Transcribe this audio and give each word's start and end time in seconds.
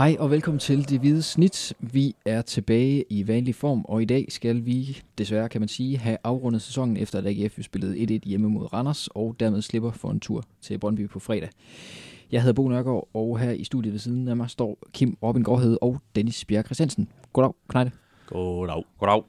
Hej 0.00 0.16
og 0.18 0.30
velkommen 0.30 0.58
til 0.58 0.88
Det 0.88 1.00
Hvide 1.00 1.22
Snit. 1.22 1.74
Vi 1.80 2.14
er 2.24 2.42
tilbage 2.42 3.04
i 3.10 3.28
vanlig 3.28 3.54
form, 3.54 3.84
og 3.84 4.02
i 4.02 4.04
dag 4.04 4.26
skal 4.28 4.66
vi, 4.66 5.02
desværre 5.18 5.48
kan 5.48 5.60
man 5.60 5.68
sige, 5.68 5.98
have 5.98 6.16
afrundet 6.24 6.62
sæsonen 6.62 6.96
efter 6.96 7.18
at 7.18 7.26
AGF 7.26 7.58
spillede 7.62 8.18
1-1 8.24 8.28
hjemme 8.28 8.48
mod 8.48 8.72
Randers, 8.72 9.08
og 9.08 9.36
dermed 9.40 9.62
slipper 9.62 9.90
for 9.90 10.10
en 10.10 10.20
tur 10.20 10.44
til 10.60 10.78
Brøndby 10.78 11.08
på 11.08 11.18
fredag. 11.18 11.48
Jeg 12.32 12.42
hedder 12.42 12.54
Bo 12.54 12.68
Nørgaard, 12.68 13.08
og 13.14 13.38
her 13.38 13.50
i 13.50 13.64
studiet 13.64 13.92
ved 13.92 13.98
siden 13.98 14.28
af 14.28 14.36
mig 14.36 14.50
står 14.50 14.78
Kim 14.92 15.16
Robin 15.22 15.42
Gårdhed 15.42 15.78
og 15.80 16.00
Dennis 16.14 16.44
Bjerg 16.44 16.64
Christiansen. 16.64 17.08
Goddag, 17.32 17.52
Knejde. 17.68 17.90
Goddag. 18.26 18.84
Goddag. 18.98 19.22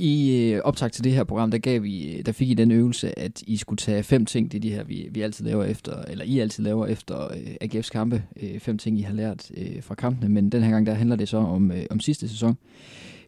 I 0.00 0.42
øh, 0.52 0.60
optag 0.64 0.92
til 0.92 1.04
det 1.04 1.12
her 1.12 1.24
program, 1.24 1.50
der, 1.50 1.58
gav 1.58 1.82
vi, 1.82 2.16
øh, 2.16 2.26
der 2.26 2.32
fik 2.32 2.50
I 2.50 2.54
den 2.54 2.70
øvelse, 2.70 3.18
at 3.18 3.42
I 3.46 3.56
skulle 3.56 3.76
tage 3.76 4.02
fem 4.02 4.26
ting, 4.26 4.52
det 4.52 4.58
er 4.58 4.62
de 4.62 4.70
her, 4.70 4.84
vi, 4.84 5.08
vi 5.10 5.20
altid 5.20 5.44
laver 5.44 5.64
efter, 5.64 6.02
eller 6.02 6.24
I 6.24 6.38
altid 6.38 6.64
laver 6.64 6.86
efter 6.86 7.24
øh, 7.24 7.54
AGF's 7.64 7.90
kampe. 7.90 8.22
Øh, 8.42 8.60
fem 8.60 8.78
ting, 8.78 8.98
I 8.98 9.02
har 9.02 9.14
lært 9.14 9.50
øh, 9.56 9.82
fra 9.82 9.94
kampene, 9.94 10.28
men 10.28 10.50
den 10.50 10.62
her 10.62 10.70
gang, 10.70 10.86
der 10.86 10.94
handler 10.94 11.16
det 11.16 11.28
så 11.28 11.36
om, 11.36 11.70
øh, 11.70 11.82
om 11.90 12.00
sidste 12.00 12.28
sæson. 12.28 12.56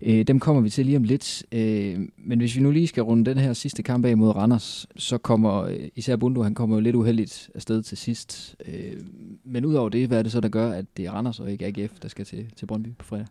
Øh, 0.02 0.22
dem 0.22 0.40
kommer 0.40 0.62
vi 0.62 0.70
til 0.70 0.86
lige 0.86 0.96
om 0.96 1.02
lidt, 1.02 1.46
øh, 1.52 1.98
men 2.16 2.38
hvis 2.38 2.56
vi 2.56 2.60
nu 2.60 2.70
lige 2.70 2.86
skal 2.86 3.02
runde 3.02 3.30
den 3.30 3.38
her 3.38 3.52
sidste 3.52 3.82
kamp 3.82 4.04
af 4.04 4.16
mod 4.16 4.36
Randers, 4.36 4.86
så 4.96 5.18
kommer 5.18 5.62
øh, 5.62 5.88
især 5.96 6.16
Bundu, 6.16 6.42
han 6.42 6.54
kommer 6.54 6.76
jo 6.76 6.80
lidt 6.80 6.96
uheldigt 6.96 7.50
afsted 7.54 7.82
til 7.82 7.98
sidst. 7.98 8.56
Øh, 8.68 8.96
men 9.44 9.64
udover 9.64 9.88
det, 9.88 10.08
hvad 10.08 10.18
er 10.18 10.22
det 10.22 10.32
så, 10.32 10.40
der 10.40 10.48
gør, 10.48 10.72
at 10.72 10.84
det 10.96 11.06
er 11.06 11.10
Randers 11.10 11.40
og 11.40 11.52
ikke 11.52 11.66
AGF, 11.66 11.92
der 12.02 12.08
skal 12.08 12.24
til, 12.24 12.46
til 12.56 12.66
Brøndby 12.66 12.88
på 12.98 13.04
fredag? 13.04 13.26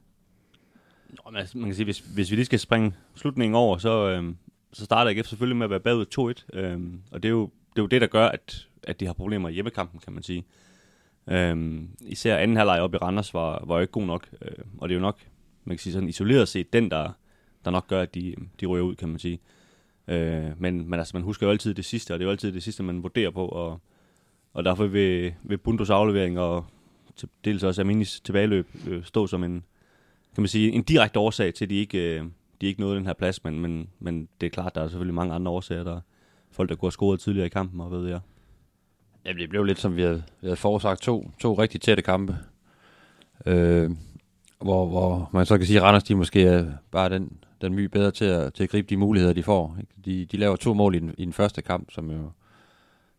Nå, 1.11 1.31
men 1.31 1.39
altså, 1.39 1.57
man 1.57 1.67
kan 1.67 1.75
sige, 1.75 1.85
hvis, 1.85 1.99
hvis 1.99 2.31
vi 2.31 2.35
lige 2.35 2.45
skal 2.45 2.59
springe 2.59 2.93
slutningen 3.15 3.55
over, 3.55 3.77
så, 3.77 4.09
øh, 4.09 4.33
så 4.73 4.85
starter 4.85 5.11
AGF 5.11 5.27
selvfølgelig 5.27 5.57
med 5.57 5.63
at 5.63 5.69
være 5.69 5.79
bagud 5.79 6.35
2-1. 6.53 6.59
Øh, 6.59 6.79
og 7.11 7.23
det 7.23 7.29
er, 7.29 7.33
jo, 7.33 7.41
det 7.43 7.79
er 7.79 7.83
jo 7.83 7.87
det, 7.87 8.01
der 8.01 8.07
gør, 8.07 8.27
at, 8.27 8.67
at 8.83 8.99
de 8.99 9.05
har 9.05 9.13
problemer 9.13 9.49
i 9.49 9.53
hjemmekampen, 9.53 9.99
kan 9.99 10.13
man 10.13 10.23
sige. 10.23 10.45
Øh, 11.27 11.81
især 12.01 12.37
anden 12.37 12.57
halvleg 12.57 12.81
op 12.81 12.93
i 12.93 12.97
Randers 12.97 13.33
var, 13.33 13.63
var 13.67 13.75
jo 13.75 13.81
ikke 13.81 13.91
god 13.91 14.05
nok. 14.05 14.27
Øh, 14.41 14.65
og 14.77 14.89
det 14.89 14.95
er 14.95 14.99
jo 14.99 15.01
nok, 15.01 15.19
man 15.63 15.77
kan 15.77 15.81
sige 15.81 15.93
sådan 15.93 16.09
isoleret 16.09 16.47
set, 16.47 16.73
den, 16.73 16.91
der, 16.91 17.09
der 17.65 17.71
nok 17.71 17.87
gør, 17.87 18.01
at 18.01 18.15
de, 18.15 18.35
de 18.59 18.65
ryger 18.65 18.83
ud, 18.83 18.95
kan 18.95 19.09
man 19.09 19.19
sige. 19.19 19.39
Øh, 20.07 20.51
men, 20.57 20.89
men 20.89 20.99
altså, 20.99 21.17
man 21.17 21.23
husker 21.23 21.47
jo 21.47 21.51
altid 21.51 21.73
det 21.73 21.85
sidste, 21.85 22.13
og 22.13 22.19
det 22.19 22.23
er 22.25 22.27
jo 22.27 22.31
altid 22.31 22.51
det 22.51 22.63
sidste, 22.63 22.83
man 22.83 23.03
vurderer 23.03 23.31
på. 23.31 23.47
Og, 23.47 23.79
og 24.53 24.63
derfor 24.65 24.85
vil, 24.85 25.33
vil 25.43 25.57
Bundos 25.57 25.89
aflevering 25.89 26.39
og 26.39 26.65
til, 27.15 27.29
dels 27.45 27.63
også 27.63 27.81
Aminis 27.81 28.21
tilbageløb 28.21 28.67
øh, 28.87 29.03
stå 29.03 29.27
som 29.27 29.43
en, 29.43 29.63
kan 30.35 30.41
man 30.41 30.47
sige, 30.47 30.71
en 30.71 30.83
direkte 30.83 31.19
årsag 31.19 31.53
til, 31.53 31.65
at 31.65 31.69
de 31.69 31.75
ikke, 31.75 32.19
øh, 32.19 32.25
de 32.61 32.67
ikke 32.67 32.81
nåede 32.81 32.95
den 32.95 33.05
her 33.05 33.13
plads, 33.13 33.43
men, 33.43 33.59
men, 33.59 33.89
men 33.99 34.27
det 34.41 34.47
er 34.47 34.51
klart, 34.51 34.75
der 34.75 34.81
er 34.81 34.87
selvfølgelig 34.87 35.15
mange 35.15 35.33
andre 35.33 35.51
årsager. 35.51 35.83
Der 35.83 35.95
er 35.95 36.01
folk, 36.51 36.69
der 36.69 36.75
kunne 36.75 36.87
have 36.87 36.91
scoret 36.91 37.19
tidligere 37.19 37.45
i 37.45 37.49
kampen, 37.49 37.81
og 37.81 37.91
ved 37.91 38.09
jeg. 38.09 38.19
Ja, 39.25 39.33
det 39.33 39.49
blev 39.49 39.63
lidt 39.63 39.79
som 39.79 39.95
vi 39.95 40.01
havde, 40.01 40.23
vi 40.41 40.47
havde 40.47 40.55
forudsagt 40.55 41.01
to, 41.01 41.31
to 41.39 41.53
rigtig 41.53 41.81
tætte 41.81 42.03
kampe. 42.03 42.37
Øh, 43.45 43.91
hvor, 44.61 44.85
hvor 44.85 45.29
man 45.33 45.45
så 45.45 45.57
kan 45.57 45.67
sige, 45.67 45.77
at 45.77 45.83
Randers 45.83 46.03
de 46.03 46.15
måske 46.15 46.43
er 46.43 46.71
bare 46.91 47.09
den, 47.09 47.37
den 47.61 47.73
my 47.73 47.85
bedre 47.85 48.11
til 48.11 48.25
at, 48.25 48.53
til 48.53 48.63
at 48.63 48.69
gribe 48.69 48.87
de 48.89 48.97
muligheder, 48.97 49.33
de 49.33 49.43
får. 49.43 49.77
Ikke? 49.79 49.93
De, 50.05 50.25
de 50.25 50.37
laver 50.37 50.55
to 50.55 50.73
mål 50.73 50.95
i 50.95 50.99
den, 50.99 51.15
i 51.17 51.25
den 51.25 51.33
første 51.33 51.61
kamp, 51.61 51.91
som 51.91 52.11
jo 52.11 52.31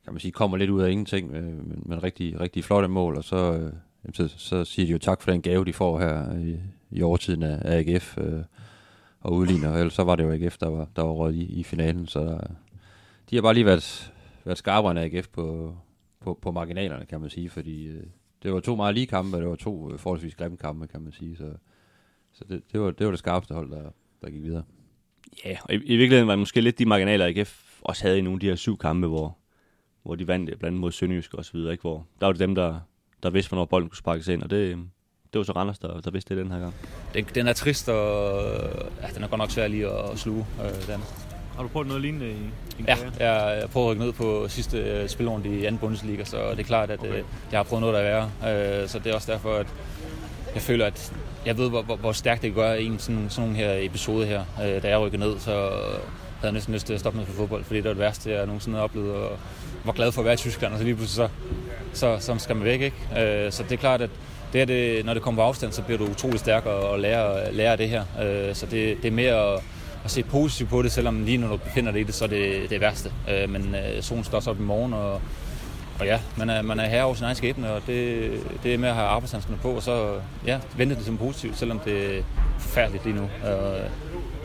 kan 0.04 0.12
man 0.12 0.20
sige, 0.20 0.32
kommer 0.32 0.56
lidt 0.56 0.70
ud 0.70 0.82
af 0.82 0.90
ingenting, 0.90 1.34
øh, 1.34 1.44
men, 1.44 1.82
men 1.86 2.02
rigtig, 2.02 2.40
rigtig 2.40 2.64
flotte 2.64 2.88
mål, 2.88 3.16
og 3.16 3.24
så, 3.24 3.52
øh, 3.52 3.72
så, 4.12 4.28
så 4.28 4.64
siger 4.64 4.86
de 4.86 4.92
jo 4.92 4.98
tak 4.98 5.22
for 5.22 5.30
den 5.30 5.42
gave, 5.42 5.64
de 5.64 5.72
får 5.72 5.98
her 5.98 6.38
i, 6.38 6.60
i 6.90 7.02
overtiden 7.02 7.42
af, 7.42 7.58
AGF 7.64 8.18
øh, 8.18 8.42
og 9.20 9.32
udligner, 9.32 9.70
og 9.70 9.78
ellers 9.78 9.94
så 9.94 10.04
var 10.04 10.16
det 10.16 10.24
jo 10.24 10.32
AGF, 10.32 10.58
der 10.58 10.68
var, 10.68 10.88
der 10.96 11.02
var 11.02 11.12
råd 11.12 11.32
i, 11.32 11.44
i 11.44 11.62
finalen, 11.62 12.06
så 12.06 12.20
der, 12.20 12.38
de 13.30 13.36
har 13.36 13.42
bare 13.42 13.54
lige 13.54 13.66
været, 13.66 14.12
været 14.44 14.58
skarpere 14.58 14.90
end 14.90 15.00
AGF 15.00 15.28
på, 15.28 15.76
på, 16.20 16.38
på 16.42 16.50
marginalerne, 16.50 17.06
kan 17.06 17.20
man 17.20 17.30
sige, 17.30 17.50
fordi 17.50 17.86
øh, 17.86 18.02
det 18.42 18.52
var 18.52 18.60
to 18.60 18.76
meget 18.76 18.94
lige 18.94 19.06
kampe, 19.06 19.36
og 19.36 19.40
det 19.40 19.50
var 19.50 19.56
to 19.56 19.92
øh, 19.92 19.98
forholdsvis 19.98 20.34
grimme 20.34 20.56
kampe, 20.56 20.86
kan 20.86 21.02
man 21.02 21.12
sige, 21.12 21.36
så, 21.36 21.52
så 22.32 22.44
det, 22.48 22.62
det, 22.72 22.80
var, 22.80 22.90
det 22.90 23.06
var 23.06 23.12
det 23.12 23.18
skarpeste 23.18 23.54
hold, 23.54 23.70
der, 23.70 23.90
der 24.22 24.30
gik 24.30 24.42
videre. 24.42 24.62
Ja, 25.44 25.56
og 25.64 25.74
i, 25.74 25.76
i 25.76 25.96
virkeligheden 25.96 26.26
var 26.26 26.32
det 26.32 26.38
måske 26.38 26.60
lidt 26.60 26.78
de 26.78 26.86
marginaler, 26.86 27.26
AGF 27.26 27.80
også 27.82 28.02
havde 28.02 28.18
i 28.18 28.22
nogle 28.22 28.36
af 28.36 28.40
de 28.40 28.46
her 28.46 28.54
syv 28.54 28.78
kampe, 28.78 29.06
hvor, 29.06 29.38
hvor 30.02 30.14
de 30.14 30.28
vandt 30.28 30.46
blandt 30.46 30.64
andet 30.64 30.80
mod 30.80 30.92
Sønderjysk 30.92 31.34
og 31.34 31.44
så 31.44 31.52
videre, 31.52 31.72
ikke? 31.72 31.82
hvor 31.82 32.06
der 32.20 32.26
var 32.26 32.32
det 32.32 32.40
dem, 32.40 32.54
der, 32.54 32.80
der 33.22 33.30
vidste, 33.30 33.48
hvornår 33.48 33.64
bolden 33.64 33.88
kunne 33.88 33.96
sparkes 33.96 34.28
ind, 34.28 34.42
og 34.42 34.50
det, 34.50 34.76
det 35.32 35.38
var 35.38 35.42
så 35.42 35.52
Randers, 35.52 35.78
der, 35.78 36.00
der 36.00 36.10
vidste 36.10 36.36
det 36.36 36.44
den 36.44 36.52
her 36.52 36.60
gang. 36.60 36.74
Den, 37.14 37.24
den 37.34 37.48
er 37.48 37.52
trist, 37.52 37.88
og 37.88 38.42
ja, 39.02 39.06
den 39.14 39.22
er 39.24 39.28
godt 39.28 39.38
nok 39.38 39.50
svær 39.50 39.68
lige 39.68 39.88
at 39.88 40.18
sluge. 40.18 40.46
Øh, 40.64 40.86
den. 40.94 41.00
Har 41.56 41.62
du 41.62 41.68
prøvet 41.68 41.88
noget 41.88 42.02
lignende 42.02 42.30
i 42.30 42.36
din 42.78 42.84
Ja, 42.88 42.94
karriere? 42.94 43.12
jeg, 43.20 43.60
jeg 43.60 43.70
prøvede 43.70 43.90
at 43.90 43.92
rykke 43.92 44.04
ned 44.04 44.12
på 44.12 44.48
sidste 44.48 44.78
øh, 44.78 45.08
spilrunde 45.08 45.48
i 45.48 45.64
anden 45.64 45.78
Bundesliga, 45.78 46.24
så 46.24 46.50
det 46.50 46.60
er 46.60 46.64
klart, 46.64 46.90
at 46.90 46.98
okay. 46.98 47.08
øh, 47.08 47.24
jeg 47.50 47.58
har 47.58 47.64
prøvet 47.64 47.80
noget, 47.80 47.94
der 47.94 48.00
er 48.00 48.28
værre. 48.40 48.82
Øh, 48.82 48.88
så 48.88 48.98
det 48.98 49.06
er 49.10 49.14
også 49.14 49.32
derfor, 49.32 49.54
at 49.54 49.66
jeg 50.54 50.62
føler, 50.62 50.86
at 50.86 51.12
jeg 51.46 51.58
ved, 51.58 51.68
hvor, 51.68 51.82
hvor, 51.82 51.96
hvor 51.96 52.12
stærkt 52.12 52.42
det 52.42 52.80
i 52.80 52.86
en 52.86 52.98
sådan, 52.98 53.30
sådan 53.30 53.48
nogle 53.50 53.64
her 53.64 53.74
episode 53.78 54.26
her. 54.26 54.44
Øh, 54.62 54.82
da 54.82 54.88
jeg 54.88 55.00
rykkede 55.00 55.20
ned, 55.20 55.38
så 55.38 55.50
havde 55.50 55.72
jeg 56.42 56.52
næsten 56.52 56.74
lyst 56.74 56.86
til 56.86 56.94
at 56.94 57.00
stoppe 57.00 57.18
med 57.18 57.26
for 57.26 57.32
fodbold, 57.32 57.64
fordi 57.64 57.76
det 57.76 57.84
var 57.84 57.90
det 57.90 57.98
værste, 57.98 58.30
jeg 58.30 58.46
nogensinde 58.46 58.76
har 58.76 58.84
oplevet. 58.84 59.14
Og 59.14 59.38
var 59.84 59.92
glad 59.92 60.12
for 60.12 60.20
at 60.20 60.24
være 60.24 60.34
i 60.34 60.36
Tyskland, 60.36 60.72
og 60.72 60.78
så 60.78 60.84
lige 60.84 60.96
pludselig 60.96 61.28
så, 61.92 62.18
så, 62.20 62.26
så 62.26 62.38
skal 62.38 62.56
man 62.56 62.64
væk. 62.64 62.80
Ikke? 62.80 62.96
Øh, 63.20 63.52
så 63.52 63.62
det 63.62 63.72
er 63.72 63.76
klart, 63.76 64.02
at 64.02 64.10
det 64.52 64.60
er 64.60 64.64
det, 64.64 65.04
når 65.04 65.14
det 65.14 65.22
kommer 65.22 65.42
på 65.42 65.46
afstand, 65.46 65.72
så 65.72 65.82
bliver 65.82 65.98
du 65.98 66.06
utrolig 66.06 66.40
stærk 66.40 66.66
og, 66.66 66.90
og 66.90 66.98
lærer, 66.98 67.52
lærer 67.52 67.76
det 67.76 67.88
her. 67.88 68.04
Øh, 68.22 68.54
så 68.54 68.66
det, 68.66 68.96
det 69.02 69.08
er 69.08 69.12
mere 69.12 69.54
at, 69.54 69.60
at 70.04 70.10
se 70.10 70.22
positivt 70.22 70.70
på 70.70 70.82
det, 70.82 70.92
selvom 70.92 71.24
lige 71.24 71.38
når 71.38 71.48
du 71.48 71.56
befinder 71.56 71.92
dig 71.92 72.00
i 72.00 72.04
det, 72.04 72.14
så 72.14 72.24
er 72.24 72.28
det 72.28 72.70
det 72.70 72.80
værste. 72.80 73.12
Øh, 73.30 73.50
men 73.50 73.74
øh, 73.74 74.02
solen 74.02 74.24
står 74.24 74.40
så 74.40 74.50
op 74.50 74.60
i 74.60 74.62
morgen, 74.62 74.92
og, 74.92 75.12
og 76.00 76.06
ja, 76.06 76.20
man 76.36 76.50
er, 76.50 76.62
man 76.62 76.80
er 76.80 76.88
herre 76.88 77.04
over 77.04 77.14
sin 77.14 77.24
egen 77.24 77.36
skæbne, 77.36 77.72
og 77.72 77.82
det, 77.86 78.30
det 78.62 78.74
er 78.74 78.78
med 78.78 78.88
at 78.88 78.94
have 78.94 79.06
arbejdshandskerne 79.06 79.58
på, 79.62 79.70
og 79.70 79.82
så 79.82 80.14
ja, 80.46 80.58
vente 80.76 80.94
det 80.94 81.04
som 81.04 81.18
positivt, 81.18 81.58
selvom 81.58 81.78
det 81.78 82.18
er 82.18 82.22
forfærdeligt 82.58 83.04
lige 83.04 83.16
nu. 83.16 83.22
Og, 83.44 83.76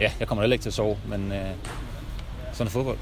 ja, 0.02 0.12
jeg 0.20 0.28
kommer 0.28 0.42
heller 0.42 0.54
ikke 0.54 0.64
til 0.64 0.70
at 0.70 0.74
sove, 0.74 0.98
men 1.08 1.32
øh, 1.32 1.38
sådan 2.54 2.68
er 2.68 2.72
fodbold. 2.72 2.98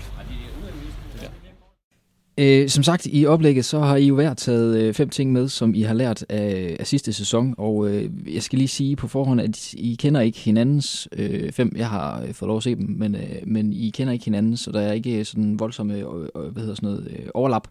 Øh, 2.37 2.69
som 2.69 2.83
sagt, 2.83 3.07
i 3.11 3.25
oplægget, 3.25 3.65
så 3.65 3.79
har 3.79 3.95
I 3.95 4.05
jo 4.05 4.15
hver 4.15 4.33
taget 4.33 4.77
øh, 4.77 4.93
fem 4.93 5.09
ting 5.09 5.31
med, 5.31 5.49
som 5.49 5.75
I 5.75 5.81
har 5.81 5.93
lært 5.93 6.25
af, 6.29 6.77
af 6.79 6.87
sidste 6.87 7.13
sæson, 7.13 7.55
og 7.57 7.89
øh, 7.89 8.09
jeg 8.33 8.43
skal 8.43 8.57
lige 8.59 8.67
sige 8.67 8.95
på 8.95 9.07
forhånd, 9.07 9.41
at 9.41 9.73
I 9.73 9.95
kender 9.99 10.21
ikke 10.21 10.39
hinandens 10.39 11.07
øh, 11.11 11.51
fem. 11.51 11.73
Jeg 11.75 11.89
har 11.89 12.21
øh, 12.21 12.33
fået 12.33 12.47
lov 12.47 12.57
at 12.57 12.63
se 12.63 12.75
dem, 12.75 12.85
men, 12.89 13.15
øh, 13.15 13.21
men 13.45 13.73
I 13.73 13.89
kender 13.89 14.13
ikke 14.13 14.25
hinanden, 14.25 14.57
så 14.57 14.71
der 14.71 14.79
er 14.81 14.93
ikke 14.93 15.19
øh, 15.19 15.25
sådan 15.25 15.59
voldsomme 15.59 15.93
øh, 15.93 15.99
øh, 16.35 16.51
hvad 16.51 16.61
hedder 16.61 16.75
sådan 16.75 16.89
noget, 16.89 17.07
øh, 17.11 17.25
overlap. 17.33 17.67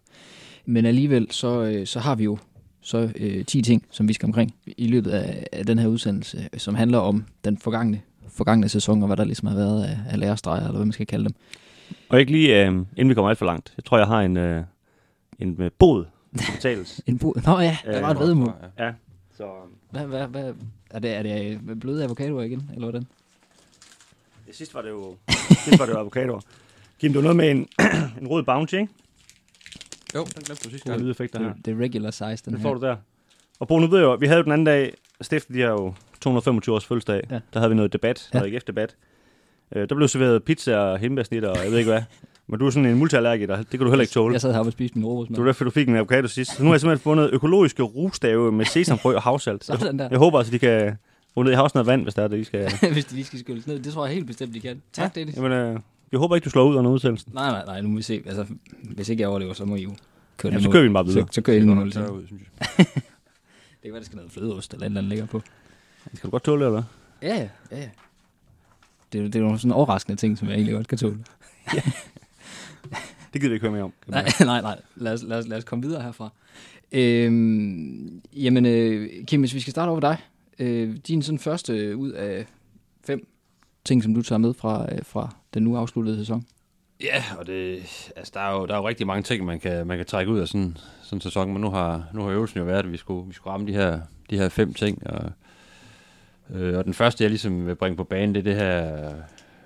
Men 0.65 0.85
alligevel, 0.85 1.27
så, 1.31 1.61
øh, 1.63 1.87
så 1.87 1.99
har 1.99 2.15
vi 2.15 2.23
jo 2.23 2.37
så 2.81 3.09
øh, 3.15 3.45
10 3.45 3.61
ting, 3.61 3.85
som 3.91 4.07
vi 4.07 4.13
skal 4.13 4.27
omkring 4.27 4.55
i 4.77 4.87
løbet 4.87 5.11
af, 5.11 5.47
af 5.51 5.65
den 5.65 5.79
her 5.79 5.87
udsendelse, 5.87 6.49
øh, 6.53 6.59
som 6.59 6.75
handler 6.75 6.97
om 6.97 7.23
den 7.43 7.57
forgangne, 7.57 8.01
forgangne 8.27 8.69
sæson, 8.69 9.01
og 9.03 9.07
hvad 9.07 9.17
der 9.17 9.23
ligesom 9.23 9.47
har 9.47 9.55
været 9.55 9.83
af, 9.83 9.97
af 10.09 10.19
lærestreger, 10.19 10.61
eller 10.61 10.77
hvad 10.77 10.85
man 10.85 10.93
skal 10.93 11.07
kalde 11.07 11.25
dem. 11.25 11.35
Og 12.09 12.19
ikke 12.19 12.31
lige, 12.31 12.61
øh, 12.61 12.67
inden 12.67 13.09
vi 13.09 13.13
kommer 13.13 13.29
alt 13.29 13.37
for 13.37 13.45
langt, 13.45 13.73
jeg 13.77 13.83
tror, 13.85 13.97
jeg 13.97 14.07
har 14.07 14.21
en, 14.21 14.37
øh, 14.37 14.63
en 15.39 15.61
øh, 15.61 15.71
bod. 15.79 16.05
En 17.07 17.19
bo- 17.19 17.33
Nå 17.45 17.59
ja, 17.59 17.77
der 17.85 18.01
var 18.01 18.11
et 18.11 18.19
vedmål. 18.19 18.53
ja, 18.79 18.91
så... 19.37 19.43
Hvad, 19.91 20.05
hvad, 20.05 20.27
hvad, 20.27 20.53
er 20.91 20.99
det, 20.99 21.13
er 21.13 21.23
det 21.23 21.59
øh, 21.69 21.75
bløde 21.75 22.03
avocadoer 22.03 22.43
igen, 22.43 22.69
eller 22.73 22.85
hvordan? 22.85 23.05
Det 24.47 24.55
sidste 24.55 24.75
var 24.75 24.81
det 24.81 24.89
jo, 24.89 25.15
sidst 25.49 25.79
var 25.79 25.85
det 25.85 25.93
jo 25.93 25.99
avocadoer. 25.99 26.39
Kim, 26.99 27.13
du 27.13 27.21
noget 27.21 27.35
med 27.35 27.51
en, 27.51 27.67
en 28.21 28.27
rød 28.27 28.43
bounty, 28.43 28.73
ikke? 28.75 28.87
Jo, 30.15 30.23
den 30.23 30.43
glemte 30.43 30.63
du 30.63 30.69
sidste 30.69 30.89
Gode 30.89 31.03
lydeffekter 31.03 31.39
her. 31.39 31.53
Det, 31.53 31.65
det 31.65 31.71
er 31.73 31.77
regular 31.83 32.11
size, 32.11 32.25
den 32.25 32.37
Den 32.45 32.55
her. 32.55 32.61
får 32.61 32.73
du 32.73 32.81
der. 32.81 32.95
Og 33.59 33.67
Bo, 33.67 33.79
nu 33.79 33.87
ved 33.87 33.97
jeg 33.99 34.05
jo, 34.05 34.13
vi 34.15 34.25
havde 34.27 34.37
jo 34.37 34.43
den 34.43 34.51
anden 34.51 34.65
dag, 34.65 34.93
Steffen, 35.21 35.55
de 35.55 35.61
har 35.61 35.69
jo 35.69 35.93
225 36.21 36.75
års 36.75 36.85
fødselsdag. 36.85 37.21
Ja. 37.29 37.35
Ja. 37.35 37.41
Der 37.53 37.59
havde 37.59 37.69
vi 37.69 37.75
noget 37.75 37.93
debat, 37.93 38.29
Ja. 38.33 38.39
noget 38.39 38.53
ja. 38.53 38.55
Øh, 39.75 39.89
der 39.89 39.95
blev 39.95 40.07
serveret 40.07 40.43
pizza 40.43 40.77
og 40.77 40.97
hindbærsnit 40.99 41.43
og 41.43 41.63
jeg 41.63 41.71
ved 41.71 41.77
ikke 41.77 41.91
hvad. 41.91 42.01
Men 42.47 42.59
du 42.59 42.65
er 42.65 42.69
sådan 42.69 42.89
en 42.89 42.97
multiallergiker, 42.97 43.55
det 43.57 43.69
kan 43.69 43.79
du 43.79 43.89
heller 43.89 44.01
ikke 44.01 44.11
tåle. 44.11 44.33
Jeg 44.33 44.41
sad 44.41 44.51
heroppe 44.51 44.69
og 44.69 44.73
spiste 44.73 44.97
min 44.97 45.03
Det 45.03 45.07
var 45.07 45.13
råbrødsmad. 45.13 45.45
derfor, 45.45 45.63
du 45.63 45.71
fik 45.71 45.87
en 45.87 45.95
avocado 45.95 46.27
sidst. 46.27 46.55
Så 46.55 46.63
nu 46.63 46.69
har 46.69 46.73
jeg 46.73 46.81
simpelthen 46.81 47.03
fundet 47.03 47.29
økologiske 47.33 47.83
rugstave 47.83 48.51
med 48.51 48.65
sesamfrø 48.65 49.15
og 49.15 49.21
havsalt. 49.21 49.65
Sådan 49.65 49.99
der. 49.99 50.07
Jeg 50.11 50.17
håber 50.17 50.37
altså, 50.37 50.51
de 50.51 50.59
kan... 50.59 50.97
Runde, 51.37 51.51
jeg 51.51 51.57
har 51.57 51.63
også 51.63 51.77
noget 51.77 51.87
vand, 51.87 52.03
hvis 52.03 52.13
der 52.13 52.23
er 52.23 52.27
det, 52.27 52.39
de 52.39 52.45
skal... 52.45 52.71
Hvis 52.93 53.05
de 53.05 53.15
lige 53.15 53.25
skal 53.25 53.39
skylles 53.39 53.67
ned. 53.67 53.79
Det 53.79 53.93
tror 53.93 54.05
jeg 54.05 54.13
helt 54.13 54.27
bestemt, 54.27 54.53
de 54.53 54.59
kan. 54.59 54.81
Tak, 54.93 55.15
ja. 55.15 55.19
Dennis. 55.19 55.35
Jamen, 55.35 55.51
øh, 55.51 55.79
jeg 56.11 56.19
håber 56.19 56.35
ikke, 56.35 56.45
du 56.45 56.49
slår 56.49 56.63
ud 56.69 56.75
under 56.75 56.91
udsendelsen. 56.91 57.31
Nej, 57.33 57.51
nej, 57.51 57.65
nej, 57.65 57.81
nu 57.81 57.89
må 57.89 57.95
vi 57.95 58.01
se. 58.01 58.23
Altså, 58.25 58.45
hvis 58.95 59.09
ikke 59.09 59.21
jeg 59.21 59.29
overlever, 59.29 59.53
så 59.53 59.65
må 59.65 59.75
I 59.75 59.83
jo 59.83 59.91
køre 60.37 60.51
Ja, 60.51 60.57
det 60.57 60.63
så 60.63 60.71
kører 60.71 60.81
vi 60.81 60.87
den 60.87 60.93
bare 60.93 61.05
videre. 61.05 61.27
Så, 61.27 61.33
så 61.33 61.41
kører 61.41 61.57
I 61.57 61.59
Det 61.59 61.67
den 61.67 61.79
ud, 61.79 61.91
synes 62.27 62.41
jeg. 62.59 62.85
Det 63.85 63.89
kan 63.89 63.93
være, 63.93 63.99
der 63.99 64.05
skal 64.05 64.15
noget 64.15 64.31
flødeost 64.31 64.73
eller 64.73 64.85
et 64.85 64.89
eller 64.89 64.99
andet 65.01 65.09
ligger 65.09 65.25
på. 65.25 65.41
Skal 66.13 66.27
du 66.27 66.31
godt 66.31 66.43
tåle 66.43 66.65
det, 66.65 66.67
eller 66.67 66.81
hvad? 67.19 67.29
Ja, 67.29 67.47
ja, 67.71 67.77
ja. 67.81 67.89
Ja. 69.15 69.19
Det, 69.19 69.19
er 69.19 69.21
jo- 69.23 69.27
det 69.27 69.35
er 69.35 69.39
nogle 69.39 69.59
sådan 69.59 69.71
overraskende 69.71 70.15
ting, 70.19 70.37
som 70.37 70.47
jeg 70.47 70.55
egentlig 70.55 70.73
godt 70.75 70.87
kan 70.87 70.97
tåle. 70.97 71.17
Det 73.33 73.41
gider 73.41 73.49
vi 73.49 73.53
ikke 73.53 73.63
høre 73.63 73.71
mere 73.71 73.83
om. 73.83 73.93
Nej, 74.07 74.25
nej, 74.39 74.61
nej. 74.61 74.79
Lad 74.95 75.13
os, 75.13 75.23
lad 75.23 75.37
os, 75.37 75.47
lad 75.47 75.57
os 75.57 75.63
komme 75.63 75.85
videre 75.85 76.01
herfra. 76.03 76.29
Øhm, 76.91 78.21
jamen, 78.33 78.65
øh, 78.65 79.09
Kim, 79.25 79.39
hvis 79.39 79.53
vi 79.53 79.59
skal 79.59 79.71
starte 79.71 79.89
over 79.89 79.99
dig. 79.99 80.17
Øh, 80.59 80.97
din 81.07 81.21
sådan 81.21 81.39
første 81.39 81.97
ud 81.97 82.11
af 82.11 82.45
fem 83.07 83.27
ting, 83.85 84.03
som 84.03 84.13
du 84.13 84.21
tager 84.21 84.39
med 84.39 84.53
fra, 84.53 84.87
øh, 84.95 84.99
fra 85.03 85.35
den 85.53 85.63
nu 85.63 85.77
afsluttede 85.77 86.17
sæson. 86.17 86.45
Ja, 87.03 87.23
og 87.37 87.47
det, 87.47 87.73
altså, 88.15 88.31
der, 88.33 88.39
er 88.39 88.53
jo, 88.53 88.65
der 88.65 88.73
er 88.73 88.77
jo 88.77 88.87
rigtig 88.87 89.07
mange 89.07 89.23
ting, 89.23 89.45
man 89.45 89.59
kan, 89.59 89.87
man 89.87 89.97
kan 89.97 90.05
trække 90.05 90.31
ud 90.31 90.39
af 90.39 90.47
sådan, 90.47 90.77
sådan 91.03 91.17
en 91.17 91.21
sæson, 91.21 91.51
men 91.53 91.61
nu 91.61 91.69
har, 91.69 92.03
nu 92.13 92.21
har 92.21 92.29
øvelsen 92.29 92.59
jo 92.59 92.65
været, 92.65 92.85
at 92.85 92.91
vi 92.91 92.97
skulle, 92.97 93.27
vi 93.27 93.33
skulle 93.33 93.51
ramme 93.53 93.67
de 93.67 93.73
her, 93.73 93.99
de 94.29 94.37
her 94.37 94.49
fem 94.49 94.73
ting, 94.73 95.07
og, 95.07 95.31
øh, 96.49 96.77
og 96.77 96.85
den 96.85 96.93
første, 96.93 97.23
jeg 97.23 97.31
ligesom 97.31 97.67
vil 97.67 97.75
bringe 97.75 97.97
på 97.97 98.03
banen, 98.03 98.35
det 98.35 98.39
er 98.39 98.43
det 98.43 98.55
her, 98.55 99.13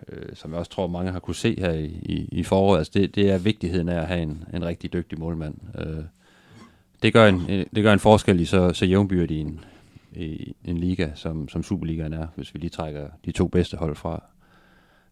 øh, 0.08 0.36
som 0.36 0.52
jeg 0.52 0.60
også 0.60 0.72
tror, 0.72 0.88
mange 0.88 1.12
har 1.12 1.20
kunne 1.20 1.36
se 1.36 1.56
her 1.60 1.72
i, 1.72 1.86
i, 1.86 2.30
i 2.32 2.44
foråret, 2.44 2.78
altså 2.78 2.92
det, 2.96 3.16
det 3.16 3.32
er 3.32 3.38
vigtigheden 3.38 3.90
af 3.90 4.02
at 4.02 4.08
have 4.08 4.22
en, 4.22 4.44
en 4.54 4.66
rigtig 4.66 4.94
dygtig 4.94 5.20
målmand. 5.20 5.56
Øh, 5.78 6.04
det, 7.04 7.14
gør 7.14 7.28
en, 7.28 7.46
øh, 7.50 7.66
det 7.76 7.84
gør 7.84 7.94
en 7.94 8.00
forskel 8.00 8.40
i 8.40 8.46
så, 8.46 8.74
så 8.74 8.86
jævnbyrdig 8.86 9.42
en, 9.42 9.60
i 10.14 10.56
en 10.66 10.78
liga, 10.78 11.10
som, 11.16 11.50
som 11.50 11.64
Superligaen 11.64 12.14
er, 12.14 12.28
hvis 12.36 12.54
vi 12.54 12.60
lige 12.60 12.70
trækker 12.70 13.10
de 13.26 13.32
to 13.32 13.48
bedste 13.48 13.78
hold 13.78 13.96
fra. 13.96 14.24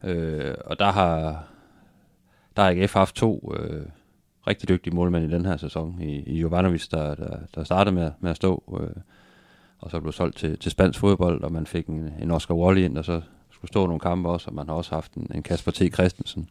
Øh, 0.03 0.55
og 0.65 0.79
der 0.79 0.91
har, 0.91 1.43
der 2.55 2.63
har 2.63 2.69
AGF 2.69 2.93
haft 2.93 3.15
to 3.15 3.53
øh, 3.59 3.85
rigtig 4.47 4.69
dygtige 4.69 4.95
målmænd 4.95 5.31
i 5.31 5.35
den 5.35 5.45
her 5.45 5.57
sæson. 5.57 6.01
I, 6.01 6.23
i 6.25 6.39
Jovanovic, 6.39 6.87
der, 6.87 7.15
der, 7.15 7.37
der 7.55 7.63
startede 7.63 7.95
med, 7.95 8.11
med 8.19 8.29
at 8.29 8.35
stå, 8.35 8.79
øh, 8.81 9.01
og 9.79 9.91
så 9.91 9.99
blev 9.99 10.11
solgt 10.11 10.37
til, 10.37 10.59
til 10.59 10.71
spansk 10.71 10.99
fodbold, 10.99 11.43
og 11.43 11.51
man 11.51 11.65
fik 11.65 11.87
en, 11.87 12.09
en 12.21 12.31
Oscar 12.31 12.55
Wally 12.55 12.81
ind, 12.81 12.97
og 12.97 13.05
så 13.05 13.21
skulle 13.51 13.69
stå 13.69 13.85
nogle 13.85 13.99
kampe 13.99 14.29
også, 14.29 14.47
og 14.49 14.55
man 14.55 14.67
har 14.67 14.75
også 14.75 14.95
haft 14.95 15.13
en, 15.13 15.31
en 15.35 15.43
Kasper 15.43 15.71
T. 15.71 15.93
Christensen. 15.93 16.49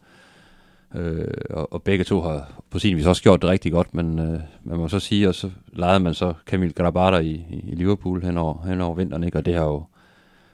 Øh, 0.95 1.29
og, 1.51 1.73
og 1.73 1.83
begge 1.83 2.05
to 2.05 2.21
har 2.21 2.63
på 2.71 2.79
sin 2.79 2.97
vis 2.97 3.07
også 3.07 3.23
gjort 3.23 3.43
det 3.43 3.51
rigtig 3.51 3.73
godt, 3.73 3.95
men 3.95 4.19
øh, 4.19 4.41
man 4.63 4.79
må 4.79 4.89
så 4.89 5.01
sige, 5.01 5.29
og 5.29 5.35
så 5.35 5.51
lejede 5.73 6.01
man 6.01 6.15
så 6.15 6.35
Camille 6.47 6.73
Grabata 6.73 7.19
i, 7.19 7.31
i, 7.51 7.65
i 7.73 7.75
Liverpool 7.75 8.23
hen 8.23 8.39
over, 8.39 8.67
hen 8.67 8.81
over 8.81 8.95
vinteren, 8.95 9.25
ikke? 9.25 9.39
og 9.39 9.47
det 9.47 9.55
har 9.55 9.65
jo 9.65 9.85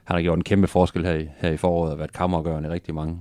han 0.04 0.16
har 0.16 0.22
gjort 0.22 0.38
en 0.38 0.44
kæmpe 0.44 0.66
forskel 0.66 1.04
her 1.04 1.14
i, 1.14 1.28
her 1.36 1.50
i 1.50 1.56
foråret, 1.56 1.92
og 1.92 1.98
været 1.98 2.12
kammergørende 2.12 2.68
i 2.68 2.72
rigtig 2.72 2.94
mange 2.94 3.20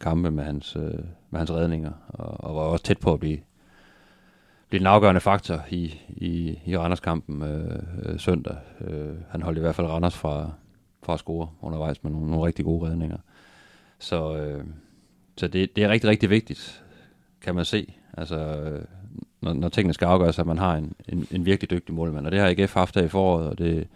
kampe 0.00 0.30
med 0.30 0.44
hans, 0.44 0.76
øh, 0.76 0.98
med 1.30 1.38
hans 1.38 1.52
redninger, 1.52 1.92
og, 2.08 2.44
og 2.44 2.56
var 2.56 2.62
også 2.62 2.84
tæt 2.84 2.98
på 2.98 3.12
at 3.12 3.20
blive, 3.20 3.38
blive 4.72 4.80
den 4.80 4.86
afgørende 4.86 5.20
faktor 5.20 5.64
i, 5.70 6.00
i, 6.08 6.58
i 6.66 6.76
Randers-kampen 6.76 7.42
øh, 7.42 7.82
øh, 8.02 8.20
søndag. 8.20 8.56
Øh, 8.80 9.14
han 9.30 9.42
holdt 9.42 9.58
i 9.58 9.60
hvert 9.60 9.74
fald 9.74 9.86
Randers 9.86 10.16
fra, 10.16 10.50
fra 11.02 11.12
at 11.14 11.18
score 11.18 11.48
undervejs 11.60 12.02
med 12.04 12.12
nogle, 12.12 12.30
nogle 12.30 12.46
rigtig 12.46 12.64
gode 12.64 12.88
redninger. 12.88 13.18
Så, 13.98 14.36
øh, 14.36 14.64
så 15.36 15.48
det, 15.48 15.76
det 15.76 15.84
er 15.84 15.88
rigtig, 15.88 16.10
rigtig 16.10 16.30
vigtigt, 16.30 16.84
kan 17.40 17.54
man 17.54 17.64
se. 17.64 17.94
Altså, 18.16 18.36
øh, 18.36 18.84
når, 19.40 19.52
når 19.52 19.68
tingene 19.68 19.94
skal 19.94 20.06
afgøres, 20.06 20.38
at 20.38 20.46
man 20.46 20.58
har 20.58 20.76
en, 20.76 20.92
en, 21.08 21.26
en 21.30 21.46
virkelig 21.46 21.70
dygtig 21.70 21.94
målmand. 21.94 22.26
Og 22.26 22.32
det 22.32 22.40
har 22.40 22.48
AGF 22.48 22.74
haft 22.74 22.94
her 22.94 23.02
i 23.02 23.08
foråret, 23.08 23.48
og 23.48 23.58
det, 23.58 23.88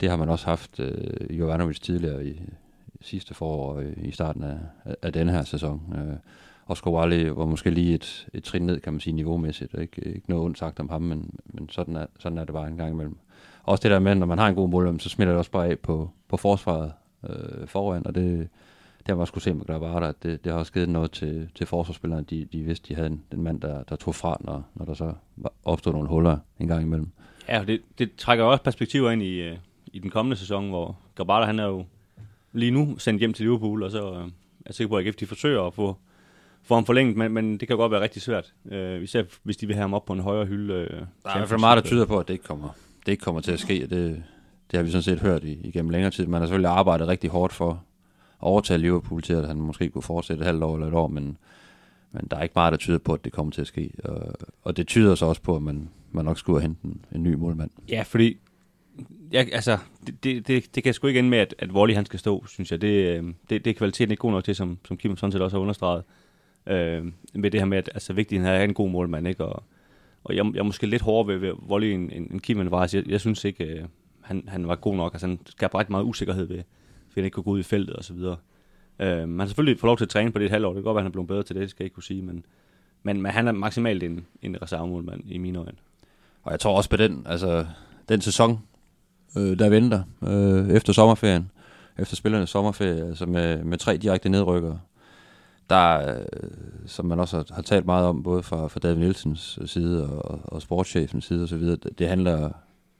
det 0.00 0.10
har 0.10 0.16
man 0.16 0.28
også 0.28 0.46
haft 0.46 0.80
øh, 0.80 1.38
Jovanovic 1.38 1.80
tidligere 1.80 2.26
i, 2.26 2.42
sidste 3.00 3.34
forår 3.34 3.80
i, 3.80 3.92
i 3.92 4.10
starten 4.10 4.44
af, 4.44 4.58
af, 4.84 4.94
af 5.02 5.12
denne 5.12 5.32
her 5.32 5.42
sæson. 5.42 5.94
Øh, 5.96 6.16
Oscar 6.66 6.90
Wally 6.90 7.28
var 7.28 7.46
måske 7.46 7.70
lige 7.70 7.94
et, 7.94 8.28
et 8.34 8.44
trin 8.44 8.62
ned, 8.62 8.80
kan 8.80 8.92
man 8.92 9.00
sige, 9.00 9.14
niveaumæssigt. 9.14 9.74
Ikke, 9.78 10.02
ikke 10.04 10.28
noget 10.30 10.44
ondt 10.44 10.58
sagt 10.58 10.80
om 10.80 10.88
ham, 10.88 11.02
men, 11.02 11.34
men 11.44 11.68
sådan, 11.68 11.96
er, 11.96 12.06
sådan 12.18 12.38
er 12.38 12.44
det 12.44 12.54
bare 12.54 12.68
en 12.68 12.76
gang 12.76 12.92
imellem. 12.92 13.16
Også 13.62 13.82
det 13.82 13.90
der 13.90 13.98
med, 13.98 14.14
når 14.14 14.26
man 14.26 14.38
har 14.38 14.48
en 14.48 14.54
god 14.54 14.68
målmand, 14.68 15.00
så 15.00 15.08
smitter 15.08 15.32
det 15.32 15.38
også 15.38 15.50
bare 15.50 15.66
af 15.66 15.78
på, 15.78 16.10
på 16.28 16.36
forsvaret 16.36 16.92
øh, 17.28 17.66
foran, 17.66 18.06
og 18.06 18.14
det, 18.14 18.48
det 18.98 19.08
har 19.08 19.14
man 19.14 19.20
også 19.20 19.40
se 19.40 19.54
med 19.54 19.66
Gravata, 19.66 20.08
at 20.08 20.22
det, 20.22 20.44
det 20.44 20.52
har 20.52 20.58
også 20.58 20.72
givet 20.72 20.88
noget 20.88 21.10
til, 21.10 21.48
til 21.54 21.66
forsvarsspillerne. 21.66 22.24
De, 22.30 22.44
de 22.52 22.62
vidste, 22.62 22.88
de 22.88 22.94
havde 22.94 23.08
en, 23.08 23.22
den 23.32 23.42
mand, 23.42 23.60
der, 23.60 23.82
der 23.82 23.96
tog 23.96 24.14
fra, 24.14 24.36
når, 24.40 24.64
når 24.74 24.84
der 24.84 24.94
så 24.94 25.12
opstod 25.64 25.92
nogle 25.92 26.08
huller 26.08 26.38
en 26.60 26.68
gang 26.68 26.82
imellem. 26.82 27.08
Ja, 27.48 27.64
det, 27.66 27.80
det 27.98 28.10
trækker 28.16 28.44
også 28.44 28.62
perspektiver 28.62 29.10
ind 29.10 29.22
i, 29.22 29.40
øh, 29.40 29.56
i 29.86 29.98
den 29.98 30.10
kommende 30.10 30.36
sæson, 30.36 30.68
hvor 30.68 30.98
Gravata, 31.14 31.46
han 31.46 31.58
er 31.58 31.66
jo 31.66 31.84
lige 32.52 32.70
nu 32.70 32.98
sendt 32.98 33.20
hjem 33.20 33.32
til 33.32 33.44
Liverpool, 33.44 33.82
og 33.82 33.90
så 33.90 34.12
øh, 34.12 34.20
er 34.20 34.30
jeg 34.66 34.74
sikker 34.74 34.88
på, 34.88 34.96
at 34.96 35.06
AGF 35.06 35.16
de 35.16 35.26
forsøger 35.26 35.62
at 35.62 35.74
få, 35.74 35.96
få 36.66 36.74
ham 36.74 36.86
forlænget, 36.86 37.16
men, 37.16 37.32
men 37.32 37.58
det 37.58 37.68
kan 37.68 37.76
godt 37.76 37.92
være 37.92 38.00
rigtig 38.00 38.22
svært, 38.22 38.52
øh, 38.70 39.02
især 39.02 39.22
hvis 39.42 39.56
de 39.56 39.66
vil 39.66 39.76
have 39.76 39.82
ham 39.82 39.94
op 39.94 40.04
på 40.04 40.12
en 40.12 40.20
højere 40.20 40.46
hylde. 40.46 40.74
Øh, 40.74 40.90
der 40.90 40.96
er 41.24 41.34
i 41.34 41.38
hvert 41.38 41.48
fald 41.48 41.60
meget, 41.60 41.76
der 41.76 41.88
tyder 41.88 42.06
på, 42.06 42.18
at 42.18 42.28
det 42.28 42.34
ikke 42.34 42.44
kommer, 42.44 42.68
det 43.06 43.12
ikke 43.12 43.22
kommer 43.22 43.40
til 43.40 43.52
at 43.52 43.60
ske, 43.60 43.80
det, 43.80 44.22
det 44.70 44.76
har 44.76 44.82
vi 44.82 44.90
sådan 44.90 45.02
set 45.02 45.20
hørt 45.20 45.44
igennem 45.44 45.90
længere 45.90 46.10
tid. 46.10 46.26
Man 46.26 46.40
har 46.40 46.46
selvfølgelig 46.46 46.70
arbejdet 46.70 47.08
rigtig 47.08 47.30
hårdt 47.30 47.52
for 47.52 47.70
at 47.70 47.76
overtage 48.40 48.78
Liverpool 48.78 49.22
til, 49.22 49.32
at 49.32 49.46
han 49.46 49.56
måske 49.56 49.88
kunne 49.88 50.02
fortsætte 50.02 50.40
et 50.40 50.46
halvt 50.46 50.64
år 50.64 50.74
eller 50.74 50.88
et 50.88 50.94
år, 50.94 51.06
men, 51.06 51.36
men 52.12 52.26
der 52.30 52.36
er 52.36 52.42
ikke 52.42 52.52
meget, 52.56 52.72
der 52.72 52.78
tyder 52.78 52.98
på, 52.98 53.12
at 53.12 53.24
det 53.24 53.32
kommer 53.32 53.52
til 53.52 53.60
at 53.60 53.66
ske. 53.66 53.90
Og, 54.04 54.32
og 54.62 54.76
det 54.76 54.86
tyder 54.86 55.14
så 55.14 55.26
også 55.26 55.42
på, 55.42 55.56
at 55.56 55.62
man, 55.62 55.88
man 56.12 56.24
nok 56.24 56.38
skulle 56.38 56.62
hente 56.62 56.80
en, 56.84 57.04
en 57.14 57.22
ny 57.22 57.34
målmand. 57.34 57.70
Ja, 57.88 58.02
fordi 58.02 58.36
ja, 59.32 59.44
altså, 59.52 59.78
det, 60.06 60.24
det, 60.24 60.48
det, 60.48 60.74
det 60.74 60.82
kan 60.82 60.94
sgu 60.94 61.06
ikke 61.06 61.18
ende 61.18 61.30
med, 61.30 61.38
at, 61.38 61.54
at 61.58 61.70
Wally 61.70 61.94
han 61.94 62.06
skal 62.06 62.18
stå, 62.18 62.46
synes 62.46 62.70
jeg. 62.70 62.80
Det, 62.80 62.88
øh, 62.88 63.24
det, 63.50 63.64
det 63.64 63.66
er 63.66 63.74
kvaliteten 63.74 64.10
ikke 64.10 64.20
god 64.20 64.30
nok 64.30 64.44
til, 64.44 64.54
som, 64.56 64.78
som 64.88 64.96
Kim 64.96 65.16
sådan 65.16 65.32
set 65.32 65.42
også 65.42 65.56
har 65.56 65.62
understreget. 65.62 66.04
Øh, 66.66 67.04
med 67.34 67.50
det 67.50 67.60
her 67.60 67.66
med, 67.66 67.78
at 67.78 67.90
altså, 67.94 68.12
vigtigheden 68.12 68.48
er 68.48 68.52
at 68.52 68.58
have 68.58 68.68
en 68.68 68.74
god 68.74 68.90
målmand, 68.90 69.28
ikke? 69.28 69.44
Og, 69.44 69.62
og 70.24 70.36
jeg, 70.36 70.44
jeg 70.54 70.58
er 70.58 70.64
måske 70.64 70.86
lidt 70.86 71.02
hårdere 71.02 71.28
ved, 71.28 71.38
ved 71.38 71.52
volley 71.62 71.88
end, 71.88 72.10
end, 72.12 72.30
end 72.30 72.40
Kim 72.40 72.70
var. 72.70 72.90
Jeg, 72.92 73.08
jeg 73.08 73.20
synes 73.20 73.44
ikke, 73.44 73.64
øh, 73.64 73.84
han, 74.20 74.44
han 74.48 74.68
var 74.68 74.76
god 74.76 74.96
nok. 74.96 75.14
Altså, 75.14 75.26
han 75.26 75.38
skabte 75.46 75.78
ret 75.78 75.90
meget 75.90 76.04
usikkerhed 76.04 76.44
ved, 76.44 76.58
at 76.58 76.64
han 77.14 77.24
ikke 77.24 77.34
kunne 77.34 77.44
gå 77.44 77.50
ud 77.50 77.60
i 77.60 77.62
feltet 77.62 77.96
og 77.96 78.04
så 78.04 78.14
videre. 78.14 78.36
Øh, 78.98 79.28
man 79.28 79.38
har 79.38 79.46
selvfølgelig 79.46 79.80
fået 79.80 79.88
lov 79.88 79.96
til 79.96 80.04
at 80.04 80.08
træne 80.08 80.32
på 80.32 80.38
det 80.38 80.44
et 80.44 80.50
halvt 80.50 80.66
år. 80.66 80.70
Det 80.70 80.76
kan 80.76 80.84
godt 80.84 80.94
være, 80.94 81.00
at 81.00 81.04
han 81.04 81.10
er 81.10 81.12
blevet 81.12 81.28
bedre 81.28 81.42
til 81.42 81.56
det, 81.56 81.60
det 81.62 81.70
skal 81.70 81.84
jeg 81.84 81.86
ikke 81.86 81.94
kunne 81.94 82.02
sige. 82.02 82.22
Men, 82.22 82.44
men, 83.02 83.22
men 83.22 83.32
han 83.32 83.48
er 83.48 83.52
maksimalt 83.52 84.02
en, 84.02 84.26
en 84.42 84.62
reservemålmand 84.62 85.22
i 85.26 85.38
mine 85.38 85.58
øjne. 85.58 85.78
Og 86.42 86.52
jeg 86.52 86.60
tror 86.60 86.76
også 86.76 86.90
på 86.90 86.96
den, 86.96 87.26
altså 87.26 87.66
den 88.08 88.20
sæson, 88.20 88.58
øh, 89.36 89.58
der 89.58 89.68
venter 89.68 90.02
øh, 90.22 90.76
efter 90.76 90.92
sommerferien, 90.92 91.50
efter 91.98 92.16
spillernes 92.16 92.50
sommerferie, 92.50 93.06
altså 93.06 93.26
med, 93.26 93.64
med 93.64 93.78
tre 93.78 93.96
direkte 93.96 94.28
nedrykkere. 94.28 94.80
Der, 95.70 96.16
øh, 96.18 96.24
som 96.86 97.06
man 97.06 97.20
også 97.20 97.44
har, 97.50 97.62
talt 97.62 97.86
meget 97.86 98.06
om, 98.06 98.22
både 98.22 98.42
fra, 98.42 98.68
fra 98.68 98.80
David 98.80 98.96
Nielsens 98.96 99.58
øh, 99.60 99.68
side 99.68 100.08
og, 100.10 100.40
og 100.44 100.62
sportschefens 100.62 101.24
side 101.24 101.42
osv., 101.42 101.62
det, 101.62 101.98
det 101.98 102.08
handler 102.08 102.50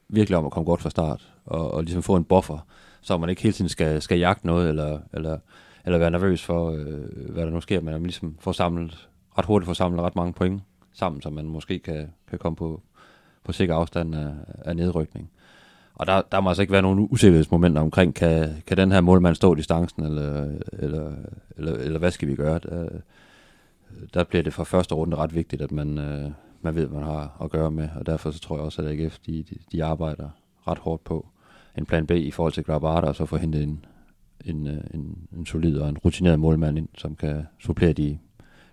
virkelig 0.09 0.37
om 0.37 0.45
at 0.45 0.51
komme 0.51 0.65
godt 0.65 0.81
fra 0.81 0.89
start, 0.89 1.33
og, 1.45 1.71
og 1.73 1.83
ligesom 1.83 2.03
få 2.03 2.15
en 2.15 2.23
buffer, 2.23 2.59
så 3.01 3.17
man 3.17 3.29
ikke 3.29 3.41
hele 3.41 3.53
tiden 3.53 3.69
skal, 3.69 4.01
skal 4.01 4.19
jagte 4.19 4.47
noget, 4.47 4.69
eller, 4.69 4.99
eller, 5.13 5.37
eller 5.85 5.97
være 5.97 6.11
nervøs 6.11 6.43
for, 6.43 6.71
øh, 6.71 7.31
hvad 7.31 7.45
der 7.45 7.51
nu 7.51 7.61
sker, 7.61 7.81
men 7.81 7.93
at 7.93 8.01
man 8.01 8.07
ligesom 8.07 8.37
får 8.39 8.51
samlet, 8.51 9.09
ret 9.37 9.45
hurtigt 9.45 9.67
får 9.67 9.73
samlet 9.73 10.01
ret 10.01 10.15
mange 10.15 10.33
point 10.33 10.61
sammen, 10.93 11.21
så 11.21 11.29
man 11.29 11.45
måske 11.45 11.79
kan, 11.79 12.13
kan 12.29 12.39
komme 12.39 12.55
på, 12.55 12.81
på 13.43 13.51
sikker 13.51 13.75
afstand 13.75 14.15
af, 14.15 14.33
af 14.65 14.75
nedrykning. 14.75 15.29
Og 15.97 16.07
der, 16.07 16.21
der 16.31 16.39
må 16.39 16.49
altså 16.49 16.61
ikke 16.61 16.73
være 16.73 16.81
nogen 16.81 17.07
usikkerhedsmomenter 17.11 17.81
omkring, 17.81 18.15
kan, 18.15 18.63
kan 18.67 18.77
den 18.77 18.91
her 18.91 19.01
målmand 19.01 19.35
stå 19.35 19.55
distancen, 19.55 20.03
eller, 20.03 20.57
eller, 20.73 21.11
eller, 21.57 21.73
eller 21.73 21.99
hvad 21.99 22.11
skal 22.11 22.27
vi 22.27 22.35
gøre? 22.35 22.59
Der, 22.59 22.89
der 24.13 24.23
bliver 24.23 24.43
det 24.43 24.53
fra 24.53 24.63
første 24.63 24.95
runde 24.95 25.17
ret 25.17 25.35
vigtigt, 25.35 25.61
at 25.61 25.71
man, 25.71 25.97
øh, 25.97 26.31
man 26.61 26.75
ved, 26.75 26.85
hvad 26.85 26.99
man 26.99 27.09
har 27.09 27.37
at 27.43 27.49
gøre 27.49 27.71
med, 27.71 27.89
og 27.95 28.05
derfor 28.05 28.31
så 28.31 28.39
tror 28.39 28.55
jeg 28.55 28.65
også, 28.65 28.81
at 28.81 28.87
AGF 28.87 29.19
de, 29.19 29.43
de, 29.43 29.55
de 29.71 29.83
arbejder 29.83 30.29
ret 30.67 30.77
hårdt 30.77 31.03
på 31.03 31.27
en 31.77 31.85
plan 31.85 32.07
B 32.07 32.11
i 32.11 32.31
forhold 32.31 32.53
til 32.53 32.63
Grabata, 32.63 33.07
og 33.07 33.15
så 33.15 33.25
få 33.25 33.37
hentet 33.37 33.63
en, 33.63 33.85
en, 34.45 34.67
øh, 34.67 34.83
en, 34.93 35.17
en 35.37 35.45
solid 35.45 35.77
og 35.77 35.89
en 35.89 35.97
rutineret 35.97 36.39
målmand 36.39 36.77
ind, 36.77 36.89
som 36.97 37.15
kan 37.15 37.47
supplere 37.59 37.93
de, 37.93 38.17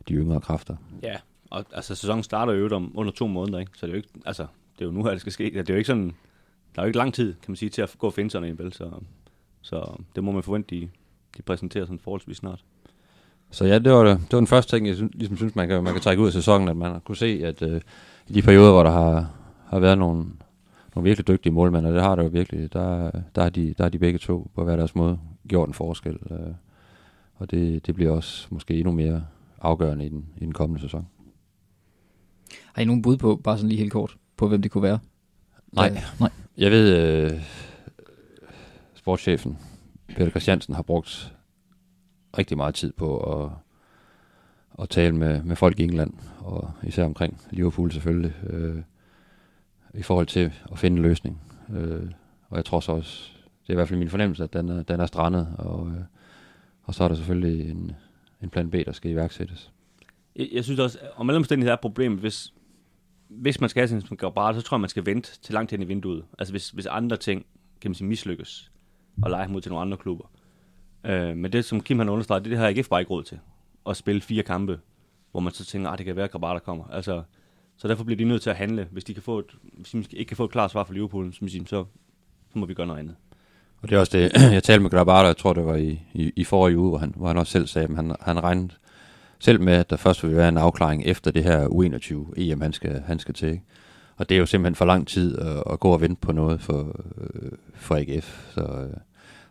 de 0.09 0.15
yngre 0.15 0.41
kræfter. 0.41 0.77
Ja, 1.03 1.17
og 1.51 1.65
altså 1.73 1.95
sæsonen 1.95 2.23
starter 2.23 2.53
jo 2.53 2.69
om 2.77 2.93
under 2.95 3.13
to 3.13 3.27
måneder, 3.27 3.59
ikke? 3.59 3.73
så 3.75 3.87
det 3.87 3.93
er 3.93 3.95
jo 3.95 3.97
ikke, 3.97 4.09
altså, 4.27 4.47
det 4.79 4.81
er 4.81 4.85
jo 4.85 4.93
nu, 4.93 5.07
at 5.07 5.13
det 5.13 5.21
skal 5.21 5.33
ske. 5.33 5.45
Det 5.45 5.71
er 5.71 5.75
jo 5.75 5.79
ikke 5.79 5.87
sådan, 5.87 6.13
der 6.75 6.83
er 6.83 6.85
jo 6.85 6.87
ikke 6.87 6.99
lang 6.99 7.15
tid, 7.15 7.33
kan 7.33 7.51
man 7.51 7.57
sige, 7.57 7.69
til 7.69 7.83
at 7.83 7.95
gå 7.99 8.07
og 8.07 8.13
finde 8.13 8.31
sådan 8.31 8.49
en 8.49 8.57
bæl, 8.57 8.73
så, 8.73 8.91
så 9.63 10.01
det 10.15 10.25
må 10.25 10.33
man 10.33 10.43
forvente, 10.43 10.77
de, 10.77 10.89
de 11.37 11.43
præsenterer 11.43 11.85
sådan 11.85 11.99
forholdsvis 11.99 12.37
snart. 12.37 12.65
Så 13.51 13.65
ja, 13.65 13.79
det 13.79 13.93
var, 13.93 14.05
det, 14.05 14.19
det 14.19 14.33
var 14.33 14.39
den 14.39 14.47
første 14.47 14.77
ting, 14.77 14.87
jeg 14.87 14.97
synes, 14.97 15.15
ligesom 15.15 15.37
synes, 15.37 15.55
man 15.55 15.69
kan, 15.69 15.85
man 15.85 15.93
kan 15.93 16.03
trække 16.03 16.23
ud 16.23 16.27
af 16.27 16.33
sæsonen, 16.33 16.69
at 16.69 16.77
man 16.77 16.93
har 16.93 16.99
kunne 16.99 17.17
se, 17.17 17.41
at 17.45 17.63
øh, 17.63 17.81
i 18.29 18.33
de 18.33 18.43
perioder, 18.43 18.73
hvor 18.73 18.83
der 18.83 18.91
har, 18.91 19.31
har 19.67 19.79
været 19.79 19.99
nogle, 19.99 20.27
nogle 20.95 21.09
virkelig 21.09 21.29
dygtige 21.29 21.53
målmænd, 21.53 21.87
og 21.87 21.95
det 21.95 22.03
har 22.03 22.15
der 22.15 22.23
jo 22.23 22.29
virkelig, 22.29 22.73
der, 22.73 23.11
der, 23.35 23.43
har 23.43 23.51
de, 23.51 23.75
der 23.79 23.85
har 23.85 23.89
de 23.89 23.99
begge 23.99 24.19
to 24.19 24.51
på 24.55 24.65
hver 24.65 24.77
deres 24.77 24.95
måde 24.95 25.19
gjort 25.49 25.69
en 25.69 25.75
forskel. 25.75 26.19
Øh, 26.31 26.55
og 27.35 27.51
det, 27.51 27.87
det 27.87 27.95
bliver 27.95 28.11
også 28.11 28.47
måske 28.51 28.75
endnu 28.75 28.93
mere 28.93 29.25
afgørende 29.61 30.07
i 30.07 30.09
den, 30.09 30.27
i 30.37 30.45
den 30.45 30.53
kommende 30.53 30.83
sæson. 30.83 31.07
Har 32.73 32.83
I 32.83 32.85
nogen 32.85 33.03
bud 33.03 33.17
på, 33.17 33.37
bare 33.37 33.57
sådan 33.57 33.69
lige 33.69 33.79
helt 33.79 33.93
kort, 33.93 34.17
på 34.37 34.49
hvem 34.49 34.63
det 34.63 34.71
kunne 34.71 34.83
være? 34.83 34.99
Nej. 35.73 35.87
Ja, 35.95 36.03
nej. 36.21 36.31
Jeg 36.59 36.71
ved, 36.71 36.97
øh, 36.97 37.41
sportschefen 38.95 39.59
Peter 40.09 40.31
Christiansen 40.31 40.75
har 40.75 40.83
brugt 40.83 41.35
rigtig 42.39 42.57
meget 42.57 42.75
tid 42.75 42.93
på 42.93 43.19
at, 43.19 43.51
at 44.83 44.89
tale 44.89 45.17
med, 45.17 45.43
med 45.43 45.57
folk 45.57 45.81
i 45.81 45.85
England, 45.85 46.13
og 46.39 46.71
især 46.83 47.05
omkring 47.05 47.41
Liverpool 47.51 47.93
selvfølgelig, 47.93 48.35
øh, 48.47 48.83
i 49.95 50.03
forhold 50.03 50.27
til 50.27 50.53
at 50.73 50.79
finde 50.79 50.97
en 50.97 51.03
løsning. 51.03 51.43
Øh, 51.75 52.11
og 52.49 52.57
jeg 52.57 52.65
tror 52.65 52.81
så 52.81 52.93
også, 52.93 53.31
det 53.63 53.69
er 53.69 53.75
i 53.75 53.77
hvert 53.77 53.89
fald 53.89 53.99
min 53.99 54.11
fornemmelse, 54.11 54.45
at 54.45 54.53
den 54.53 54.69
er, 54.69 54.83
den 54.83 55.01
er 55.01 55.07
strandet, 55.07 55.49
og, 55.59 55.89
øh, 55.89 56.03
og 56.83 56.95
så 56.95 57.05
er 57.05 57.09
der 57.09 57.15
selvfølgelig 57.15 57.71
en, 57.71 57.93
en 58.43 58.51
plan 58.51 58.71
B, 58.71 58.75
der 58.87 58.93
skal 58.93 59.11
iværksættes. 59.11 59.73
Jeg, 60.37 60.49
jeg 60.53 60.65
synes 60.65 60.81
også, 60.81 60.99
om 61.17 61.31
alle 61.31 61.37
omstændigheder 61.37 61.77
er 61.77 61.81
problemet, 61.81 62.21
hvis, 62.21 62.55
hvis 63.29 63.61
man 63.61 63.71
skal 63.71 63.81
have 63.81 63.89
sin 63.89 63.97
en 63.97 64.03
så 64.55 64.63
tror 64.65 64.77
jeg, 64.77 64.81
man 64.81 64.91
skal 64.91 65.07
vente 65.07 65.41
til 65.43 65.55
langt 65.55 65.71
hen 65.71 65.83
i 65.83 65.85
vinduet. 65.85 66.25
Altså 66.39 66.53
hvis, 66.53 66.71
hvis 66.71 66.87
andre 66.87 67.17
ting, 67.17 67.47
kan 67.81 67.91
man 67.91 67.95
sige, 67.95 68.09
mislykkes, 68.09 68.71
og 69.23 69.31
lege 69.31 69.55
ud 69.55 69.61
til 69.61 69.71
nogle 69.71 69.83
andre 69.83 69.97
klubber. 69.97 70.31
Øh, 71.05 71.37
men 71.37 71.53
det, 71.53 71.65
som 71.65 71.81
Kim 71.81 71.99
har 71.99 72.11
understreget, 72.11 72.45
det, 72.45 72.51
det 72.51 72.59
har 72.59 72.67
jeg 72.67 72.79
ikke 72.79 72.91
bare 72.91 73.01
ikke 73.01 73.11
råd 73.11 73.23
til. 73.23 73.39
At 73.87 73.97
spille 73.97 74.21
fire 74.21 74.43
kampe 74.43 74.81
hvor 75.35 75.41
man 75.41 75.53
så 75.53 75.65
tænker, 75.65 75.91
at 75.91 75.99
det 75.99 76.07
kan 76.07 76.17
være, 76.17 76.25
at 76.25 76.33
der 76.33 76.59
kommer. 76.59 76.85
Altså, 76.93 77.23
så 77.77 77.89
derfor 77.89 78.05
bliver 78.05 78.17
de 78.17 78.25
nødt 78.25 78.43
til 78.43 78.51
at 78.51 78.57
handle. 78.57 78.89
Hvis 78.91 79.05
de, 79.05 79.15
kan 79.15 79.23
få 79.23 79.39
et, 79.39 79.47
hvis 79.63 79.91
de 79.91 80.17
ikke 80.17 80.29
kan 80.29 80.37
få 80.37 80.45
et 80.45 80.51
klart 80.51 80.71
svar 80.71 80.85
fra 80.85 80.95
Liverpool, 80.95 81.33
så, 81.33 81.41
så, 81.67 81.85
så 82.53 82.59
må 82.59 82.67
vi 82.67 82.75
gøre 82.75 82.87
noget 82.87 83.01
andet. 83.01 83.17
Og 83.83 83.89
det 83.89 83.97
er 83.97 84.01
også 84.01 84.19
det, 84.19 84.33
jeg 84.55 84.63
talte 84.63 84.83
med 84.83 84.91
Grabar, 84.91 85.25
jeg 85.25 85.37
tror 85.37 85.53
det 85.53 85.65
var 85.65 85.75
i, 85.75 86.01
i, 86.13 86.33
i 86.37 86.45
forrige 86.45 86.79
uge, 86.79 86.89
hvor 86.89 86.99
han, 86.99 87.13
hvor 87.17 87.27
han 87.27 87.37
også 87.37 87.53
selv 87.53 87.67
sagde, 87.67 87.89
at 87.89 87.97
han, 87.97 88.17
han 88.21 88.43
regnede 88.45 88.75
selv 89.45 89.61
med, 89.61 89.73
at 89.73 89.91
der 89.91 89.97
først 89.97 90.23
vil 90.23 90.37
være 90.37 90.49
en 90.49 90.57
afklaring 90.57 91.05
efter 91.05 91.31
det 91.31 91.45
her 91.45 91.69
U21 91.69 92.33
EM, 92.37 92.61
han 92.61 92.73
skal, 92.73 93.03
han 93.07 93.19
skal 93.19 93.35
til. 93.35 93.49
Ikke? 93.49 93.65
Og 94.17 94.29
det 94.29 94.35
er 94.35 94.39
jo 94.39 94.47
simpelthen 94.47 94.75
for 94.75 94.85
lang 94.85 95.09
tid 95.09 95.39
at, 95.39 95.63
at 95.71 95.81
gå 95.81 95.91
og 95.93 96.01
vente 96.01 96.21
på 96.21 96.33
noget 96.33 96.61
for, 96.61 97.01
øh, 97.19 97.53
for 97.75 97.95
AGF. 97.95 98.53
Så, 98.55 98.61
øh, 98.61 98.97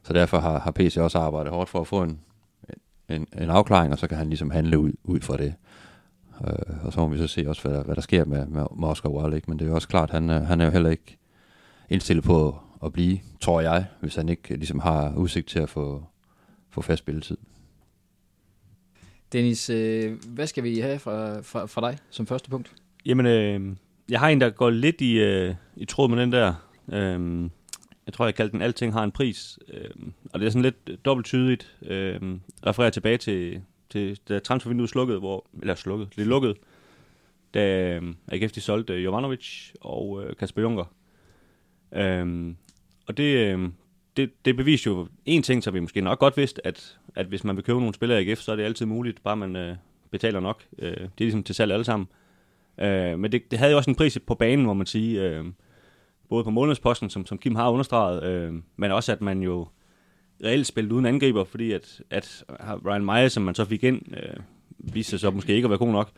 så 0.03 0.13
derfor 0.13 0.39
har, 0.39 0.59
har 0.59 0.71
PC 0.71 0.97
også 0.97 1.19
arbejdet 1.19 1.53
hårdt 1.53 1.69
for 1.69 1.81
at 1.81 1.87
få 1.87 2.03
en, 2.03 2.19
en, 3.09 3.27
en 3.37 3.49
afklaring, 3.49 3.93
og 3.93 3.99
så 3.99 4.07
kan 4.07 4.17
han 4.17 4.27
ligesom 4.27 4.51
handle 4.51 4.79
ud, 4.79 4.91
ud 5.03 5.19
fra 5.19 5.37
det. 5.37 5.53
Øh, 6.47 6.85
og 6.85 6.93
så 6.93 6.99
må 6.99 7.07
vi 7.07 7.17
så 7.17 7.27
se 7.27 7.45
også, 7.49 7.61
hvad 7.61 7.77
der, 7.77 7.83
hvad 7.83 7.95
der 7.95 8.01
sker 8.01 8.25
med, 8.25 8.45
med, 8.45 8.65
med 8.79 8.87
Oscar 8.87 9.09
Wilde. 9.09 9.35
Ikke? 9.35 9.49
Men 9.51 9.59
det 9.59 9.65
er 9.65 9.69
jo 9.69 9.75
også 9.75 9.87
klart, 9.87 10.09
han, 10.09 10.29
øh, 10.29 10.41
han 10.41 10.61
er 10.61 10.65
jo 10.65 10.71
heller 10.71 10.89
ikke 10.89 11.17
indstillet 11.89 12.23
på 12.23 12.59
at 12.83 12.93
blive, 12.93 13.19
tror 13.41 13.61
jeg, 13.61 13.85
hvis 13.99 14.15
han 14.15 14.29
ikke 14.29 14.55
ligesom 14.55 14.79
har 14.79 15.13
udsigt 15.15 15.47
til 15.47 15.59
at 15.59 15.69
få, 15.69 16.03
få 16.69 16.81
fast 16.81 16.99
spilletid. 16.99 17.37
Dennis, 19.33 19.69
øh, 19.69 20.11
hvad 20.27 20.47
skal 20.47 20.63
vi 20.63 20.79
have 20.79 20.99
fra, 20.99 21.41
fra, 21.41 21.65
fra 21.65 21.91
dig 21.91 21.97
som 22.09 22.27
første 22.27 22.49
punkt? 22.49 22.71
Jamen, 23.05 23.25
øh, 23.25 23.75
jeg 24.09 24.19
har 24.19 24.29
en, 24.29 24.41
der 24.41 24.49
går 24.49 24.69
lidt 24.69 25.01
i, 25.01 25.19
øh, 25.19 25.55
i 25.75 25.85
tråd 25.85 26.09
med 26.09 26.17
den 26.17 26.31
der. 26.31 26.53
Øh, 26.91 27.49
jeg 28.05 28.13
tror, 28.13 28.25
jeg 28.25 28.35
kaldte 28.35 28.51
den 28.51 28.61
Alting 28.61 28.93
har 28.93 29.03
en 29.03 29.11
pris. 29.11 29.59
Øh, 29.73 29.89
og 30.33 30.39
det 30.39 30.45
er 30.45 30.49
sådan 30.49 30.61
lidt 30.61 31.05
dobbelt 31.05 31.25
tydeligt. 31.25 31.75
Øh, 31.85 32.21
refererer 32.65 32.89
tilbage 32.89 33.17
til, 33.17 33.61
til 33.89 34.19
da 34.29 34.39
transfervinduet 34.39 34.89
slukkede, 34.89 35.19
hvor, 35.19 35.45
eller 35.61 35.75
slukket, 35.75 36.09
det 36.15 36.27
lukkede, 36.27 36.55
da 37.53 37.93
øh, 37.95 38.13
AGF 38.27 38.51
de 38.51 38.61
solgte 38.61 38.93
Jovanovic 38.93 39.71
og 39.81 40.23
øh, 40.23 40.35
Kasper 40.35 40.61
Juncker. 40.61 40.85
Øh, 41.93 42.53
og 43.07 43.17
det, 43.17 43.37
øh, 43.37 43.69
det, 44.17 44.45
det 44.45 44.57
beviser 44.57 44.91
jo 44.91 45.07
en 45.25 45.43
ting, 45.43 45.63
som 45.63 45.73
vi 45.73 45.79
måske 45.79 46.01
nok 46.01 46.19
godt 46.19 46.37
vidste, 46.37 46.67
at, 46.67 46.97
at 47.15 47.25
hvis 47.25 47.43
man 47.43 47.55
vil 47.55 47.63
købe 47.63 47.79
nogle 47.79 47.93
spillere 47.93 48.23
i 48.23 48.29
AGF, 48.29 48.39
så 48.39 48.51
er 48.51 48.55
det 48.55 48.63
altid 48.63 48.85
muligt, 48.85 49.23
bare 49.23 49.37
man 49.37 49.55
øh, 49.55 49.75
betaler 50.11 50.39
nok. 50.39 50.63
Øh, 50.79 50.91
det 50.91 51.03
er 51.03 51.09
ligesom 51.17 51.43
til 51.43 51.55
salg 51.55 51.71
alle 51.71 51.85
sammen. 51.85 52.07
Øh, 52.77 53.19
men 53.19 53.31
det, 53.31 53.51
det 53.51 53.59
havde 53.59 53.71
jo 53.71 53.77
også 53.77 53.89
en 53.89 53.95
pris 53.95 54.19
på 54.27 54.35
banen, 54.35 54.65
må 54.65 54.73
man 54.73 54.85
sige. 54.85 55.21
Øh, 55.21 55.45
både 56.29 56.43
på 56.43 56.49
månedsposten, 56.49 57.09
som, 57.09 57.25
som 57.25 57.37
Kim 57.37 57.55
har 57.55 57.69
understreget, 57.69 58.23
øh, 58.23 58.53
men 58.75 58.91
også 58.91 59.11
at 59.11 59.21
man 59.21 59.41
jo 59.41 59.67
reelt 60.43 60.67
spillede 60.67 60.95
uden 60.95 61.05
angriber, 61.05 61.43
fordi 61.43 61.71
at, 61.71 62.01
at 62.09 62.43
Ryan 62.85 63.05
Meyer, 63.05 63.27
som 63.27 63.43
man 63.43 63.55
så 63.55 63.65
fik 63.65 63.83
ind, 63.83 64.01
øh, 64.17 64.39
viste 64.77 65.09
sig 65.09 65.19
så 65.19 65.31
måske 65.31 65.55
ikke 65.55 65.65
at 65.65 65.69
være 65.69 65.79
god 65.79 65.91
nok. 65.91 66.09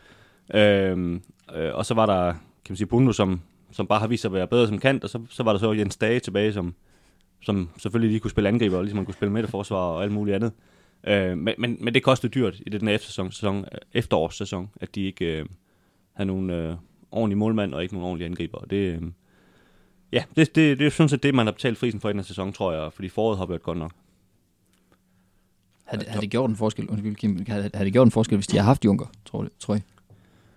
Øh, 0.53 1.19
øh, 1.55 1.75
og 1.75 1.85
så 1.85 1.93
var 1.93 2.05
der, 2.05 2.31
kan 2.31 2.71
man 2.71 2.77
sige, 2.77 2.87
Bundo, 2.87 3.11
som, 3.11 3.41
som 3.71 3.87
bare 3.87 3.99
har 3.99 4.07
vist 4.07 4.21
sig 4.21 4.29
at 4.29 4.33
være 4.33 4.47
bedre 4.47 4.67
som 4.67 4.79
kant, 4.79 5.03
og 5.03 5.09
så, 5.09 5.19
så 5.29 5.43
var 5.43 5.51
der 5.51 5.59
så 5.59 5.73
Jens 5.73 5.97
Dage 5.97 6.19
tilbage, 6.19 6.53
som, 6.53 6.75
som 7.45 7.69
selvfølgelig 7.77 8.09
lige 8.09 8.19
kunne 8.19 8.31
spille 8.31 8.47
angriber, 8.47 8.77
og 8.77 8.83
ligesom 8.83 8.97
man 8.97 9.05
kunne 9.05 9.13
spille 9.13 9.31
midterforsvar 9.31 9.77
og 9.77 10.03
alt 10.03 10.11
muligt 10.11 10.35
andet. 10.35 10.51
Øh, 11.07 11.37
men, 11.37 11.53
men, 11.57 11.77
men 11.81 11.93
det 11.93 12.03
kostede 12.03 12.31
dyrt 12.31 12.61
i 12.65 12.69
den 12.69 12.87
eftersæson, 12.87 13.31
sæson, 13.31 13.65
efterårssæson, 13.93 14.69
at 14.81 14.95
de 14.95 15.01
ikke 15.01 15.39
øh, 15.39 15.45
havde 16.13 16.27
nogen 16.27 16.49
øh, 16.49 16.75
ordentlige 17.11 17.37
målmand 17.37 17.73
og 17.73 17.83
ikke 17.83 17.93
nogen 17.93 18.07
ordentlige 18.07 18.25
angriber. 18.25 18.59
Det, 18.59 18.75
øh, 18.75 19.01
ja, 20.11 20.23
det, 20.35 20.55
det, 20.55 20.79
det 20.79 20.85
er 20.87 20.89
sådan 20.89 21.09
set 21.09 21.23
det, 21.23 21.35
man 21.35 21.45
har 21.47 21.51
betalt 21.51 21.77
frisen 21.77 21.99
for 21.99 22.09
i 22.09 22.11
den 22.11 22.19
her 22.19 22.25
sæson, 22.25 22.53
tror 22.53 22.73
jeg, 22.73 22.93
fordi 22.93 23.09
foråret 23.09 23.37
har 23.37 23.45
været 23.45 23.63
godt 23.63 23.77
nok. 23.77 23.91
Har 25.85 25.97
det, 25.97 26.07
har 26.07 26.19
det 26.19 26.29
gjort 26.29 26.49
en 26.49 26.55
forskel, 26.55 26.89
undskyld 26.89 27.15
Kim, 27.15 27.45
har, 27.47 27.69
har 27.73 27.83
det 27.83 27.93
gjort 27.93 28.07
en 28.07 28.11
forskel, 28.11 28.37
hvis 28.37 28.47
de 28.47 28.57
har 28.57 28.63
haft 28.63 28.85
Junker, 28.85 29.05
tror, 29.25 29.47
tror 29.59 29.73
jeg? 29.73 29.83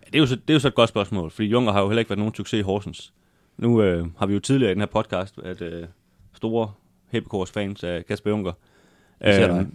Ja, 0.02 0.06
det, 0.06 0.14
er 0.14 0.18
jo 0.18 0.26
så, 0.26 0.36
det 0.36 0.50
er 0.50 0.54
jo 0.54 0.60
så 0.60 0.68
et 0.68 0.74
godt 0.74 0.88
spørgsmål, 0.88 1.30
fordi 1.30 1.48
Junker 1.48 1.72
har 1.72 1.80
jo 1.80 1.88
heller 1.88 1.98
ikke 1.98 2.10
været 2.10 2.18
nogen 2.18 2.34
succes 2.34 2.58
i 2.58 2.62
Horsens. 2.62 3.12
Nu 3.56 3.82
øh, 3.82 4.06
har 4.18 4.26
vi 4.26 4.34
jo 4.34 4.40
tidligere 4.40 4.70
i 4.70 4.74
den 4.74 4.80
her 4.80 4.86
podcast, 4.86 5.38
at 5.38 5.62
øh, 5.62 5.86
store 6.38 6.72
Hebbekors 7.10 7.50
fans 7.50 7.84
af 7.84 8.06
Kasper 8.06 8.30
Junker. 8.30 8.52
Øh, 9.20 9.66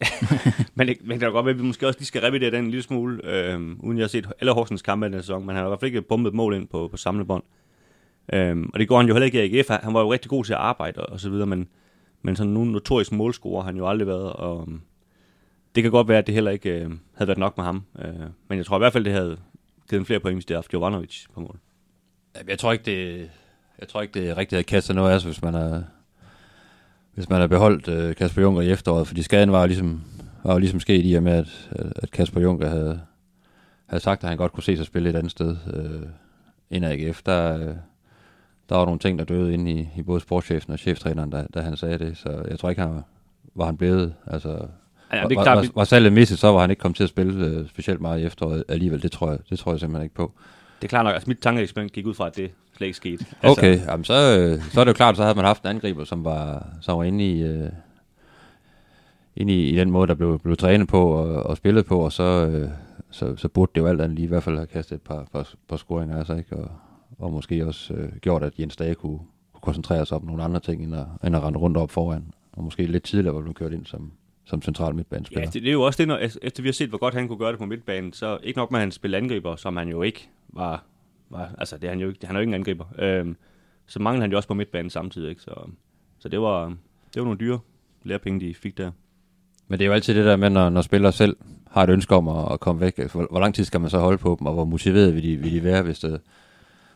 men, 0.74 0.88
det, 0.88 0.96
men 1.02 1.10
det 1.10 1.20
kan 1.20 1.32
godt 1.32 1.46
være, 1.46 1.54
at 1.54 1.58
vi 1.58 1.64
måske 1.64 1.86
også 1.86 1.98
lige 1.98 2.06
skal 2.06 2.22
revidere 2.22 2.50
den 2.50 2.64
en 2.64 2.70
lille 2.70 2.82
smule, 2.82 3.20
øh, 3.24 3.54
uden 3.80 3.98
jeg 3.98 4.04
har 4.04 4.08
set 4.08 4.26
alle 4.40 4.52
Horsens 4.52 4.82
kampe 4.82 5.06
i 5.06 5.10
den 5.10 5.20
sæson, 5.20 5.40
men 5.40 5.48
han 5.48 5.56
har 5.56 5.64
i 5.64 5.70
hvert 5.70 5.80
fald 5.80 5.88
ikke 5.88 6.02
bumpet 6.02 6.34
mål 6.34 6.54
ind 6.54 6.68
på, 6.68 6.88
på 6.88 6.96
samlebånd. 6.96 7.42
Øh, 8.32 8.56
og 8.72 8.78
det 8.78 8.88
går 8.88 8.96
han 8.96 9.06
jo 9.06 9.14
heller 9.14 9.26
ikke 9.26 9.46
i 9.46 9.58
AGF. 9.58 9.68
Han 9.70 9.94
var 9.94 10.00
jo 10.00 10.12
rigtig 10.12 10.30
god 10.30 10.44
til 10.44 10.52
at 10.52 10.58
arbejde 10.58 11.00
og, 11.00 11.12
og 11.12 11.20
så 11.20 11.30
videre, 11.30 11.46
men, 11.46 11.68
men 12.22 12.36
sådan 12.36 12.52
nogle 12.52 12.72
notorisk 12.72 13.12
målscorer 13.12 13.62
har 13.62 13.66
han 13.66 13.76
jo 13.76 13.88
aldrig 13.88 14.06
været, 14.06 14.32
og 14.32 14.68
det 15.74 15.82
kan 15.82 15.92
godt 15.92 16.08
være, 16.08 16.18
at 16.18 16.26
det 16.26 16.34
heller 16.34 16.50
ikke 16.50 16.70
øh, 16.70 16.90
havde 17.14 17.28
været 17.28 17.38
nok 17.38 17.56
med 17.56 17.64
ham. 17.64 17.82
Øh, 17.98 18.14
men 18.48 18.58
jeg 18.58 18.66
tror 18.66 18.76
i 18.76 18.78
hvert 18.78 18.92
fald, 18.92 19.04
det 19.04 19.12
havde 19.12 19.38
givet 19.90 20.00
en 20.00 20.06
flere 20.06 20.20
point, 20.20 20.36
hvis 20.36 20.44
det 20.44 20.54
havde 20.54 20.62
haft 20.62 20.72
Jovanovic 20.72 21.24
på 21.34 21.40
mål. 21.40 21.58
Jeg 22.48 22.58
tror 22.58 22.72
ikke, 22.72 22.84
det, 22.84 23.30
jeg 23.80 23.88
tror 23.88 24.02
ikke, 24.02 24.20
det 24.20 24.30
er 24.30 24.36
rigtigt 24.38 24.58
at 24.58 24.66
kaste 24.66 24.94
noget 24.94 25.12
af 25.12 25.20
sig, 25.20 25.28
hvis 25.30 25.42
man 25.42 25.54
har, 25.54 25.82
hvis 27.14 27.28
man 27.28 27.40
har 27.40 27.46
beholdt 27.46 27.88
øh, 27.88 28.14
Kasper 28.16 28.42
Junker 28.42 28.60
i 28.62 28.70
efteråret, 28.70 29.06
fordi 29.06 29.22
skaden 29.22 29.52
var 29.52 29.60
jo 29.60 29.66
ligesom, 29.66 30.02
var 30.44 30.52
jo 30.52 30.58
ligesom 30.58 30.80
sket 30.80 31.02
i 31.04 31.14
og 31.14 31.22
med, 31.22 31.32
at, 31.32 31.70
at 31.96 32.10
Kasper 32.10 32.40
Junker 32.40 32.68
havde, 32.68 33.00
havde 33.86 34.02
sagt, 34.02 34.22
at 34.22 34.28
han 34.28 34.38
godt 34.38 34.52
kunne 34.52 34.62
se 34.62 34.76
sig 34.76 34.86
spille 34.86 35.10
et 35.10 35.16
andet 35.16 35.30
sted 35.32 35.56
øh, 35.74 36.08
ind 36.70 36.84
af 36.84 36.92
AGF. 36.92 37.22
Der, 37.22 37.58
øh, 37.58 37.74
der 38.68 38.76
var 38.76 38.84
nogle 38.84 38.98
ting, 38.98 39.18
der 39.18 39.24
døde 39.24 39.52
inde 39.54 39.70
i, 39.72 39.88
i 39.96 40.02
både 40.02 40.20
sportschefen 40.20 40.72
og 40.72 40.78
cheftræneren, 40.78 41.30
da, 41.30 41.46
da 41.54 41.60
han 41.60 41.76
sagde 41.76 41.98
det, 41.98 42.16
så 42.16 42.42
jeg 42.50 42.58
tror 42.58 42.70
ikke, 42.70 42.82
han 42.82 42.90
var, 42.94 43.02
var 43.54 43.64
han 43.66 43.76
blevet. 43.76 44.14
Altså, 44.26 44.48
Ja, 45.12 45.20
var, 45.20 45.28
det 45.28 45.34
er 45.34 45.38
var, 45.38 45.44
klart, 45.44 45.56
var, 45.56 45.62
vi- 45.62 45.70
var 45.74 45.84
salget 45.84 46.12
misset, 46.12 46.38
så 46.38 46.52
var 46.52 46.60
han 46.60 46.70
ikke 46.70 46.80
kommet 46.80 46.96
til 46.96 47.04
at 47.04 47.08
spille 47.10 47.46
øh, 47.46 47.68
specielt 47.68 48.00
meget 48.00 48.20
i 48.20 48.24
efteråret 48.24 48.64
alligevel. 48.68 49.02
Det 49.02 49.12
tror 49.12 49.30
jeg, 49.30 49.38
det 49.50 49.58
tror 49.58 49.72
jeg 49.72 49.80
simpelthen 49.80 50.02
ikke 50.04 50.14
på. 50.14 50.32
Det 50.82 50.86
er 50.86 50.88
klart 50.88 51.04
nok, 51.04 51.14
altså 51.14 51.30
mit 51.30 51.38
tankeeksperiment 51.38 51.92
gik 51.92 52.06
ud 52.06 52.14
fra, 52.14 52.26
at 52.26 52.36
det 52.36 52.50
slet 52.76 52.86
ikke 52.86 52.96
skete. 52.96 53.26
Okay, 53.42 53.66
altså, 53.66 53.90
jamen 53.90 54.04
så, 54.04 54.38
øh, 54.38 54.62
så 54.62 54.80
er 54.80 54.84
det 54.84 54.88
jo 54.88 54.94
klart, 54.94 55.16
så 55.16 55.22
havde 55.22 55.34
man 55.34 55.44
haft 55.44 55.62
en 55.62 55.68
angriber, 55.68 56.04
som 56.04 56.24
var, 56.24 56.66
som 56.80 56.98
var 56.98 57.04
inde 57.04 57.24
i, 57.24 57.42
øh, 57.42 57.68
inde 59.36 59.52
i, 59.52 59.68
i 59.68 59.76
den 59.76 59.90
måde, 59.90 60.06
der 60.06 60.14
blev, 60.14 60.38
blev 60.38 60.56
trænet 60.56 60.88
på 60.88 61.08
og, 61.08 61.42
og 61.42 61.56
spillet 61.56 61.86
på, 61.86 62.00
og 62.00 62.12
så, 62.12 62.46
øh, 62.46 62.68
så, 63.10 63.36
så 63.36 63.48
burde 63.48 63.72
det 63.74 63.80
jo 63.80 63.86
alt 63.86 64.00
andet 64.00 64.14
lige 64.14 64.24
i 64.24 64.28
hvert 64.28 64.42
fald 64.42 64.56
have 64.56 64.66
kastet 64.66 64.96
et 64.96 65.02
par, 65.02 65.28
par, 65.32 65.48
par 65.68 65.76
scoringer 65.76 66.18
altså, 66.18 66.34
ikke? 66.34 66.56
Og, 66.56 66.70
og 67.18 67.32
måske 67.32 67.66
også 67.66 67.94
øh, 67.94 68.16
gjort, 68.16 68.42
at 68.42 68.52
Jens 68.58 68.76
Dage 68.76 68.94
kunne, 68.94 69.18
kunne 69.52 69.60
koncentrere 69.60 70.06
sig 70.06 70.16
om 70.16 70.24
nogle 70.24 70.42
andre 70.42 70.60
ting, 70.60 70.84
end 70.84 70.96
at, 70.96 71.06
end 71.24 71.36
at 71.36 71.42
rende 71.42 71.58
rundt 71.58 71.76
op 71.76 71.90
foran. 71.90 72.24
Og 72.52 72.64
måske 72.64 72.86
lidt 72.86 73.04
tidligere 73.04 73.34
var 73.34 73.40
blevet 73.40 73.56
kørt 73.56 73.72
ind 73.72 73.86
som, 73.86 74.12
som 74.44 74.62
central 74.62 74.94
midtbanespiller. 74.94 75.42
Ja, 75.42 75.50
det, 75.50 75.62
det 75.62 75.68
er 75.68 75.72
jo 75.72 75.82
også 75.82 75.96
det, 75.98 76.08
når, 76.08 76.18
efter 76.42 76.62
vi 76.62 76.68
har 76.68 76.72
set, 76.72 76.88
hvor 76.88 76.98
godt 76.98 77.14
han 77.14 77.28
kunne 77.28 77.38
gøre 77.38 77.50
det 77.50 77.58
på 77.58 77.66
midtbanen, 77.66 78.12
så 78.12 78.38
ikke 78.42 78.58
nok 78.58 78.70
med, 78.70 78.78
at 78.78 78.82
han 78.82 78.92
spiller 78.92 79.18
angriber, 79.18 79.56
som 79.56 79.76
han 79.76 79.88
jo 79.88 80.02
ikke 80.02 80.28
var, 80.48 80.84
var 81.30 81.54
altså 81.58 81.76
det 81.76 81.84
er 81.84 81.90
han 81.90 82.00
jo 82.00 82.08
ikke, 82.08 82.26
han 82.26 82.36
er 82.36 82.40
jo 82.40 82.42
ikke 82.42 82.50
en 82.50 82.54
angriber. 82.54 82.84
Øhm, 82.98 83.36
så 83.86 84.02
manglede 84.02 84.22
han 84.22 84.30
jo 84.30 84.36
også 84.36 84.48
på 84.48 84.54
midtbanen 84.54 84.90
samtidig, 84.90 85.30
ikke? 85.30 85.42
Så, 85.42 85.54
så 86.18 86.28
det 86.28 86.40
var, 86.40 86.66
det 87.14 87.20
var 87.20 87.24
nogle 87.24 87.38
dyre 87.38 87.58
lærepenge, 88.02 88.48
de 88.48 88.54
fik 88.54 88.78
der. 88.78 88.90
Men 89.68 89.78
det 89.78 89.84
er 89.84 89.88
jo 89.88 89.94
altid 89.94 90.14
det 90.14 90.24
der 90.24 90.36
med, 90.36 90.50
når, 90.50 90.70
når 90.70 90.80
spillere 90.80 91.12
selv 91.12 91.36
har 91.70 91.82
et 91.82 91.90
ønske 91.90 92.14
om 92.14 92.28
at, 92.28 92.52
at 92.52 92.60
komme 92.60 92.80
væk. 92.80 92.98
Altså, 92.98 93.18
hvor, 93.18 93.26
hvor 93.30 93.40
lang 93.40 93.54
tid 93.54 93.64
skal 93.64 93.80
man 93.80 93.90
så 93.90 93.98
holde 93.98 94.18
på 94.18 94.36
dem, 94.38 94.46
og 94.46 94.54
hvor 94.54 94.64
motiveret 94.64 95.14
vil 95.14 95.22
de, 95.22 95.36
vil 95.36 95.52
de 95.52 95.64
være, 95.64 95.82
hvis, 95.82 95.98
det, 95.98 96.20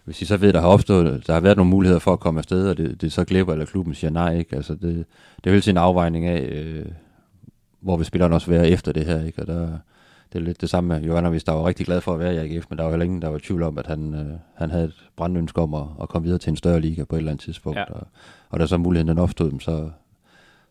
hvis 0.05 0.19
de 0.19 0.27
så 0.27 0.37
ved, 0.37 0.53
der 0.53 0.61
har 0.61 0.69
opstået, 0.69 1.27
der 1.27 1.33
har 1.33 1.41
været 1.41 1.57
nogle 1.57 1.71
muligheder 1.71 2.01
for 2.01 2.13
at 2.13 2.21
komme 2.21 2.39
afsted, 2.39 2.69
og 2.69 2.77
det, 2.77 3.01
det 3.01 3.13
så 3.13 3.25
glipper, 3.25 3.53
eller 3.53 3.67
klubben 3.67 3.95
siger 3.95 4.11
nej. 4.11 4.39
Ikke? 4.39 4.57
Altså 4.57 4.75
det, 4.75 4.83
det 5.37 5.47
er 5.47 5.51
jo 5.51 5.53
hele 5.53 5.61
tiden 5.61 5.77
en 5.77 5.83
afvejning 5.83 6.27
af, 6.27 6.41
øh, 6.41 6.87
hvor 7.81 7.97
vil 7.97 8.07
spilleren 8.07 8.33
også 8.33 8.51
være 8.51 8.69
efter 8.69 8.93
det 8.93 9.07
her. 9.07 9.25
Ikke? 9.25 9.43
Og 9.43 9.47
der, 9.47 9.79
det 10.33 10.39
er 10.39 10.43
lidt 10.43 10.61
det 10.61 10.71
samme 10.71 10.89
med 10.89 11.03
Jovanovic, 11.07 11.45
der 11.45 11.53
var 11.53 11.67
rigtig 11.67 11.87
glad 11.87 12.01
for 12.01 12.13
at 12.15 12.19
være 12.21 12.35
i 12.35 12.39
AGF, 12.57 12.67
men 12.71 12.79
der 12.79 12.85
var 12.85 12.91
heller 12.91 13.05
ingen, 13.05 13.23
der 13.23 13.29
var 13.29 13.37
i 13.37 13.41
tvivl 13.41 13.63
om, 13.63 13.79
at 13.79 13.87
han, 13.87 14.15
øh, 14.15 14.39
han 14.55 14.71
havde 14.71 14.85
et 14.85 15.05
brændønske 15.17 15.61
om 15.61 15.75
at, 15.75 15.87
at 16.03 16.09
komme 16.09 16.25
videre 16.25 16.39
til 16.39 16.51
en 16.51 16.57
større 16.57 16.81
liga 16.81 17.05
på 17.05 17.15
et 17.15 17.19
eller 17.19 17.31
andet 17.33 17.45
tidspunkt. 17.45 17.79
Ja. 17.79 17.85
Og, 17.85 18.07
og 18.51 18.61
da 18.61 18.67
så 18.67 18.77
muligheden 18.79 19.09
den 19.09 19.19
opstod, 19.19 19.61
så, 19.61 19.91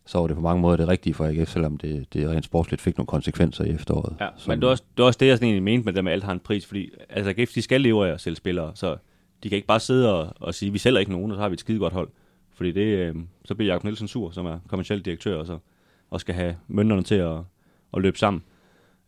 så 0.06 0.20
var 0.20 0.28
det 0.28 0.36
på 0.36 0.42
mange 0.42 0.62
måder 0.62 0.78
det 0.78 0.88
rigtige 0.88 1.14
for 1.14 1.26
AGF, 1.26 1.50
selvom 1.50 1.78
det, 1.78 2.14
det 2.14 2.30
rent 2.30 2.46
sportsligt 2.46 2.82
fik 2.82 2.98
nogle 2.98 3.08
konsekvenser 3.08 3.64
i 3.64 3.70
efteråret. 3.70 4.16
Ja, 4.20 4.28
Som- 4.38 4.52
men 4.52 4.60
det 4.60 4.66
er, 4.68 4.72
også, 4.72 4.84
det 4.98 5.04
er 5.04 5.08
også 5.08 5.18
det, 5.20 5.28
jeg 5.28 5.38
sådan 5.38 5.48
egentlig 5.48 5.64
mente 5.64 5.86
med 5.86 5.94
det 5.94 6.04
med, 6.04 6.12
at 6.12 6.14
alt 6.16 6.24
har 6.24 6.34
en 6.34 6.40
pris, 6.40 6.66
fordi 6.66 6.92
altså, 7.10 7.34
AGF, 7.38 7.54
de 7.54 7.62
skal 7.62 7.82
leve 7.82 8.08
af 8.08 8.14
at 8.14 8.22
sælge 8.22 8.36
spillere, 8.36 8.72
så 8.76 8.98
de 9.44 9.50
kan 9.50 9.56
ikke 9.56 9.68
bare 9.68 9.80
sidde 9.80 10.14
og, 10.16 10.34
og 10.40 10.54
sige, 10.54 10.72
vi 10.72 10.78
sælger 10.78 11.00
ikke 11.00 11.12
nogen, 11.12 11.32
og 11.32 11.36
så 11.36 11.42
har 11.42 11.50
vi 11.50 11.54
et 11.54 11.60
skide 11.60 11.80
godt 11.80 11.94
hold. 11.94 12.10
Fordi 12.54 12.72
det, 12.72 12.82
øh, 12.82 13.16
så 13.46 13.56
bliver 13.56 13.74
Jacob 13.74 13.84
Nielsen 13.84 14.08
sur, 14.08 14.32
som 14.32 14.46
er 14.46 14.60
kommersiel 14.68 15.02
direktør, 15.02 15.38
og 15.38 15.46
så 15.48 15.58
og 16.12 16.22
skal 16.22 16.36
have 16.36 16.56
mønterne 16.68 17.04
til 17.04 17.16
at, 17.16 17.38
at 17.94 18.02
løbe 18.02 18.18
sammen. 18.18 18.44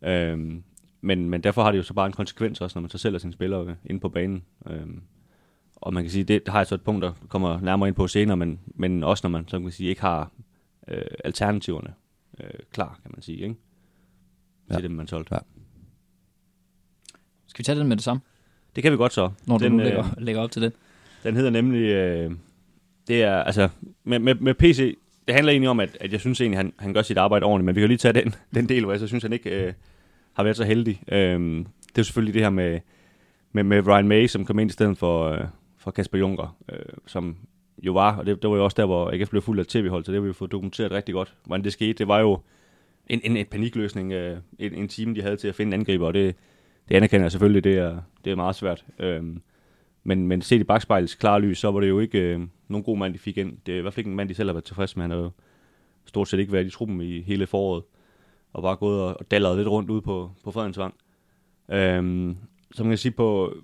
Øhm, 0.04 0.62
men, 1.00 1.30
men 1.30 1.42
derfor 1.42 1.62
har 1.62 1.70
det 1.70 1.78
jo 1.78 1.82
så 1.82 1.94
bare 1.94 2.06
en 2.06 2.12
konsekvens 2.12 2.60
også, 2.60 2.78
når 2.78 2.80
man 2.80 2.90
så 2.90 2.98
sælger 2.98 3.18
sine 3.18 3.32
spillere 3.32 3.76
inde 3.84 4.00
på 4.00 4.08
banen. 4.08 4.42
Øhm, 4.66 5.02
og 5.76 5.94
man 5.94 6.04
kan 6.04 6.10
sige, 6.10 6.24
det, 6.24 6.42
har 6.48 6.58
jeg 6.58 6.66
så 6.66 6.74
et 6.74 6.82
punkt, 6.82 7.02
der 7.02 7.12
kommer 7.28 7.60
nærmere 7.60 7.88
ind 7.88 7.96
på 7.96 8.06
senere, 8.06 8.36
men, 8.36 8.60
men 8.66 9.04
også 9.04 9.20
når 9.24 9.30
man 9.30 9.48
så 9.48 9.56
kan 9.56 9.62
man 9.62 9.72
sige, 9.72 9.88
ikke 9.88 10.00
har 10.00 10.30
øh, 10.88 11.04
alternativerne 11.24 11.94
øh, 12.40 12.50
klar, 12.72 12.98
kan 13.02 13.10
man 13.14 13.22
sige, 13.22 13.38
ikke? 13.38 13.54
Ja. 14.70 14.74
Til 14.74 14.82
dem, 14.82 14.90
man 14.90 15.06
solgte. 15.06 15.34
Ja. 15.34 15.40
Skal 17.46 17.58
vi 17.58 17.64
tage 17.64 17.78
den 17.78 17.88
med 17.88 17.96
det 17.96 18.04
samme, 18.04 18.20
Det 18.76 18.82
kan 18.82 18.92
vi 18.92 18.96
godt 18.96 19.12
så. 19.12 19.30
når 19.46 19.58
du 19.58 19.64
den, 19.64 19.72
nu 19.72 19.78
øh, 19.78 19.84
lægger, 19.84 20.04
lægger 20.18 20.42
op 20.42 20.50
til 20.50 20.62
den? 20.62 20.72
Den 21.24 21.36
hedder 21.36 21.50
nemlig, 21.50 21.80
øh, 21.80 22.32
det 23.08 23.22
er, 23.22 23.42
altså, 23.42 23.68
med, 24.04 24.18
med, 24.18 24.34
med 24.34 24.54
PC, 24.54 24.98
det 25.26 25.34
handler 25.34 25.52
egentlig 25.52 25.68
om, 25.70 25.80
at, 25.80 25.96
at 26.00 26.12
jeg 26.12 26.20
synes 26.20 26.40
egentlig, 26.40 26.58
han, 26.58 26.72
han 26.78 26.94
gør 26.94 27.02
sit 27.02 27.18
arbejde 27.18 27.46
ordentligt, 27.46 27.66
men 27.66 27.74
vi 27.74 27.80
kan 27.80 27.88
lige 27.88 27.98
tage 27.98 28.12
den, 28.12 28.34
den 28.54 28.68
del, 28.68 28.84
hvor 28.84 28.92
jeg 28.92 29.00
så 29.00 29.06
synes, 29.06 29.22
han 29.22 29.32
ikke 29.32 29.50
øh, 29.50 29.72
har 30.32 30.42
været 30.42 30.56
så 30.56 30.64
heldig. 30.64 31.02
Øhm, 31.12 31.66
det 31.88 31.98
er 31.98 32.02
selvfølgelig 32.02 32.34
det 32.34 32.42
her 32.42 32.50
med, 32.50 32.80
med, 33.52 33.64
med 33.64 33.86
Ryan 33.86 34.08
May, 34.08 34.26
som 34.26 34.44
kom 34.44 34.58
ind 34.58 34.70
i 34.70 34.72
stedet 34.72 34.98
for, 34.98 35.24
øh, 35.28 35.44
for 35.78 35.90
Kasper 35.90 36.18
Juncker, 36.18 36.56
øh, 36.72 36.78
som 37.06 37.36
jo 37.82 37.92
var, 37.92 38.16
og 38.16 38.26
det, 38.26 38.42
det 38.42 38.50
var 38.50 38.56
jo 38.56 38.64
også 38.64 38.74
der, 38.74 38.86
hvor 38.86 39.10
AGF 39.10 39.30
blev 39.30 39.42
fuld 39.42 39.58
af 39.58 39.66
tv-hold, 39.66 40.04
så 40.04 40.12
det 40.12 40.16
har 40.16 40.22
vi 40.22 40.26
jo 40.26 40.32
fået 40.32 40.52
dokumenteret 40.52 40.92
rigtig 40.92 41.12
godt. 41.12 41.34
Hvordan 41.44 41.64
det 41.64 41.72
skete, 41.72 41.92
det 41.92 42.08
var 42.08 42.20
jo 42.20 42.40
en, 43.06 43.20
en, 43.24 43.36
en 43.36 43.46
panikløsning, 43.46 44.12
øh, 44.12 44.36
en, 44.58 44.74
en 44.74 44.88
time, 44.88 45.14
de 45.14 45.22
havde 45.22 45.36
til 45.36 45.48
at 45.48 45.54
finde 45.54 45.74
angriber, 45.74 46.06
og 46.06 46.14
det, 46.14 46.36
det 46.88 46.96
anerkender 46.96 47.24
jeg 47.24 47.32
selvfølgelig, 47.32 47.64
det 47.64 47.78
er, 47.78 48.00
det 48.24 48.30
er 48.30 48.36
meget 48.36 48.56
svært. 48.56 48.84
Øhm, 48.98 49.42
men, 50.04 50.26
men 50.26 50.42
set 50.42 50.60
i 50.60 50.64
bagspejlets 50.64 51.14
klare 51.14 51.40
lys, 51.40 51.58
så 51.58 51.70
var 51.70 51.80
det 51.80 51.88
jo 51.88 52.00
ikke 52.00 52.18
øh, 52.18 52.40
nogen 52.68 52.84
god 52.84 52.98
mand, 52.98 53.14
de 53.14 53.18
fik 53.18 53.38
ind. 53.38 53.56
Det 53.66 53.74
er 53.74 53.78
i 53.78 53.80
hvert 53.80 53.94
fald 53.94 53.98
ikke 53.98 54.10
en 54.10 54.16
mand, 54.16 54.28
de 54.28 54.34
selv 54.34 54.48
har 54.48 54.52
været 54.52 54.64
tilfredse 54.64 54.96
med. 54.96 55.02
Han 55.02 55.10
har 55.10 55.18
jo 55.18 55.30
stort 56.04 56.28
set 56.28 56.38
ikke 56.38 56.52
været 56.52 56.66
i 56.66 56.70
truppen 56.70 57.00
i 57.00 57.22
hele 57.22 57.46
foråret, 57.46 57.82
og 58.52 58.62
bare 58.62 58.76
gået 58.76 59.00
og, 59.02 59.16
og 59.20 59.30
dalleret 59.30 59.56
lidt 59.56 59.68
rundt 59.68 59.90
ude 59.90 60.02
på, 60.02 60.30
på 60.44 60.50
Fredensvang. 60.50 60.94
Øhm, 61.70 62.36
som 62.72 62.86
man 62.86 62.90
kan 62.90 62.98
sige, 62.98 63.12
på, 63.12 63.54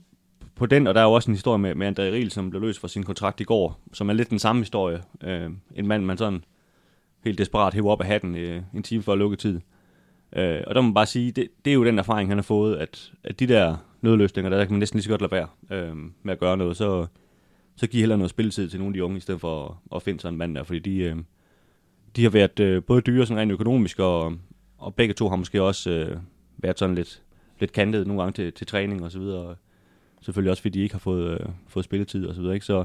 på 0.55 0.67
den, 0.67 0.87
og 0.87 0.95
der 0.95 1.01
er 1.01 1.05
jo 1.05 1.13
også 1.13 1.31
en 1.31 1.35
historie 1.35 1.59
med, 1.59 1.75
med 1.75 1.89
André 1.89 2.03
Riel, 2.03 2.31
som 2.31 2.51
blev 2.51 2.63
løst 2.63 2.81
fra 2.81 2.89
sin 2.89 3.03
kontrakt 3.03 3.41
i 3.41 3.45
går, 3.45 3.81
som 3.93 4.09
er 4.09 4.13
lidt 4.13 4.31
den 4.31 4.39
samme 4.39 4.61
historie. 4.61 5.03
Øh, 5.25 5.51
en 5.75 5.87
mand, 5.87 6.05
man 6.05 6.19
sådan 6.19 6.45
helt 7.25 7.39
desperat 7.39 7.75
hæver 7.75 7.91
op 7.91 8.01
af 8.01 8.07
hatten 8.07 8.37
øh, 8.37 8.63
en 8.75 8.83
time 8.83 9.03
før 9.03 9.15
lukketid. 9.15 9.61
Øh, 10.33 10.61
og 10.67 10.75
der 10.75 10.81
må 10.81 10.87
man 10.87 10.95
bare 10.95 11.07
sige, 11.07 11.33
det, 11.33 11.49
det 11.65 11.71
er 11.71 11.75
jo 11.75 11.85
den 11.85 11.99
erfaring, 11.99 12.31
han 12.31 12.39
har 12.39 12.43
fået, 12.43 12.77
at, 12.77 13.13
at 13.25 13.41
de 13.41 13.47
der 13.47 13.77
nødløsninger, 14.01 14.51
der 14.51 14.65
kan 14.65 14.73
man 14.73 14.79
næsten 14.79 14.97
lige 14.97 15.05
så 15.05 15.11
godt 15.11 15.21
lade 15.21 15.33
være 15.33 15.49
øh, 15.71 15.97
med 16.23 16.33
at 16.33 16.39
gøre 16.39 16.57
noget, 16.57 16.77
så, 16.77 17.07
så 17.77 17.87
giver 17.87 18.03
heller 18.03 18.17
noget 18.17 18.31
spilletid 18.31 18.69
til 18.69 18.79
nogle 18.79 18.91
af 18.91 18.95
de 18.95 19.05
unge, 19.05 19.17
i 19.17 19.21
stedet 19.21 19.41
for 19.41 19.81
at, 19.93 19.97
at 19.97 20.03
finde 20.03 20.21
sådan 20.21 20.35
en 20.35 20.39
mand 20.39 20.55
der, 20.55 20.63
fordi 20.63 20.79
de, 20.79 20.97
øh, 20.97 21.17
de 22.17 22.23
har 22.23 22.31
været 22.31 22.61
øh, 22.61 22.83
både 22.83 23.01
dyre 23.01 23.27
sådan 23.27 23.41
rent 23.41 23.53
økonomisk, 23.53 23.99
og, 23.99 24.35
og 24.79 24.95
begge 24.95 25.15
to 25.15 25.29
har 25.29 25.37
måske 25.37 25.63
også 25.63 25.91
øh, 25.91 26.17
været 26.59 26.79
sådan 26.79 26.95
lidt, 26.95 27.23
lidt 27.61 27.73
kantet 27.73 28.07
nogle 28.07 28.23
gange 28.23 28.33
til, 28.33 28.53
til 28.53 28.67
træning 28.67 29.05
og 29.05 29.13
så 29.13 29.19
videre, 29.19 29.41
og 29.41 29.57
selvfølgelig 30.21 30.51
også 30.51 30.63
fordi 30.63 30.79
de 30.79 30.83
ikke 30.83 30.95
har 30.95 30.99
fået, 30.99 31.41
øh, 31.41 31.47
fået 31.69 31.85
spilletid 31.85 32.27
og 32.27 32.35
så 32.35 32.41
videre, 32.41 32.55
ikke? 32.55 32.67
Så, 32.67 32.85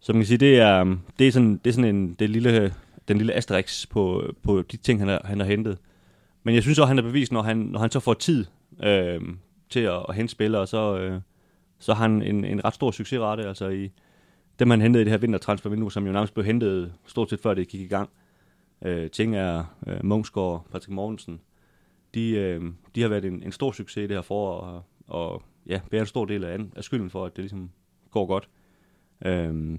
så 0.00 0.12
man 0.12 0.20
kan 0.20 0.26
sige, 0.26 0.38
det 0.38 0.58
er, 0.58 0.84
øh, 0.84 0.96
det 1.18 1.28
er 1.28 1.32
sådan, 1.32 1.60
det 1.64 1.70
er 1.70 1.74
sådan 1.74 1.96
en, 1.96 2.14
det 2.14 2.30
lille, 2.30 2.74
den 3.08 3.18
lille 3.18 3.34
asterix 3.34 3.86
på, 3.86 4.34
på 4.42 4.62
de 4.62 4.76
ting, 4.76 5.00
han 5.00 5.08
har, 5.08 5.20
han 5.24 5.40
har 5.40 5.46
hentet. 5.46 5.78
Men 6.42 6.54
jeg 6.54 6.62
synes 6.62 6.78
også, 6.78 6.88
han 6.88 6.96
har 6.96 7.02
bevist, 7.02 7.32
når 7.32 7.42
han, 7.42 7.56
når 7.56 7.80
han 7.80 7.90
så 7.90 8.00
får 8.00 8.14
tid 8.14 8.44
øh, 8.82 9.20
til 9.70 9.80
at, 9.80 10.06
at 10.08 10.14
hente 10.14 10.30
spillere, 10.32 10.66
så, 10.66 10.98
øh, 10.98 11.20
så 11.78 11.94
har 11.94 12.02
han 12.02 12.22
en, 12.22 12.44
en 12.44 12.64
ret 12.64 12.74
stor 12.74 12.90
succesrate. 12.90 13.48
Altså 13.48 13.68
i 13.68 13.90
dem, 14.58 14.70
han 14.70 14.80
hentede 14.80 15.02
i 15.02 15.04
det 15.04 15.10
her 15.10 15.18
vintertransfervindue, 15.18 15.92
som 15.92 16.06
jo 16.06 16.12
nærmest 16.12 16.34
blev 16.34 16.46
hentet 16.46 16.92
stort 17.06 17.30
set 17.30 17.40
før 17.40 17.54
det 17.54 17.68
gik 17.68 17.80
i 17.80 17.86
gang. 17.86 18.10
Øh, 18.10 18.29
Øh, 18.82 19.10
ting 19.10 19.36
er 19.36 19.64
øh, 19.86 20.04
Mungsgaard, 20.04 20.66
Patrick 20.70 20.90
Mortensen. 20.90 21.40
De, 22.14 22.30
øh, 22.30 22.72
de 22.94 23.02
har 23.02 23.08
været 23.08 23.24
en, 23.24 23.42
en 23.42 23.52
stor 23.52 23.72
succes 23.72 24.04
i 24.04 24.06
det 24.06 24.16
her 24.16 24.22
forår, 24.22 24.60
og, 24.60 24.82
og 25.06 25.42
ja, 25.66 25.80
bærer 25.90 26.02
en 26.02 26.06
stor 26.06 26.24
del 26.24 26.44
af, 26.44 26.58
af 26.76 26.84
skylden 26.84 27.10
for, 27.10 27.26
at 27.26 27.36
det 27.36 27.42
ligesom 27.42 27.70
går 28.10 28.26
godt. 28.26 28.48
Øh, 29.24 29.78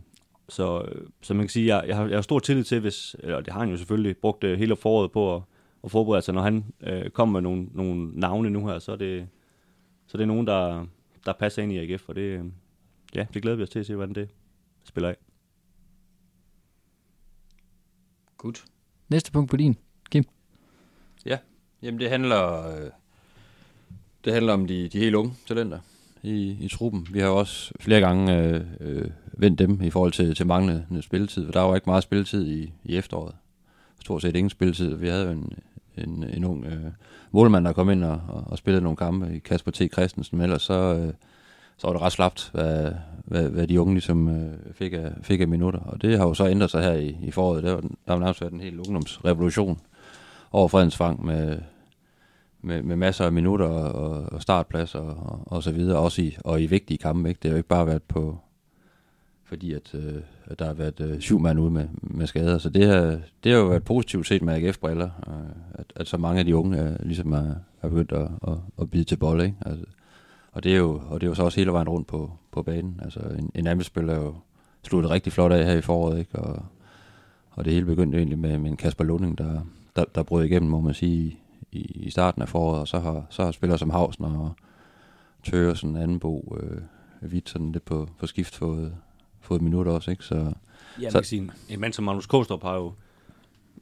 så, 0.50 0.86
så 1.22 1.34
man 1.34 1.44
kan 1.44 1.50
sige, 1.50 1.76
jeg, 1.76 1.88
jeg, 1.88 1.96
har, 1.96 2.08
jeg 2.08 2.18
har 2.18 2.22
stor 2.22 2.40
tillid 2.40 2.64
til, 2.64 2.80
hvis, 2.80 3.16
eller 3.20 3.42
det 3.42 3.54
har 3.54 3.60
han 3.60 3.70
jo 3.70 3.78
selvfølgelig 3.78 4.18
brugt 4.18 4.44
øh, 4.44 4.60
hele 4.60 4.76
foråret 4.76 5.12
på 5.12 5.36
at, 5.36 5.42
at 5.84 5.92
forberede 5.92 6.22
sig. 6.22 6.34
Når 6.34 6.42
han 6.42 6.66
øh, 6.82 7.10
kommer 7.10 7.34
med 7.34 7.42
nogle, 7.42 7.68
nogle 7.74 8.12
navne 8.20 8.50
nu 8.50 8.68
her, 8.68 8.80
så 8.80 8.92
er 8.92 8.96
det, 8.96 9.28
så 10.08 10.18
det 10.18 10.24
er 10.24 10.28
nogen, 10.28 10.48
der, 10.48 10.86
der 11.26 11.34
passer 11.34 11.64
ind 11.64 11.72
i 11.72 11.78
AGF, 11.78 12.10
og 12.10 12.16
det, 12.16 12.22
øh, 12.22 12.46
ja, 13.16 13.26
det 13.34 13.42
glæder 13.42 13.58
vi 13.58 13.64
os 13.64 13.70
til 13.70 13.80
at 13.80 13.86
se, 13.86 13.96
hvordan 13.96 14.16
det 14.16 14.30
spiller 14.84 15.10
af. 15.10 15.16
Godt. 18.38 18.66
Næste 19.12 19.32
punkt 19.32 19.50
på 19.50 19.58
din, 19.58 19.78
Kim. 20.12 20.24
Ja, 21.26 21.38
jamen 21.82 22.00
det 22.00 22.10
handler, 22.10 22.68
øh, 22.68 22.90
det 24.26 24.34
handler 24.34 24.54
om 24.54 24.68
de, 24.68 24.88
de 24.88 25.00
helt 25.00 25.16
unge 25.16 25.34
talenter 25.48 25.80
i, 26.24 26.58
i 26.62 26.68
truppen. 26.68 27.08
Vi 27.12 27.20
har 27.20 27.28
jo 27.28 27.38
også 27.38 27.74
flere 27.80 28.00
gange 28.00 28.38
øh, 28.38 28.62
øh, 28.80 29.10
vendt 29.34 29.60
dem 29.60 29.82
i 29.82 29.90
forhold 29.90 30.12
til, 30.12 30.36
til 30.36 30.48
manglende 30.48 31.02
spilletid, 31.02 31.46
for 31.46 31.52
der 31.52 31.62
var 31.62 31.76
ikke 31.76 31.90
meget 31.90 32.04
spilletid 32.04 32.48
i, 32.48 32.74
i 32.84 32.98
efteråret. 32.98 33.36
Stort 34.02 34.22
set 34.22 34.36
ingen 34.36 34.50
spilletid. 34.50 34.96
Vi 34.96 35.08
havde 35.08 35.26
jo 35.26 35.32
en, 35.32 35.54
en, 35.98 36.24
en 36.24 36.44
ung 36.46 36.66
øh, 36.66 36.92
målmand, 37.32 37.66
der 37.66 37.74
kom 37.74 37.90
ind 37.90 38.04
og, 38.04 38.22
og, 38.28 38.44
og 38.48 38.58
spillede 38.58 38.84
nogle 38.84 38.98
kampe 38.98 39.36
i 39.36 39.40
Kasper 39.40 39.72
T. 39.72 39.82
Christensen, 39.94 40.38
men 40.38 40.44
ellers 40.44 40.62
så, 40.64 40.74
øh, 40.74 41.14
så 41.82 41.88
var 41.88 41.94
det 41.94 42.02
ret 42.02 42.12
slapt, 42.12 42.50
hvad, 42.54 42.92
hvad, 43.26 43.50
hvad 43.50 43.68
de 43.68 43.82
unge 43.82 43.94
ligesom 43.94 44.28
øh, 44.30 44.54
fik, 44.74 44.94
af, 44.94 45.12
fik 45.22 45.42
af 45.42 45.48
minutter. 45.48 45.80
Og 45.80 46.02
det 46.02 46.18
har 46.18 46.28
jo 46.28 46.34
så 46.34 46.48
ændret 46.48 46.72
sig 46.72 46.84
her 46.84 46.94
i, 46.94 47.18
i 47.24 47.32
foråret. 47.32 47.64
Der, 47.64 47.74
var, 47.74 47.82
der 47.82 48.14
har 48.14 48.20
nærmest 48.20 48.42
været 48.42 48.54
en 48.54 48.60
helt 48.60 48.80
ungdomsrevolution 48.80 49.80
over 50.52 50.68
Fredensvang 50.68 51.26
med, 51.26 51.60
med, 52.62 52.82
med 52.82 52.96
masser 52.96 53.26
af 53.26 53.32
minutter 53.32 53.66
og, 53.66 54.34
og 54.34 54.42
startplads 54.42 54.96
og, 54.96 55.08
og, 55.08 55.42
og 55.46 55.64
så 55.64 55.72
videre, 55.72 55.98
også 55.98 56.22
i, 56.22 56.38
og 56.40 56.62
i 56.62 56.66
vigtige 56.66 56.98
kampe. 56.98 57.30
Ikke? 57.30 57.40
Det 57.44 57.50
har 57.50 57.56
jo 57.56 57.58
ikke 57.58 57.70
bare 57.70 57.88
været 57.88 58.04
på, 58.04 58.38
fordi 59.46 59.74
at, 59.74 59.94
øh, 59.94 60.22
at 60.46 60.60
der 60.60 60.66
har 60.66 60.74
været 60.74 61.00
øh, 61.02 61.20
syv 61.20 61.40
mand 61.40 61.60
ude 61.60 61.72
med, 61.72 61.88
med 62.02 62.28
skader. 62.28 62.58
Så 62.58 62.70
det 62.70 62.88
har, 62.88 63.20
det 63.44 63.52
har 63.52 63.60
jo 63.60 63.66
været 63.66 63.84
positivt 63.84 64.28
set 64.28 64.42
med 64.42 64.54
AGF-briller, 64.54 65.10
øh, 65.28 65.56
at, 65.74 65.86
at 65.96 66.08
så 66.08 66.18
mange 66.18 66.40
af 66.40 66.46
de 66.46 66.56
unge 66.56 66.78
er, 66.78 66.98
ligesom 67.04 67.34
er, 67.34 67.54
er 67.82 67.90
begyndt 67.90 68.12
at, 68.12 68.28
at, 68.48 68.58
at 68.82 68.92
bide 68.92 69.04
til 69.04 69.18
bolle. 69.18 69.44
Ikke? 69.44 69.58
Altså, 69.66 69.86
og, 70.52 70.64
det 70.64 70.74
er 70.74 70.78
jo, 70.78 71.02
og 71.10 71.22
det 71.22 71.28
er 71.28 71.32
jo 71.32 71.36
så 71.36 71.44
også 71.44 71.60
hele 71.60 71.72
vejen 71.72 71.90
rundt 71.90 72.08
på, 72.08 72.32
på 72.52 72.64
banen. 72.64 73.00
Altså 73.04 73.20
en, 73.20 73.52
en 73.56 73.68
anmelspiller 73.68 74.14
er 74.14 74.18
jo 74.18 74.36
sluttet 74.84 75.12
rigtig 75.12 75.34
flot 75.34 75.52
af 75.52 75.66
her 75.66 75.78
i 75.78 75.82
foråret, 75.82 76.20
ikke? 76.20 76.40
Og, 76.40 76.66
og 77.52 77.66
det 77.66 77.74
hele 77.74 77.86
begyndte 77.86 78.18
egentlig 78.18 78.40
med, 78.40 78.58
med 78.58 78.70
en 78.70 78.78
Kasper 78.78 79.04
Lunding, 79.04 79.38
der, 79.38 79.62
der, 79.96 80.04
der 80.16 80.24
brød 80.24 80.46
igennem, 80.46 80.72
må 80.72 80.80
man 80.80 80.94
sige, 80.94 81.40
i, 81.72 81.80
i 81.80 82.10
starten 82.10 82.42
af 82.42 82.50
foråret, 82.50 82.80
og 82.80 82.88
så 82.88 83.00
har, 83.00 83.26
så 83.30 83.44
har 83.44 83.52
spillere 83.52 83.78
som 83.78 83.90
Havsen 83.90 84.26
og 84.26 84.52
Tøresen, 85.44 85.96
Andenbo, 85.96 86.58
øh, 86.62 86.82
Vidt 87.32 87.50
sådan 87.50 87.72
lidt 87.72 87.86
på, 87.86 88.10
på 88.20 88.28
skift 88.28 88.56
fået, 88.56 88.96
fået 89.42 89.62
minutter 89.62 89.92
også, 89.92 90.12
ikke? 90.12 90.24
Så, 90.24 90.36
Ja, 90.36 91.04
man 91.04 91.12
så, 91.12 91.18
kan 91.18 91.26
sige, 91.26 91.52
en 91.70 91.80
mand 91.80 91.94
som 91.94 92.06
Magnus 92.06 92.26
Kostrup 92.26 92.64
har 92.64 92.76
jo, 92.76 92.94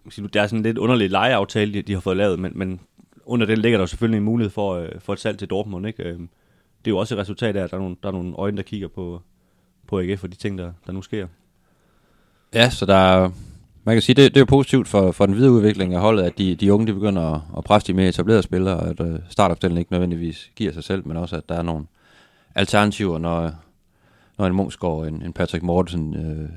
sige, 0.10 0.28
der 0.28 0.42
er 0.42 0.48
sådan 0.48 0.60
en 0.60 0.64
lidt 0.64 0.78
underlig 0.78 1.10
lejeaftale, 1.10 1.74
de, 1.74 1.82
de 1.82 1.94
har 1.94 2.00
fået 2.00 2.18
lavet, 2.18 2.40
men, 2.40 2.52
men 2.56 2.80
under 3.26 3.46
den 3.46 3.58
ligger 3.58 3.80
der 3.80 3.86
selvfølgelig 3.86 4.18
en 4.18 4.24
mulighed 4.24 4.50
for, 4.50 4.74
øh, 4.74 4.90
for 5.00 5.14
et 5.14 5.20
salg 5.20 5.38
til 5.38 5.48
Dortmund, 5.48 5.88
ikke? 5.88 6.18
Det 6.86 6.92
er 6.92 6.92
jo 6.92 6.98
også 6.98 7.16
et 7.16 7.20
resultat 7.20 7.56
af, 7.56 7.64
at 7.64 7.72
der 7.72 7.78
er 7.78 7.82
nogle, 7.82 7.96
der 8.04 8.08
er 8.10 8.14
nogle 8.14 8.36
øjne, 8.36 8.58
der 8.58 8.64
kigger 8.64 8.88
på, 8.88 9.22
på 9.88 10.00
AGF 10.00 10.24
og 10.24 10.32
de 10.32 10.36
ting, 10.36 10.58
der, 10.58 10.72
der 10.86 10.92
nu 10.92 11.02
sker. 11.02 11.28
Ja, 12.54 12.70
så 12.70 12.86
der 12.86 12.96
er, 12.96 13.30
man 13.84 13.96
kan 13.96 14.02
sige, 14.02 14.16
det, 14.16 14.34
det 14.34 14.38
er 14.38 14.42
jo 14.42 14.46
positivt 14.46 14.88
for, 14.88 15.12
for 15.12 15.26
den 15.26 15.36
videre 15.36 15.52
udvikling 15.52 15.94
af 15.94 16.02
holdet, 16.02 16.24
at 16.24 16.38
de, 16.38 16.56
de 16.56 16.74
unge 16.74 16.88
de 16.88 16.94
begynder 16.94 17.22
at, 17.22 17.42
at 17.58 17.64
presse 17.64 17.88
de 17.88 17.94
mere 17.94 18.10
etablerede 18.10 18.44
spillere, 18.44 18.78
og 18.78 18.88
at 18.88 19.00
øh, 19.00 19.20
startopstillingen 19.30 19.80
ikke 19.80 19.92
nødvendigvis 19.92 20.52
giver 20.56 20.74
sig 20.74 20.84
selv, 20.84 21.08
men 21.08 21.18
også 21.18 21.36
at 21.36 21.50
der 21.50 21.56
er 21.56 21.62
nogle 21.62 21.86
alternativer, 22.56 23.18
når, 23.18 23.52
når 24.38 24.46
en 24.48 24.54
Mungsgaard, 24.54 25.08
en, 25.08 25.22
en 25.22 25.34
Patrick 25.34 25.64
Mortensen, 25.64 26.16
øh, 26.16 26.50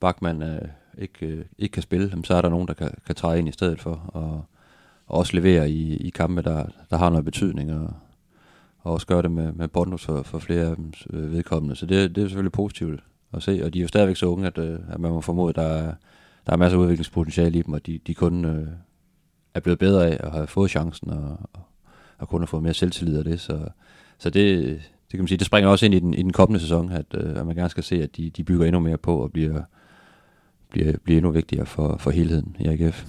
Bachmann 0.00 0.42
øh, 0.42 0.68
ikke, 0.98 1.26
øh, 1.26 1.44
ikke 1.58 1.72
kan 1.72 1.82
spille, 1.82 2.24
så 2.24 2.34
er 2.34 2.42
der 2.42 2.48
nogen, 2.48 2.68
der 2.68 2.74
kan, 2.74 2.90
kan 3.06 3.14
træde 3.14 3.38
ind 3.38 3.48
i 3.48 3.52
stedet 3.52 3.80
for, 3.80 4.02
og, 4.08 4.44
og 5.06 5.18
også 5.18 5.36
levere 5.36 5.70
i, 5.70 5.96
i 5.96 6.10
kampe, 6.10 6.42
der, 6.42 6.66
der 6.90 6.96
har 6.96 7.10
noget 7.10 7.24
betydning, 7.24 7.72
og, 7.72 7.94
og 8.82 8.92
også 8.92 9.06
gøre 9.06 9.22
det 9.22 9.30
med, 9.30 9.52
med 9.52 9.68
bonus 9.68 10.04
for, 10.04 10.22
for 10.22 10.38
flere 10.38 10.66
af 10.66 10.76
dem 10.76 10.92
øh, 11.12 11.32
vedkommende. 11.32 11.76
Så 11.76 11.86
det, 11.86 12.16
det 12.16 12.24
er 12.24 12.28
selvfølgelig 12.28 12.52
positivt 12.52 13.00
at 13.32 13.42
se, 13.42 13.60
og 13.64 13.74
de 13.74 13.78
er 13.78 13.82
jo 13.82 13.88
stadigvæk 13.88 14.16
så 14.16 14.26
unge, 14.26 14.46
at, 14.46 14.58
øh, 14.58 14.78
at 14.88 15.00
man 15.00 15.12
må 15.12 15.20
formode, 15.20 15.48
at 15.48 15.56
der 15.56 15.62
er, 15.62 15.94
der 16.46 16.52
er 16.52 16.56
masser 16.56 16.78
af 16.78 16.82
udviklingspotentiale 16.82 17.58
i 17.58 17.62
dem, 17.62 17.74
og 17.74 17.86
de, 17.86 18.00
de 18.06 18.14
kun 18.14 18.44
øh, 18.44 18.66
er 19.54 19.60
blevet 19.60 19.78
bedre 19.78 20.06
af 20.06 20.16
at 20.20 20.32
have 20.32 20.46
fået 20.46 20.70
chancen, 20.70 21.10
og, 21.10 21.38
og 22.18 22.28
kun 22.28 22.40
har 22.40 22.46
fået 22.46 22.62
mere 22.62 22.74
selvtillid 22.74 23.18
af 23.18 23.24
det. 23.24 23.40
Så, 23.40 23.68
så 24.18 24.30
det, 24.30 24.64
det 24.66 25.10
kan 25.10 25.20
man 25.20 25.28
sige, 25.28 25.38
det 25.38 25.46
springer 25.46 25.70
også 25.70 25.86
ind 25.86 25.94
i 25.94 25.98
den, 25.98 26.14
i 26.14 26.22
den 26.22 26.32
kommende 26.32 26.60
sæson, 26.60 26.92
at, 26.92 27.06
øh, 27.14 27.36
at 27.36 27.46
man 27.46 27.56
gerne 27.56 27.68
skal 27.68 27.84
se, 27.84 28.02
at 28.02 28.16
de, 28.16 28.30
de 28.30 28.44
bygger 28.44 28.66
endnu 28.66 28.80
mere 28.80 28.98
på 28.98 29.18
og 29.18 29.32
bliver, 29.32 29.62
bliver, 30.70 30.92
bliver 31.04 31.18
endnu 31.18 31.30
vigtigere 31.30 31.66
for, 31.66 31.96
for 31.96 32.10
helheden 32.10 32.56
i 32.60 32.66
AGF. 32.66 33.06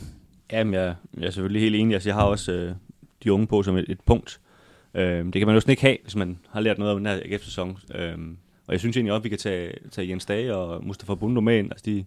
Jamen, 0.52 0.74
jeg, 0.74 0.96
jeg 1.18 1.26
er 1.26 1.32
selvfølgelig 1.32 1.62
helt 1.62 1.76
enig. 1.76 1.94
Altså, 1.94 2.10
jeg 2.10 2.16
har 2.16 2.24
også 2.24 2.52
øh, 2.52 2.76
de 3.24 3.34
unge 3.34 3.48
på 3.48 3.64
som 3.64 3.78
et, 3.78 3.86
et 3.90 4.02
punkt. 4.06 4.40
Øh, 4.40 4.53
Øhm, 4.94 5.32
det 5.32 5.40
kan 5.40 5.48
man 5.48 5.56
jo 5.56 5.60
sådan 5.60 5.72
ikke 5.72 5.82
have, 5.82 5.98
hvis 6.02 6.16
man 6.16 6.40
har 6.50 6.62
lært 6.62 6.78
noget 6.78 6.92
af 6.92 6.98
den 6.98 7.06
her 7.06 7.20
AGF-sæson. 7.26 7.78
Øh, 7.96 8.18
og 8.68 8.72
jeg 8.72 8.80
synes 8.80 8.98
egentlig 8.98 9.14
også, 9.14 9.20
at 9.20 9.24
vi 9.24 9.30
kan 9.30 9.38
tage, 9.38 9.74
tage 9.92 10.10
Jens 10.10 10.26
Dage 10.26 10.56
og 10.56 10.86
Mustafa 10.86 11.16
Bundo 11.16 11.42
med 11.42 11.58
ind. 11.58 11.72
Altså, 11.72 11.84
de, 11.86 12.06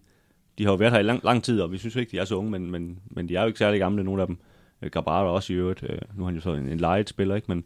de 0.57 0.63
har 0.63 0.71
jo 0.71 0.75
været 0.75 0.91
her 0.91 0.99
i 0.99 1.03
lang, 1.03 1.23
lang 1.23 1.43
tid, 1.43 1.61
og 1.61 1.71
vi 1.71 1.77
synes 1.77 1.95
ikke, 1.95 2.11
de 2.11 2.17
er 2.17 2.25
så 2.25 2.35
unge, 2.35 2.51
men, 2.51 2.71
men, 2.71 2.99
men 3.05 3.29
de 3.29 3.35
er 3.35 3.41
jo 3.41 3.47
ikke 3.47 3.59
særlig 3.59 3.79
gamle, 3.79 4.03
nogle 4.03 4.21
af 4.21 4.27
dem. 4.27 4.37
Øh, 4.81 4.89
Gabara 4.91 5.27
også 5.27 5.53
i 5.53 5.55
øvrigt. 5.55 5.83
Øh, 5.83 5.99
nu 6.15 6.23
er 6.23 6.25
han 6.25 6.35
jo 6.35 6.41
så 6.41 6.53
en, 6.53 6.69
en 6.69 6.77
lejet 6.77 7.09
spiller, 7.09 7.35
ikke? 7.35 7.45
Men, 7.47 7.63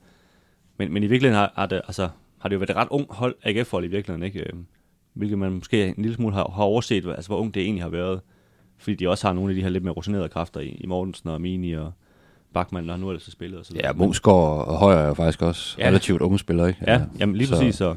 men, 0.77 0.93
men 0.93 1.03
i 1.03 1.07
virkeligheden 1.07 1.39
har, 1.39 1.53
har, 1.55 1.65
det, 1.65 1.81
altså, 1.87 2.09
har 2.39 2.49
det 2.49 2.55
jo 2.55 2.59
været 2.59 2.69
et 2.69 2.75
ret 2.75 2.87
ung 2.91 3.05
hold, 3.09 3.35
AGF-hold 3.43 3.85
i 3.85 3.87
virkeligheden, 3.87 4.23
ikke? 4.23 4.39
Øh, 4.39 4.53
hvilket 5.13 5.37
man 5.37 5.51
måske 5.51 5.87
en 5.87 5.95
lille 5.97 6.15
smule 6.15 6.33
har, 6.33 6.51
har 6.55 6.63
overset, 6.63 7.07
altså, 7.07 7.29
hvor 7.29 7.37
ung 7.37 7.53
det 7.53 7.63
egentlig 7.63 7.83
har 7.83 7.89
været. 7.89 8.21
Fordi 8.77 8.95
de 8.95 9.09
også 9.09 9.27
har 9.27 9.33
nogle 9.33 9.51
af 9.51 9.55
de 9.55 9.61
her 9.61 9.69
lidt 9.69 9.83
mere 9.83 9.93
rutinerede 9.93 10.29
kræfter 10.29 10.59
i, 10.59 10.67
i 10.67 10.85
Mortensen 10.87 11.29
og 11.29 11.41
Mini 11.41 11.73
og 11.73 11.91
Bachmann, 12.53 12.89
der 12.89 12.97
nu 12.97 13.09
ellers 13.09 13.25
har 13.25 13.31
spillet. 13.31 13.59
Og 13.59 13.65
så 13.65 13.73
Ja, 13.83 13.93
Mungsgaard 13.93 14.67
og 14.67 14.77
Højer 14.79 14.97
er 14.97 15.07
jo 15.07 15.13
faktisk 15.13 15.41
også 15.41 15.75
Ja. 15.77 15.83
ja. 15.83 15.89
relativt 15.89 16.21
unge 16.21 16.39
spillere, 16.39 16.67
ikke? 16.67 16.83
Ja, 16.87 17.01
jamen 17.19 17.35
lige 17.35 17.47
så. 17.47 17.55
præcis. 17.55 17.75
Så, 17.75 17.95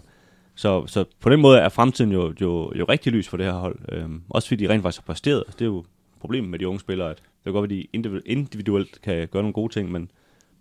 så, 0.55 0.87
så 0.87 1.05
på 1.21 1.29
den 1.31 1.40
måde 1.40 1.59
er 1.59 1.69
fremtiden 1.69 2.12
jo, 2.12 2.35
jo, 2.40 2.73
jo 2.75 2.85
rigtig 2.88 3.12
lys 3.12 3.29
for 3.29 3.37
det 3.37 3.47
her 3.47 3.53
hold. 3.53 3.79
Øhm, 3.93 4.23
også 4.31 4.49
fordi 4.49 4.64
de 4.67 4.73
rent 4.73 4.83
faktisk 4.83 5.01
har 5.03 5.07
præsteret. 5.12 5.45
Det 5.53 5.61
er 5.61 5.64
jo 5.67 5.85
problemet 6.21 6.51
med 6.51 6.59
de 6.59 6.69
unge 6.69 6.81
spillere, 6.81 7.11
at 7.11 7.17
det 7.17 7.45
kan 7.45 7.53
godt 7.53 7.64
at 7.64 7.71
de 7.71 7.87
individu- 7.97 8.23
individuelt 8.27 9.01
kan 9.03 9.29
gøre 9.29 9.43
nogle 9.43 9.53
gode 9.53 9.73
ting, 9.73 9.93
men, 9.93 10.11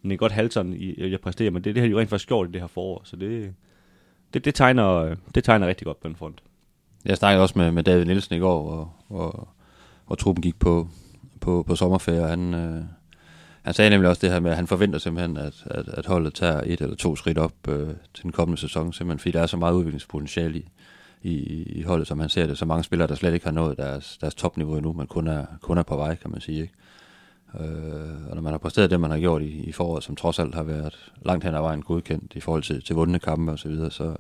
den 0.02 0.12
er 0.12 0.16
godt 0.16 0.32
halvteren 0.32 0.74
i, 0.74 1.14
at 1.14 1.22
præstere, 1.22 1.52
men 1.52 1.64
det, 1.64 1.76
det 1.76 1.82
har 1.82 1.88
de 1.88 1.92
jo 1.92 2.00
rent 2.00 2.10
faktisk 2.10 2.28
gjort 2.28 2.50
i 2.50 2.52
det 2.52 2.62
her 2.62 2.68
forår, 2.68 3.02
så 3.04 3.16
det, 3.16 3.54
det, 4.34 4.46
det, 4.46 4.56
tegner, 4.56 5.16
det 5.36 5.44
tegner 5.44 5.68
rigtig 5.68 5.86
godt 5.86 6.00
på 6.02 6.08
den 6.08 6.16
front. 6.16 6.44
Jeg 7.06 7.18
snakkede 7.18 7.42
også 7.44 7.60
med, 7.60 7.72
med 7.72 7.84
David 7.84 8.06
Nielsen 8.06 8.36
i 8.36 8.40
går, 8.40 8.64
hvor, 8.64 8.94
hvor, 9.08 9.48
hvor 10.08 10.16
truppen 10.16 10.42
gik 10.42 10.60
på, 10.60 10.88
på, 11.42 11.64
på 11.68 11.76
sommerferie, 11.76 12.22
og 12.22 12.30
han, 12.30 12.54
øh, 12.54 12.82
han 13.63 13.73
sagde 13.73 13.89
nemlig 13.89 14.10
også 14.10 14.19
det 14.21 14.32
her 14.32 14.39
med, 14.39 14.52
at 14.52 14.58
han 14.58 14.67
forventer 14.67 14.99
simpelthen, 14.99 15.38
at, 15.38 15.63
at, 15.65 15.88
at 15.88 16.06
holdet 16.06 16.34
tager 16.34 16.62
et 16.65 16.82
eller 16.82 16.95
to 16.95 17.15
skridt 17.15 17.38
op 17.38 17.67
øh, 17.67 17.88
til 18.13 18.23
den 18.23 18.32
kommende 18.32 18.62
sæson, 18.62 18.93
simpelthen 18.93 19.19
fordi 19.19 19.32
der 19.32 19.41
er 19.41 19.45
så 19.45 19.58
meget 19.58 19.73
udviklingspotentiale 19.73 20.60
i, 20.60 21.32
i, 21.32 21.63
i 21.63 21.82
holdet, 21.82 22.08
som 22.08 22.19
han 22.19 22.30
ser 22.30 22.47
det. 22.47 22.58
Så 22.58 22.65
mange 22.65 22.84
spillere, 22.84 23.08
der 23.08 23.15
slet 23.15 23.34
ikke 23.34 23.45
har 23.45 23.52
nået 23.52 23.78
deres, 23.78 24.17
deres 24.17 24.36
topniveau 24.36 24.76
endnu, 24.76 24.93
men 24.93 25.08
kun 25.08 25.28
er, 25.28 25.45
kun 25.62 25.78
er 25.78 25.84
på 25.84 25.95
vej, 25.95 26.15
kan 26.15 26.32
man 26.32 26.41
sige. 26.41 26.62
Ikke? 26.62 26.73
Øh, 27.60 28.30
og 28.30 28.36
når 28.36 28.41
man 28.41 28.54
har 28.54 28.58
præsteret 28.58 28.89
det, 28.89 28.99
man 28.99 29.12
har 29.12 29.19
gjort 29.19 29.41
i, 29.41 29.63
i 29.63 29.71
foråret, 29.71 30.04
som 30.04 30.15
trods 30.15 30.39
alt 30.39 30.56
har 30.56 30.63
været 30.63 31.12
langt 31.26 31.43
hen 31.45 31.56
ad 31.56 31.62
vejen 31.62 31.82
godkendt 31.82 32.36
i 32.36 32.39
forhold 32.39 32.63
til, 32.63 32.84
til 32.84 32.95
vundne 32.95 33.19
kampe 33.19 33.52
og 33.52 33.60
så 33.60 33.69
videre, 33.69 33.91
så, 33.91 34.15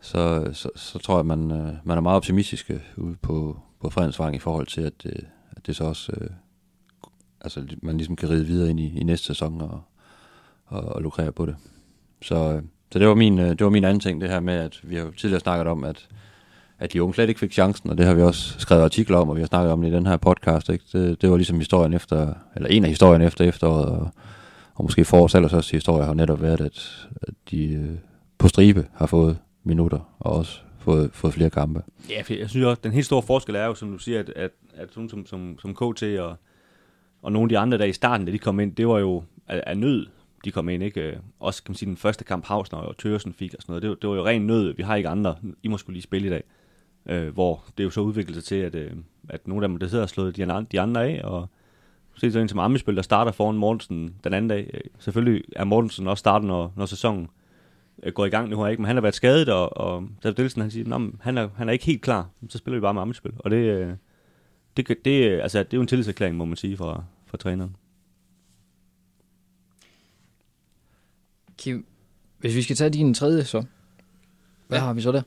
så, 0.00 0.50
så, 0.52 0.70
så 0.76 0.98
tror 0.98 1.14
jeg, 1.14 1.20
at 1.20 1.26
man, 1.26 1.50
øh, 1.50 1.72
man 1.84 1.96
er 1.98 2.00
meget 2.00 2.16
optimistisk 2.16 2.70
ude 2.96 3.16
på, 3.22 3.60
på 3.80 3.90
Fredensvang 3.90 4.36
i 4.36 4.38
forhold 4.38 4.66
til, 4.66 4.80
at, 4.80 5.02
det, 5.02 5.26
at 5.50 5.66
det 5.66 5.76
så 5.76 5.84
også, 5.84 6.12
øh, 6.20 6.30
altså 7.40 7.64
man 7.82 7.96
ligesom 7.96 8.16
kan 8.16 8.30
ride 8.30 8.46
videre 8.46 8.70
ind 8.70 8.80
i, 8.80 8.98
i 8.98 9.04
næste 9.04 9.26
sæson 9.26 9.60
og, 9.60 9.80
og, 10.66 10.80
og 10.80 11.02
lukrere 11.02 11.32
på 11.32 11.46
det. 11.46 11.56
Så, 12.22 12.52
øh, 12.52 12.62
så 12.92 12.98
det 12.98 13.08
var, 13.08 13.14
min, 13.14 13.38
øh, 13.38 13.48
det 13.48 13.64
var 13.64 13.70
min 13.70 13.84
anden 13.84 14.00
ting, 14.00 14.20
det 14.20 14.30
her 14.30 14.40
med, 14.40 14.54
at 14.54 14.80
vi 14.82 14.96
har 14.96 15.02
jo 15.02 15.10
tidligere 15.10 15.40
snakket 15.40 15.66
om, 15.66 15.84
at, 15.84 16.08
at 16.78 16.92
de 16.92 17.02
unge 17.02 17.14
slet 17.14 17.28
ikke 17.28 17.40
fik 17.40 17.52
chancen, 17.52 17.90
og 17.90 17.98
det 17.98 18.06
har 18.06 18.14
vi 18.14 18.22
også 18.22 18.54
skrevet 18.58 18.82
artikler 18.82 19.18
om, 19.18 19.28
og 19.28 19.36
vi 19.36 19.40
har 19.40 19.46
snakket 19.46 19.72
om 19.72 19.82
det 19.82 19.88
i 19.88 19.92
den 19.92 20.06
her 20.06 20.16
podcast. 20.16 20.68
Ikke? 20.68 20.84
Det, 20.92 21.22
det 21.22 21.30
var 21.30 21.36
ligesom 21.36 21.58
historien 21.58 21.92
efter, 21.92 22.34
eller 22.56 22.68
en 22.68 22.84
af 22.84 22.90
historien 22.90 23.22
efter 23.22 23.44
efteråret, 23.44 23.86
og, 23.86 24.10
og 24.74 24.84
måske 24.84 25.04
forårs 25.04 25.34
ellers 25.34 25.52
også 25.52 25.72
historie 25.72 26.04
har 26.04 26.14
netop 26.14 26.42
været, 26.42 26.60
at, 26.60 27.08
at 27.22 27.34
de 27.50 27.64
øh, 27.64 27.90
på 28.38 28.48
stribe 28.48 28.86
har 28.94 29.06
fået 29.06 29.38
minutter, 29.64 30.16
og 30.18 30.32
også 30.32 30.60
fået, 30.78 31.10
fået 31.12 31.34
flere 31.34 31.50
kampe. 31.50 31.82
Ja, 32.10 32.22
for 32.22 32.34
jeg 32.34 32.50
synes 32.50 32.66
også, 32.66 32.80
den 32.84 32.92
helt 32.92 33.06
store 33.06 33.22
forskel 33.22 33.54
er 33.54 33.64
jo, 33.64 33.74
som 33.74 33.92
du 33.92 33.98
siger, 33.98 34.20
at, 34.20 34.28
at, 34.28 34.50
at 34.74 34.88
sådan 34.92 35.08
som, 35.08 35.26
som, 35.26 35.58
som 35.58 35.74
KT 35.74 36.02
og, 36.02 36.36
og 37.22 37.32
nogle 37.32 37.44
af 37.44 37.48
de 37.48 37.58
andre, 37.58 37.78
der 37.78 37.84
i 37.84 37.92
starten, 37.92 38.26
da 38.26 38.32
de 38.32 38.38
kom 38.38 38.60
ind, 38.60 38.74
det 38.74 38.88
var 38.88 38.98
jo 38.98 39.22
af, 39.48 39.62
af 39.66 39.78
nød, 39.78 40.06
de 40.44 40.50
kom 40.50 40.68
ind, 40.68 40.82
ikke? 40.82 41.00
Øh, 41.00 41.16
også 41.40 41.62
kan 41.62 41.70
man 41.70 41.76
sige, 41.76 41.88
den 41.88 41.96
første 41.96 42.24
kamp 42.24 42.46
Havsner 42.46 42.78
og 42.78 42.96
Tørsen 42.98 43.32
fik 43.32 43.54
og 43.54 43.62
sådan 43.62 43.72
noget, 43.72 43.82
det, 43.82 44.02
det 44.02 44.10
var 44.10 44.16
jo 44.16 44.26
ren 44.26 44.46
nød, 44.46 44.74
vi 44.76 44.82
har 44.82 44.96
ikke 44.96 45.08
andre, 45.08 45.36
I 45.62 45.68
må 45.68 45.78
skulle 45.78 45.94
lige 45.94 46.02
spille 46.02 46.26
i 46.26 46.30
dag. 46.30 46.42
Øh, 47.06 47.28
hvor 47.28 47.64
det 47.78 47.84
jo 47.84 47.90
så 47.90 48.00
udviklet 48.00 48.34
sig 48.34 48.44
til, 48.44 48.54
at, 48.54 48.74
øh, 48.74 48.90
at 49.28 49.48
nogle 49.48 49.64
af 49.64 49.68
dem, 49.68 49.78
der 49.78 49.86
sidder 49.86 50.04
og 50.04 50.10
slået 50.10 50.36
de 50.36 50.42
andre, 50.42 50.66
de 50.72 50.80
andre 50.80 51.06
af, 51.06 51.20
og 51.24 51.48
se 52.14 52.32
så 52.32 52.38
en 52.38 52.48
som 52.48 52.58
Ammispil, 52.58 52.96
der 52.96 53.02
starter 53.02 53.32
foran 53.32 53.56
Mortensen 53.56 54.14
den 54.24 54.34
anden 54.34 54.48
dag. 54.48 54.70
Øh, 54.74 54.80
selvfølgelig 54.98 55.44
er 55.56 55.64
Mortensen 55.64 56.08
også 56.08 56.20
starten, 56.20 56.48
når, 56.48 56.72
når 56.76 56.86
sæsonen 56.86 57.28
øh, 58.02 58.12
går 58.12 58.24
i 58.24 58.28
gang. 58.28 58.48
Nu 58.48 58.58
har 58.58 58.68
ikke, 58.68 58.82
men 58.82 58.86
han 58.86 58.96
har 58.96 59.00
været 59.00 59.14
skadet, 59.14 59.48
og, 59.48 59.76
og 59.76 60.08
David 60.22 60.34
Dilsen, 60.34 60.62
han 60.62 60.70
siger, 60.70 60.94
at 60.94 61.02
han 61.20 61.38
er, 61.38 61.48
han 61.56 61.68
er 61.68 61.72
ikke 61.72 61.84
helt 61.84 62.02
klar. 62.02 62.28
Så 62.48 62.58
spiller 62.58 62.78
vi 62.78 62.80
bare 62.80 62.94
med 62.94 63.02
Ammispil. 63.02 63.32
Og 63.38 63.50
det, 63.50 63.56
øh, 63.56 63.92
det, 64.82 65.04
det, 65.04 65.40
altså, 65.40 65.58
det 65.58 65.72
er 65.72 65.76
jo 65.76 65.80
en 65.80 65.86
tillidserklæring, 65.86 66.36
må 66.36 66.44
man 66.44 66.56
sige, 66.56 66.76
fra, 66.76 67.02
fra 67.26 67.36
træneren. 67.36 67.76
Kim, 71.58 71.86
hvis 72.38 72.54
vi 72.54 72.62
skal 72.62 72.76
tage 72.76 72.90
din 72.90 73.14
tredje, 73.14 73.44
så. 73.44 73.64
Hvad 74.68 74.78
ja. 74.78 74.84
har 74.84 74.92
vi 74.92 75.00
så 75.00 75.12
der? 75.12 75.22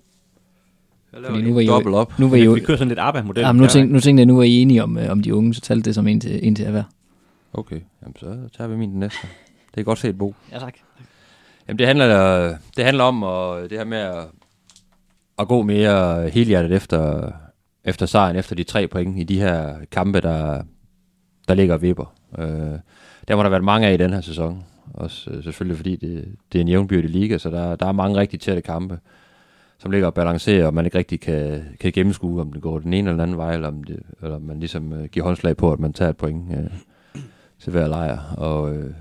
Fordi 1.12 1.42
nu 1.42 1.54
var 1.54 1.62
I 1.62 1.66
dobbelt 1.66 1.96
op. 1.96 2.20
Nu 2.20 2.30
var 2.30 2.38
I 2.38 2.44
jo, 2.44 2.52
vi 2.52 2.60
kører 2.60 2.78
sådan 2.78 2.88
lidt 2.88 3.00
ABBA-model. 3.00 3.42
Jamen, 3.42 3.62
nu, 3.62 3.68
tænk, 3.68 3.92
nu 3.92 4.00
tænkte 4.00 4.22
jeg, 4.22 4.26
nu 4.26 4.40
er 4.40 4.44
I 4.44 4.52
enige 4.52 4.84
om, 4.84 4.98
øh, 4.98 5.12
om 5.12 5.22
de 5.22 5.36
unge, 5.36 5.54
så 5.54 5.62
talte 5.62 5.86
det 5.86 5.96
som 5.96 6.08
en 6.08 6.20
til, 6.20 6.48
en 6.48 6.56
til 6.56 6.64
at 6.64 6.74
være. 6.74 6.84
Okay, 7.54 7.82
Jamen, 8.02 8.16
så 8.20 8.50
tager 8.58 8.68
vi 8.68 8.76
min 8.76 8.90
næste. 8.90 9.28
Det 9.76 9.80
er 9.80 9.84
godt 9.84 10.00
set, 10.00 10.18
Bo. 10.18 10.36
Ja, 10.52 10.60
tak. 10.60 10.74
Jamen, 11.68 11.80
det 11.80 11.88
handler, 11.88 12.58
det 12.78 12.86
handler 12.86 13.04
om 13.04 13.24
og 13.24 13.70
det 13.70 13.78
her 13.78 13.86
med 13.86 13.98
at, 13.98 14.26
at 15.40 15.48
gå 15.48 15.62
mere 15.62 16.30
helhjertet 16.30 16.72
efter, 16.72 17.32
efter 17.86 18.06
sejren, 18.06 18.36
efter 18.36 18.56
de 18.56 18.63
tre 18.63 18.88
point 18.88 19.20
i 19.20 19.24
de 19.24 19.39
her 19.39 19.76
kampe, 19.91 20.22
der, 20.22 20.63
der 21.48 21.54
ligger 21.54 21.74
og 21.74 21.82
vipper. 21.82 22.13
Øh, 22.38 22.80
der 23.28 23.36
må 23.36 23.44
der 23.44 23.50
været 23.50 23.63
mange 23.63 23.88
af 23.88 23.94
i 23.94 23.98
den 23.98 24.13
her 24.13 24.22
sæson. 24.22 24.63
Også 24.94 25.32
øh, 25.32 25.44
selvfølgelig 25.44 25.78
fordi 25.78 25.96
det, 25.96 26.36
det 26.52 26.60
er 26.60 26.62
en 26.62 26.67
jævnbyrdig 26.67 27.10
liga, 27.10 27.38
så 27.38 27.50
der, 27.50 27.76
der 27.76 27.86
er 27.86 27.91
mange 27.91 28.17
rigtig 28.17 28.39
tætte 28.39 28.62
kampe 28.62 29.00
som 29.82 29.91
ligger 29.91 30.08
og 30.08 30.13
balancerer, 30.13 30.65
og 30.65 30.74
man 30.74 30.86
ikke 30.86 30.98
rigtig 30.98 31.20
kan, 31.20 31.63
kan 31.80 31.91
gennemskue, 31.91 32.41
om 32.41 32.54
det 32.54 32.62
går 32.62 32.80
den 32.80 32.94
ene 32.94 33.10
eller 33.10 33.12
den 33.12 33.20
anden 33.20 33.38
vej, 33.38 33.54
eller 33.54 33.67
om, 33.67 33.84
det, 33.84 34.00
eller 34.22 34.36
om 34.36 34.41
man 34.41 34.60
ligesom 34.60 34.91
uh, 34.91 35.04
giver 35.04 35.26
håndslag 35.26 35.58
på, 35.58 35.74
at 35.74 35.80
man 35.80 35.94
tager 35.94 36.10
et 36.10 36.17
point 36.17 36.52
øh, 36.52 36.72
til 37.60 37.72
hver 37.72 37.88
lejr. 37.88 38.34
Og, 38.38 38.76
øh, 38.76 38.94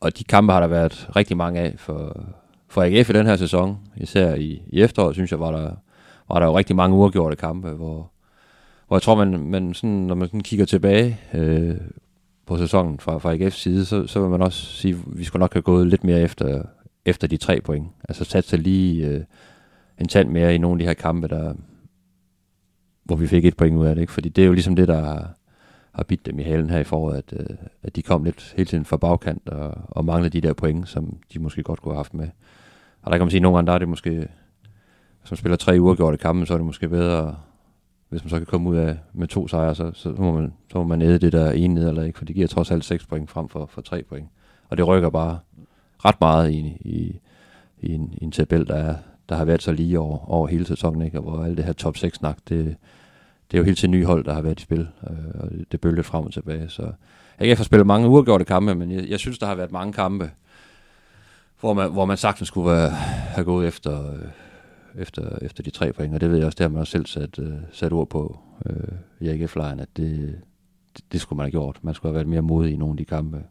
og 0.00 0.18
de 0.18 0.24
kampe 0.24 0.52
har 0.52 0.60
der 0.60 0.66
været 0.66 1.08
rigtig 1.16 1.36
mange 1.36 1.60
af 1.60 1.74
for, 1.78 2.26
for 2.68 2.82
AGF 2.82 3.10
i 3.10 3.12
den 3.12 3.26
her 3.26 3.36
sæson. 3.36 3.78
Især 3.96 4.34
i, 4.34 4.62
i 4.66 4.82
efteråret, 4.82 5.14
synes 5.14 5.30
jeg, 5.30 5.40
var 5.40 5.50
der, 5.50 5.70
var 6.28 6.38
der 6.38 6.46
jo 6.46 6.58
rigtig 6.58 6.76
mange 6.76 6.96
uafgjorte 6.96 7.36
kampe, 7.36 7.70
hvor, 7.70 8.10
hvor 8.88 8.96
jeg 8.96 9.02
tror, 9.02 9.24
man, 9.24 9.38
man 9.38 9.74
sådan, 9.74 9.90
når 9.90 10.14
man 10.14 10.28
sådan 10.28 10.40
kigger 10.40 10.64
tilbage 10.64 11.20
øh, 11.34 11.76
på 12.46 12.58
sæsonen 12.58 13.00
fra, 13.00 13.18
fra 13.18 13.34
AGF's 13.34 13.50
side, 13.50 13.84
så, 13.84 14.06
så 14.06 14.20
vil 14.20 14.30
man 14.30 14.42
også 14.42 14.66
sige, 14.66 14.94
at 14.94 15.18
vi 15.18 15.24
skulle 15.24 15.40
nok 15.40 15.52
have 15.52 15.62
gået 15.62 15.86
lidt 15.86 16.04
mere 16.04 16.20
efter, 16.20 16.62
efter 17.04 17.26
de 17.26 17.36
tre 17.36 17.60
point. 17.60 17.88
Altså 18.08 18.24
sat 18.24 18.44
sig 18.44 18.58
lige... 18.58 19.06
øh, 19.06 19.24
en 20.02 20.08
tand 20.08 20.28
mere 20.28 20.54
i 20.54 20.58
nogle 20.58 20.74
af 20.74 20.78
de 20.78 20.86
her 20.86 20.94
kampe, 20.94 21.28
der, 21.28 21.54
hvor 23.04 23.16
vi 23.16 23.26
fik 23.26 23.44
et 23.44 23.56
point 23.56 23.76
ud 23.76 23.86
af 23.86 23.94
det. 23.94 24.02
Ikke? 24.02 24.12
Fordi 24.12 24.28
det 24.28 24.42
er 24.42 24.46
jo 24.46 24.52
ligesom 24.52 24.76
det, 24.76 24.88
der 24.88 25.00
har, 25.00 25.34
har 25.94 26.02
bidt 26.02 26.26
dem 26.26 26.38
i 26.38 26.42
halen 26.42 26.70
her 26.70 26.78
i 26.78 26.84
foråret, 26.84 27.16
at, 27.16 27.40
øh, 27.40 27.56
at 27.82 27.96
de 27.96 28.02
kom 28.02 28.24
lidt 28.24 28.54
hele 28.56 28.66
tiden 28.66 28.84
fra 28.84 28.96
bagkant 28.96 29.48
og, 29.48 29.74
og 29.88 30.04
manglede 30.04 30.40
de 30.40 30.48
der 30.48 30.52
point, 30.52 30.88
som 30.88 31.16
de 31.32 31.38
måske 31.38 31.62
godt 31.62 31.82
kunne 31.82 31.92
have 31.92 31.98
haft 31.98 32.14
med. 32.14 32.28
Og 33.02 33.10
der 33.10 33.18
kan 33.18 33.24
man 33.24 33.30
sige, 33.30 33.38
at 33.38 33.42
nogle 33.42 33.56
gange 33.56 33.66
der 33.66 33.72
er 33.72 33.78
det 33.78 33.88
måske, 33.88 34.28
hvis 35.22 35.30
man 35.30 35.36
spiller 35.36 35.56
tre 35.56 35.80
uafgjorte 35.80 36.16
kampe, 36.16 36.46
så 36.46 36.52
er 36.52 36.58
det 36.58 36.66
måske 36.66 36.88
bedre, 36.88 37.36
hvis 38.08 38.24
man 38.24 38.30
så 38.30 38.36
kan 38.36 38.46
komme 38.46 38.70
ud 38.70 38.76
af 38.76 38.98
med 39.12 39.28
to 39.28 39.48
sejre, 39.48 39.74
så, 39.74 39.90
så, 39.94 40.08
må, 40.08 40.32
man, 40.32 40.52
så 40.72 40.78
må 40.78 40.84
man 40.84 41.02
æde 41.02 41.18
det 41.18 41.32
der 41.32 41.50
ene 41.50 41.74
nederlag, 41.74 42.06
ikke? 42.06 42.18
for 42.18 42.24
det 42.24 42.34
giver 42.34 42.48
trods 42.48 42.70
alt 42.70 42.84
seks 42.84 43.06
point 43.06 43.30
frem 43.30 43.48
for, 43.48 43.66
for 43.66 43.80
tre 43.80 44.02
point. 44.02 44.28
Og 44.68 44.76
det 44.76 44.86
rykker 44.86 45.10
bare 45.10 45.38
ret 46.04 46.20
meget 46.20 46.50
i, 46.50 46.58
i, 46.80 47.20
i, 47.80 47.94
en, 47.94 48.14
i 48.20 48.24
en 48.24 48.32
tabel, 48.32 48.66
der 48.66 48.74
er, 48.74 48.96
der 49.28 49.36
har 49.36 49.44
været 49.44 49.62
så 49.62 49.72
lige 49.72 49.98
over, 49.98 50.30
over 50.30 50.46
hele 50.46 50.66
sæsonen, 50.66 51.02
ikke? 51.02 51.18
og 51.18 51.22
hvor 51.22 51.44
alt 51.44 51.56
det 51.56 51.64
her 51.64 51.72
top 51.72 51.96
6-snak, 51.96 52.38
det, 52.48 52.76
det 53.50 53.56
er 53.56 53.58
jo 53.58 53.64
helt 53.64 53.78
til 53.78 53.90
nye 53.90 54.04
hold, 54.04 54.24
der 54.24 54.34
har 54.34 54.42
været 54.42 54.60
i 54.60 54.62
spil, 54.62 54.88
øh, 55.10 55.40
og 55.40 55.50
det 55.72 55.80
bølger 55.80 56.02
frem 56.02 56.24
og 56.24 56.32
tilbage. 56.32 56.68
Så 56.68 56.92
jeg 57.38 57.48
kan 57.48 57.56
få 57.56 57.64
spillet 57.64 57.86
mange 57.86 58.08
uafgjorte 58.08 58.44
kampe, 58.44 58.74
men 58.74 58.90
jeg, 58.90 59.08
jeg 59.08 59.18
synes, 59.18 59.38
der 59.38 59.46
har 59.46 59.54
været 59.54 59.72
mange 59.72 59.92
kampe, 59.92 60.30
hvor 61.60 61.72
man, 61.72 61.92
hvor 61.92 62.04
man 62.04 62.16
sagtens 62.16 62.48
skulle 62.48 62.70
være, 62.70 62.90
have 62.90 63.44
gået 63.44 63.68
efter, 63.68 64.12
øh, 64.12 64.28
efter, 64.98 65.38
efter 65.42 65.62
de 65.62 65.70
tre 65.70 65.92
point, 65.92 66.14
og 66.14 66.20
det 66.20 66.30
ved 66.30 66.36
jeg 66.36 66.46
også, 66.46 66.56
det 66.56 66.64
har 66.64 66.68
man 66.68 66.80
også 66.80 66.90
selv 66.90 67.06
sat, 67.06 67.38
øh, 67.38 67.52
sat 67.72 67.92
ord 67.92 68.08
på 68.08 68.38
øh, 68.66 68.98
i 69.20 69.28
AGF-lejren, 69.28 69.80
at 69.80 69.88
det, 69.96 70.40
det, 70.96 71.04
det 71.12 71.20
skulle 71.20 71.36
man 71.36 71.44
have 71.44 71.50
gjort. 71.50 71.78
Man 71.82 71.94
skulle 71.94 72.10
have 72.10 72.14
været 72.14 72.28
mere 72.28 72.42
modig 72.42 72.72
i 72.72 72.76
nogle 72.76 72.92
af 72.92 72.96
de 72.96 73.04
kampe 73.04 73.44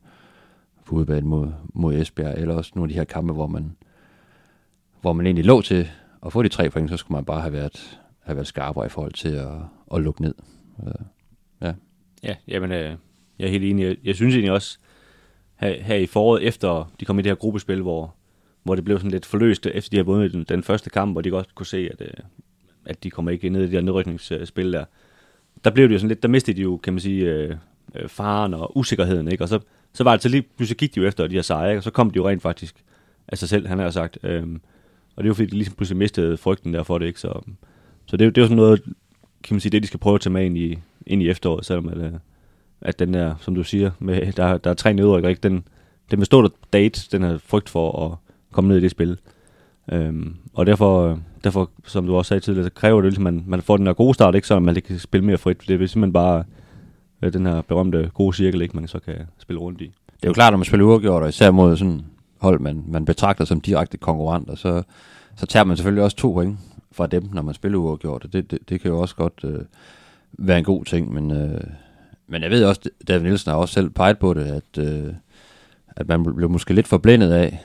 på 0.85 0.95
udebane 0.95 1.27
mod, 1.27 1.51
mod 1.73 1.95
Esbjerg, 1.95 2.37
eller 2.37 2.55
også 2.55 2.71
nogle 2.75 2.85
af 2.85 2.89
de 2.89 2.99
her 2.99 3.03
kampe, 3.03 3.33
hvor 3.33 3.47
man, 3.47 3.75
hvor 5.01 5.13
man 5.13 5.25
egentlig 5.25 5.45
lå 5.45 5.61
til 5.61 5.87
at 6.25 6.33
få 6.33 6.43
de 6.43 6.49
tre 6.49 6.69
point, 6.69 6.89
så 6.89 6.97
skulle 6.97 7.15
man 7.15 7.25
bare 7.25 7.41
have 7.41 7.53
været, 7.53 7.99
have 8.19 8.35
været 8.35 8.47
skarpere 8.47 8.85
i 8.85 8.89
forhold 8.89 9.13
til 9.13 9.29
at, 9.29 9.57
at 9.93 10.01
lukke 10.01 10.21
ned. 10.21 10.33
Øh, 10.87 11.05
ja. 11.61 11.73
Ja, 12.23 12.35
jamen, 12.47 12.71
øh, 12.71 12.95
jeg 13.39 13.45
er 13.45 13.51
helt 13.51 13.63
enig. 13.63 13.85
Jeg, 13.85 13.97
jeg 14.03 14.15
synes 14.15 14.35
egentlig 14.35 14.51
også, 14.51 14.79
her, 15.55 15.81
her 15.81 15.95
i 15.95 16.05
foråret, 16.05 16.47
efter 16.47 16.91
de 16.99 17.05
kom 17.05 17.19
i 17.19 17.21
det 17.21 17.29
her 17.29 17.35
gruppespil, 17.35 17.81
hvor, 17.81 18.15
hvor 18.63 18.75
det 18.75 18.85
blev 18.85 18.97
sådan 18.97 19.11
lidt 19.11 19.25
forløst, 19.25 19.65
efter 19.65 19.89
de 19.89 19.97
har 19.97 20.03
vundet 20.03 20.33
den, 20.33 20.43
den 20.43 20.63
første 20.63 20.89
kamp, 20.89 21.13
hvor 21.13 21.21
de 21.21 21.29
godt 21.29 21.55
kunne 21.55 21.65
se, 21.65 21.89
at, 21.91 22.01
øh, 22.01 22.13
at 22.85 23.03
de 23.03 23.09
kommer 23.09 23.31
ikke 23.31 23.49
ned 23.49 23.61
i 23.61 23.63
det 23.63 23.71
der 23.71 23.81
nedrykningsspil 23.81 24.73
der. 24.73 24.85
Der 25.63 25.69
blev 25.69 25.87
det 25.87 25.93
jo 25.93 25.99
sådan 25.99 26.07
lidt, 26.07 26.23
der 26.23 26.29
mistede 26.29 26.57
de 26.57 26.61
jo, 26.61 26.77
kan 26.77 26.93
man 26.93 26.99
sige, 26.99 27.25
øh, 27.25 27.55
øh, 27.95 28.09
faren 28.09 28.53
og 28.53 28.77
usikkerheden, 28.77 29.27
ikke? 29.27 29.43
Og 29.43 29.49
så, 29.49 29.59
så 29.93 30.03
var 30.03 30.11
det 30.11 30.23
så 30.23 30.29
lige, 30.29 30.41
pludselig 30.57 30.77
gik 30.77 30.95
de 30.95 30.99
jo 30.99 31.07
efter 31.07 31.27
de 31.27 31.35
her 31.35 31.41
sejre, 31.41 31.69
ikke? 31.69 31.79
og 31.79 31.83
så 31.83 31.91
kom 31.91 32.11
de 32.11 32.17
jo 32.17 32.29
rent 32.29 32.41
faktisk 32.41 32.75
af 33.27 33.37
sig 33.37 33.49
selv, 33.49 33.67
han 33.67 33.79
har 33.79 33.89
sagt. 33.89 34.17
Øh, 34.23 34.43
og 35.15 35.23
det 35.23 35.27
er 35.27 35.29
jo 35.29 35.33
fordi, 35.33 35.49
de 35.49 35.55
ligesom 35.55 35.75
pludselig 35.75 35.97
mistede 35.97 36.37
frygten 36.37 36.73
derfor 36.73 36.97
det, 36.97 37.05
ikke? 37.05 37.19
Så, 37.19 37.41
så 38.05 38.17
det, 38.17 38.35
det 38.35 38.37
er 38.37 38.41
jo 38.41 38.47
sådan 38.47 38.55
noget, 38.55 38.81
kan 39.43 39.55
man 39.55 39.59
sige, 39.59 39.71
det 39.71 39.81
de 39.81 39.87
skal 39.87 39.99
prøve 39.99 40.15
at 40.15 40.21
tage 40.21 40.33
med 40.33 40.45
ind 40.45 40.57
i, 40.57 40.79
ind 41.07 41.21
i 41.21 41.29
efteråret, 41.29 41.65
selvom 41.65 41.87
at, 41.87 41.97
øh, 41.97 42.11
at 42.81 42.99
den 42.99 43.13
der, 43.13 43.35
som 43.39 43.55
du 43.55 43.63
siger, 43.63 43.91
med, 43.99 44.31
der, 44.31 44.57
der 44.57 44.69
er 44.69 44.73
tre 44.73 44.93
nedrykker, 44.93 45.29
ikke? 45.29 45.41
Den, 45.41 45.67
den 46.11 46.19
vil 46.19 46.25
stå 46.25 46.41
der 46.41 46.49
date, 46.73 47.07
den 47.11 47.23
her 47.23 47.37
frygt 47.37 47.69
for 47.69 48.05
at 48.05 48.17
komme 48.51 48.67
ned 48.67 48.77
i 48.77 48.81
det 48.81 48.91
spil. 48.91 49.17
Øhm, 49.91 50.35
og 50.53 50.65
derfor, 50.65 51.19
derfor, 51.43 51.69
som 51.85 52.05
du 52.05 52.15
også 52.15 52.29
sagde 52.29 52.41
tidligere, 52.41 52.65
så 52.65 52.73
kræver 52.73 53.01
det 53.01 53.07
at 53.07 53.11
ligesom, 53.11 53.23
man, 53.23 53.43
man 53.47 53.61
får 53.61 53.77
den 53.77 53.85
der 53.85 53.93
gode 53.93 54.13
start, 54.13 54.35
ikke 54.35 54.47
så 54.47 54.59
man 54.59 54.75
kan 54.75 54.99
spille 54.99 55.25
mere 55.25 55.37
frit. 55.37 55.57
Det 55.67 55.81
er 55.81 55.87
simpelthen 55.87 56.13
bare 56.13 56.43
øh, 57.21 57.33
den 57.33 57.45
her 57.45 57.61
berømte 57.61 58.11
gode 58.13 58.35
cirkel, 58.35 58.61
ikke 58.61 58.77
man 58.77 58.87
så 58.87 58.99
kan 58.99 59.15
spille 59.37 59.59
rundt 59.59 59.81
i. 59.81 59.85
Det 60.05 60.23
er 60.23 60.29
jo 60.29 60.33
klart, 60.33 60.53
når 60.53 60.57
man 60.57 60.65
spiller 60.65 60.85
uafgjort, 60.85 61.23
og 61.23 61.29
især 61.29 61.51
mod 61.51 61.77
sådan 61.77 62.01
hold, 62.41 62.59
man, 62.59 62.83
man 62.87 63.05
betragter 63.05 63.45
som 63.45 63.61
direkte 63.61 63.97
konkurrenter, 63.97 64.55
så, 64.55 64.83
så 65.35 65.45
tager 65.45 65.63
man 65.63 65.77
selvfølgelig 65.77 66.03
også 66.03 66.17
to 66.17 66.31
point 66.31 66.57
fra 66.91 67.07
dem, 67.07 67.29
når 67.33 67.41
man 67.41 67.53
spiller 67.53 67.77
uafgjort. 67.77 68.27
Det, 68.33 68.51
det, 68.51 68.59
det 68.69 68.81
kan 68.81 68.91
jo 68.91 68.99
også 68.99 69.15
godt 69.15 69.41
øh, 69.43 69.59
være 70.31 70.57
en 70.57 70.63
god 70.63 70.85
ting, 70.85 71.13
men, 71.13 71.31
øh, 71.31 71.61
men 72.27 72.41
jeg 72.43 72.51
ved 72.51 72.63
også, 72.63 72.81
David 73.07 73.23
Nielsen 73.23 73.51
har 73.51 73.57
også 73.57 73.73
selv 73.73 73.89
peget 73.89 74.19
på 74.19 74.33
det, 74.33 74.43
at, 74.43 74.83
øh, 74.83 75.13
at 75.87 76.07
man 76.07 76.35
blev 76.35 76.49
måske 76.49 76.73
lidt 76.73 76.87
forblændet 76.87 77.31
af 77.31 77.59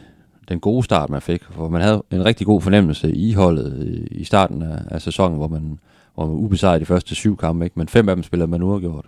den 0.49 0.61
gode 0.61 0.85
start, 0.85 1.11
man 1.11 1.23
fik. 1.23 1.45
For 1.45 1.69
man 1.69 1.83
havde 1.83 2.03
en 2.11 2.25
rigtig 2.25 2.47
god 2.47 2.61
fornemmelse 2.61 3.13
i 3.13 3.33
holdet 3.33 3.73
øh, 3.87 4.07
i 4.11 4.25
starten 4.25 4.63
af, 4.63 4.79
af 4.91 5.03
sæsonen, 5.03 5.37
hvor 5.37 5.49
man, 5.49 5.79
hvor 6.15 6.25
man 6.25 6.35
var 6.35 6.41
ubesejret 6.41 6.81
de 6.81 6.87
første 6.87 7.15
syv 7.15 7.37
kampe. 7.37 7.65
Ikke? 7.65 7.79
Men 7.79 7.89
fem 7.89 8.09
af 8.09 8.17
dem 8.17 8.23
spillede 8.23 8.51
man 8.51 8.63
uafgjort. 8.63 9.07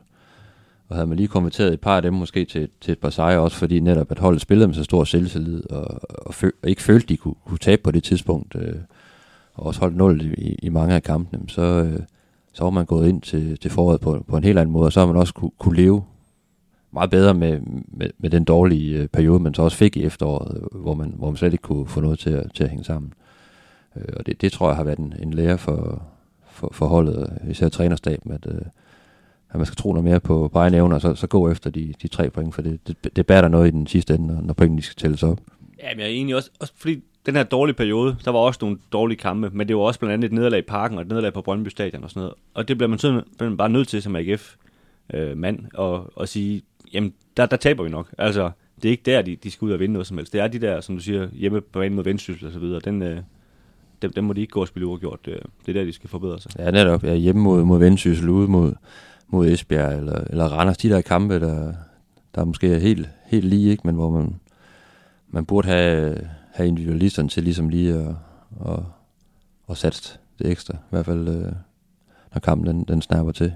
Og 0.88 0.96
havde 0.96 1.06
man 1.06 1.16
lige 1.16 1.28
konverteret 1.28 1.72
et 1.72 1.80
par 1.80 1.96
af 1.96 2.02
dem 2.02 2.14
måske 2.14 2.44
til, 2.44 2.68
til 2.80 2.92
et 2.92 2.98
par 2.98 3.10
sejre, 3.10 3.40
også 3.40 3.56
fordi 3.56 3.80
netop 3.80 4.10
at 4.10 4.18
holdet 4.18 4.40
spillede 4.40 4.68
med 4.68 4.74
så 4.74 4.84
stor 4.84 5.04
selvtillid, 5.04 5.70
og, 5.70 6.00
og, 6.26 6.34
fø, 6.34 6.50
og 6.62 6.68
ikke 6.68 6.82
følte, 6.82 7.06
de 7.06 7.16
kunne, 7.16 7.34
kunne 7.46 7.58
tabe 7.58 7.82
på 7.82 7.90
det 7.90 8.02
tidspunkt, 8.02 8.56
øh, 8.58 8.74
og 9.54 9.66
også 9.66 9.80
holdt 9.80 9.96
0 9.96 10.34
i, 10.38 10.56
i 10.62 10.68
mange 10.68 10.94
af 10.94 11.02
kampene, 11.02 11.42
så, 11.48 11.62
øh, 11.62 12.00
så 12.52 12.64
var 12.64 12.70
man 12.70 12.86
gået 12.86 13.08
ind 13.08 13.22
til, 13.22 13.58
til 13.58 13.70
foråret 13.70 14.00
på, 14.00 14.24
på 14.28 14.36
en 14.36 14.44
helt 14.44 14.58
anden 14.58 14.72
måde, 14.72 14.86
og 14.86 14.92
så 14.92 15.00
har 15.00 15.06
man 15.06 15.16
også 15.16 15.34
kunne, 15.34 15.50
kunne 15.58 15.76
leve 15.76 16.02
meget 16.90 17.10
bedre 17.10 17.34
med, 17.34 17.60
med, 17.88 18.10
med 18.18 18.30
den 18.30 18.44
dårlige 18.44 18.98
øh, 18.98 19.08
periode, 19.08 19.40
man 19.40 19.54
så 19.54 19.62
også 19.62 19.76
fik 19.76 19.96
i 19.96 20.04
efteråret, 20.04 20.56
øh, 20.56 20.80
hvor 20.80 20.94
man, 20.94 21.14
hvor 21.16 21.30
man 21.30 21.36
slet 21.36 21.52
ikke 21.52 21.62
kunne 21.62 21.86
få 21.86 22.00
noget 22.00 22.18
til 22.18 22.30
at, 22.30 22.52
til 22.54 22.64
at 22.64 22.70
hænge 22.70 22.84
sammen. 22.84 23.12
Øh, 23.96 24.14
og 24.16 24.26
det, 24.26 24.40
det 24.40 24.52
tror 24.52 24.68
jeg 24.68 24.76
har 24.76 24.84
været 24.84 24.98
en, 24.98 25.14
en 25.22 25.34
lære 25.34 25.58
for, 25.58 26.02
for, 26.50 26.70
for 26.72 26.86
holdet, 26.86 27.38
øh, 27.44 27.50
især 27.50 27.68
trænerstaben, 27.68 28.32
at, 28.32 28.46
øh, 28.46 28.60
at 29.50 29.56
man 29.56 29.66
skal 29.66 29.76
tro 29.76 29.92
noget 29.92 30.04
mere 30.04 30.20
på, 30.20 30.48
på 30.52 30.58
egne 30.58 30.76
evner, 30.76 30.94
og 30.94 31.00
så, 31.00 31.14
så 31.14 31.26
gå 31.26 31.50
efter 31.50 31.70
de, 31.70 31.94
de 32.02 32.08
tre 32.08 32.30
point, 32.30 32.54
for 32.54 32.62
det, 32.62 32.88
det, 32.88 33.16
det 33.16 33.26
bærer 33.26 33.40
der 33.40 33.48
noget 33.48 33.68
i 33.68 33.70
den 33.70 33.86
sidste 33.86 34.14
ende, 34.14 34.26
når, 34.26 34.40
når 34.40 34.54
pointene 34.54 34.82
skal 34.82 34.96
tælles 34.96 35.22
op. 35.22 35.40
Ja, 35.82 35.88
men 35.90 35.98
jeg 35.98 36.06
er 36.06 36.10
egentlig 36.10 36.36
også, 36.36 36.50
også 36.60 36.72
fordi 36.76 37.02
den 37.26 37.36
her 37.36 37.42
dårlige 37.42 37.74
periode, 37.76 38.16
der 38.24 38.30
var 38.30 38.38
også 38.38 38.58
nogle 38.62 38.78
dårlige 38.92 39.18
kampe, 39.18 39.50
men 39.52 39.68
det 39.68 39.76
var 39.76 39.82
også 39.82 40.00
blandt 40.00 40.12
andet 40.12 40.26
et 40.26 40.32
nederlag 40.32 40.58
i 40.58 40.62
parken 40.62 40.98
og 40.98 41.02
et 41.02 41.08
nederlag 41.08 41.32
på 41.32 41.42
Brøndby 41.42 41.68
Stadion 41.68 42.04
og 42.04 42.10
sådan 42.10 42.20
noget. 42.20 42.34
Og 42.54 42.68
det 42.68 42.78
bliver 42.78 42.88
man 42.88 42.98
simpelthen 42.98 43.56
bare 43.56 43.68
nødt 43.68 43.88
til 43.88 44.02
som 44.02 44.16
AGF 44.16 44.54
øh, 45.14 45.36
mand 45.36 45.64
og, 45.74 46.12
og 46.16 46.28
sige, 46.28 46.62
jamen 46.94 47.12
der, 47.36 47.46
der 47.46 47.56
taber 47.56 47.84
vi 47.84 47.90
nok. 47.90 48.14
Altså, 48.18 48.50
det 48.82 48.88
er 48.88 48.90
ikke 48.90 49.02
der, 49.06 49.22
de, 49.22 49.36
de 49.36 49.50
skal 49.50 49.66
ud 49.66 49.72
og 49.72 49.80
vinde 49.80 49.92
noget 49.92 50.06
som 50.06 50.18
helst. 50.18 50.32
Det 50.32 50.40
er 50.40 50.48
de 50.48 50.58
der, 50.58 50.80
som 50.80 50.96
du 50.96 51.02
siger, 51.02 51.28
hjemme 51.32 51.60
på 51.60 51.78
banen 51.78 51.96
mod 51.96 52.04
Vendsyssel 52.04 52.46
og 52.46 52.52
så 52.52 52.58
videre. 52.58 52.80
Den, 52.84 53.02
øh, 53.02 53.20
den, 54.02 54.10
dem 54.16 54.24
må 54.24 54.32
de 54.32 54.40
ikke 54.40 54.50
gå 54.50 54.60
og 54.60 54.68
spille 54.68 54.86
uafgjort. 54.86 55.26
Det, 55.26 55.40
det 55.66 55.76
er 55.76 55.80
der, 55.80 55.84
de 55.84 55.92
skal 55.92 56.10
forbedre 56.10 56.40
sig. 56.40 56.52
Ja, 56.58 56.70
netop. 56.70 57.04
Ja, 57.04 57.14
hjemme 57.14 57.42
mod, 57.42 57.64
mod 57.64 57.78
Vendsyssel, 57.78 58.28
ude 58.28 58.48
mod, 58.48 58.74
mod 59.28 59.48
Esbjerg 59.48 59.98
eller, 59.98 60.24
eller 60.30 60.44
Randers. 60.44 60.76
De 60.76 60.88
der 60.88 61.00
kampe, 61.00 61.40
der, 61.40 61.72
der 62.34 62.40
er 62.40 62.44
måske 62.44 62.78
helt, 62.78 63.08
helt 63.26 63.44
lige, 63.44 63.70
ikke? 63.70 63.82
men 63.86 63.94
hvor 63.94 64.10
man, 64.10 64.40
man 65.28 65.44
burde 65.44 65.68
have, 65.68 66.28
have 66.52 66.68
individualisterne 66.68 67.28
til 67.28 67.42
ligesom 67.42 67.68
lige 67.68 67.94
at, 67.94 68.14
at, 68.66 68.80
at 69.70 69.76
satse 69.76 70.18
det 70.38 70.50
ekstra. 70.50 70.74
I 70.74 70.90
hvert 70.90 71.06
fald, 71.06 71.28
øh, 71.28 71.52
når 72.34 72.40
kampen 72.42 72.66
den, 72.66 72.84
den 72.84 73.02
snapper 73.02 73.32
til. 73.32 73.52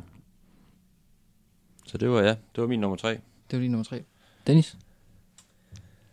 Så 1.92 1.98
det 1.98 2.10
var 2.10 2.20
ja, 2.20 2.28
det 2.28 2.36
var 2.56 2.66
min 2.66 2.80
nummer 2.80 2.96
tre. 2.96 3.08
Det 3.10 3.20
var 3.52 3.58
din 3.58 3.70
nummer 3.70 3.84
tre. 3.84 4.02
Dennis? 4.46 4.76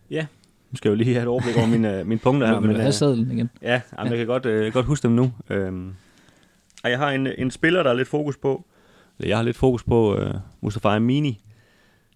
Ja, 0.10 0.26
nu 0.72 0.78
skal 0.78 0.90
jeg 0.90 0.98
jo 0.98 1.04
lige 1.04 1.14
have 1.14 1.22
et 1.22 1.28
overblik 1.28 1.58
over 1.58 1.68
mine, 1.68 2.04
mine 2.04 2.20
punkter 2.20 2.48
her. 2.54 2.60
Vil 2.60 2.64
du 2.64 2.68
men, 2.68 2.76
have 2.76 2.88
øh, 2.88 2.94
sadlen 2.94 3.32
igen? 3.32 3.50
Ja, 3.62 3.82
jamen, 3.98 4.12
jeg 4.12 4.18
kan 4.18 4.28
godt, 4.28 4.46
øh, 4.46 4.74
godt 4.74 4.86
huske 4.86 5.04
dem 5.04 5.12
nu. 5.12 5.34
Øhm, 5.50 5.94
og 6.84 6.90
jeg 6.90 6.98
har 6.98 7.10
en, 7.10 7.28
en 7.38 7.52
spiller, 7.52 7.84
der 7.84 7.90
er 7.90 7.94
lidt 7.94 8.08
fokus 8.08 8.38
på, 8.38 8.66
eller 9.20 9.30
jeg 9.30 9.38
har 9.38 9.44
lidt 9.44 9.58
fokus 9.58 9.84
på 9.84 10.16
øh, 10.16 10.34
Mustafa 10.62 10.96
Amini. 10.96 11.44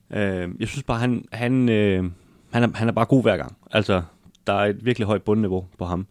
Øh, 0.09 0.49
jeg 0.59 0.67
synes 0.67 0.83
bare, 0.83 0.99
han, 0.99 1.25
han, 1.31 1.69
øh, 1.69 2.03
han, 2.51 2.63
er, 2.63 2.67
han 2.75 2.87
er 2.87 2.91
bare 2.91 3.05
god 3.05 3.21
hver 3.21 3.37
gang. 3.37 3.57
Altså, 3.71 4.01
der 4.47 4.53
er 4.53 4.65
et 4.65 4.85
virkelig 4.85 5.05
højt 5.05 5.23
bundniveau 5.23 5.67
på 5.77 5.85
ham. 5.85 6.07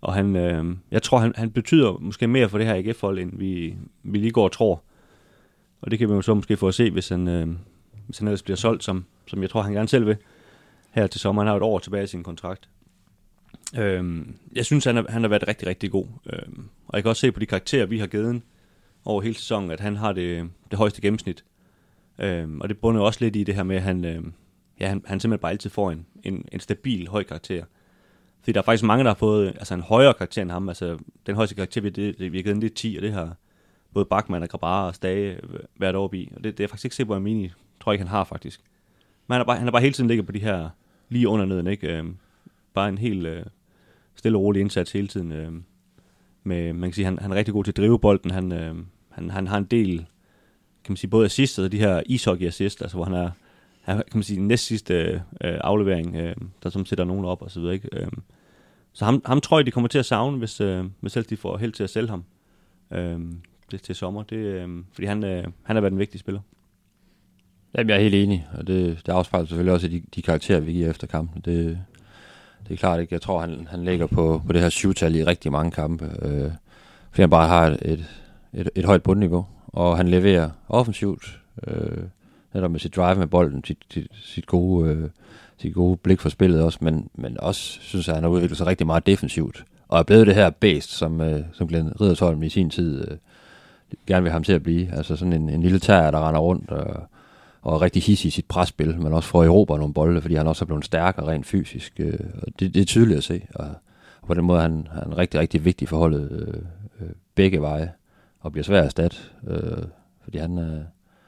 Og 0.00 0.14
han, 0.14 0.36
øh, 0.36 0.76
jeg 0.90 1.02
tror, 1.02 1.18
han, 1.18 1.32
han 1.36 1.50
betyder 1.50 1.98
måske 2.00 2.26
mere 2.26 2.48
for 2.48 2.58
det 2.58 2.66
her 2.66 2.74
AGF-hold, 2.74 3.18
end 3.18 3.38
vi, 3.38 3.76
vi 4.02 4.18
lige 4.18 4.30
går 4.30 4.44
og 4.44 4.52
tror. 4.52 4.82
Og 5.80 5.90
det 5.90 5.98
kan 5.98 6.08
vi 6.08 6.14
jo 6.14 6.22
så 6.22 6.34
måske 6.34 6.56
få 6.56 6.68
at 6.68 6.74
se, 6.74 6.90
hvis 6.90 7.08
han, 7.08 7.28
øh, 7.28 7.48
hvis 8.06 8.18
han 8.18 8.28
ellers 8.28 8.42
bliver 8.42 8.56
solgt, 8.56 8.84
som, 8.84 9.04
som 9.26 9.42
jeg 9.42 9.50
tror, 9.50 9.62
han 9.62 9.72
gerne 9.72 9.88
selv 9.88 10.06
vil 10.06 10.16
her 10.90 11.06
til 11.06 11.20
sommer. 11.20 11.42
Han 11.42 11.48
har 11.48 11.56
et 11.56 11.62
år 11.62 11.78
tilbage 11.78 12.04
i 12.04 12.06
sin 12.06 12.22
kontrakt. 12.22 12.68
Øhm, 13.76 14.36
jeg 14.52 14.64
synes, 14.64 14.84
han 14.84 14.96
har, 14.96 15.06
han 15.08 15.22
har 15.22 15.28
været 15.28 15.48
rigtig, 15.48 15.68
rigtig 15.68 15.90
god. 15.90 16.06
Øhm, 16.32 16.68
og 16.88 16.96
jeg 16.96 17.02
kan 17.02 17.08
også 17.08 17.20
se 17.20 17.32
på 17.32 17.40
de 17.40 17.46
karakterer, 17.46 17.86
vi 17.86 17.98
har 17.98 18.06
givet 18.06 18.42
over 19.04 19.22
hele 19.22 19.34
sæsonen, 19.34 19.70
at 19.70 19.80
han 19.80 19.96
har 19.96 20.12
det, 20.12 20.50
det 20.70 20.78
højeste 20.78 21.00
gennemsnit. 21.00 21.44
Øhm, 22.18 22.60
og 22.60 22.68
det 22.68 22.78
bunder 22.78 23.00
også 23.00 23.18
lidt 23.24 23.36
i 23.36 23.44
det 23.44 23.54
her 23.54 23.62
med, 23.62 23.76
at 23.76 23.82
han, 23.82 24.04
øhm, 24.04 24.32
ja, 24.80 24.88
han, 24.88 25.02
han 25.06 25.20
simpelthen 25.20 25.42
bare 25.42 25.52
altid 25.52 25.70
får 25.70 25.90
en, 25.90 26.06
en, 26.22 26.44
en 26.52 26.60
stabil, 26.60 27.08
høj 27.08 27.22
karakter. 27.22 27.64
Fordi 28.40 28.52
der 28.52 28.60
er 28.60 28.64
faktisk 28.64 28.84
mange, 28.84 29.04
der 29.04 29.10
har 29.10 29.14
fået 29.14 29.48
altså 29.48 29.74
en 29.74 29.80
højere 29.80 30.14
karakter 30.14 30.42
end 30.42 30.50
ham. 30.50 30.68
Altså, 30.68 30.98
den 31.26 31.34
højeste 31.34 31.54
karakter, 31.54 31.80
vi, 31.80 31.90
det, 31.90 32.32
vi 32.32 32.38
har 32.38 32.42
givet, 32.42 32.62
det 32.62 32.70
er 32.70 32.74
10, 32.74 32.96
og 32.96 33.02
det 33.02 33.12
har 33.12 33.36
både 33.94 34.04
Bachmann 34.04 34.42
og 34.42 34.48
Grabara 34.48 34.86
og 34.86 34.94
Stage 34.94 35.32
øh, 35.32 35.60
hvert 35.76 35.94
år 35.94 36.14
i. 36.14 36.32
Og 36.36 36.44
det, 36.44 36.52
det 36.52 36.60
er 36.60 36.64
jeg 36.64 36.70
faktisk 36.70 36.84
ikke 36.84 36.96
set, 36.96 37.06
på, 37.06 37.14
at 37.14 37.22
Mini 37.22 37.48
tror 37.80 37.92
jeg 37.92 37.94
ikke, 37.94 38.04
han 38.04 38.10
har 38.10 38.24
faktisk. 38.24 38.60
Men 39.26 39.32
han 39.32 39.40
har 39.40 39.44
bare, 39.44 39.56
han 39.56 39.66
har 39.66 39.72
bare 39.72 39.82
hele 39.82 39.92
tiden 39.92 40.08
ligget 40.08 40.26
på 40.26 40.32
de 40.32 40.38
her 40.38 40.68
lige 41.08 41.28
under 41.28 41.46
neden, 41.46 41.66
ikke? 41.66 41.96
Øhm, 41.96 42.16
bare 42.74 42.88
en 42.88 42.98
helt 42.98 43.26
øh, 43.26 43.44
stille 44.14 44.38
og 44.38 44.42
rolig 44.42 44.60
indsats 44.60 44.92
hele 44.92 45.08
tiden. 45.08 45.32
Øh, 45.32 45.52
med, 46.44 46.72
man 46.72 46.90
kan 46.90 46.94
sige, 46.94 47.04
han, 47.04 47.18
han 47.18 47.32
er 47.32 47.36
rigtig 47.36 47.54
god 47.54 47.64
til 47.64 47.72
at 47.72 47.76
drive 47.76 47.98
bolden. 47.98 48.30
Han, 48.30 48.52
øh, 48.52 48.74
han, 49.08 49.30
han 49.30 49.46
har 49.46 49.58
en 49.58 49.64
del, 49.64 49.96
kan 50.84 50.92
man 50.92 50.96
sige, 50.96 51.10
både 51.10 51.24
assist 51.24 51.58
og 51.58 51.72
de 51.72 51.78
her 51.78 52.02
ishockey 52.06 52.46
assist, 52.46 52.82
altså 52.82 52.96
hvor 52.96 53.04
han 53.04 53.14
er, 53.14 53.30
han, 53.82 53.96
kan 53.96 54.18
man 54.18 54.22
sige, 54.22 54.40
næst 54.40 54.66
sidste 54.66 54.94
øh, 55.14 55.20
aflevering, 55.40 56.16
øh, 56.16 56.36
der 56.62 56.70
som 56.70 56.86
sætter 56.86 57.04
nogen 57.04 57.24
op 57.24 57.42
og 57.42 57.50
så 57.50 57.60
videre, 57.60 57.74
ikke? 57.74 57.88
Øh, 57.92 58.08
så 58.92 59.04
ham, 59.04 59.22
ham 59.26 59.40
tror 59.40 59.58
jeg, 59.58 59.66
de 59.66 59.70
kommer 59.70 59.88
til 59.88 59.98
at 59.98 60.06
savne, 60.06 60.38
hvis, 60.38 60.60
øh, 60.60 60.84
hvis 61.00 61.12
selv 61.12 61.24
de 61.24 61.36
får 61.36 61.56
held 61.56 61.72
til 61.72 61.84
at 61.84 61.90
sælge 61.90 62.08
ham 62.08 62.24
øh, 62.90 63.20
til, 63.70 63.80
til 63.80 63.94
sommer. 63.94 64.22
Det, 64.22 64.36
øh, 64.36 64.68
fordi 64.92 65.06
han, 65.06 65.24
øh, 65.24 65.44
han 65.62 65.76
har 65.76 65.80
været 65.80 65.92
en 65.92 65.98
vigtig 65.98 66.20
spiller. 66.20 66.40
Jamen, 67.74 67.90
jeg 67.90 67.96
er 67.96 68.02
helt 68.02 68.14
enig, 68.14 68.46
og 68.54 68.66
det, 68.66 69.06
det 69.06 69.12
afspejler 69.12 69.46
selvfølgelig 69.46 69.72
også 69.72 69.88
de, 69.88 70.02
de 70.14 70.22
karakterer, 70.22 70.60
vi 70.60 70.72
giver 70.72 70.90
efter 70.90 71.06
kampen. 71.06 71.42
Det, 71.44 71.78
det 72.68 72.74
er 72.74 72.78
klart 72.78 73.00
ikke. 73.00 73.14
Jeg 73.14 73.22
tror, 73.22 73.40
han, 73.40 73.68
han 73.70 73.84
ligger 73.84 74.06
på, 74.06 74.42
på 74.46 74.52
det 74.52 74.60
her 74.60 74.68
syvtal 74.68 75.14
i 75.14 75.24
rigtig 75.24 75.52
mange 75.52 75.70
kampe, 75.70 76.04
øh, 76.22 76.50
fordi 77.10 77.22
han 77.22 77.30
bare 77.30 77.48
har 77.48 77.66
et, 77.66 77.78
et, 77.82 78.06
et, 78.52 78.70
et 78.74 78.84
højt 78.84 79.02
bundniveau, 79.02 79.46
og 79.66 79.96
han 79.96 80.08
leverer 80.08 80.50
offensivt, 80.68 81.40
øh, 81.66 81.98
netop 82.54 82.70
med 82.70 82.80
sit 82.80 82.96
drive 82.96 83.18
med 83.18 83.26
bolden, 83.26 83.64
sit, 83.64 83.78
sit, 83.90 84.06
sit, 84.14 84.46
gode, 84.46 84.90
øh, 84.90 85.08
sit 85.58 85.74
gode 85.74 85.96
blik 85.96 86.20
for 86.20 86.28
spillet 86.28 86.62
også, 86.62 86.78
men, 86.82 87.10
men 87.14 87.40
også 87.40 87.78
synes 87.80 88.06
jeg, 88.06 88.12
at 88.12 88.16
han 88.16 88.24
har 88.24 88.30
udviklet 88.30 88.56
sig 88.56 88.66
rigtig 88.66 88.86
meget 88.86 89.06
defensivt, 89.06 89.64
og 89.88 89.98
er 89.98 90.02
blevet 90.02 90.26
det 90.26 90.34
her 90.34 90.50
bæst, 90.50 90.90
som, 90.90 91.20
øh, 91.20 91.40
som 91.52 91.68
Glenn 91.68 92.00
Riddersholm 92.00 92.42
i 92.42 92.48
sin 92.48 92.70
tid 92.70 93.08
øh, 93.10 93.16
gerne 94.06 94.22
vil 94.22 94.30
have 94.30 94.36
ham 94.36 94.44
til 94.44 94.52
at 94.52 94.62
blive. 94.62 94.96
Altså 94.96 95.16
sådan 95.16 95.32
en, 95.32 95.48
en 95.48 95.62
lille 95.62 95.78
tær, 95.78 96.10
der 96.10 96.28
render 96.28 96.40
rundt 96.40 96.70
og 96.70 97.08
og 97.62 97.74
er 97.74 97.82
rigtig 97.82 98.02
hissig 98.02 98.28
i 98.28 98.30
sit 98.30 98.44
presspil, 98.44 99.00
men 99.00 99.12
også 99.12 99.28
får 99.28 99.44
Europa 99.44 99.76
nogle 99.76 99.94
bolde, 99.94 100.20
fordi 100.20 100.34
han 100.34 100.46
også 100.46 100.64
er 100.64 100.66
blevet 100.66 100.84
stærkere 100.84 101.26
rent 101.26 101.46
fysisk. 101.46 101.92
Øh, 101.98 102.20
og 102.42 102.48
det, 102.60 102.74
det 102.74 102.80
er 102.80 102.84
tydeligt 102.84 103.18
at 103.18 103.24
se, 103.24 103.46
og, 103.54 103.66
og 104.20 104.26
på 104.26 104.34
den 104.34 104.44
måde 104.44 104.58
er 104.58 104.62
han, 104.62 104.88
han 104.92 105.12
er 105.12 105.18
rigtig, 105.18 105.40
rigtig 105.40 105.64
vigtig 105.64 105.88
for 105.88 105.96
holdet 105.96 106.30
øh, 106.30 106.62
øh, 107.00 107.12
begge 107.34 107.60
veje, 107.60 107.92
og 108.40 108.52
bliver 108.52 108.64
svær 108.64 108.78
at 108.78 108.84
erstatte, 108.84 109.16
øh, 109.46 109.82
fordi 110.24 110.38
han, 110.38 110.58
øh, 110.58 110.80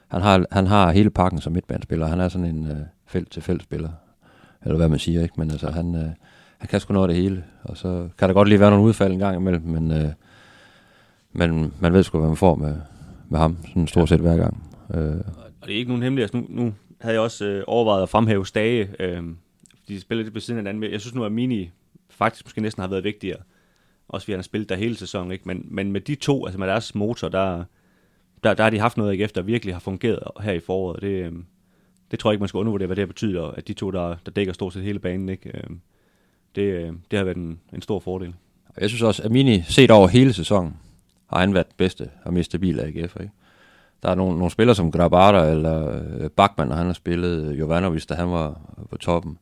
han, 0.08 0.22
har, 0.22 0.44
han 0.50 0.66
har 0.66 0.92
hele 0.92 1.10
pakken 1.10 1.40
som 1.40 1.52
midtbanespiller, 1.52 2.06
han 2.06 2.20
er 2.20 2.28
sådan 2.28 2.46
en 2.46 2.66
øh, 2.66 2.76
felt-til-felt-spiller, 3.06 3.90
eller 4.62 4.76
hvad 4.76 4.88
man 4.88 4.98
siger, 4.98 5.22
ikke? 5.22 5.34
men 5.36 5.50
altså 5.50 5.70
han, 5.70 5.94
øh, 5.94 6.10
han 6.58 6.68
kan 6.68 6.80
sgu 6.80 6.94
noget 6.94 7.08
af 7.08 7.14
det 7.14 7.22
hele, 7.22 7.44
og 7.62 7.76
så 7.76 8.08
kan 8.18 8.28
der 8.28 8.34
godt 8.34 8.48
lige 8.48 8.60
være 8.60 8.70
nogle 8.70 8.84
udfald 8.84 9.12
en 9.12 9.18
gang 9.18 9.36
imellem, 9.36 9.62
men, 9.62 9.92
øh, 9.92 10.12
men 11.32 11.72
man 11.80 11.92
ved 11.92 12.02
sgu, 12.02 12.18
hvad 12.18 12.28
man 12.28 12.36
får 12.36 12.54
med, 12.54 12.76
med 13.28 13.38
ham, 13.38 13.56
sådan 13.68 13.86
stort 13.86 14.08
set 14.08 14.20
hver 14.20 14.36
gang. 14.36 14.70
Øh, 14.94 15.20
og 15.60 15.66
det 15.66 15.74
er 15.74 15.78
ikke 15.78 15.90
nogen 15.90 16.02
hemmelighed. 16.02 16.34
Altså, 16.34 16.52
nu, 16.52 16.62
nu 16.62 16.74
havde 17.00 17.14
jeg 17.14 17.22
også 17.22 17.44
øh, 17.44 17.64
overvejet 17.66 18.02
at 18.02 18.08
fremhæve 18.08 18.46
Stage. 18.46 18.88
Øh, 19.00 19.22
de 19.88 20.00
spiller 20.00 20.24
lidt 20.24 20.34
på 20.34 20.40
siden 20.40 20.58
af 20.58 20.62
hinanden. 20.62 20.92
Jeg 20.92 21.00
synes 21.00 21.14
nu, 21.14 21.24
at 21.24 21.32
Mini 21.32 21.70
faktisk 22.08 22.46
måske 22.46 22.60
næsten 22.60 22.80
har 22.80 22.88
været 22.88 23.04
vigtigere. 23.04 23.38
Også 24.08 24.24
fordi 24.24 24.32
han 24.32 24.38
har 24.38 24.42
spillet 24.42 24.68
der 24.68 24.76
hele 24.76 24.96
sæsonen. 24.96 25.32
Ikke? 25.32 25.44
Men, 25.46 25.66
men 25.70 25.92
med 25.92 26.00
de 26.00 26.14
to, 26.14 26.46
altså 26.46 26.58
med 26.58 26.66
deres 26.68 26.94
motor, 26.94 27.28
der, 27.28 27.64
der, 28.44 28.54
der 28.54 28.62
har 28.62 28.70
de 28.70 28.78
haft 28.78 28.96
noget 28.96 29.12
ikke, 29.12 29.24
efter, 29.24 29.40
der 29.40 29.46
virkelig 29.46 29.74
har 29.74 29.80
fungeret 29.80 30.18
her 30.40 30.52
i 30.52 30.60
foråret. 30.60 31.02
Det, 31.02 31.08
øh, 31.08 31.32
det 32.10 32.18
tror 32.18 32.30
jeg 32.30 32.34
ikke, 32.34 32.42
man 32.42 32.48
skal 32.48 32.58
undervurdere, 32.58 32.86
hvad 32.86 32.96
det 32.96 33.08
betyder, 33.08 33.42
at 33.42 33.68
de 33.68 33.72
to, 33.72 33.90
der, 33.90 34.16
der 34.26 34.32
dækker 34.32 34.52
stort 34.52 34.72
set 34.72 34.82
hele 34.82 34.98
banen, 34.98 35.28
ikke? 35.28 35.50
Øh, 35.54 35.70
det, 36.54 36.62
øh, 36.62 36.92
det 37.10 37.18
har 37.18 37.24
været 37.24 37.36
en, 37.36 37.60
en 37.74 37.82
stor 37.82 37.98
fordel. 37.98 38.34
Jeg 38.80 38.88
synes 38.88 39.02
også, 39.02 39.22
at 39.22 39.30
Mini 39.30 39.62
set 39.62 39.90
over 39.90 40.08
hele 40.08 40.32
sæsonen, 40.32 40.76
har 41.30 41.40
han 41.40 41.54
været 41.54 41.66
bedste 41.76 42.10
og 42.24 42.34
mest 42.34 42.50
stabile 42.50 42.82
AGF, 42.82 43.16
ikke? 43.20 43.30
der 44.02 44.10
er 44.10 44.14
nogle, 44.14 44.38
nogle 44.38 44.50
spillere 44.50 44.74
som 44.74 44.92
Grabara 44.92 45.46
eller 45.46 46.02
øh, 46.02 46.30
Bachmann, 46.30 46.70
og 46.70 46.76
han 46.76 46.86
har 46.86 46.92
spillet 46.92 47.58
Jovanovic, 47.58 48.06
da 48.06 48.14
han 48.14 48.30
var 48.30 48.60
på 48.90 48.96
toppen. 48.96 49.38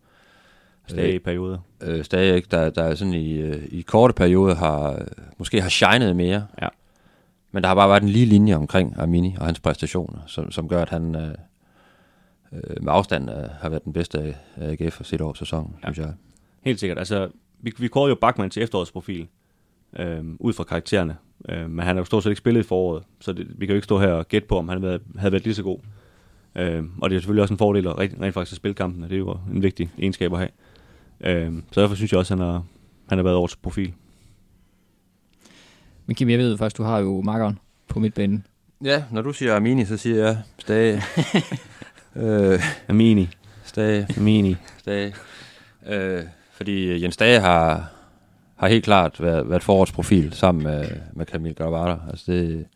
Stadig 0.87 1.15
i 1.15 1.19
perioder. 1.19 1.59
Øh, 1.81 2.05
stadig 2.05 2.37
ikke, 2.37 2.49
der, 2.51 2.71
der 2.71 2.83
er 2.83 2.95
sådan 2.95 3.15
i, 3.15 3.33
øh, 3.33 3.65
i 3.71 3.81
korte 3.81 4.15
perioder 4.15 4.55
har, 4.55 5.03
måske 5.39 5.61
har 5.61 5.69
shined 5.69 6.15
mere. 6.15 6.47
Ja. 6.63 6.69
Men 7.53 7.63
der 7.63 7.69
har 7.69 7.75
bare 7.75 7.89
været 7.89 8.03
en 8.03 8.09
lige 8.09 8.27
linje 8.27 8.55
omkring 8.55 8.95
Armini 8.99 9.37
og 9.41 9.47
hans 9.47 9.61
præstationer, 9.61 10.19
som, 10.27 10.51
som 10.51 10.69
gør, 10.69 10.83
at 10.83 10.89
han 10.89 11.17
øh, 11.17 11.35
øh, 12.53 12.83
med 12.83 12.93
afstand 12.93 13.31
øh, 13.31 13.37
har 13.61 13.69
været 13.69 13.85
den 13.85 13.93
bedste 13.93 14.19
af 14.19 14.35
AGF 14.57 15.01
set 15.05 15.21
over 15.21 15.35
sæsonen, 15.35 15.77
ja. 15.83 15.93
synes 15.93 15.99
jeg. 15.99 16.15
Helt 16.63 16.81
sikkert. 16.81 16.99
Altså, 16.99 17.29
vi, 17.61 17.73
vi 17.79 17.89
kårede 17.89 18.09
jo 18.09 18.17
Bachmann 18.21 18.51
til 18.51 18.63
efterårsprofil, 18.63 19.29
øh, 19.99 20.25
ud 20.39 20.53
fra 20.53 20.65
karaktererne. 20.65 21.17
Øh, 21.49 21.71
men 21.71 21.79
han 21.79 21.97
har 21.97 22.01
jo 22.01 22.05
stort 22.05 22.23
set 22.23 22.31
ikke 22.31 22.39
spillet 22.39 22.61
i 22.61 22.69
foråret, 22.69 23.03
så 23.21 23.33
det, 23.33 23.47
vi 23.49 23.67
kan 23.67 23.73
jo 23.73 23.77
ikke 23.77 23.85
stå 23.85 23.99
her 23.99 24.13
og 24.13 24.29
gætte 24.29 24.49
på, 24.49 24.59
om 24.59 24.69
han 24.69 24.83
havde, 24.83 25.01
havde 25.19 25.33
været 25.33 25.45
lige 25.45 25.55
så 25.55 25.63
god. 25.63 25.79
Øh, 26.57 26.85
og 27.01 27.11
det 27.11 27.17
er 27.17 27.21
selvfølgelig 27.21 27.43
også 27.43 27.55
en 27.55 27.59
fordel 27.59 27.89
at 27.89 27.99
rent, 27.99 28.21
rent 28.21 28.35
faktisk 28.35 28.53
at 28.53 28.57
spille 28.57 28.75
kampen, 28.75 29.03
og 29.03 29.11
det 29.11 29.15
er 29.15 29.19
jo 29.19 29.39
en 29.53 29.63
vigtig 29.63 29.91
egenskab 29.99 30.33
at 30.33 30.39
have. 30.39 30.51
Øh, 31.21 31.53
så 31.73 31.81
derfor 31.81 31.95
synes 31.95 32.13
jeg 32.13 32.19
også, 32.19 32.35
at 32.35 32.41
han 32.41 32.49
har, 32.49 32.65
han 33.09 33.19
har 33.19 33.23
været 33.23 33.37
årets 33.37 33.57
profil. 33.57 33.93
Men 36.07 36.15
Kim, 36.15 36.31
jeg 36.31 36.39
ved 36.39 36.59
faktisk, 36.59 36.79
du 36.79 36.83
har 36.83 36.99
jo 36.99 37.23
markeren 37.23 37.59
på 37.89 38.01
midtbanen. 38.01 38.45
Ja, 38.85 39.05
når 39.13 39.23
du 39.23 39.33
siger 39.33 39.57
Amini, 39.57 39.85
så 39.85 39.97
siger 39.97 40.17
jeg 40.17 40.39
Stage. 40.59 41.03
øh, 42.23 42.61
Amini. 42.89 43.29
Stage. 43.65 44.07
Amini. 44.19 44.57
Stage. 44.79 45.15
Øh, 45.87 46.23
fordi 46.53 47.03
Jens 47.03 47.17
Dage 47.17 47.41
har, 47.41 47.91
har 48.59 48.69
helt 48.69 48.85
klart 48.85 49.23
været, 49.23 49.51
været 49.51 49.63
forårsprofil 49.63 50.33
sammen 50.33 50.65
med, 50.65 50.87
med 51.13 51.27
Kamil 51.27 51.55
Gravata. 51.55 51.97
Altså 52.11 52.33
det, 52.33 52.67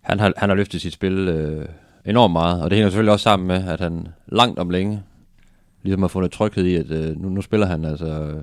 han, 0.00 0.20
har, 0.20 0.32
han 0.36 0.48
har 0.48 0.56
løftet 0.56 0.80
sit 0.80 0.92
spil 0.92 1.28
øh, 1.28 1.68
enormt 2.04 2.32
meget, 2.32 2.62
og 2.62 2.70
det 2.70 2.76
hænger 2.76 2.90
selvfølgelig 2.90 3.12
også 3.12 3.22
sammen 3.22 3.48
med, 3.48 3.68
at 3.68 3.80
han 3.80 4.08
langt 4.26 4.58
om 4.58 4.70
længe 4.70 5.02
ligesom 5.82 6.02
har 6.02 6.08
fundet 6.08 6.32
tryghed 6.32 6.64
i, 6.64 6.76
at 6.76 6.90
øh, 6.90 7.22
nu, 7.22 7.28
nu 7.28 7.42
spiller 7.42 7.66
han 7.66 7.84
altså 7.84 8.06
øh, 8.06 8.42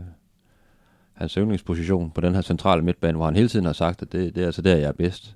hans 1.13 1.33
yndlingsposition 1.33 2.12
på 2.12 2.21
den 2.21 2.35
her 2.35 2.41
centrale 2.41 2.81
midtbane, 2.81 3.15
hvor 3.15 3.25
han 3.25 3.35
hele 3.35 3.49
tiden 3.49 3.65
har 3.65 3.73
sagt, 3.73 4.01
at 4.01 4.12
det, 4.12 4.35
det 4.35 4.41
er 4.41 4.45
altså 4.45 4.62
der, 4.62 4.75
jeg 4.75 4.88
er 4.88 4.91
bedst. 4.91 5.35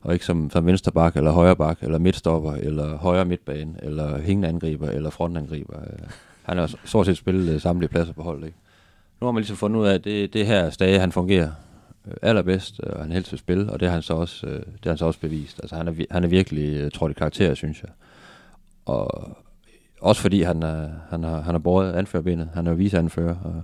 Og 0.00 0.12
ikke 0.12 0.24
som, 0.24 0.50
som 0.50 0.66
vensterbak, 0.66 1.16
eller 1.16 1.30
højreback, 1.30 1.82
eller 1.82 1.98
midtstopper, 1.98 2.52
eller 2.52 2.96
højre 2.96 3.24
midtbane, 3.24 3.74
eller 3.82 4.20
hængende 4.20 4.48
angriber, 4.48 4.88
eller 4.88 5.10
frontangriber. 5.10 5.80
Øh, 5.80 6.08
Han 6.42 6.58
har 6.58 6.74
stort 6.84 7.06
set 7.06 7.16
spillet 7.16 7.54
øh, 7.54 7.60
samtlige 7.60 7.88
pladser 7.88 8.12
på 8.12 8.22
holdet. 8.22 8.46
Ikke? 8.46 8.58
Nu 9.24 9.26
har 9.28 9.32
man 9.32 9.40
ligesom 9.40 9.56
fundet 9.56 9.80
ud 9.80 9.86
af, 9.86 9.94
at 9.94 10.04
det, 10.04 10.32
det 10.32 10.46
her 10.46 10.70
stage, 10.70 10.98
han 10.98 11.12
fungerer 11.12 11.50
øh, 12.08 12.14
allerbedst, 12.22 12.80
og 12.80 13.02
han 13.02 13.12
helst 13.12 13.32
vil 13.32 13.38
spille, 13.38 13.72
og 13.72 13.80
det 13.80 13.88
har 13.88 13.92
han 13.92 14.02
så 14.02 14.14
også, 14.14 14.46
øh, 14.46 14.52
det 14.52 14.84
har 14.84 14.90
han 14.90 14.98
så 14.98 15.06
også 15.06 15.20
bevist. 15.20 15.60
Altså, 15.62 15.76
han, 15.76 15.88
er, 15.88 15.92
han 16.10 16.24
er 16.24 16.28
virkelig 16.28 16.76
øh, 16.76 16.90
trådt 16.90 17.10
i 17.10 17.14
karakter, 17.14 17.54
synes 17.54 17.82
jeg. 17.82 17.90
Og 18.86 19.28
også 20.00 20.22
fordi 20.22 20.42
han, 20.42 20.62
er, 20.62 20.88
han, 21.10 21.22
har, 21.24 21.40
han 21.40 21.54
har 21.54 21.58
båret 21.58 21.92
anførerbenet. 21.92 22.48
Han 22.54 22.66
er 22.66 22.70
jo 22.70 22.76
viseanfører, 22.76 23.36
og 23.44 23.62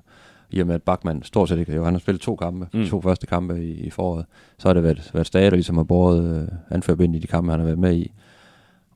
i 0.51 0.61
og 0.61 0.67
med, 0.67 0.75
at 0.75 0.83
Bachmann 0.83 1.23
stort 1.23 1.49
set 1.49 1.59
ikke, 1.59 1.75
jo, 1.75 1.85
han 1.85 1.95
har 1.95 1.99
spillet 2.01 2.21
to 2.23 2.37
kampe, 2.37 2.67
Mm. 2.73 2.87
to 2.87 3.01
første 3.01 3.27
kampe 3.27 3.65
i, 3.65 3.71
i 3.73 3.91
foråret, 3.91 4.27
så 4.59 4.69
har 4.69 4.73
det 4.75 4.83
været, 4.83 5.11
været 5.15 5.27
Stage, 5.27 5.45
der 5.51 5.57
ligesom 5.57 5.77
har 5.77 5.85
båret 5.85 6.43
øh, 6.43 6.49
anførerbenet 6.71 7.17
i 7.17 7.21
de 7.23 7.27
kampe, 7.27 7.51
han 7.51 7.61
har 7.61 7.67
været 7.67 7.79
med 7.79 7.95
i. 7.97 8.13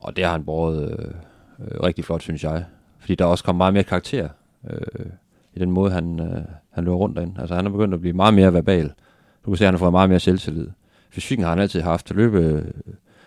Og 0.00 0.16
det 0.16 0.24
har 0.24 0.32
han 0.32 0.44
båret 0.44 0.90
øh, 0.90 1.06
øh, 1.58 1.80
rigtig 1.82 2.04
flot, 2.04 2.22
synes 2.22 2.44
jeg. 2.44 2.64
Fordi 2.98 3.14
der 3.14 3.24
er 3.24 3.28
også 3.28 3.44
kommet 3.44 3.58
meget 3.58 3.74
mere 3.74 3.84
karakter 3.84 4.28
øh, 4.70 5.06
i 5.56 5.58
den 5.58 5.70
måde, 5.70 5.90
han, 5.90 6.20
øh, 6.20 6.44
han 6.70 6.84
løber 6.84 6.96
rundt 6.96 7.16
derinde. 7.16 7.40
Altså 7.40 7.54
han 7.54 7.66
er 7.66 7.70
begyndt 7.70 7.94
at 7.94 8.00
blive 8.00 8.12
meget 8.12 8.34
mere 8.34 8.52
verbal. 8.52 8.92
Du 9.44 9.50
kan 9.50 9.56
se, 9.56 9.64
at 9.64 9.66
han 9.66 9.74
har 9.74 9.78
fået 9.78 9.92
meget 9.92 10.08
mere 10.08 10.20
selvtillid. 10.20 10.68
Fysikken 11.10 11.44
har 11.44 11.50
han 11.50 11.58
altid 11.58 11.80
haft, 11.80 12.10
løbe, 12.10 12.72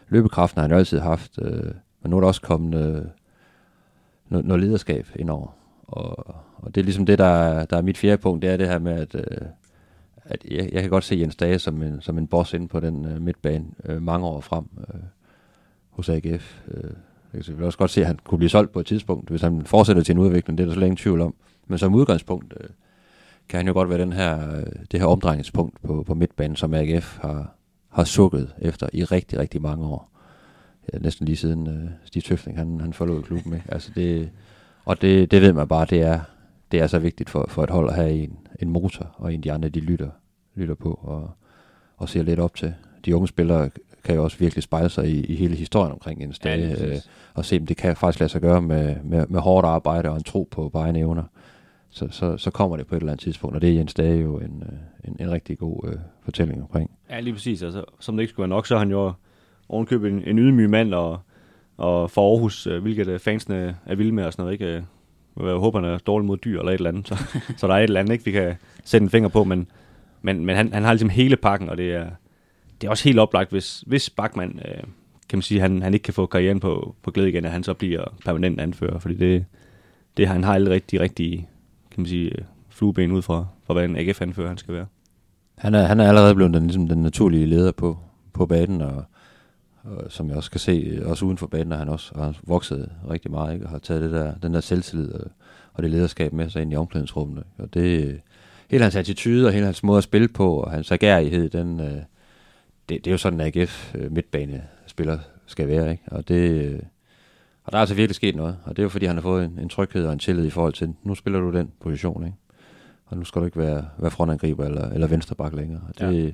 løbekraften 0.09 0.61
har 0.61 0.67
han 0.67 0.77
altid 0.77 0.99
haft, 0.99 1.39
øh, 1.41 1.71
men 2.01 2.09
nu 2.09 2.15
er 2.15 2.21
der 2.21 2.27
også 2.27 2.41
kommet 2.41 2.75
øh, 2.75 3.05
noget, 4.29 4.45
noget 4.45 4.63
lederskab 4.63 5.07
indover. 5.15 5.47
Og, 5.87 6.35
og 6.55 6.75
det 6.75 6.81
er 6.81 6.85
ligesom 6.85 7.05
det, 7.05 7.17
der 7.17 7.25
er, 7.25 7.65
der 7.65 7.77
er 7.77 7.81
mit 7.81 7.97
fjerde 7.97 8.17
punkt, 8.17 8.41
det 8.41 8.49
er 8.49 8.57
det 8.57 8.67
her 8.67 8.79
med, 8.79 8.93
at, 8.93 9.15
øh, 9.15 9.47
at 10.25 10.45
jeg, 10.51 10.69
jeg 10.73 10.81
kan 10.81 10.89
godt 10.89 11.03
se 11.03 11.15
Jens 11.15 11.35
Dage 11.35 11.59
som 11.59 11.83
en, 11.83 12.01
som 12.01 12.17
en 12.17 12.27
boss 12.27 12.53
inde 12.53 12.67
på 12.67 12.79
den 12.79 13.05
øh, 13.05 13.21
midtbane 13.21 13.65
øh, 13.85 14.01
mange 14.01 14.27
år 14.27 14.41
frem 14.41 14.65
øh, 14.79 14.99
hos 15.89 16.09
AGF. 16.09 16.61
Øh, 16.67 16.91
jeg 17.33 17.43
kan 17.43 17.63
også 17.63 17.77
godt 17.77 17.91
se, 17.91 18.01
at 18.01 18.07
han 18.07 18.19
kunne 18.23 18.37
blive 18.37 18.49
solgt 18.49 18.71
på 18.71 18.79
et 18.79 18.85
tidspunkt, 18.85 19.29
hvis 19.29 19.41
han 19.41 19.65
fortsætter 19.65 20.03
til 20.03 20.13
en 20.13 20.19
udvikling, 20.19 20.57
det 20.57 20.63
er 20.63 20.67
der 20.67 20.73
slet 20.73 20.85
ingen 20.85 20.97
tvivl 20.97 21.21
om. 21.21 21.35
Men 21.67 21.79
som 21.79 21.95
udgangspunkt 21.95 22.53
øh, 22.59 22.69
kan 23.49 23.57
han 23.57 23.67
jo 23.67 23.73
godt 23.73 23.89
være 23.89 24.01
den 24.01 24.13
her, 24.13 24.57
øh, 24.57 24.65
det 24.91 24.99
her 24.99 25.07
omdrejningspunkt 25.07 25.81
på, 25.83 26.03
på 26.03 26.13
midtbanen, 26.13 26.55
som 26.55 26.73
AGF 26.73 27.17
har, 27.21 27.55
har 27.89 28.03
sukket 28.03 28.55
efter 28.59 28.89
i 28.93 29.03
rigtig, 29.03 29.39
rigtig 29.39 29.61
mange 29.61 29.85
år. 29.85 30.09
Ja, 30.93 30.97
næsten 30.97 31.25
lige 31.25 31.35
siden 31.35 31.67
øh, 31.67 31.89
Stig 32.05 32.23
Tøfting, 32.23 32.57
han, 32.57 32.81
han 32.81 32.93
forlod 32.93 33.23
klubben. 33.23 33.53
Ikke? 33.53 33.65
Altså 33.69 33.91
det, 33.95 34.29
og 34.85 35.01
det, 35.01 35.31
det 35.31 35.41
ved 35.41 35.53
man 35.53 35.67
bare, 35.67 35.85
det 35.89 36.01
er, 36.01 36.19
det 36.71 36.79
er 36.79 36.87
så 36.87 36.99
vigtigt 36.99 37.29
for, 37.29 37.45
for 37.49 37.63
et 37.63 37.69
hold 37.69 37.89
at 37.89 37.95
have 37.95 38.11
en, 38.11 38.37
en 38.59 38.69
motor, 38.69 39.15
og 39.17 39.33
en 39.33 39.43
de 39.43 39.51
andre, 39.51 39.69
de 39.69 39.79
lytter, 39.79 40.09
lytter 40.55 40.75
på 40.75 40.99
og, 41.03 41.31
og 41.97 42.09
ser 42.09 42.23
lidt 42.23 42.39
op 42.39 42.55
til. 42.55 42.73
De 43.05 43.15
unge 43.15 43.27
spillere 43.27 43.69
kan 44.03 44.15
jo 44.15 44.23
også 44.23 44.37
virkelig 44.37 44.63
spejle 44.63 44.89
sig 44.89 45.07
i, 45.07 45.25
i 45.25 45.35
hele 45.35 45.55
historien 45.55 45.91
omkring 45.91 46.23
en 46.23 46.33
lige 46.43 46.67
ja, 46.67 46.87
øh, 46.87 46.97
og 47.33 47.45
se, 47.45 47.57
om 47.57 47.65
det 47.65 47.77
kan 47.77 47.95
faktisk 47.95 48.19
lade 48.19 48.31
sig 48.31 48.41
gøre 48.41 48.61
med, 48.61 48.95
med, 49.03 49.25
med 49.27 49.39
hårdt 49.39 49.67
arbejde 49.67 50.09
og 50.09 50.15
en 50.15 50.23
tro 50.23 50.47
på, 50.51 50.71
egne 50.73 50.99
evner. 50.99 51.23
Så, 51.89 52.07
så, 52.11 52.37
så 52.37 52.51
kommer 52.51 52.77
det 52.77 52.87
på 52.87 52.95
et 52.95 52.99
eller 52.99 53.11
andet 53.11 53.23
tidspunkt, 53.23 53.55
og 53.55 53.61
det 53.61 53.69
er 53.69 53.73
Jens 53.73 53.93
Dage 53.93 54.21
jo 54.21 54.37
en, 54.37 54.63
øh, 54.65 55.09
en, 55.11 55.17
en 55.19 55.31
rigtig 55.31 55.57
god 55.57 55.89
øh, 55.89 55.99
fortælling 56.23 56.61
omkring. 56.61 56.91
Ja, 57.09 57.19
lige 57.19 57.33
præcis. 57.33 57.63
Altså, 57.63 57.83
som 57.99 58.15
det 58.17 58.23
ikke 58.23 58.31
skulle 58.31 58.43
være 58.43 58.55
nok, 58.55 58.67
så 58.67 58.75
er 58.75 58.79
han 58.79 58.91
jo 58.91 59.13
ovenkøbet 59.69 60.11
en, 60.11 60.23
en 60.25 60.39
ydmyg 60.39 60.69
mand, 60.69 60.93
og, 60.93 61.19
og 61.77 62.11
for 62.11 62.31
Aarhus, 62.31 62.67
øh, 62.67 62.81
hvilket 62.81 63.07
øh, 63.07 63.19
fansene 63.19 63.77
er 63.85 63.95
vilde 63.95 64.11
med 64.11 64.25
og 64.25 64.33
sådan 64.33 64.43
noget, 64.43 64.53
ikke? 64.53 64.75
Øh, 64.75 64.83
Jeg 65.47 65.55
håber, 65.55 65.79
han 65.81 65.89
er 65.89 65.97
dårlig 65.97 66.25
mod 66.27 66.37
dyr 66.37 66.59
eller 66.59 66.71
et 66.71 66.77
eller 66.77 66.89
andet, 66.89 67.07
så, 67.07 67.15
så 67.57 67.67
der 67.67 67.73
er 67.73 67.77
et 67.77 67.83
eller 67.83 67.99
andet, 67.99 68.13
ikke, 68.13 68.25
vi 68.25 68.31
kan 68.31 68.55
sætte 68.83 69.03
en 69.03 69.09
finger 69.09 69.29
på, 69.29 69.43
men, 69.43 69.67
men, 70.21 70.45
men 70.45 70.55
han, 70.55 70.73
han 70.73 70.83
har 70.83 70.93
ligesom 70.93 71.09
hele 71.09 71.35
pakken, 71.35 71.69
og 71.69 71.77
det 71.77 71.93
er, 71.93 72.09
det 72.81 72.87
er 72.87 72.91
også 72.91 73.03
helt 73.03 73.19
oplagt, 73.19 73.51
hvis, 73.51 73.83
hvis 73.87 74.09
Bachmann, 74.09 74.59
øh, 74.65 74.83
kan 75.29 75.37
man 75.37 75.41
sige, 75.41 75.61
han, 75.61 75.81
han 75.81 75.93
ikke 75.93 76.03
kan 76.03 76.13
få 76.13 76.25
karrieren 76.25 76.59
på, 76.59 76.95
på 77.03 77.11
glæde 77.11 77.29
igen, 77.29 77.45
at 77.45 77.51
han 77.51 77.63
så 77.63 77.73
bliver 77.73 78.03
permanent 78.25 78.59
anfører, 78.59 78.99
fordi 78.99 79.15
det, 79.15 79.45
det 80.17 80.27
han 80.27 80.43
har 80.43 80.53
alle 80.53 80.69
rigtig, 80.69 80.99
rigtig, 80.99 81.47
kan 81.97 82.01
man 82.01 82.09
sige, 82.09 82.31
øh, 82.37 82.45
flueben 82.69 83.11
ud 83.11 83.21
fra, 83.21 83.45
fra 83.63 83.73
hvad 83.73 83.85
en 83.85 83.95
AGF-anfører 83.95 84.47
han 84.47 84.57
skal 84.57 84.73
være. 84.73 84.85
Han 85.57 85.75
er, 85.75 85.83
han 85.83 85.99
er 85.99 86.07
allerede 86.07 86.35
blevet 86.35 86.53
den, 86.53 86.63
ligesom 86.63 86.87
den 86.87 87.01
naturlige 87.01 87.45
leder 87.45 87.71
på, 87.71 87.97
på 88.33 88.45
banen, 88.45 88.81
og, 88.81 89.03
og 89.83 90.11
som 90.11 90.29
jeg 90.29 90.37
også 90.37 90.51
kan 90.51 90.59
se, 90.59 90.71
øh, 90.71 91.09
også 91.09 91.25
uden 91.25 91.37
for 91.37 91.47
banen, 91.47 91.71
er 91.71 91.77
han 91.77 91.89
også 91.89 92.11
og 92.15 92.23
han 92.23 92.33
har 92.33 92.41
vokset 92.43 92.91
rigtig 93.09 93.31
meget, 93.31 93.53
ikke? 93.53 93.65
og 93.65 93.69
har 93.69 93.77
taget 93.77 94.01
det 94.01 94.11
der, 94.11 94.33
den 94.35 94.53
der 94.53 94.59
selvtillid 94.59 95.13
og, 95.13 95.31
og 95.73 95.83
det 95.83 95.91
lederskab 95.91 96.33
med 96.33 96.49
sig 96.49 96.61
ind 96.61 96.73
i 96.73 96.75
omklædningsrummet. 96.75 97.43
Og 97.57 97.73
det, 97.73 98.19
hele 98.69 98.83
hans 98.83 98.95
attitude 98.95 99.47
og 99.47 99.53
hele 99.53 99.65
hans 99.65 99.83
måde 99.83 99.97
at 99.97 100.03
spille 100.03 100.27
på, 100.27 100.53
og 100.53 100.71
hans 100.71 100.91
agerighed, 100.91 101.49
den, 101.49 101.79
øh, 101.79 102.01
det, 102.89 103.05
det 103.05 103.07
er 103.07 103.11
jo 103.11 103.17
sådan, 103.17 103.41
en 103.41 103.51
AGF 103.55 103.95
øh, 103.95 104.11
midtbanespiller 104.11 105.19
skal 105.45 105.67
være. 105.67 105.91
Ikke? 105.91 106.03
Og, 106.07 106.27
det, 106.27 106.81
og 107.67 107.71
der 107.71 107.77
er 107.77 107.79
altså 107.81 107.95
virkelig 107.95 108.15
sket 108.15 108.35
noget, 108.35 108.57
og 108.65 108.75
det 108.75 108.81
er 108.81 108.83
jo 108.83 108.89
fordi, 108.89 109.05
han 109.05 109.15
har 109.15 109.21
fået 109.21 109.45
en, 109.45 109.59
en 109.61 109.69
tryghed 109.69 110.05
og 110.05 110.13
en 110.13 110.19
tillid 110.19 110.45
i 110.45 110.49
forhold 110.49 110.73
til, 110.73 110.93
nu 111.03 111.15
spiller 111.15 111.39
du 111.39 111.51
den 111.53 111.71
position, 111.81 112.25
ikke? 112.25 112.37
og 113.05 113.17
nu 113.17 113.23
skal 113.23 113.39
du 113.41 113.45
ikke 113.45 113.57
være, 113.59 113.85
være 113.97 114.11
frontangriber 114.11 114.65
eller, 114.65 114.89
eller 114.89 115.07
venstreback 115.07 115.55
længere. 115.55 115.81
Og 115.87 115.99
det, 115.99 116.23
ja. 116.23 116.31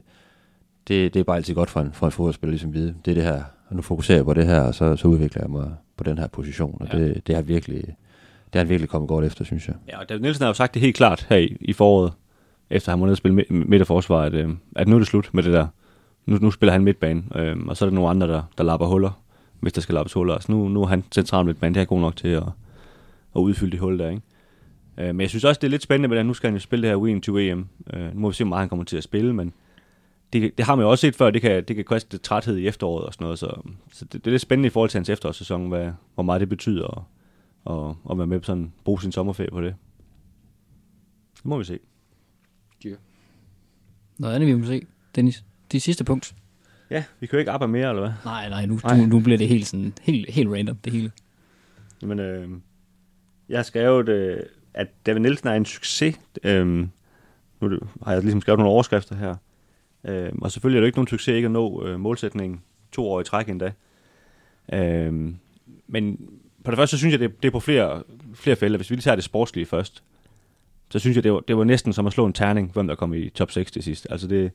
det, 0.88 1.14
det 1.14 1.16
er 1.20 1.24
bare 1.24 1.36
altid 1.36 1.54
godt 1.54 1.70
for 1.70 1.80
en, 1.80 1.90
for 1.94 2.06
en 2.06 2.12
fodboldspiller 2.12 2.52
ligesom 2.52 2.74
vide, 2.74 2.96
det 3.06 3.12
er 3.12 3.16
det 3.16 3.24
her, 3.24 3.44
og 3.70 3.76
nu 3.76 3.82
fokuserer 3.82 4.18
jeg 4.18 4.26
på 4.26 4.34
det 4.34 4.46
her, 4.46 4.62
og 4.62 4.76
så, 4.76 4.96
så 4.96 5.08
udvikler 5.08 5.42
jeg 5.44 5.50
mig 5.52 5.72
på 5.98 6.04
den 6.04 6.18
her 6.18 6.28
position, 6.28 6.78
og 6.82 6.88
Ja. 6.94 6.98
det, 7.00 7.28
det, 7.28 7.36
har 7.36 7.42
virkelig, 7.42 7.82
det 7.82 7.96
har 8.54 8.60
han 8.60 8.70
virkelig 8.70 8.90
kommet 8.90 9.08
godt 9.10 9.26
efter, 9.26 9.46
synes 9.46 9.68
jeg. 9.68 9.76
Ja, 9.88 10.00
og 10.00 10.10
David 10.10 10.22
Nielsen 10.22 10.42
har 10.44 10.50
jo 10.50 10.54
sagt 10.54 10.74
det 10.74 10.82
helt 10.82 10.96
klart 10.96 11.26
her 11.30 11.38
i, 11.38 11.58
i 11.62 11.74
foråret, 11.74 12.14
efter 12.70 12.92
han 12.92 13.00
må 13.00 13.06
ned 13.06 13.12
og 13.12 13.18
spille 13.18 13.36
midt, 13.36 13.52
midt 13.70 13.82
af 13.82 13.88
forsvaret, 13.88 14.26
at, 14.26 14.34
øh, 14.34 14.50
at 14.76 14.88
nu 14.88 14.96
er 14.96 15.00
det 15.00 15.08
slut 15.08 15.30
med 15.34 15.44
det 15.44 15.54
der. 15.54 15.68
Nu, 16.26 16.38
nu 16.42 16.52
spiller 16.52 16.74
han 16.74 16.84
midtbane, 16.84 17.24
øh, 17.36 17.58
og 17.68 17.78
så 17.78 17.86
er 17.86 17.90
der 17.90 17.96
nogle 17.96 18.10
andre, 18.10 18.28
der, 18.28 18.42
der 18.58 18.64
lapper 18.64 18.88
huller, 18.88 19.23
hvis 19.64 19.74
der 19.74 19.82
skal 19.82 19.94
lappes 19.94 20.14
huller. 20.14 20.34
Altså 20.34 20.52
nu, 20.52 20.68
nu 20.68 20.82
er 20.82 20.88
han 20.88 21.04
centralt 21.12 21.46
med 21.46 21.56
mand, 21.62 21.74
det 21.74 21.82
er 21.82 21.86
god 21.86 22.00
nok 22.00 22.16
til 22.16 22.28
at, 22.28 22.44
at 23.36 23.40
udfylde 23.40 23.72
det 23.72 23.80
hul 23.80 24.00
der, 24.00 24.10
ikke? 24.10 24.22
Øh, 24.98 25.08
men 25.08 25.22
jeg 25.22 25.30
synes 25.30 25.44
også, 25.44 25.60
det 25.60 25.68
er 25.68 25.72
lidt 25.72 25.84
spændende, 25.84 26.08
hvordan 26.08 26.26
nu 26.26 26.34
skal 26.34 26.48
han 26.48 26.56
jo 26.56 26.60
spille 26.60 26.84
det 26.84 26.90
her 26.90 26.98
Wien 26.98 27.22
2 27.22 27.38
EM. 27.38 27.68
Øh, 27.94 28.14
nu 28.14 28.20
må 28.20 28.30
vi 28.30 28.36
se, 28.36 28.44
hvor 28.44 28.50
meget 28.50 28.62
han 28.62 28.70
kommer 28.70 28.86
til 28.86 28.98
at 28.98 29.04
spille, 29.04 29.34
men 29.34 29.54
det, 30.34 30.58
det 30.58 30.66
har 30.66 30.76
man 30.76 30.84
jo 30.84 30.92
også 30.92 31.02
set 31.02 31.16
før, 31.16 31.30
det 31.30 31.42
kan, 31.42 31.64
det 31.64 31.76
kan 31.76 31.86
koste 31.86 32.18
træthed 32.18 32.58
i 32.58 32.68
efteråret 32.68 33.06
og 33.06 33.14
sådan 33.14 33.26
noget, 33.26 33.40
så, 33.40 33.62
så 33.92 34.06
det, 34.06 34.14
det 34.14 34.28
er 34.28 34.32
lidt 34.32 34.42
spændende 34.42 34.68
i 34.68 34.70
forhold 34.70 34.90
til 34.90 34.98
hans 34.98 35.10
efterårssæson, 35.10 35.68
hvad, 35.68 35.92
hvor 36.14 36.24
meget 36.24 36.42
det 36.42 36.50
betyder 36.50 36.98
at, 36.98 37.04
og, 37.66 37.98
og 38.04 38.18
være 38.18 38.28
med 38.28 38.40
på 38.40 38.46
sådan, 38.46 38.74
bruge 38.84 39.02
sin 39.02 39.12
sommerferie 39.12 39.52
på 39.52 39.62
det. 39.62 39.76
Det 41.36 41.46
må 41.46 41.58
vi 41.58 41.64
se. 41.64 41.80
Noget 44.18 44.36
andet, 44.36 44.48
vi 44.48 44.54
må 44.54 44.66
se, 44.66 44.86
Dennis. 45.16 45.44
Det 45.72 45.82
sidste 45.82 46.04
punkt. 46.04 46.36
Ja, 46.90 47.04
vi 47.20 47.28
kan 47.28 47.38
jo 47.38 47.40
ikke 47.40 47.52
arbejde 47.52 47.72
mere, 47.72 47.90
eller 47.90 48.02
hvad? 48.02 48.12
Nej, 48.26 48.50
nej, 48.50 48.66
nu, 48.66 48.80
Nej. 48.84 48.98
nu, 48.98 49.06
nu 49.06 49.20
bliver 49.20 49.38
det 49.38 49.48
helt, 49.48 49.68
sådan, 49.68 49.94
helt, 50.02 50.30
helt 50.30 50.50
random, 50.50 50.76
det 50.76 50.94
hele. 50.94 51.12
Jamen, 52.02 52.20
øh, 52.20 52.50
jeg 53.50 53.58
har 53.58 53.64
skrevet, 53.64 54.10
øh, 54.10 54.40
at 54.74 54.88
David 55.06 55.20
Nielsen 55.20 55.48
er 55.48 55.54
en 55.54 55.66
succes. 55.66 56.20
Øh, 56.44 56.68
nu 57.62 57.80
har 58.06 58.14
jeg 58.14 58.22
ligesom 58.22 58.42
skrevet 58.42 58.60
nogle 58.60 58.72
overskrifter 58.72 59.16
her. 59.16 59.36
Øh, 60.04 60.32
og 60.42 60.52
selvfølgelig 60.52 60.78
er 60.78 60.82
det 60.82 60.88
ikke 60.88 60.98
nogen 60.98 61.08
succes 61.08 61.36
ikke 61.36 61.46
at 61.46 61.52
nå 61.52 61.86
øh, 61.86 62.00
målsætningen 62.00 62.62
to 62.92 63.08
år 63.08 63.22
i 63.22 63.24
træk 63.24 63.50
endda. 63.50 63.72
Øh, 64.74 65.34
men 65.88 66.30
på 66.64 66.72
det 66.72 66.78
første, 66.78 66.92
så 66.92 66.98
synes 66.98 67.12
jeg, 67.12 67.20
det, 67.20 67.42
det 67.42 67.48
er 67.48 67.52
på 67.52 67.60
flere, 67.60 68.04
flere 68.34 68.56
felter. 68.56 68.78
Hvis 68.78 68.90
vi 68.90 68.96
lige 68.96 69.04
tager 69.04 69.16
det 69.16 69.24
sportslige 69.24 69.66
først, 69.66 70.04
så 70.90 71.00
synes 71.00 71.16
jeg, 71.16 71.24
det 71.24 71.34
var, 71.34 71.40
det 71.40 71.58
var 71.58 71.64
næsten 71.64 71.94
som 71.94 72.08
at 72.08 72.14
slå 72.14 72.26
en 72.26 72.34
terning, 72.34 72.72
hvem 72.74 72.88
der 72.88 72.96
kom 72.96 73.14
i 73.14 73.30
top 73.30 73.52
6 73.52 73.72
til 73.72 73.84
sidst. 73.84 74.08
Altså 74.10 74.28
det, 74.28 74.52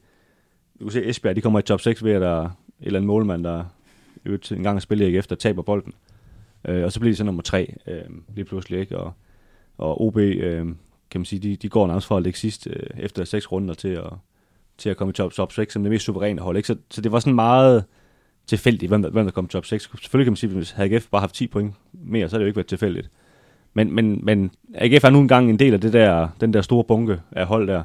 du 0.80 0.84
kan 0.84 0.90
se, 0.92 1.06
Esbjerg, 1.08 1.36
de 1.36 1.40
kommer 1.40 1.58
i 1.58 1.62
top 1.62 1.80
6 1.80 2.04
ved, 2.04 2.12
at 2.12 2.20
der 2.20 2.42
er 2.42 2.44
en 2.44 2.50
eller 2.80 2.98
andet 2.98 3.06
målmand, 3.06 3.44
der 3.44 3.64
øvrigt 4.24 4.52
en 4.52 4.62
gang 4.62 4.82
spiller 4.82 5.06
ikke 5.06 5.18
efter, 5.18 5.36
taber 5.36 5.62
bolden. 5.62 5.92
Øh, 6.68 6.84
og 6.84 6.92
så 6.92 7.00
bliver 7.00 7.12
de 7.12 7.16
så 7.16 7.24
nummer 7.24 7.42
3 7.42 7.74
øh, 7.86 8.00
lige 8.34 8.44
pludselig, 8.44 8.80
ikke? 8.80 8.98
Og, 8.98 9.12
og 9.78 10.00
OB, 10.06 10.16
øh, 10.16 10.66
kan 11.10 11.20
man 11.20 11.24
sige, 11.24 11.40
de, 11.40 11.56
de 11.56 11.68
går 11.68 11.86
nærmest 11.86 12.06
fra 12.06 12.16
at 12.16 12.22
ligge 12.22 12.38
sidst 12.38 12.66
øh, 12.70 12.82
efter 12.98 13.24
seks 13.24 13.52
runder 13.52 13.74
til 13.74 13.88
at, 13.88 14.04
til 14.78 14.90
at 14.90 14.96
komme 14.96 15.10
i 15.10 15.14
top, 15.14 15.32
top 15.32 15.52
6 15.52 15.72
som 15.72 15.82
det 15.82 15.90
mest 15.92 16.04
suveræne 16.04 16.40
hold, 16.40 16.56
ikke? 16.56 16.66
Så, 16.66 16.76
så 16.90 17.00
det 17.00 17.12
var 17.12 17.18
sådan 17.20 17.34
meget 17.34 17.84
tilfældigt, 18.46 18.90
hvem, 18.90 19.02
der- 19.02 19.10
hvem 19.10 19.24
der 19.24 19.32
kom 19.32 19.44
i 19.44 19.48
top 19.48 19.64
6. 19.64 19.90
Selvfølgelig 20.00 20.24
kan 20.26 20.32
man 20.32 20.36
sige, 20.36 20.50
at 20.50 20.56
hvis 20.56 20.74
AGF 20.78 21.06
bare 21.10 21.20
haft 21.20 21.34
10 21.34 21.46
point 21.46 21.74
mere, 21.92 22.28
så 22.28 22.36
havde 22.36 22.40
det 22.40 22.44
jo 22.44 22.48
ikke 22.48 22.56
været 22.56 22.66
tilfældigt. 22.66 23.10
Men, 23.74 23.94
men, 23.94 24.20
men 24.24 24.50
AGF 24.74 25.04
er 25.04 25.10
nu 25.10 25.20
engang 25.20 25.50
en 25.50 25.58
del 25.58 25.74
af 25.74 25.80
det 25.80 25.92
der, 25.92 26.28
den 26.40 26.52
der 26.52 26.60
store 26.62 26.84
bunke 26.84 27.20
af 27.32 27.46
hold 27.46 27.68
der, 27.68 27.82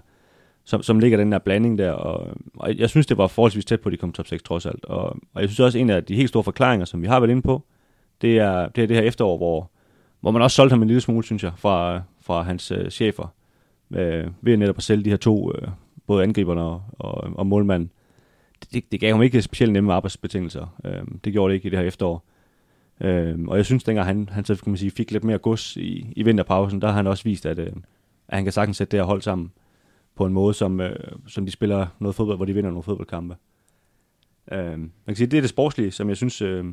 som, 0.66 0.84
som 0.84 1.00
ligger 1.00 1.18
den 1.18 1.32
der 1.32 1.40
blanding 1.40 1.78
der, 1.78 1.92
og, 1.92 2.38
og 2.56 2.78
jeg 2.78 2.90
synes, 2.90 3.06
det 3.06 3.18
var 3.18 3.28
forholdsvis 3.28 3.66
tæt 3.66 3.82
på, 3.82 3.90
at 3.90 3.94
de 3.94 3.98
kom 3.98 4.12
top 4.12 4.28
6 4.28 4.44
trods 4.44 4.66
alt. 4.66 4.86
Og, 4.86 5.04
og 5.34 5.42
jeg 5.42 5.50
synes 5.50 5.60
også, 5.60 5.78
en 5.78 5.90
af 5.90 6.04
de 6.04 6.16
helt 6.16 6.30
store 6.30 6.44
forklaringer, 6.44 6.86
som 6.86 7.02
vi 7.02 7.08
har 7.08 7.20
været 7.20 7.32
inde 7.32 7.42
på, 7.42 7.64
det 8.22 8.40
er 8.40 8.68
det, 8.68 8.84
er 8.84 8.88
det 8.88 8.96
her 8.96 9.04
efterår, 9.04 9.38
hvor, 9.38 9.70
hvor 10.22 10.32
man 10.32 10.42
også 10.42 10.56
solgte 10.56 10.74
ham 10.74 10.82
en 10.82 10.88
lille 10.88 11.02
smule, 11.02 11.24
synes 11.24 11.44
jeg, 11.44 11.52
fra, 11.58 12.02
fra 12.22 12.42
hans 12.42 12.72
øh, 12.72 12.90
chefer, 12.90 13.34
øh, 13.94 14.28
ved 14.42 14.58
netop 14.58 14.78
at 14.78 14.84
sælge 14.84 15.04
de 15.04 15.10
her 15.10 15.18
to, 15.18 15.52
øh, 15.52 15.68
både 16.08 16.24
angriberne 16.24 16.62
og, 16.62 16.82
og, 17.00 17.30
og 17.36 17.48
målmanden. 17.48 17.90
Det, 18.74 18.92
det 18.92 19.00
gav 19.00 19.12
ham 19.12 19.24
ikke 19.24 19.42
specielt 19.42 19.74
nemme 19.74 19.94
arbejdsbetingelser. 19.94 20.76
Øh, 20.86 21.02
det 21.24 21.34
gjorde 21.34 21.52
det 21.52 21.56
ikke 21.56 21.68
i 21.68 21.70
det 21.70 21.80
her 21.80 21.86
efterår. 21.86 22.24
Øh, 23.02 23.40
og 23.48 23.58
jeg 23.58 23.66
synes, 23.66 23.84
dengang 23.84 24.08
han, 24.08 24.30
han 24.32 24.46
så, 24.46 24.56
kan 24.56 24.72
man 24.72 24.78
sige, 24.78 24.92
fik 24.92 25.12
lidt 25.12 25.24
mere 25.24 25.38
gods 25.38 25.78
i, 25.78 26.14
i 26.16 26.24
vinterpausen, 26.24 26.82
der 26.82 26.88
har 26.88 26.96
han 26.96 27.08
også 27.08 27.24
vist, 27.24 27.46
at, 27.46 27.60
øh, 27.60 27.68
at 28.28 28.36
han 28.36 28.44
kan 28.44 28.54
sagtens 28.54 28.78
sætte 28.78 28.92
det 28.92 29.00
her 29.00 29.06
hold 29.06 29.22
sammen 29.22 29.52
på 30.16 30.26
en 30.26 30.34
måde, 30.34 30.54
som, 30.54 30.82
øh, 30.82 30.96
som 31.28 31.46
de 31.46 31.52
spiller 31.52 31.88
noget 32.00 32.16
fodbold, 32.16 32.38
hvor 32.38 32.46
de 32.46 32.54
vinder 32.54 32.70
nogle 32.70 32.84
fodboldkampe. 32.84 33.36
Øh, 34.52 34.80
man 34.80 34.92
kan 35.08 35.16
sige, 35.16 35.28
det 35.28 35.38
er 35.38 35.42
det 35.42 35.50
sportslige, 35.50 35.92
som 35.92 36.10
jeg 36.10 36.18
synes, 36.18 36.42
øh, 36.42 36.66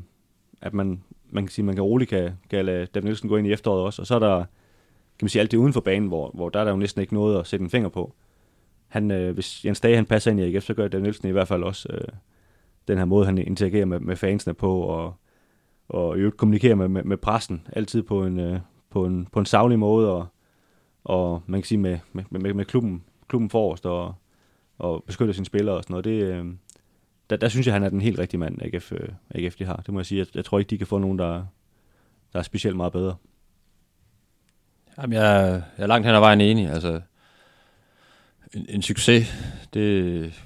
at 0.62 0.74
man, 0.74 1.02
man 1.30 1.44
kan 1.44 1.50
sige, 1.50 1.64
man 1.64 1.74
kan 1.74 1.84
roligt 1.84 2.10
kan, 2.10 2.32
kan 2.50 2.64
lade 2.64 2.86
David 2.86 3.04
Nielsen 3.04 3.28
gå 3.28 3.36
ind 3.36 3.46
i 3.46 3.52
efteråret 3.52 3.84
også. 3.84 4.02
Og 4.02 4.06
så 4.06 4.14
er 4.14 4.18
der, 4.18 4.38
kan 5.18 5.24
man 5.24 5.28
sige, 5.28 5.40
alt 5.40 5.50
det 5.50 5.58
uden 5.58 5.72
for 5.72 5.80
banen, 5.80 6.08
hvor, 6.08 6.30
hvor 6.34 6.48
der 6.48 6.60
er 6.60 6.64
der 6.64 6.70
jo 6.70 6.76
næsten 6.76 7.00
ikke 7.00 7.14
noget 7.14 7.38
at 7.38 7.46
sætte 7.46 7.62
en 7.62 7.70
finger 7.70 7.88
på. 7.88 8.14
Han, 8.88 9.10
øh, 9.10 9.34
hvis 9.34 9.64
Jens 9.64 9.80
Dage 9.80 9.96
han 9.96 10.06
passer 10.06 10.30
ind 10.30 10.40
i 10.40 10.54
AGF, 10.54 10.64
så 10.64 10.74
gør 10.74 10.88
David 10.88 11.02
Nielsen 11.02 11.28
i 11.28 11.32
hvert 11.32 11.48
fald 11.48 11.64
også 11.64 11.88
øh, 11.92 12.08
den 12.88 12.98
her 12.98 13.04
måde, 13.04 13.26
han 13.26 13.38
interagerer 13.38 13.84
med, 13.84 14.00
med 14.00 14.16
fansene 14.16 14.54
på, 14.54 14.80
og, 14.80 15.14
og 15.88 16.16
i 16.16 16.20
øvrigt 16.20 16.36
kommunikerer 16.36 16.74
med, 16.74 16.88
med, 16.88 17.02
med 17.02 17.16
pressen, 17.16 17.66
altid 17.72 18.02
på 18.02 18.24
en, 18.24 18.40
øh, 18.40 18.60
på 18.90 19.06
en, 19.06 19.28
på 19.32 19.38
en 19.38 19.46
savlig 19.46 19.78
måde, 19.78 20.12
og, 20.12 20.26
og 21.04 21.42
man 21.46 21.60
kan 21.60 21.66
sige 21.66 21.78
med, 21.78 21.98
med, 22.12 22.24
med, 22.30 22.54
med 22.54 22.64
klubben, 22.64 23.04
klubben 23.30 23.50
forrest, 23.50 23.86
og, 23.86 24.14
og 24.78 25.04
beskytter 25.06 25.34
sine 25.34 25.46
spillere 25.46 25.76
og 25.76 25.82
sådan 25.82 25.92
noget. 25.92 26.04
Det, 26.04 26.22
øh, 26.22 26.44
der, 27.30 27.36
der 27.36 27.48
synes 27.48 27.66
jeg, 27.66 27.74
han 27.74 27.82
er 27.82 27.88
den 27.88 28.00
helt 28.00 28.18
rigtige 28.18 28.40
mand, 28.40 28.62
AGF, 28.62 28.92
øh, 28.92 29.08
AGF 29.34 29.56
de 29.56 29.64
har. 29.64 29.76
Det 29.76 29.94
må 29.94 30.00
jeg 30.00 30.06
sige. 30.06 30.18
Jeg, 30.18 30.26
jeg 30.34 30.44
tror 30.44 30.58
ikke, 30.58 30.70
de 30.70 30.78
kan 30.78 30.86
få 30.86 30.98
nogen, 30.98 31.18
der, 31.18 31.44
der 32.32 32.38
er 32.38 32.42
specielt 32.42 32.76
meget 32.76 32.92
bedre. 32.92 33.14
Jamen, 34.98 35.12
jeg, 35.12 35.62
jeg 35.78 35.82
er 35.82 35.86
langt 35.86 36.06
hen 36.06 36.14
ad 36.14 36.20
vejen 36.20 36.40
enig. 36.40 36.68
Altså, 36.68 37.00
en, 38.54 38.66
en 38.68 38.82
succes, 38.82 39.34
det, 39.74 40.44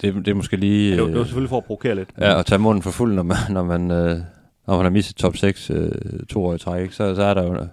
det, 0.00 0.14
det 0.14 0.28
er 0.28 0.34
måske 0.34 0.56
lige... 0.56 0.90
Ja, 0.90 0.96
det, 0.96 1.00
var, 1.00 1.06
det 1.06 1.14
var 1.14 1.20
øh, 1.20 1.26
selvfølgelig 1.26 1.50
for 1.50 1.58
at 1.58 1.64
provokere 1.64 1.94
lidt. 1.94 2.08
Ja, 2.18 2.34
og 2.34 2.46
tage 2.46 2.58
munden 2.58 2.82
for 2.82 2.90
fuld, 2.90 3.14
når 3.14 3.22
man, 3.22 3.36
når 3.50 3.62
man, 3.62 3.90
øh, 3.90 4.18
når 4.66 4.76
man 4.76 4.84
har 4.84 4.90
mistet 4.90 5.16
top 5.16 5.36
6 5.36 5.70
øh, 5.70 5.90
to 6.28 6.44
år 6.44 6.54
i 6.54 6.58
træk, 6.58 6.82
ikke? 6.82 6.94
Så, 6.94 7.14
så, 7.14 7.22
er 7.22 7.34
der 7.34 7.42
jo 7.42 7.66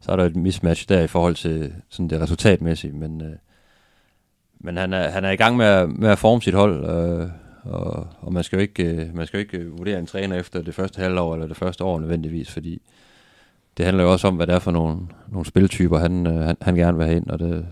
så 0.00 0.12
er 0.12 0.16
der 0.16 0.24
et 0.24 0.36
mismatch 0.36 0.88
der 0.88 1.02
i 1.02 1.06
forhold 1.06 1.34
til 1.34 1.72
sådan 1.88 2.10
det 2.10 2.20
resultatmæssige, 2.20 2.92
men, 2.92 3.20
øh, 3.20 3.32
men 4.60 4.76
han, 4.76 4.92
er, 4.92 5.08
han 5.08 5.24
er 5.24 5.30
i 5.30 5.36
gang 5.36 5.56
med 5.56 5.66
at, 5.66 5.88
med 5.88 6.08
at 6.08 6.18
forme 6.18 6.42
sit 6.42 6.54
hold, 6.54 6.84
øh, 6.84 7.28
og, 7.64 8.06
og 8.20 8.32
man 8.32 8.44
skal 8.44 8.56
jo 8.56 8.60
ikke, 8.60 8.84
øh, 8.84 9.16
man 9.16 9.26
skal 9.26 9.38
jo 9.38 9.42
ikke 9.42 9.58
øh, 9.58 9.78
vurdere 9.78 9.98
en 9.98 10.06
træner 10.06 10.36
efter 10.36 10.62
det 10.62 10.74
første 10.74 11.02
halvår 11.02 11.34
eller 11.34 11.46
det 11.46 11.56
første 11.56 11.84
år 11.84 12.00
nødvendigvis, 12.00 12.50
fordi 12.50 12.82
det 13.76 13.84
handler 13.84 14.04
jo 14.04 14.12
også 14.12 14.28
om, 14.28 14.36
hvad 14.36 14.46
det 14.46 14.54
er 14.54 14.58
for 14.58 14.70
nogle, 14.70 14.98
nogle 15.28 15.46
spiltyper, 15.46 15.98
han, 15.98 16.26
øh, 16.26 16.38
han, 16.38 16.56
han 16.62 16.74
gerne 16.74 16.96
vil 16.96 17.06
have 17.06 17.16
ind, 17.16 17.30
og, 17.30 17.38
det, 17.38 17.66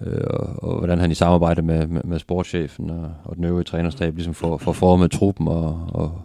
øh, 0.00 0.24
og, 0.26 0.62
og 0.62 0.78
hvordan 0.78 0.98
han 0.98 1.10
i 1.10 1.14
samarbejde 1.14 1.62
med, 1.62 1.86
med, 1.86 2.02
med 2.04 2.18
sportschefen 2.18 2.90
og, 2.90 3.14
og 3.24 3.36
den 3.36 3.44
øvrige 3.44 3.64
trænerstab 3.64 4.14
ligesom 4.14 4.34
får, 4.34 4.58
får 4.58 4.72
formet 4.72 5.10
truppen 5.10 5.48
og, 5.48 5.88
og, 5.92 6.22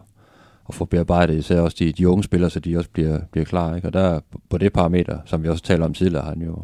og 0.69 0.75
få 0.75 0.85
bearbejdet 0.85 1.35
især 1.35 1.61
også 1.61 1.77
de, 1.79 1.91
de 1.91 2.09
unge 2.09 2.23
spillere, 2.23 2.49
så 2.49 2.59
de 2.59 2.77
også 2.77 2.89
bliver, 2.89 3.19
bliver 3.31 3.45
klar. 3.45 3.75
Ikke? 3.75 3.87
Og 3.87 3.93
der 3.93 4.19
på 4.49 4.57
det 4.57 4.73
parameter, 4.73 5.19
som 5.25 5.43
vi 5.43 5.49
også 5.49 5.63
taler 5.63 5.85
om 5.85 5.93
tidligere, 5.93 6.23
har 6.23 6.29
han 6.29 6.41
jo, 6.41 6.55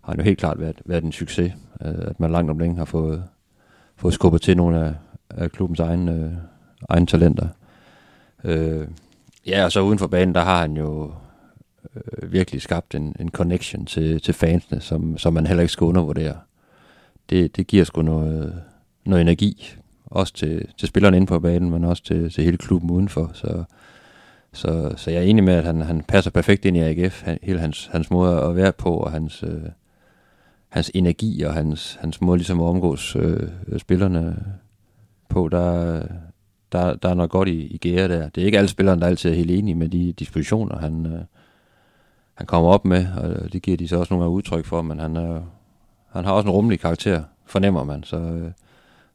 har 0.00 0.12
han 0.12 0.16
jo 0.16 0.24
helt 0.24 0.38
klart 0.38 0.60
været, 0.60 0.82
været 0.84 1.04
en 1.04 1.12
succes, 1.12 1.52
øh, 1.80 1.94
at 1.98 2.20
man 2.20 2.30
langt 2.30 2.50
om 2.50 2.58
længe 2.58 2.76
har 2.76 2.84
fået, 2.84 3.24
fået 3.96 4.14
skubbet 4.14 4.42
til 4.42 4.56
nogle 4.56 4.86
af, 4.86 4.94
af 5.30 5.52
klubbens 5.52 5.80
egne, 5.80 6.12
øh, 6.12 6.32
egne 6.88 7.06
talenter. 7.06 7.48
Øh, 8.44 8.86
ja, 9.46 9.64
og 9.64 9.72
så 9.72 9.80
uden 9.80 9.98
for 9.98 10.06
banen, 10.06 10.34
der 10.34 10.40
har 10.40 10.60
han 10.60 10.76
jo 10.76 11.12
øh, 11.96 12.32
virkelig 12.32 12.62
skabt 12.62 12.94
en, 12.94 13.16
en 13.20 13.30
connection 13.30 13.86
til, 13.86 14.20
til 14.20 14.34
fansene, 14.34 14.80
som, 14.80 15.18
som 15.18 15.34
man 15.34 15.46
heller 15.46 15.62
ikke 15.62 15.72
skal 15.72 15.84
undervurdere. 15.84 16.36
Det, 17.30 17.56
det 17.56 17.66
giver 17.66 17.84
sgu 17.84 18.02
noget, 18.02 18.62
noget 19.04 19.22
energi, 19.22 19.76
også 20.10 20.32
til, 20.32 20.68
til 20.78 20.88
spillerne 20.88 21.16
inde 21.16 21.26
på 21.26 21.38
banen, 21.38 21.70
men 21.70 21.84
også 21.84 22.02
til, 22.02 22.30
til 22.30 22.44
hele 22.44 22.56
klubben 22.56 22.90
udenfor. 22.90 23.30
Så, 23.34 23.64
så, 24.52 24.92
så 24.96 25.10
jeg 25.10 25.18
er 25.18 25.22
enig 25.22 25.44
med, 25.44 25.54
at 25.54 25.64
han, 25.64 25.82
han 25.82 26.02
passer 26.02 26.30
perfekt 26.30 26.64
ind 26.64 26.76
i 26.76 26.80
AGF. 26.80 27.22
Han, 27.22 27.38
hele 27.42 27.58
hans, 27.58 27.90
hans 27.92 28.10
måde 28.10 28.40
at 28.42 28.56
være 28.56 28.72
på, 28.72 28.96
og 28.96 29.10
hans, 29.10 29.42
øh, 29.42 29.62
hans 30.68 30.90
energi 30.94 31.42
og 31.42 31.54
hans, 31.54 31.98
hans 32.00 32.20
måde 32.20 32.38
ligesom 32.38 32.60
at 32.60 32.66
omgås 32.66 33.16
øh, 33.16 33.48
spillerne 33.78 34.44
på, 35.28 35.48
der, 35.48 36.02
der, 36.72 36.94
der 36.94 37.08
er 37.08 37.14
noget 37.14 37.30
godt 37.30 37.48
i, 37.48 37.66
i 37.66 37.78
gære 37.78 38.08
der. 38.08 38.28
Det 38.28 38.40
er 38.40 38.46
ikke 38.46 38.58
alle 38.58 38.68
spillerne, 38.68 39.00
der 39.00 39.06
altid 39.06 39.30
er 39.30 39.34
helt 39.34 39.50
enige 39.50 39.74
med 39.74 39.88
de 39.88 40.12
dispositioner, 40.12 40.78
han, 40.78 41.06
øh, 41.06 41.20
han 42.34 42.46
kommer 42.46 42.70
op 42.70 42.84
med, 42.84 43.06
og 43.16 43.52
det 43.52 43.62
giver 43.62 43.76
de 43.76 43.88
så 43.88 43.98
også 43.98 44.14
nogle 44.14 44.26
af 44.26 44.30
udtryk 44.30 44.64
for, 44.64 44.82
men 44.82 44.98
han, 44.98 45.16
øh, 45.16 45.40
han 46.12 46.24
har 46.24 46.32
også 46.32 46.48
en 46.48 46.54
rummelig 46.54 46.80
karakter, 46.80 47.22
fornemmer 47.46 47.84
man, 47.84 48.04
så, 48.04 48.16
øh, 48.16 48.50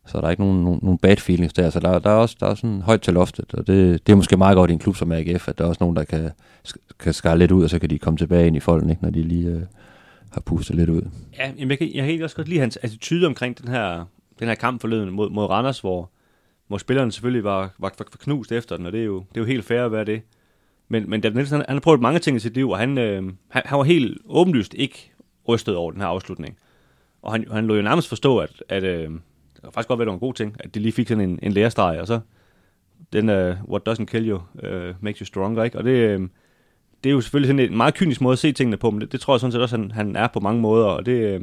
så 0.05 0.17
der 0.17 0.27
er 0.27 0.31
ikke 0.31 0.43
nogen, 0.43 0.63
nogen, 0.63 0.79
nogen 0.81 0.97
bad 0.97 1.17
feelings 1.17 1.53
der. 1.53 1.69
Så 1.69 1.79
der, 1.79 1.99
der 1.99 2.09
er 2.09 2.15
også 2.15 2.37
der 2.39 2.47
er 2.47 2.55
sådan 2.55 2.81
højt 2.81 3.01
til 3.01 3.13
loftet, 3.13 3.53
og 3.53 3.67
det, 3.67 4.07
det 4.07 4.13
er 4.13 4.17
måske 4.17 4.37
meget 4.37 4.55
godt 4.55 4.69
i 4.69 4.73
en 4.73 4.79
klub 4.79 4.95
som 4.95 5.11
AGF, 5.11 5.47
at 5.47 5.57
der 5.57 5.63
er 5.63 5.67
også 5.67 5.83
nogen, 5.83 5.95
der 5.95 6.03
kan, 6.03 6.31
kan 6.99 7.13
skære 7.13 7.37
lidt 7.37 7.51
ud, 7.51 7.63
og 7.63 7.69
så 7.69 7.79
kan 7.79 7.89
de 7.89 7.99
komme 7.99 8.17
tilbage 8.17 8.47
ind 8.47 8.55
i 8.55 8.59
folden, 8.59 8.89
ikke, 8.89 9.03
når 9.03 9.09
de 9.09 9.21
lige 9.21 9.49
øh, 9.49 9.61
har 10.31 10.41
pustet 10.41 10.75
lidt 10.75 10.89
ud. 10.89 11.01
Ja, 11.37 11.51
jeg, 11.57 11.67
kan, 11.67 11.67
jeg 11.67 11.77
kan 11.79 12.03
egentlig 12.03 12.23
også 12.23 12.35
godt 12.35 12.47
lide 12.47 12.59
hans 12.59 12.77
attitude 12.77 13.27
omkring 13.27 13.61
den 13.61 13.67
her, 13.67 14.05
den 14.39 14.47
her 14.47 14.55
kamp 14.55 14.81
forleden 14.81 15.09
mod, 15.09 15.29
mod 15.29 15.45
Randers, 15.45 15.79
hvor, 15.79 16.09
hvor 16.67 16.77
spillerne 16.77 17.11
selvfølgelig 17.11 17.43
var, 17.43 17.61
var, 17.61 17.93
var 17.97 18.05
knust 18.19 18.51
efter 18.51 18.77
den, 18.77 18.85
og 18.85 18.91
det 18.91 18.99
er 19.01 19.05
jo, 19.05 19.19
det 19.19 19.37
er 19.37 19.41
jo 19.41 19.45
helt 19.45 19.65
fair 19.65 19.85
at 19.85 19.91
være 19.91 20.05
det. 20.05 20.21
Men, 20.87 21.09
men 21.09 21.21
David 21.21 21.35
Nielsen, 21.35 21.55
han, 21.55 21.65
han 21.67 21.75
har 21.75 21.81
prøvet 21.81 22.01
mange 22.01 22.19
ting 22.19 22.37
i 22.37 22.39
sit 22.39 22.53
liv, 22.53 22.69
og 22.69 22.77
han, 22.77 22.97
øh, 22.97 23.23
han, 23.49 23.61
han 23.65 23.77
var 23.77 23.83
helt 23.83 24.17
åbenlyst 24.25 24.73
ikke 24.73 25.11
rystet 25.47 25.75
over 25.75 25.91
den 25.91 26.01
her 26.01 26.07
afslutning. 26.07 26.57
Og 27.21 27.31
han, 27.31 27.45
han 27.51 27.67
lå 27.67 27.75
jo 27.75 27.81
nærmest 27.81 28.09
forstå, 28.09 28.37
at, 28.37 28.63
at 28.69 28.83
øh, 28.83 29.09
det 29.65 29.73
faktisk 29.73 29.87
godt 29.87 29.99
være, 29.99 30.05
det 30.05 30.09
var 30.09 30.13
en 30.13 30.19
god 30.19 30.33
ting, 30.33 30.55
at 30.59 30.75
de 30.75 30.79
lige 30.79 30.91
fik 30.91 31.07
sådan 31.07 31.29
en, 31.29 31.39
en 31.43 31.51
lærestreg, 31.51 31.99
og 31.99 32.07
så 32.07 32.19
den, 33.13 33.29
uh, 33.29 33.69
what 33.69 33.89
doesn't 33.89 34.05
kill 34.05 34.29
you, 34.29 34.35
uh, 34.53 34.95
makes 35.03 35.19
you 35.19 35.25
stronger, 35.25 35.63
ikke? 35.63 35.77
Og 35.77 35.83
det, 35.83 35.91
øh, 35.91 36.21
det 37.03 37.09
er 37.09 37.13
jo 37.13 37.21
selvfølgelig 37.21 37.47
sådan 37.47 37.71
en 37.71 37.77
meget 37.77 37.93
kynisk 37.93 38.21
måde 38.21 38.33
at 38.33 38.39
se 38.39 38.51
tingene 38.51 38.77
på, 38.77 38.91
men 38.91 39.01
det, 39.01 39.11
det 39.11 39.19
tror 39.19 39.33
jeg 39.33 39.39
sådan 39.39 39.51
set 39.51 39.61
også, 39.61 39.77
han, 39.77 39.91
han 39.91 40.15
er 40.15 40.27
på 40.27 40.39
mange 40.39 40.61
måder, 40.61 40.85
og 40.85 41.05
det, 41.05 41.41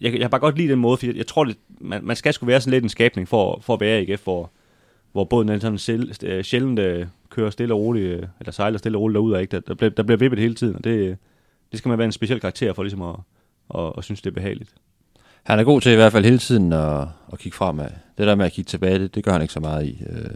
jeg, 0.00 0.12
jeg 0.12 0.22
har 0.22 0.28
bare 0.28 0.40
godt 0.40 0.56
lide 0.58 0.68
den 0.68 0.78
måde, 0.78 0.96
for 0.96 1.06
jeg, 1.06 1.16
jeg 1.16 1.26
tror, 1.26 1.44
det, 1.44 1.56
man, 1.80 2.04
man 2.04 2.16
skal 2.16 2.32
skulle 2.32 2.48
være 2.48 2.60
sådan 2.60 2.70
lidt 2.70 2.84
en 2.84 2.88
skabning 2.88 3.28
for, 3.28 3.60
for 3.62 3.74
at 3.74 3.80
være 3.80 4.02
i 4.02 4.12
AGF, 4.12 4.24
hvor, 4.24 4.50
hvor 5.12 5.24
båden 5.24 5.48
den 5.48 5.60
sådan 5.60 5.78
selv, 5.78 6.12
øh, 6.24 6.44
sjældent 6.44 7.08
kører 7.30 7.50
stille 7.50 7.74
og 7.74 7.80
roligt, 7.80 8.28
eller 8.40 8.52
sejler 8.52 8.78
stille 8.78 8.98
og 8.98 9.02
roligt 9.02 9.14
derud, 9.14 9.38
ikke? 9.38 9.50
Der, 9.50 9.60
der, 9.60 9.74
bliver, 9.74 9.90
der 9.90 10.02
bliver 10.02 10.18
vippet 10.18 10.38
hele 10.38 10.54
tiden, 10.54 10.76
og 10.76 10.84
det, 10.84 11.18
det 11.70 11.78
skal 11.78 11.88
man 11.88 11.98
være 11.98 12.06
en 12.06 12.12
speciel 12.12 12.40
karakter 12.40 12.72
for 12.72 12.82
ligesom 12.82 13.02
at, 13.02 13.16
at, 13.74 13.92
at 13.98 14.04
synes, 14.04 14.22
det 14.22 14.30
er 14.30 14.34
behageligt. 14.34 14.74
Han 15.42 15.58
er 15.58 15.64
god 15.64 15.80
til 15.80 15.92
i 15.92 15.94
hvert 15.94 16.12
fald 16.12 16.24
hele 16.24 16.38
tiden 16.38 16.72
at, 16.72 17.00
at 17.32 17.38
kigge 17.38 17.56
fremad. 17.56 17.90
Det 18.18 18.26
der 18.26 18.34
med 18.34 18.46
at 18.46 18.52
kigge 18.52 18.68
tilbage, 18.68 18.98
det, 18.98 19.14
det 19.14 19.24
gør 19.24 19.32
han 19.32 19.42
ikke 19.42 19.54
så 19.54 19.60
meget 19.60 19.86
i. 19.86 20.02
Øh, 20.06 20.30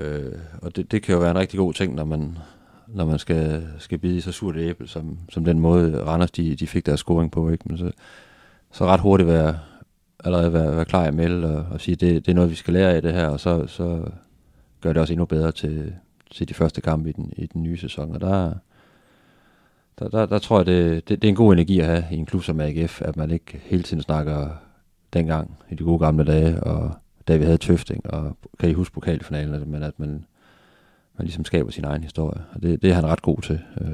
øh, 0.00 0.32
og 0.62 0.76
det, 0.76 0.92
det 0.92 1.02
kan 1.02 1.14
jo 1.14 1.20
være 1.20 1.30
en 1.30 1.38
rigtig 1.38 1.58
god 1.58 1.72
ting, 1.72 1.94
når 1.94 2.04
man, 2.04 2.38
når 2.86 3.04
man 3.04 3.18
skal, 3.18 3.66
skal 3.78 3.98
bide 3.98 4.16
i 4.16 4.20
så 4.20 4.32
surt 4.32 4.56
et 4.56 4.68
æble, 4.68 4.88
som, 4.88 5.18
som 5.30 5.44
den 5.44 5.58
måde 5.58 6.04
Randers 6.06 6.30
de, 6.30 6.54
de 6.54 6.66
fik 6.66 6.86
deres 6.86 7.00
scoring 7.00 7.30
på. 7.30 7.50
Ikke? 7.50 7.64
Men 7.66 7.78
så, 7.78 7.90
så 8.72 8.86
ret 8.86 9.00
hurtigt 9.00 9.28
være, 9.28 9.58
allerede 10.24 10.52
være, 10.52 10.76
være 10.76 10.84
klar 10.84 11.06
i 11.06 11.10
melde 11.10 11.56
og, 11.56 11.66
og 11.70 11.80
sige, 11.80 11.96
det, 11.96 12.26
det 12.26 12.32
er 12.32 12.34
noget, 12.34 12.50
vi 12.50 12.54
skal 12.54 12.74
lære 12.74 12.94
af 12.94 13.02
det 13.02 13.12
her, 13.12 13.26
og 13.26 13.40
så, 13.40 13.66
så 13.66 14.04
gør 14.80 14.92
det 14.92 15.00
også 15.00 15.12
endnu 15.12 15.24
bedre 15.24 15.52
til, 15.52 15.94
til 16.30 16.48
de 16.48 16.54
første 16.54 16.80
kampe 16.80 17.08
i 17.08 17.12
den, 17.12 17.32
i 17.36 17.46
den 17.46 17.62
nye 17.62 17.78
sæson. 17.78 18.14
Og 18.14 18.20
der, 18.20 18.52
der, 19.98 20.08
der, 20.08 20.26
der 20.26 20.38
tror 20.38 20.58
jeg, 20.58 20.66
det, 20.66 21.08
det, 21.08 21.22
det 21.22 21.28
er 21.28 21.32
en 21.32 21.36
god 21.36 21.52
energi 21.52 21.80
at 21.80 21.86
have 21.86 22.04
i 22.10 22.16
en 22.16 22.26
klub 22.26 22.42
som 22.42 22.60
AGF, 22.60 23.02
at 23.02 23.16
man 23.16 23.30
ikke 23.30 23.60
hele 23.64 23.82
tiden 23.82 24.02
snakker 24.02 24.48
dengang 25.12 25.56
i 25.70 25.74
de 25.74 25.84
gode 25.84 25.98
gamle 25.98 26.24
dage, 26.24 26.62
og 26.62 26.94
da 27.28 27.36
vi 27.36 27.44
havde 27.44 27.58
Tøfting, 27.58 28.10
og 28.10 28.36
kan 28.58 28.70
I 28.70 28.72
huske 28.72 28.94
pokalfinalen, 28.94 29.70
men 29.70 29.82
at 29.82 29.98
man, 29.98 30.08
man 31.18 31.26
ligesom 31.26 31.44
skaber 31.44 31.70
sin 31.70 31.84
egen 31.84 32.02
historie. 32.02 32.42
Og 32.54 32.62
det, 32.62 32.82
det 32.82 32.90
er 32.90 32.94
han 32.94 33.06
ret 33.06 33.22
god 33.22 33.40
til. 33.42 33.60
Øh, 33.80 33.88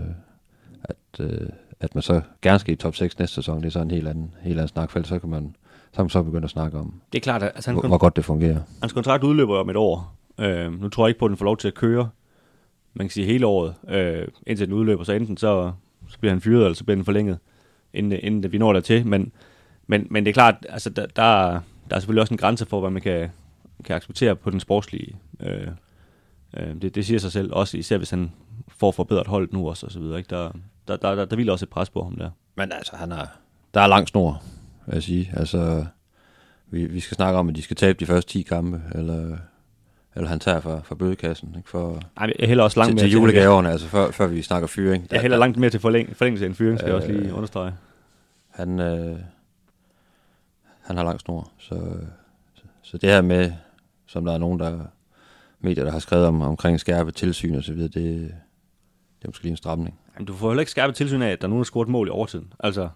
at, 0.84 1.20
øh, 1.20 1.48
at 1.80 1.94
man 1.94 2.02
så 2.02 2.20
gerne 2.42 2.58
skal 2.58 2.74
i 2.74 2.76
top 2.76 2.94
6 2.94 3.18
næste 3.18 3.34
sæson, 3.34 3.60
det 3.60 3.66
er 3.66 3.70
så 3.70 3.80
en 3.80 3.90
helt 3.90 4.08
anden, 4.08 4.34
helt 4.42 4.58
anden 4.58 4.68
snakfelt, 4.68 5.06
så 5.06 5.18
kan 5.18 5.30
man 5.30 5.56
så, 5.92 6.02
man 6.02 6.10
så 6.10 6.22
begynde 6.22 6.44
at 6.44 6.50
snakke 6.50 6.78
om, 6.78 6.94
Det 7.12 7.18
er 7.18 7.22
klart, 7.22 7.42
at 7.42 7.52
altså, 7.54 7.70
han, 7.70 7.80
hvor, 7.80 7.88
hvor 7.88 7.98
godt 7.98 8.16
det 8.16 8.24
fungerer. 8.24 8.60
Hans 8.80 8.92
kontrakt 8.92 9.24
udløber 9.24 9.58
om 9.58 9.70
et 9.70 9.76
år. 9.76 10.16
Øh, 10.38 10.80
nu 10.80 10.88
tror 10.88 11.06
jeg 11.06 11.08
ikke 11.08 11.18
på, 11.18 11.24
at 11.24 11.28
den 11.28 11.36
får 11.36 11.44
lov 11.44 11.56
til 11.56 11.68
at 11.68 11.74
køre, 11.74 12.08
man 12.94 13.06
kan 13.06 13.10
sige 13.10 13.26
hele 13.26 13.46
året, 13.46 13.74
øh, 13.88 14.28
indtil 14.46 14.66
den 14.66 14.74
udløber. 14.74 15.04
Så 15.04 15.12
enten 15.12 15.36
så, 15.36 15.72
så 16.10 16.18
bliver 16.18 16.32
han 16.32 16.40
fyret, 16.40 16.64
eller 16.64 16.74
så 16.74 16.84
bliver 16.84 16.96
han 16.96 17.04
forlænget, 17.04 17.38
inden, 17.94 18.18
inden 18.22 18.52
vi 18.52 18.58
når 18.58 18.72
dertil. 18.72 19.06
Men, 19.06 19.32
men, 19.86 20.06
men 20.10 20.24
det 20.24 20.30
er 20.30 20.34
klart, 20.34 20.66
altså, 20.68 20.90
der, 20.90 21.06
der, 21.06 21.60
der 21.90 21.96
er 21.96 22.00
selvfølgelig 22.00 22.20
også 22.20 22.34
en 22.34 22.38
grænse 22.38 22.66
for, 22.66 22.80
hvad 22.80 22.90
man 22.90 23.02
kan, 23.02 23.30
kan 23.84 23.96
acceptere 23.96 24.36
på 24.36 24.50
den 24.50 24.60
sportslige. 24.60 25.16
Øh, 25.40 25.68
øh, 26.56 26.82
det, 26.82 26.94
det 26.94 27.06
siger 27.06 27.18
sig 27.18 27.32
selv, 27.32 27.52
også 27.52 27.78
især 27.78 27.96
hvis 27.96 28.10
han 28.10 28.32
får 28.68 28.90
forbedret 28.90 29.26
holdet 29.26 29.52
nu 29.52 29.68
også, 29.68 29.86
og 29.86 29.92
så 29.92 29.98
videre. 30.00 30.18
Ikke? 30.18 30.30
Der, 30.30 30.52
der, 30.88 30.96
der, 30.96 31.14
der, 31.14 31.24
der 31.24 31.36
vil 31.36 31.50
også 31.50 31.64
et 31.64 31.70
pres 31.70 31.90
på 31.90 32.02
ham 32.02 32.16
der. 32.16 32.30
Men 32.56 32.72
altså, 32.72 32.96
han 32.96 33.12
er, 33.12 33.26
der 33.74 33.80
er 33.80 33.86
lang 33.86 34.08
snor, 34.08 34.42
vil 34.86 34.94
jeg 34.94 35.02
sige. 35.02 35.30
Altså, 35.36 35.86
vi, 36.66 36.86
vi 36.86 37.00
skal 37.00 37.14
snakke 37.14 37.38
om, 37.38 37.48
at 37.48 37.56
de 37.56 37.62
skal 37.62 37.76
tabe 37.76 38.00
de 38.00 38.06
første 38.06 38.32
10 38.32 38.42
kampe, 38.42 38.82
eller, 38.94 39.36
eller 40.14 40.28
han 40.28 40.40
tager 40.40 40.60
fra, 40.60 40.80
fra 40.84 40.94
bødekassen, 40.94 41.54
ikke? 41.56 41.68
For, 41.68 42.00
Ej, 42.16 42.32
jeg 42.38 42.48
hælder 42.48 42.64
også 42.64 42.80
langt 42.80 42.88
til, 42.88 42.94
mere 42.94 43.04
til 43.04 43.12
julegaverne, 43.12 43.70
altså 43.70 43.86
før, 43.88 44.10
før 44.10 44.26
vi 44.26 44.42
snakker 44.42 44.68
fyring. 44.68 45.06
Jeg 45.10 45.20
hælder 45.20 45.36
langt 45.36 45.58
mere 45.58 45.70
til 45.70 45.80
forlæng, 45.80 46.16
forlængelse 46.16 46.46
end 46.46 46.54
fyring, 46.54 46.78
skal 46.78 46.86
øh, 46.86 46.88
jeg 46.88 46.96
også 46.96 47.08
lige 47.12 47.28
Øh, 47.28 47.36
understrege. 47.36 47.72
Han, 48.50 48.80
øh, 48.80 49.18
han 50.80 50.96
har 50.96 51.04
lang 51.04 51.20
snor, 51.20 51.50
så, 51.58 51.74
så, 52.54 52.62
så 52.82 52.98
det 52.98 53.08
her 53.08 53.22
med, 53.22 53.52
som 54.06 54.24
der 54.24 54.32
er 54.32 54.38
nogen, 54.38 54.60
der 54.60 54.78
medier, 55.60 55.84
der 55.84 55.92
har 55.92 55.98
skrevet 55.98 56.26
om, 56.26 56.42
omkring 56.42 56.80
skærpe 56.80 57.10
tilsyn 57.10 57.54
og 57.54 57.64
så 57.64 57.72
videre, 57.72 57.88
det, 57.88 58.20
det 59.18 59.24
er 59.24 59.28
måske 59.28 59.42
lige 59.42 59.50
en 59.50 59.56
stramning. 59.56 59.98
Jamen, 60.14 60.26
du 60.26 60.34
får 60.34 60.48
heller 60.48 60.60
ikke 60.60 60.70
skærpet 60.70 60.96
tilsyn 60.96 61.22
af, 61.22 61.30
at 61.30 61.40
der 61.40 61.46
er 61.46 61.48
nogen, 61.48 61.58
der 61.60 61.64
har 61.64 61.64
scoret 61.64 61.86
et 61.86 61.90
mål 61.90 62.06
i 62.06 62.10
overtiden. 62.10 62.52
Altså, 62.58 62.88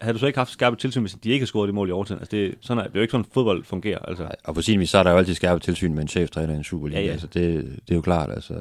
havde 0.00 0.14
du 0.14 0.18
så 0.18 0.26
ikke 0.26 0.38
haft 0.38 0.50
skærpet 0.50 0.78
tilsyn, 0.78 1.00
hvis 1.00 1.12
de 1.12 1.30
ikke 1.30 1.42
har 1.42 1.46
scoret 1.46 1.68
et 1.68 1.74
mål 1.74 1.88
i 1.88 1.92
overtiden? 1.92 2.20
Altså, 2.20 2.36
det, 2.36 2.54
sådan 2.60 2.78
er, 2.78 2.86
det 2.86 2.94
er 2.94 2.98
jo 2.98 3.02
ikke 3.02 3.12
sådan, 3.12 3.26
fodbold 3.32 3.64
fungerer. 3.64 3.98
Altså. 3.98 4.22
Nej, 4.22 4.36
og 4.44 4.54
på 4.54 4.62
sin 4.62 4.80
vis, 4.80 4.90
så 4.90 4.98
er 4.98 5.02
der 5.02 5.10
jo 5.10 5.16
altid 5.16 5.34
skærpet 5.34 5.62
tilsyn 5.62 5.94
med 5.94 6.02
en 6.02 6.08
cheftræner 6.08 6.54
i 6.54 6.56
en 6.56 6.64
Superliga. 6.64 7.00
Ja, 7.00 7.06
ja. 7.06 7.12
Altså, 7.12 7.26
det, 7.26 7.64
det 7.64 7.90
er 7.90 7.94
jo 7.94 8.00
klart, 8.00 8.30
altså. 8.30 8.54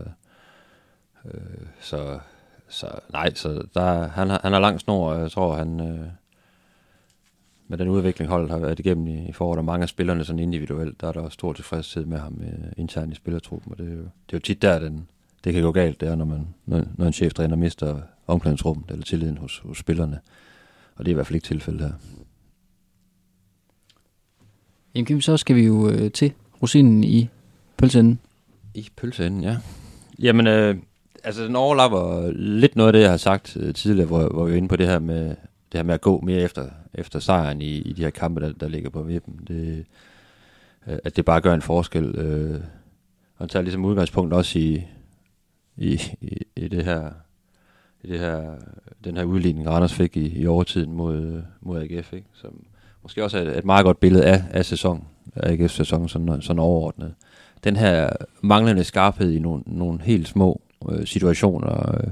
Øh, 1.26 1.32
så, 1.82 2.20
så 2.70 2.88
nej, 3.11 3.34
så 3.34 3.63
der, 3.74 4.07
han, 4.07 4.30
han 4.30 4.53
har 4.53 4.59
lang 4.59 4.80
snor, 4.80 5.11
og 5.11 5.22
jeg 5.22 5.32
tror, 5.32 5.55
han 5.55 5.80
øh, 5.80 6.07
med 7.67 7.78
den 7.78 7.88
udvikling, 7.88 8.32
holdet 8.32 8.51
har 8.51 8.59
været 8.59 8.80
igennem 8.80 9.07
i, 9.07 9.30
i 9.30 9.32
foråret, 9.32 9.57
og 9.57 9.65
mange 9.65 9.84
af 9.84 9.89
spillerne 9.89 10.24
sådan 10.24 10.39
individuelt, 10.39 11.01
der 11.01 11.07
er 11.07 11.11
der 11.11 11.22
også 11.22 11.34
stor 11.34 11.53
tilfredshed 11.53 12.05
med 12.05 12.17
ham 12.17 12.41
øh, 12.41 12.72
internt 12.78 13.13
i 13.13 13.15
spillertruppen, 13.15 13.72
og 13.72 13.78
det 13.78 13.88
er, 13.88 13.95
jo, 13.95 14.01
det 14.01 14.34
er 14.34 14.34
jo 14.34 14.39
tit 14.39 14.61
der, 14.61 14.80
den, 14.80 15.07
det 15.43 15.53
kan 15.53 15.63
gå 15.63 15.72
galt, 15.72 16.01
det 16.01 16.09
er, 16.09 16.15
når, 16.15 16.26
man, 16.26 16.47
når, 16.65 16.84
når 16.97 17.05
en 17.05 17.13
cheftræner 17.13 17.55
mister 17.55 18.01
omklædningsrummet 18.28 18.91
eller 18.91 19.05
tilliden 19.05 19.38
hos, 19.38 19.57
hos 19.57 19.78
spillerne. 19.78 20.20
Og 21.00 21.06
det 21.06 21.12
er 21.12 21.14
i 21.14 21.16
hvert 21.16 21.28
fald 21.28 21.36
ikke 21.36 21.47
tilfældet 21.47 21.82
her. 21.82 21.93
Jamen 24.95 25.06
Kim, 25.06 25.22
så 25.22 25.38
skal 25.38 25.56
vi 25.56 25.66
jo 25.66 25.89
øh, 25.89 26.12
til 26.12 26.34
rosinen 26.62 27.04
i 27.04 27.30
pølseenden. 27.78 28.20
I 28.74 28.89
pølseenden, 28.97 29.43
ja. 29.43 29.58
Jamen, 30.20 30.47
øh, 30.47 30.76
altså 31.24 31.43
den 31.43 31.56
overlapper 31.56 32.32
lidt 32.32 32.76
noget 32.76 32.88
af 32.88 32.93
det, 32.93 33.02
jeg 33.02 33.10
har 33.10 33.18
sagt 33.18 33.58
øh, 33.58 33.74
tidligere, 33.74 34.08
hvor, 34.08 34.30
hvor 34.30 34.45
vi 34.45 34.52
var 34.52 34.58
inde 34.58 34.68
på 34.68 34.76
det 34.76 34.88
her 34.88 35.00
med, 35.00 35.28
det 35.72 35.74
her 35.74 35.84
med 35.84 35.93
at 35.93 36.02
gå 36.02 36.22
mere 36.22 36.41
efter, 36.41 36.70
efter 36.93 37.20
sejren 37.20 37.62
i, 37.62 37.78
i 37.78 37.93
de 37.93 38.02
her 38.02 38.10
kampe, 38.10 38.41
der, 38.41 38.52
der 38.52 38.68
ligger 38.68 38.89
på 38.89 39.04
vippen. 39.04 39.39
Det, 39.47 39.86
øh, 40.88 40.97
at 41.04 41.16
det 41.16 41.26
bare 41.26 41.41
gør 41.41 41.54
en 41.54 41.62
forskel. 41.62 42.06
Øh, 42.06 42.62
og 43.38 43.50
tager 43.50 43.64
ligesom 43.64 43.86
udgangspunkt 43.86 44.34
også 44.34 44.60
i, 44.60 44.84
i, 45.78 46.02
i, 46.22 46.38
i 46.56 46.68
det 46.68 46.86
her 46.86 47.12
i 48.04 48.08
det 48.08 48.20
her, 48.20 48.56
den 49.04 49.18
her 49.18 49.24
udligning, 49.24 49.68
Randers 49.68 49.93
fik 49.93 50.18
i, 50.18 50.39
i 50.39 50.47
overtiden 50.47 50.93
mod, 50.93 51.41
mod 51.62 51.82
AGF, 51.82 52.14
ikke? 52.14 52.28
som 52.34 52.64
måske 53.04 53.24
også 53.24 53.38
er 53.38 53.41
et, 53.41 53.58
et 53.58 53.66
meget 53.66 53.86
godt 53.86 54.00
billede 54.00 54.26
af, 54.26 54.43
af 54.52 54.66
sæson, 54.66 55.08
af 55.36 55.56
AGF's 55.56 55.68
sæson, 55.68 56.10
sådan, 56.10 56.41
sådan 56.41 56.60
overordnet 56.60 57.14
den 57.64 57.76
her 57.76 58.10
manglende 58.41 58.84
skarphed 58.84 59.32
i 59.32 59.39
nogle, 59.39 59.64
nogle 59.66 60.02
helt 60.02 60.28
små 60.28 60.62
øh, 60.89 61.06
situationer, 61.06 61.95
øh, 61.95 62.12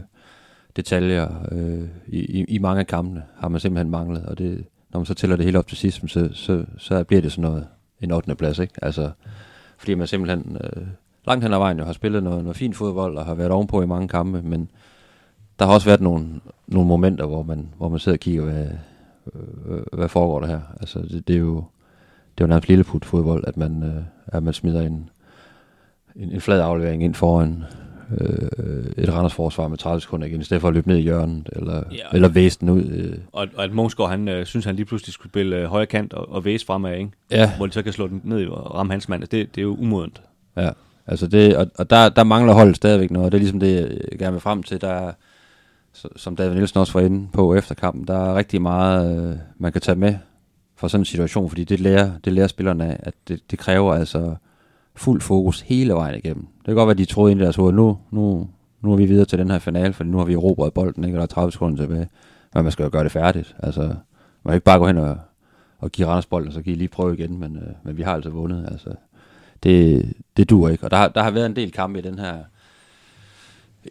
detaljer 0.76 1.48
øh, 1.52 1.88
i, 2.08 2.20
i, 2.20 2.44
i 2.44 2.58
mange 2.58 2.80
af 2.80 2.88
kampene, 2.88 3.24
har 3.38 3.48
man 3.48 3.60
simpelthen 3.60 3.92
manglet, 3.92 4.26
og 4.26 4.38
det, 4.38 4.66
når 4.90 5.00
man 5.00 5.06
så 5.06 5.14
tæller 5.14 5.36
det 5.36 5.46
hele 5.46 5.60
op 5.60 5.68
til 5.68 5.78
sidst, 5.78 6.02
så, 6.08 6.30
så, 6.34 6.66
så 6.78 7.04
bliver 7.04 7.22
det 7.22 7.32
sådan 7.32 7.52
noget, 7.52 7.68
en 8.02 8.12
8. 8.12 8.36
plads, 8.36 8.60
ikke? 8.60 8.74
Altså, 8.82 9.12
fordi 9.78 9.94
man 9.94 10.08
simpelthen 10.08 10.58
øh, 10.64 10.88
langt 11.28 11.44
hen 11.44 11.54
ad 11.54 11.58
vejen 11.58 11.78
jo 11.78 11.86
har 11.86 11.94
spillet 11.94 12.24
noget, 12.24 12.44
noget 12.44 12.58
fint 12.58 12.76
fodbold, 12.76 13.18
og 13.18 13.26
har 13.26 13.34
været 13.34 13.52
ovenpå 13.52 13.82
i 13.82 13.86
mange 13.86 14.08
kampe, 14.08 14.42
men 14.42 14.70
der 15.60 15.66
har 15.66 15.74
også 15.74 15.88
været 15.88 16.02
nogle, 16.02 16.26
nogle 16.68 16.88
momenter, 16.88 17.26
hvor 17.26 17.44
man, 17.44 17.70
hvor 17.78 17.90
man 17.90 18.00
sidder 18.00 18.16
og 18.16 18.20
kigger, 18.20 18.44
hvad, 18.44 18.66
øh, 19.36 19.82
hvad 19.94 20.10
foregår 20.10 20.40
der 20.40 20.48
her? 20.48 20.60
Altså, 20.80 21.00
det, 21.00 21.28
det 21.28 21.36
er 21.36 21.40
jo 21.40 21.56
det 22.38 22.44
er 22.44 22.46
jo 22.46 22.48
nærmest 22.48 22.68
lilleput 22.70 23.06
fodbold, 23.06 23.44
at 23.48 23.58
man, 23.58 23.84
øh, 23.84 24.04
at 24.28 24.44
man 24.44 24.54
smider 24.54 24.82
en, 24.82 25.10
en, 26.16 26.32
en 26.32 26.42
flad 26.42 26.62
aflevering 26.62 27.04
ind 27.04 27.14
foran 27.14 27.64
øh, 28.18 28.86
et 28.98 29.14
Randers 29.14 29.34
forsvar 29.34 29.68
med 29.68 29.78
30 29.78 30.02
sekunder 30.02 30.28
igen, 30.28 30.42
i 30.42 30.44
stedet 30.44 30.62
for 30.62 30.68
at 30.68 30.74
løbe 30.74 30.88
ned 30.88 30.98
i 30.98 31.02
hjørnet, 31.02 31.50
eller, 31.52 31.84
Ja. 31.92 31.98
eller 32.14 32.28
væse 32.28 32.60
den 32.60 32.70
ud. 32.70 32.84
Øh. 32.84 33.18
Og, 33.32 33.48
og 33.56 33.64
at 33.64 33.74
Mungsgaard, 33.74 34.10
han 34.10 34.28
øh, 34.28 34.46
synes, 34.46 34.66
han 34.66 34.76
lige 34.76 34.86
pludselig 34.86 35.14
skulle 35.14 35.32
spille 35.32 35.56
øh, 35.58 35.66
højre 35.66 35.86
kant 35.86 36.14
og, 36.14 36.32
og 36.32 36.46
væse 36.46 36.66
fremad, 36.66 36.98
ikke? 36.98 37.12
Ja, 37.32 37.52
hvor 37.58 37.66
de 37.66 37.72
så 37.72 37.82
kan 37.82 37.94
slå 37.94 38.08
den 38.08 38.22
ned 38.24 38.48
og 38.48 38.76
ramme 38.76 38.94
hans 38.94 39.10
mand. 39.10 39.22
Det, 39.22 39.32
det 39.32 39.58
er 39.58 39.62
jo 39.62 39.76
umodent. 39.80 40.22
ja. 40.58 40.70
Altså 41.10 41.28
det, 41.28 41.58
og, 41.58 41.68
og 41.78 41.90
der, 41.90 42.10
der 42.10 42.24
mangler 42.24 42.54
holdet 42.54 42.76
stadigvæk 42.76 43.12
noget, 43.12 43.26
og 43.26 43.32
det 43.32 43.38
er 43.38 43.40
ligesom 43.40 43.60
det, 43.60 44.02
jeg 44.12 44.20
gerne 44.20 44.32
vil 44.32 44.42
frem 44.42 44.64
til. 44.64 44.82
Der 44.82 44.88
er, 44.90 45.12
som 46.16 46.36
David 46.36 46.56
Nielsen 46.56 46.80
også 46.80 46.94
var 46.94 47.06
inde 47.06 47.28
på 47.34 47.56
efter 47.56 47.76
kampen, 47.76 48.08
der 48.08 48.18
er 48.18 48.36
rigtig 48.36 48.62
meget, 48.62 49.30
øh, 49.30 49.38
man 49.58 49.72
kan 49.72 49.82
tage 49.82 49.96
med 49.96 50.16
fra 50.76 50.90
sådan 50.90 51.02
en 51.02 51.06
situation, 51.06 51.50
fordi 51.50 51.64
det 51.64 51.80
lærer, 51.80 52.12
det 52.26 52.34
lærer 52.34 52.48
spillerne 52.48 53.08
at 53.08 53.14
det, 53.28 53.52
det 53.52 53.60
kræver 53.60 53.94
altså 53.94 54.36
fuld 54.96 55.22
fokus 55.22 55.62
hele 55.62 55.94
vejen 55.94 56.16
igennem. 56.16 56.48
Det 56.58 56.66
kan 56.66 56.76
godt 56.76 56.88
være, 56.88 56.92
at 56.92 56.98
de 56.98 57.06
troede 57.06 57.32
ind 57.32 57.42
i 57.42 57.44
deres 57.44 57.56
hoved, 57.56 57.74
nu, 57.74 57.98
nu, 58.12 58.50
nu 58.82 58.92
er 58.92 58.98
vi 58.98 59.06
videre 59.06 59.26
til 59.26 59.40
den 59.40 59.52
her 59.52 59.60
finale, 59.60 59.94
for 59.94 60.04
nu 60.04 60.18
har 60.18 60.26
vi 60.26 60.34
erobret 60.34 60.74
bolden, 60.74 61.04
ikke? 61.04 61.16
og 61.16 61.18
der 61.18 61.24
er 61.24 61.28
30 61.28 61.52
sekunder 61.52 61.78
tilbage. 61.78 62.10
Men 62.54 62.64
man 62.64 62.72
skal 62.72 62.84
jo 62.84 62.90
gøre 62.92 63.04
det 63.04 63.12
færdigt. 63.12 63.56
Altså, 63.60 63.82
man 63.82 64.52
kan 64.52 64.54
ikke 64.54 64.64
bare 64.64 64.80
gå 64.80 64.88
hen 64.88 64.98
og, 64.98 65.18
og 65.80 65.92
give 65.92 66.08
Randers 66.08 66.26
bolden, 66.26 66.48
og 66.48 66.54
så 66.54 66.62
kan 66.62 66.74
I 66.74 66.76
lige 66.76 66.88
prøve 66.88 67.14
igen, 67.14 67.40
men, 67.40 67.56
øh, 67.56 67.74
men 67.84 67.98
vi 67.98 68.02
har 68.02 68.14
altså 68.14 68.30
vundet. 68.30 68.68
Altså, 68.72 68.90
det, 69.64 70.06
det 70.38 70.50
dur 70.50 70.70
ikke. 70.70 70.84
Og 70.84 70.92
der, 70.92 71.08
der 71.08 71.24
har 71.24 71.32
været 71.32 71.46
en 71.46 71.56
del 71.56 71.72
kampe 71.72 72.00
i 72.00 72.02
den 72.02 72.20
her, 72.20 72.38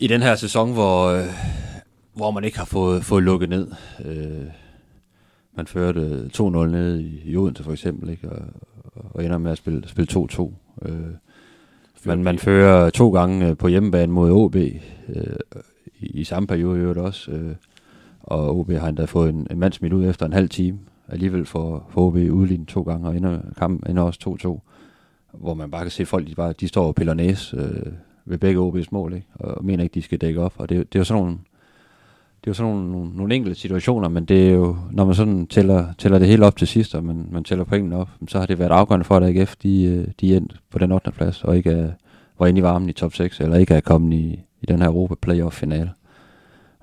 i 0.01 0.07
den 0.07 0.23
her 0.23 0.35
sæson, 0.35 0.73
hvor, 0.73 1.07
øh, 1.07 1.25
hvor 2.17 2.31
man 2.31 2.45
ikke 2.45 2.59
har 2.59 2.65
fået, 2.65 3.05
fået 3.05 3.23
lukket 3.23 3.49
ned. 3.49 3.69
Øh, 4.05 4.47
man 5.57 5.67
førte 5.67 6.31
2-0 6.35 6.43
ned 6.47 6.99
i, 6.99 7.21
i 7.25 7.37
Odense 7.37 7.65
for 7.65 7.73
eksempel, 7.73 8.09
ikke? 8.09 8.29
Og, 8.29 8.43
og 9.11 9.25
ender 9.25 9.39
med 9.39 9.53
at 9.53 9.59
spille, 9.59 9.89
spille 9.89 10.09
2-2. 10.13 10.53
Øh, 10.83 10.93
man, 12.05 12.23
man 12.23 12.39
fører 12.39 12.91
to 12.91 13.11
gange 13.11 13.49
øh, 13.49 13.57
på 13.57 13.69
hjemmebane 13.69 14.13
mod 14.13 14.31
OB 14.31 14.57
øh, 14.57 14.73
i, 16.01 16.07
i 16.07 16.25
samme 16.25 16.47
periode 16.47 16.79
i 16.79 16.81
øvrigt 16.81 16.99
også. 16.99 17.31
Øh, 17.31 17.55
og 18.23 18.59
OB 18.59 18.71
har 18.71 18.89
endda 18.89 19.05
fået 19.05 19.31
en, 19.31 19.47
en 19.51 19.59
mand 19.59 19.73
smidt 19.73 19.93
ud 19.93 20.05
efter 20.09 20.27
en 20.27 20.33
halv 20.33 20.49
time. 20.49 20.79
Alligevel 21.09 21.47
får, 21.47 21.91
får 21.91 22.07
OB 22.07 22.15
udlignet 22.15 22.69
to 22.69 22.83
gange, 22.83 23.09
og 23.09 23.17
ender, 23.17 23.41
kampen 23.59 23.91
ender 23.91 24.03
også 24.03 24.61
2-2. 25.33 25.39
Hvor 25.39 25.55
man 25.55 25.71
bare 25.71 25.83
kan 25.83 25.91
se 25.91 26.07
folk, 26.07 26.27
de, 26.27 26.35
bare, 26.35 26.53
de 26.53 26.69
står 26.69 26.87
og 26.87 26.95
piller 26.95 27.15
næse 27.15 27.57
øh, 27.57 27.93
ved 28.25 28.39
begge 28.39 28.61
OB's 28.61 28.89
mål, 28.91 29.13
ikke? 29.13 29.27
og 29.35 29.65
mener 29.65 29.85
ikke, 29.85 29.95
de 29.95 30.03
skal 30.03 30.19
dække 30.19 30.41
op. 30.41 30.55
Og 30.57 30.69
det, 30.69 30.93
det 30.93 30.99
er 30.99 31.01
jo 31.01 31.05
sådan 31.05 31.23
nogle, 31.23 31.39
det 32.47 32.51
er 32.51 32.55
jo 32.55 32.55
sådan 32.55 32.73
nogle, 32.73 32.93
nogle, 32.93 33.11
nogle 33.17 33.35
enkelte 33.35 33.61
situationer, 33.61 34.09
men 34.09 34.25
det 34.25 34.49
er 34.49 34.51
jo, 34.51 34.77
når 34.91 35.05
man 35.05 35.15
sådan 35.15 35.47
tæller, 35.47 35.93
tæller 35.99 36.19
det 36.19 36.29
hele 36.29 36.47
op 36.47 36.57
til 36.57 36.69
sidst, 36.69 36.95
og 36.95 37.05
man, 37.05 37.29
man 37.31 37.45
tæller 37.45 37.65
pointene 37.65 37.97
op, 37.97 38.09
så 38.29 38.39
har 38.39 38.47
det 38.47 38.59
været 38.59 38.71
afgørende 38.71 39.05
for, 39.05 39.17
at 39.17 39.23
AGF 39.23 39.57
de, 39.57 39.85
øh, 39.85 40.09
de 40.21 40.33
er 40.33 40.37
endt 40.37 40.57
på 40.71 40.79
den 40.79 40.93
8. 40.93 41.11
plads, 41.11 41.45
og 41.45 41.57
ikke 41.57 41.71
er, 41.71 41.91
var 42.39 42.47
inde 42.47 42.59
i 42.59 42.63
varmen 42.63 42.89
i 42.89 42.93
top 42.93 43.15
6, 43.15 43.41
eller 43.41 43.57
ikke 43.57 43.75
er 43.75 43.81
kommet 43.81 44.17
i, 44.17 44.41
i 44.63 44.67
den 44.67 44.83
her 44.83 44.89
Europa 44.89 45.15
Playoff-finale. 45.15 45.91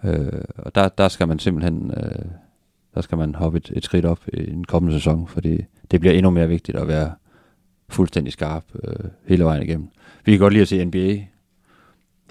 Øh, 0.04 0.42
og 0.58 0.76
der, 0.76 0.90
der 0.90 1.08
skal 1.08 1.28
man 1.28 1.40
simpelthen 1.40 1.94
øh, 1.98 2.26
der 2.96 3.02
skal 3.02 3.18
man 3.18 3.36
hoppe 3.36 3.58
et, 3.58 3.72
et 3.76 3.84
skridt 3.84 4.06
op 4.06 4.20
i 4.34 4.52
en 4.52 4.64
kommende 4.64 4.98
sæson, 4.98 5.28
fordi 5.28 5.66
det 5.92 6.00
bliver 6.00 6.14
endnu 6.14 6.30
mere 6.30 6.48
vigtigt 6.48 6.78
at 6.78 6.88
være 6.88 7.12
fuldstændig 7.90 8.34
skarp 8.34 8.64
øh, 8.84 9.10
hele 9.28 9.44
vejen 9.44 9.64
igennem. 9.64 9.88
Vi 10.26 10.32
kan 10.32 10.40
godt 10.40 10.54
lide 10.54 10.62
at 10.62 10.68
se 10.68 10.86
NBA. 10.86 11.33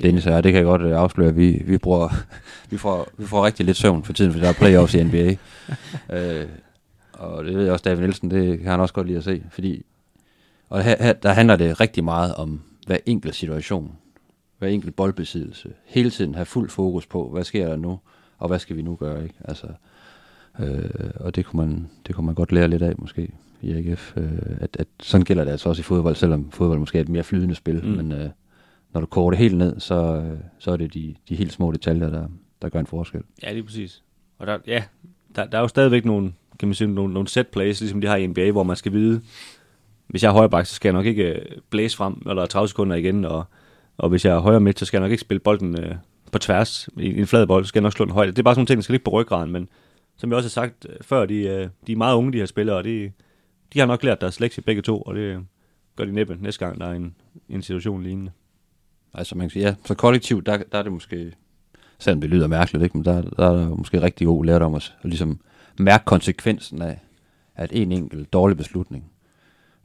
Dennis 0.02 0.26
og 0.26 0.32
jeg, 0.32 0.44
det 0.44 0.52
kan 0.52 0.58
jeg 0.58 0.64
godt 0.64 0.82
øh, 0.82 0.96
afsløre, 0.96 1.28
at 1.28 1.36
vi, 1.36 1.62
vi, 1.66 1.78
bruger, 1.78 2.08
vi, 2.70 2.76
får, 2.76 3.08
vi 3.18 3.26
får 3.26 3.46
rigtig 3.46 3.66
lidt 3.66 3.76
søvn 3.76 4.04
for 4.04 4.12
tiden, 4.12 4.32
for 4.32 4.40
der 4.40 4.48
er 4.48 4.52
playoffs 4.52 4.94
i 4.94 5.02
NBA. 5.02 5.36
øh, 6.16 6.46
og 7.12 7.44
det 7.44 7.54
ved 7.54 7.62
jeg 7.62 7.72
også, 7.72 7.82
David 7.82 8.00
Nielsen, 8.00 8.30
det 8.30 8.58
kan 8.58 8.70
han 8.70 8.80
også 8.80 8.94
godt 8.94 9.06
lide 9.06 9.18
at 9.18 9.24
se, 9.24 9.42
fordi 9.50 9.84
og 10.72 10.82
her, 10.82 10.96
her, 11.00 11.12
der 11.12 11.32
handler 11.32 11.56
det 11.56 11.80
rigtig 11.80 12.04
meget 12.04 12.34
om 12.34 12.60
hver 12.86 12.96
enkelt 13.06 13.34
situation, 13.34 13.92
hver 14.58 14.68
enkelt 14.68 14.96
boldbesiddelse. 14.96 15.68
Hele 15.84 16.10
tiden 16.10 16.34
have 16.34 16.46
fuld 16.46 16.70
fokus 16.70 17.06
på, 17.06 17.28
hvad 17.28 17.44
sker 17.44 17.68
der 17.68 17.76
nu, 17.76 18.00
og 18.38 18.48
hvad 18.48 18.58
skal 18.58 18.76
vi 18.76 18.82
nu 18.82 18.96
gøre, 18.96 19.22
ikke? 19.22 19.34
Altså, 19.44 19.66
øh, 20.60 21.10
og 21.14 21.36
det 21.36 21.46
kunne, 21.46 21.66
man, 21.66 21.90
det 22.06 22.14
kunne 22.14 22.26
man 22.26 22.34
godt 22.34 22.52
lære 22.52 22.68
lidt 22.68 22.82
af, 22.82 22.94
måske, 22.98 23.28
i 23.62 23.72
AGF. 23.72 24.16
Øh, 24.16 24.32
at, 24.60 24.76
at 24.78 24.86
sådan 25.00 25.24
gælder 25.24 25.44
det 25.44 25.50
altså 25.50 25.68
også 25.68 25.80
i 25.80 25.82
fodbold, 25.82 26.14
selvom 26.14 26.50
fodbold 26.50 26.78
måske 26.78 26.98
er 26.98 27.02
et 27.02 27.08
mere 27.08 27.22
flydende 27.22 27.54
spil, 27.54 27.84
mm. 27.84 27.90
men 27.90 28.12
øh, 28.12 28.30
når 28.92 29.00
du 29.00 29.06
koger 29.06 29.30
det 29.30 29.38
helt 29.38 29.56
ned, 29.56 29.80
så, 29.80 30.30
så 30.58 30.70
er 30.70 30.76
det 30.76 30.94
de, 30.94 31.14
de 31.28 31.36
helt 31.36 31.52
små 31.52 31.72
detaljer, 31.72 32.10
der, 32.10 32.28
der 32.62 32.68
gør 32.68 32.80
en 32.80 32.86
forskel. 32.86 33.22
Ja, 33.42 33.52
lige 33.52 33.62
præcis. 33.62 34.02
Og 34.38 34.46
der, 34.46 34.58
ja, 34.66 34.84
der, 35.36 35.46
der 35.46 35.58
er 35.58 35.62
jo 35.62 35.68
stadigvæk 35.68 36.04
nogle, 36.04 36.32
kan 36.58 36.68
man 36.68 36.74
sige, 36.74 36.88
nogle, 36.88 37.14
nogle 37.14 37.28
set 37.28 37.48
plays, 37.48 37.80
ligesom 37.80 38.00
de 38.00 38.06
har 38.06 38.16
i 38.16 38.26
NBA, 38.26 38.50
hvor 38.50 38.62
man 38.62 38.76
skal 38.76 38.92
vide, 38.92 39.22
hvis 40.06 40.22
jeg 40.22 40.28
er 40.28 40.32
højre 40.32 40.64
så 40.64 40.74
skal 40.74 40.88
jeg 40.88 40.92
nok 40.94 41.06
ikke 41.06 41.24
øh, 41.24 41.44
blæse 41.70 41.96
frem, 41.96 42.22
eller 42.28 42.46
30 42.46 42.68
sekunder 42.68 42.96
igen, 42.96 43.24
og, 43.24 43.44
og 43.98 44.08
hvis 44.08 44.24
jeg 44.24 44.34
er 44.34 44.38
højre 44.38 44.60
midt, 44.60 44.78
så 44.78 44.84
skal 44.84 44.98
jeg 44.98 45.02
nok 45.02 45.10
ikke 45.10 45.20
spille 45.20 45.40
bolden 45.40 45.80
øh, 45.80 45.94
på 46.32 46.38
tværs 46.38 46.88
i 46.96 47.20
en 47.20 47.26
flad 47.26 47.46
bold, 47.46 47.64
så 47.64 47.68
skal 47.68 47.80
jeg 47.80 47.82
nok 47.82 47.92
slå 47.92 48.04
den 48.04 48.14
højt. 48.14 48.28
Det 48.28 48.38
er 48.38 48.42
bare 48.42 48.54
sådan 48.54 48.60
nogle 48.60 48.66
ting, 48.66 48.76
der 48.76 48.82
skal 48.82 48.92
ligge 48.92 49.04
på 49.04 49.10
ryggraden, 49.10 49.52
men 49.52 49.68
som 50.16 50.30
jeg 50.30 50.36
også 50.36 50.46
har 50.46 50.66
sagt 50.66 50.86
øh, 50.88 50.96
før, 51.00 51.26
de, 51.26 51.34
øh, 51.34 51.68
de 51.86 51.92
er 51.92 51.96
meget 51.96 52.16
unge, 52.16 52.32
de 52.32 52.38
her 52.38 52.46
spillere, 52.46 52.76
og 52.76 52.84
de, 52.84 53.12
de 53.72 53.78
har 53.78 53.86
nok 53.86 54.02
lært 54.02 54.20
deres 54.20 54.40
lektie 54.40 54.62
begge 54.62 54.82
to, 54.82 55.02
og 55.02 55.14
det, 55.14 55.46
gør 55.96 56.04
de 56.04 56.12
næppe 56.12 56.36
næste 56.40 56.66
gang, 56.66 56.80
der 56.80 56.86
er 56.86 56.92
en, 56.92 57.14
en 57.48 57.62
situation 57.62 58.02
lignende. 58.02 58.30
Altså 59.14 59.34
man 59.34 59.44
kan 59.44 59.50
sige, 59.50 59.66
ja, 59.66 59.74
så 59.84 59.94
kollektivt, 59.94 60.46
der, 60.46 60.56
der 60.72 60.78
er 60.78 60.82
det 60.82 60.92
måske, 60.92 61.32
selvom 61.98 62.20
det 62.20 62.30
lyder 62.30 62.46
mærkeligt, 62.46 62.84
ikke? 62.84 62.96
men 62.96 63.04
der, 63.04 63.22
der 63.22 63.50
er 63.50 63.56
der 63.56 63.68
måske 63.68 64.02
rigtig 64.02 64.26
god 64.26 64.44
lærdom 64.44 64.74
at, 64.74 64.94
at 65.02 65.10
ligesom 65.10 65.40
mærke 65.78 66.04
konsekvensen 66.04 66.82
af, 66.82 67.00
at 67.54 67.70
en 67.72 67.92
enkelt 67.92 68.32
dårlig 68.32 68.56
beslutning, 68.56 69.04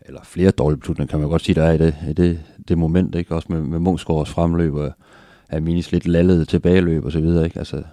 eller 0.01 0.23
flere 0.23 0.51
dårlige 0.51 0.79
beslutninger, 0.79 1.11
kan 1.11 1.19
man 1.19 1.29
godt 1.29 1.41
sige, 1.41 1.55
der 1.55 1.63
er 1.63 1.71
i 1.71 1.77
det, 1.77 1.95
i 2.09 2.13
det, 2.13 2.39
det 2.67 2.77
moment, 2.77 3.15
ikke? 3.15 3.35
også 3.35 3.47
med, 3.51 3.61
med 3.61 3.79
Munchsgaards 3.79 4.29
fremløb, 4.29 4.73
og 4.73 4.93
minis 5.61 5.91
lidt 5.91 6.07
lallede 6.07 6.45
tilbageløb 6.45 7.05
og 7.05 7.11
så 7.11 7.19
videre, 7.19 7.45
ikke? 7.45 7.59
Altså, 7.59 7.83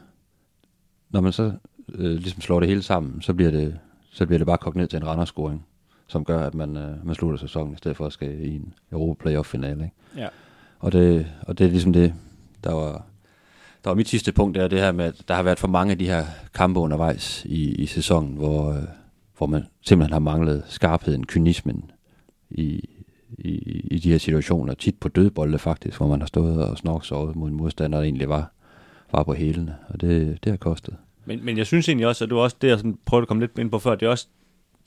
når 1.11 1.21
man 1.21 1.33
så 1.33 1.53
øh, 1.95 2.17
ligesom 2.17 2.41
slår 2.41 2.61
det 2.61 2.69
hele 2.69 2.83
sammen, 2.83 3.23
så 3.23 3.35
bliver 3.35 3.51
det, 3.51 3.79
så 4.11 4.27
bliver 4.27 4.39
det 4.39 4.47
bare 4.47 4.59
kogt 4.59 4.77
ned 4.77 4.87
til 4.87 4.97
en 4.97 5.07
renderscoring, 5.07 5.67
som 6.07 6.25
gør, 6.25 6.47
at 6.47 6.55
man, 6.55 6.77
øh, 6.77 7.07
man 7.07 7.15
slutter 7.15 7.39
sæsonen, 7.39 7.75
i 7.75 7.77
stedet 7.77 7.97
for 7.97 8.07
at 8.07 8.13
skal 8.13 8.41
i 8.41 8.57
en 8.57 8.75
Europa 8.93 9.23
Playoff-finale. 9.23 9.85
Ikke? 9.85 10.23
Ja. 10.23 10.29
Og 10.85 10.93
det, 10.93 11.27
og 11.41 11.59
det 11.59 11.67
er 11.67 11.71
ligesom 11.71 11.93
det, 11.93 12.15
der 12.65 12.73
var, 12.73 13.07
der 13.85 13.91
var 13.91 13.95
mit 13.95 14.09
sidste 14.09 14.33
punkt, 14.33 14.55
det 14.55 14.65
er 14.65 14.69
det 14.69 14.81
her 14.81 14.93
med, 14.93 15.05
at 15.05 15.23
der 15.29 15.35
har 15.35 15.43
været 15.43 15.59
for 15.59 15.69
mange 15.69 15.93
af 15.93 15.99
de 15.99 16.07
her 16.07 16.25
kampe 16.55 16.81
undervejs 16.81 17.45
i, 17.45 17.75
i 17.75 17.87
sæsonen, 17.87 18.35
hvor, 18.35 18.73
øh, 18.73 18.83
hvor 19.39 19.47
man 19.47 19.65
simpelthen 19.87 20.13
har 20.13 20.21
manglet 20.21 20.65
skarpheden, 20.69 21.27
kynismen 21.27 21.91
i, 22.51 22.89
i, 23.39 23.51
i 23.91 23.99
de 23.99 24.11
her 24.11 24.19
situationer. 24.19 24.75
Tit 24.75 24.99
på 25.01 25.09
dødbolde 25.09 25.59
faktisk, 25.59 25.97
hvor 25.97 26.09
man 26.09 26.21
har 26.21 26.27
stået 26.27 26.65
og 26.65 26.79
snorksovet 26.79 27.37
mod 27.37 27.49
en 27.49 27.55
modstander, 27.55 27.99
der 27.99 28.05
egentlig 28.05 28.29
var, 28.29 28.53
var 29.13 29.23
på 29.23 29.35
hælene. 29.35 29.77
Og 29.89 30.01
det, 30.01 30.39
det 30.45 30.53
har 30.53 30.57
kostet. 30.57 30.97
Men, 31.25 31.45
men 31.45 31.59
jeg 31.59 31.67
synes 31.67 31.89
egentlig 31.89 32.07
også, 32.07 32.25
at 32.25 32.31
du 32.31 32.39
også 32.39 32.57
det, 32.61 32.69
jeg 32.69 32.79
sådan 32.79 32.99
prøvede 33.05 33.23
at 33.23 33.29
komme 33.29 33.43
lidt 33.43 33.59
ind 33.59 33.71
på 33.71 33.79
før, 33.79 33.95
det 33.95 34.07
er 34.07 34.11
også, 34.11 34.27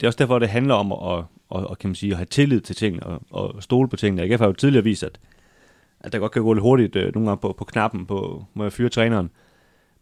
det 0.00 0.06
er 0.06 0.08
også 0.08 0.18
derfor, 0.18 0.38
det 0.38 0.48
handler 0.48 0.74
om 0.74 0.92
at, 0.92 1.24
at, 1.54 1.70
at, 1.70 1.78
kan 1.78 1.88
man 1.88 1.94
sige, 1.94 2.12
at 2.12 2.16
have 2.16 2.26
tillid 2.26 2.60
til 2.60 2.76
tingene 2.76 3.06
og, 3.06 3.22
og 3.30 3.62
stole 3.62 3.88
på 3.88 3.96
tingene. 3.96 4.28
Jeg 4.28 4.38
har 4.38 4.46
jo 4.46 4.52
tidligere 4.52 4.84
vist, 4.84 5.02
at, 5.02 5.18
at 6.00 6.12
der 6.12 6.18
godt 6.18 6.32
kan 6.32 6.42
gå 6.42 6.52
lidt 6.52 6.62
hurtigt 6.62 6.96
øh, 6.96 7.14
nogle 7.14 7.28
gange 7.28 7.40
på, 7.40 7.54
på 7.58 7.64
knappen, 7.64 8.06
på, 8.06 8.44
må 8.54 8.62
jeg 8.62 8.72
fyre 8.72 8.88
træneren. 8.88 9.30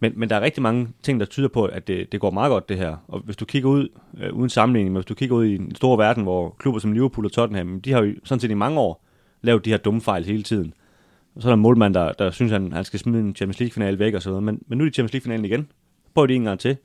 Men, 0.01 0.13
men 0.17 0.31
der 0.31 0.37
er 0.37 0.41
rigtig 0.41 0.63
mange 0.63 0.89
ting, 1.03 1.21
der 1.21 1.27
tyder 1.27 1.49
på, 1.49 1.65
at 1.65 1.89
det, 1.89 2.13
det 2.13 2.21
går 2.21 2.31
meget 2.31 2.51
godt, 2.51 2.69
det 2.69 2.79
her. 2.79 2.97
Og 3.09 3.21
hvis 3.21 3.37
du 3.37 3.45
kigger 3.45 3.69
ud, 3.69 3.89
øh, 4.19 4.33
uden 4.33 4.51
sammenligning, 4.51 4.93
men 4.93 4.97
hvis 4.97 5.07
du 5.07 5.15
kigger 5.15 5.37
ud 5.37 5.45
i 5.45 5.55
en 5.55 5.75
stor 5.75 5.97
verden, 5.97 6.23
hvor 6.23 6.57
klubber 6.59 6.81
som 6.81 6.93
Liverpool 6.93 7.25
og 7.25 7.33
Tottenham, 7.33 7.81
de 7.81 7.93
har 7.93 8.03
jo 8.03 8.15
sådan 8.25 8.41
set 8.41 8.51
i 8.51 8.55
mange 8.55 8.81
år 8.81 9.05
lavet 9.43 9.65
de 9.65 9.71
her 9.71 9.77
dumme 9.77 10.01
fejl 10.01 10.25
hele 10.25 10.43
tiden. 10.43 10.75
Og 11.35 11.43
så 11.43 11.49
er 11.49 11.51
der 11.51 11.55
en 11.55 11.63
målmand, 11.63 11.95
der, 11.95 12.13
der 12.13 12.31
synes, 12.31 12.53
han, 12.53 12.73
han 12.73 12.85
skal 12.85 13.01
smide 13.01 13.21
en 13.21 13.35
Champions 13.35 13.61
League-finale 13.61 13.99
væk 13.99 14.15
og 14.15 14.23
så 14.23 14.31
videre. 14.31 14.43
Men, 14.43 14.63
men 14.67 14.79
nu 14.79 14.85
er 14.85 14.89
de 14.89 14.95
Champions 14.95 15.13
League-finalen 15.13 15.45
igen. 15.45 15.69
Prøv 16.15 16.29
det 16.29 16.37
en 16.37 16.45
gang 16.45 16.61
til. 16.61 16.77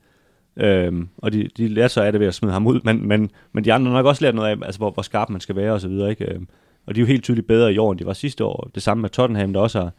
Øhm, 0.56 1.08
og 1.18 1.32
de, 1.32 1.48
de 1.56 1.68
lærer 1.68 1.88
sig 1.88 2.06
af 2.06 2.12
det 2.12 2.20
ved 2.20 2.26
at 2.26 2.34
smide 2.34 2.52
ham 2.52 2.66
ud. 2.66 2.80
Men, 2.84 3.08
men, 3.08 3.30
men 3.52 3.64
de 3.64 3.72
andre 3.72 3.90
har 3.90 3.98
nok 3.98 4.06
også 4.06 4.24
lært 4.24 4.34
noget 4.34 4.48
af, 4.48 4.66
altså, 4.66 4.78
hvor, 4.78 4.90
hvor 4.90 5.02
skarp 5.02 5.30
man 5.30 5.40
skal 5.40 5.56
være 5.56 5.72
og 5.72 5.80
så 5.80 5.88
videre. 5.88 6.10
Ikke? 6.10 6.34
Øhm, 6.34 6.48
og 6.86 6.94
de 6.94 7.00
er 7.00 7.02
jo 7.02 7.06
helt 7.06 7.24
tydeligt 7.24 7.46
bedre 7.46 7.74
i 7.74 7.78
år, 7.78 7.92
end 7.92 7.98
de 7.98 8.06
var 8.06 8.12
sidste 8.12 8.44
år. 8.44 8.70
Det 8.74 8.82
samme 8.82 9.00
med 9.00 9.10
Tottenham, 9.10 9.52
der 9.52 9.60
også 9.60 9.80
har, 9.80 9.92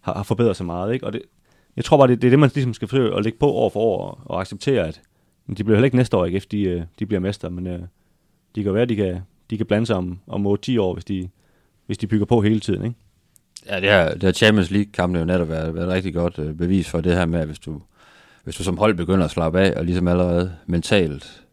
har, 0.00 0.14
har 0.14 0.22
forbedret 0.22 0.56
sig 0.56 0.66
meget. 0.66 0.94
Ikke? 0.94 1.06
Og 1.06 1.12
det, 1.12 1.22
jeg 1.76 1.84
tror 1.84 1.96
bare, 1.96 2.08
det, 2.08 2.22
det 2.22 2.28
er 2.28 2.30
det, 2.30 2.38
man 2.38 2.50
ligesom 2.54 2.74
skal 2.74 2.88
forsøge 2.88 3.16
at 3.16 3.24
lægge 3.24 3.38
på 3.38 3.52
år 3.52 3.68
for 3.68 3.80
år 3.80 4.04
og, 4.04 4.18
og 4.24 4.40
acceptere, 4.40 4.86
at 4.86 5.00
de 5.56 5.64
bliver 5.64 5.76
heller 5.76 5.84
ikke 5.84 5.96
næste 5.96 6.16
år, 6.16 6.24
ikke, 6.24 6.36
efter 6.36 6.50
de, 6.50 6.62
øh, 6.62 6.82
de 6.98 7.06
bliver 7.06 7.20
mester, 7.20 7.48
men 7.48 7.66
øh, 7.66 7.80
de 8.54 8.62
kan 8.62 8.74
være, 8.74 8.84
de 8.84 8.96
kan, 8.96 9.20
de 9.50 9.56
kan 9.56 9.66
blande 9.66 9.86
sig 9.86 9.96
om, 9.96 10.18
om 10.26 10.46
8-10 10.46 10.80
år, 10.80 10.92
hvis 10.92 11.04
de, 11.04 11.28
hvis 11.86 11.98
de 11.98 12.06
bygger 12.06 12.26
på 12.26 12.40
hele 12.40 12.60
tiden. 12.60 12.84
Ikke? 12.84 12.96
Ja, 13.66 13.80
det 13.80 13.88
her, 13.88 14.12
det 14.12 14.22
her 14.22 14.32
Champions 14.32 14.70
League-kamp 14.70 15.14
er 15.14 15.18
jo 15.18 15.24
netop 15.24 15.48
været, 15.48 15.74
været 15.74 15.86
et 15.86 15.92
rigtig 15.92 16.14
godt 16.14 16.38
øh, 16.38 16.54
bevis 16.54 16.88
for 16.88 17.00
det 17.00 17.14
her 17.14 17.26
med, 17.26 17.40
at 17.40 17.46
hvis 17.46 17.58
du, 17.58 17.80
hvis 18.44 18.56
du 18.56 18.62
som 18.62 18.78
hold 18.78 18.94
begynder 18.94 19.24
at 19.24 19.30
slappe 19.30 19.60
af, 19.60 19.78
og 19.78 19.84
ligesom 19.84 20.08
allerede 20.08 20.54
mentalt 20.66 21.44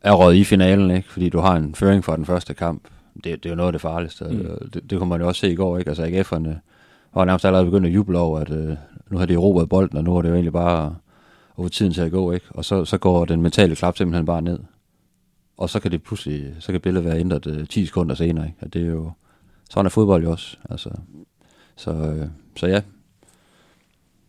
er 0.00 0.12
røget 0.12 0.36
i 0.36 0.44
finalen, 0.44 0.90
ikke? 0.90 1.08
fordi 1.08 1.28
du 1.28 1.38
har 1.38 1.56
en 1.56 1.74
føring 1.74 2.04
for 2.04 2.16
den 2.16 2.26
første 2.26 2.54
kamp, 2.54 2.88
det, 3.24 3.42
det 3.42 3.46
er 3.46 3.50
jo 3.50 3.56
noget 3.56 3.68
af 3.68 3.72
det 3.72 3.80
farligste. 3.80 4.24
Mm. 4.24 4.70
Det, 4.72 4.90
det 4.90 4.98
kunne 4.98 5.08
man 5.08 5.20
jo 5.20 5.26
også 5.26 5.40
se 5.40 5.50
i 5.50 5.54
går, 5.54 5.78
ikke? 5.78 5.90
Altså 5.90 6.04
AGF'erne 6.04 6.54
var 7.14 7.24
nærmest 7.24 7.44
allerede 7.44 7.66
begyndt 7.66 7.86
at 7.86 7.94
juble 7.94 8.18
over, 8.18 8.40
at 8.40 8.50
øh, 8.50 8.76
nu 9.10 9.18
har 9.18 9.26
de 9.26 9.34
erobret 9.34 9.68
bolden, 9.68 9.96
og 9.96 10.04
nu 10.04 10.16
er 10.16 10.22
det 10.22 10.28
jo 10.28 10.34
egentlig 10.34 10.52
bare 10.52 10.96
få 11.56 11.68
tiden 11.68 11.92
til 11.92 12.00
at 12.00 12.10
gå, 12.10 12.32
ikke? 12.32 12.46
Og 12.50 12.64
så, 12.64 12.84
så 12.84 12.98
går 12.98 13.24
den 13.24 13.42
mentale 13.42 13.76
klap 13.76 13.96
simpelthen 13.96 14.26
bare 14.26 14.42
ned. 14.42 14.58
Og 15.56 15.70
så 15.70 15.80
kan 15.80 15.90
det 15.90 16.02
pludselig, 16.02 16.56
så 16.58 16.72
kan 16.72 16.80
billedet 16.80 17.04
være 17.04 17.20
ændret 17.20 17.46
øh, 17.46 17.66
10 17.66 17.86
sekunder 17.86 18.14
senere, 18.14 18.46
ikke? 18.46 18.58
Og 18.60 18.72
det 18.72 18.82
er 18.82 18.86
jo, 18.86 19.12
sådan 19.70 19.86
er 19.86 19.90
fodbold 19.90 20.22
jo 20.22 20.30
også, 20.30 20.56
altså. 20.70 20.90
Så, 21.76 21.90
øh, 21.90 22.26
så 22.56 22.66
ja, 22.66 22.80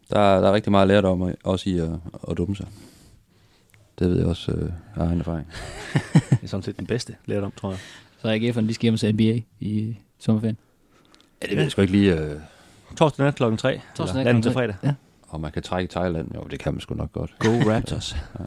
der, 0.09 0.41
der 0.41 0.47
er 0.47 0.53
rigtig 0.53 0.71
meget 0.71 0.87
lært 0.87 1.05
om 1.05 1.33
også 1.43 1.69
i 1.69 1.77
at, 1.77 1.89
at 2.29 2.37
dumme 2.37 2.55
sig. 2.55 2.67
Det 3.99 4.09
ved 4.09 4.17
jeg 4.17 4.27
også 4.27 4.51
øh, 4.51 4.71
af 4.95 5.05
egen 5.05 5.19
erfaring. 5.19 5.47
det 6.29 6.43
er 6.43 6.47
sådan 6.47 6.63
set 6.63 6.77
den 6.77 6.87
bedste 6.87 7.15
lærdom, 7.25 7.51
tror 7.51 7.69
jeg. 7.69 7.79
Så 8.21 8.27
AGF'erne, 8.27 8.67
de 8.67 8.73
skal 8.73 8.81
hjem 8.83 8.97
til 8.97 9.13
NBA 9.13 9.41
i 9.59 9.97
sommerferien. 10.19 10.57
Ja, 11.41 11.47
det 11.47 11.55
ved 11.55 11.63
jeg 11.63 11.71
sgu 11.71 11.81
ikke 11.81 11.93
lige... 11.93 12.19
Øh, 12.19 12.39
Torsdag 12.97 13.25
nat 13.25 13.35
klokken 13.35 13.57
3. 13.57 13.81
Torsdag 13.95 14.23
nat 14.23 14.43
til 14.43 14.51
fredag. 14.51 14.75
Ja. 14.83 14.93
Og 15.27 15.39
man 15.41 15.51
kan 15.51 15.63
trække 15.63 15.85
i 15.85 15.87
Thailand, 15.87 16.35
jo, 16.35 16.43
det 16.51 16.59
kan 16.59 16.73
man 16.73 16.81
sgu 16.81 16.95
nok 16.95 17.11
godt. 17.11 17.35
Go 17.39 17.49
Raptors. 17.49 18.15
ja. 18.39 18.45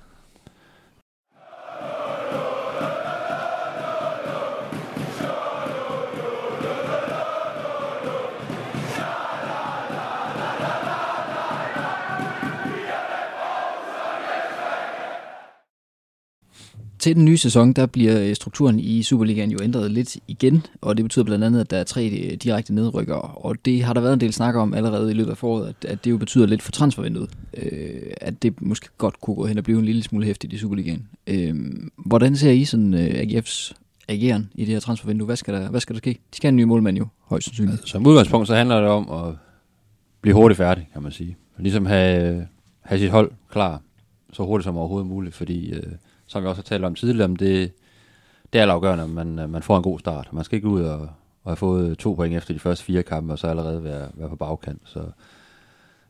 Til 17.02 17.16
den 17.16 17.24
nye 17.24 17.38
sæson, 17.38 17.72
der 17.72 17.86
bliver 17.86 18.20
øh, 18.20 18.34
strukturen 18.34 18.80
i 18.80 19.02
Superligaen 19.02 19.50
jo 19.50 19.58
ændret 19.62 19.90
lidt 19.90 20.16
igen, 20.28 20.66
og 20.80 20.96
det 20.96 21.04
betyder 21.04 21.24
blandt 21.24 21.44
andet, 21.44 21.60
at 21.60 21.70
der 21.70 21.76
er 21.76 21.84
tre 21.84 22.08
øh, 22.08 22.32
direkte 22.36 22.74
nedrykkere, 22.74 23.20
og 23.20 23.56
det 23.64 23.82
har 23.82 23.92
der 23.92 24.00
været 24.00 24.12
en 24.12 24.20
del 24.20 24.32
snak 24.32 24.54
om 24.54 24.74
allerede 24.74 25.10
i 25.10 25.14
løbet 25.14 25.30
af 25.30 25.36
foråret, 25.36 25.68
at, 25.68 25.90
at 25.90 26.04
det 26.04 26.10
jo 26.10 26.16
betyder 26.16 26.46
lidt 26.46 26.62
for 26.62 26.72
transfervinduet, 26.72 27.30
øh, 27.56 28.12
at 28.20 28.42
det 28.42 28.62
måske 28.62 28.88
godt 28.98 29.20
kunne 29.20 29.36
gå 29.36 29.46
hen 29.46 29.58
og 29.58 29.64
blive 29.64 29.78
en 29.78 29.84
lille 29.84 30.02
smule 30.02 30.26
hæftigt 30.26 30.52
i 30.52 30.58
Superligaen. 30.58 31.08
Øh, 31.26 31.54
hvordan 31.96 32.36
ser 32.36 32.50
I 32.50 32.64
sådan 32.64 32.94
øh, 32.94 33.10
AGF's 33.10 33.72
ageren 34.08 34.50
i 34.54 34.64
det 34.64 34.72
her 34.72 34.80
transfervindue? 34.80 35.26
Hvad 35.26 35.36
skal 35.36 35.54
der, 35.54 35.70
hvad 35.70 35.80
skal 35.80 35.94
der 35.94 35.98
ske? 35.98 36.10
De 36.10 36.36
skal 36.36 36.48
have 36.48 36.52
en 36.52 36.56
ny 36.56 36.62
målmand 36.62 36.98
jo, 36.98 37.06
højst 37.20 37.44
sandsynligt. 37.44 37.72
Altså, 37.72 37.86
som 37.86 38.06
udgangspunkt, 38.06 38.48
så 38.48 38.54
handler 38.54 38.80
det 38.80 38.88
om 38.88 39.10
at 39.10 39.34
blive 40.20 40.34
hurtigt 40.34 40.58
færdig, 40.58 40.88
kan 40.92 41.02
man 41.02 41.12
sige. 41.12 41.36
Ligesom 41.58 41.86
have, 41.86 42.46
have 42.80 42.98
sit 42.98 43.10
hold 43.10 43.30
klar 43.50 43.82
så 44.32 44.42
hurtigt 44.42 44.64
som 44.64 44.76
overhovedet 44.76 45.08
muligt, 45.08 45.34
fordi... 45.34 45.72
Øh, 45.72 45.92
som 46.32 46.42
vi 46.42 46.48
også 46.48 46.58
har 46.58 46.64
talt 46.64 46.84
om 46.84 46.94
tidligere, 46.94 47.24
om 47.24 47.36
det, 47.36 47.72
det 48.52 48.60
er 48.60 48.72
afgørende, 48.72 49.04
at 49.04 49.10
man, 49.10 49.38
øh, 49.38 49.50
man 49.50 49.62
får 49.62 49.76
en 49.76 49.82
god 49.82 49.98
start. 49.98 50.28
Man 50.32 50.44
skal 50.44 50.56
ikke 50.56 50.68
ud 50.68 50.82
og, 50.82 51.00
og 51.44 51.50
have 51.50 51.56
fået 51.56 51.98
to 51.98 52.14
point 52.14 52.34
efter 52.34 52.54
de 52.54 52.60
første 52.60 52.84
fire 52.84 53.02
kampe, 53.02 53.32
og 53.32 53.38
så 53.38 53.46
allerede 53.46 53.84
være, 53.84 54.08
være 54.14 54.28
på 54.28 54.36
bagkant. 54.36 54.82
Så, 54.84 55.00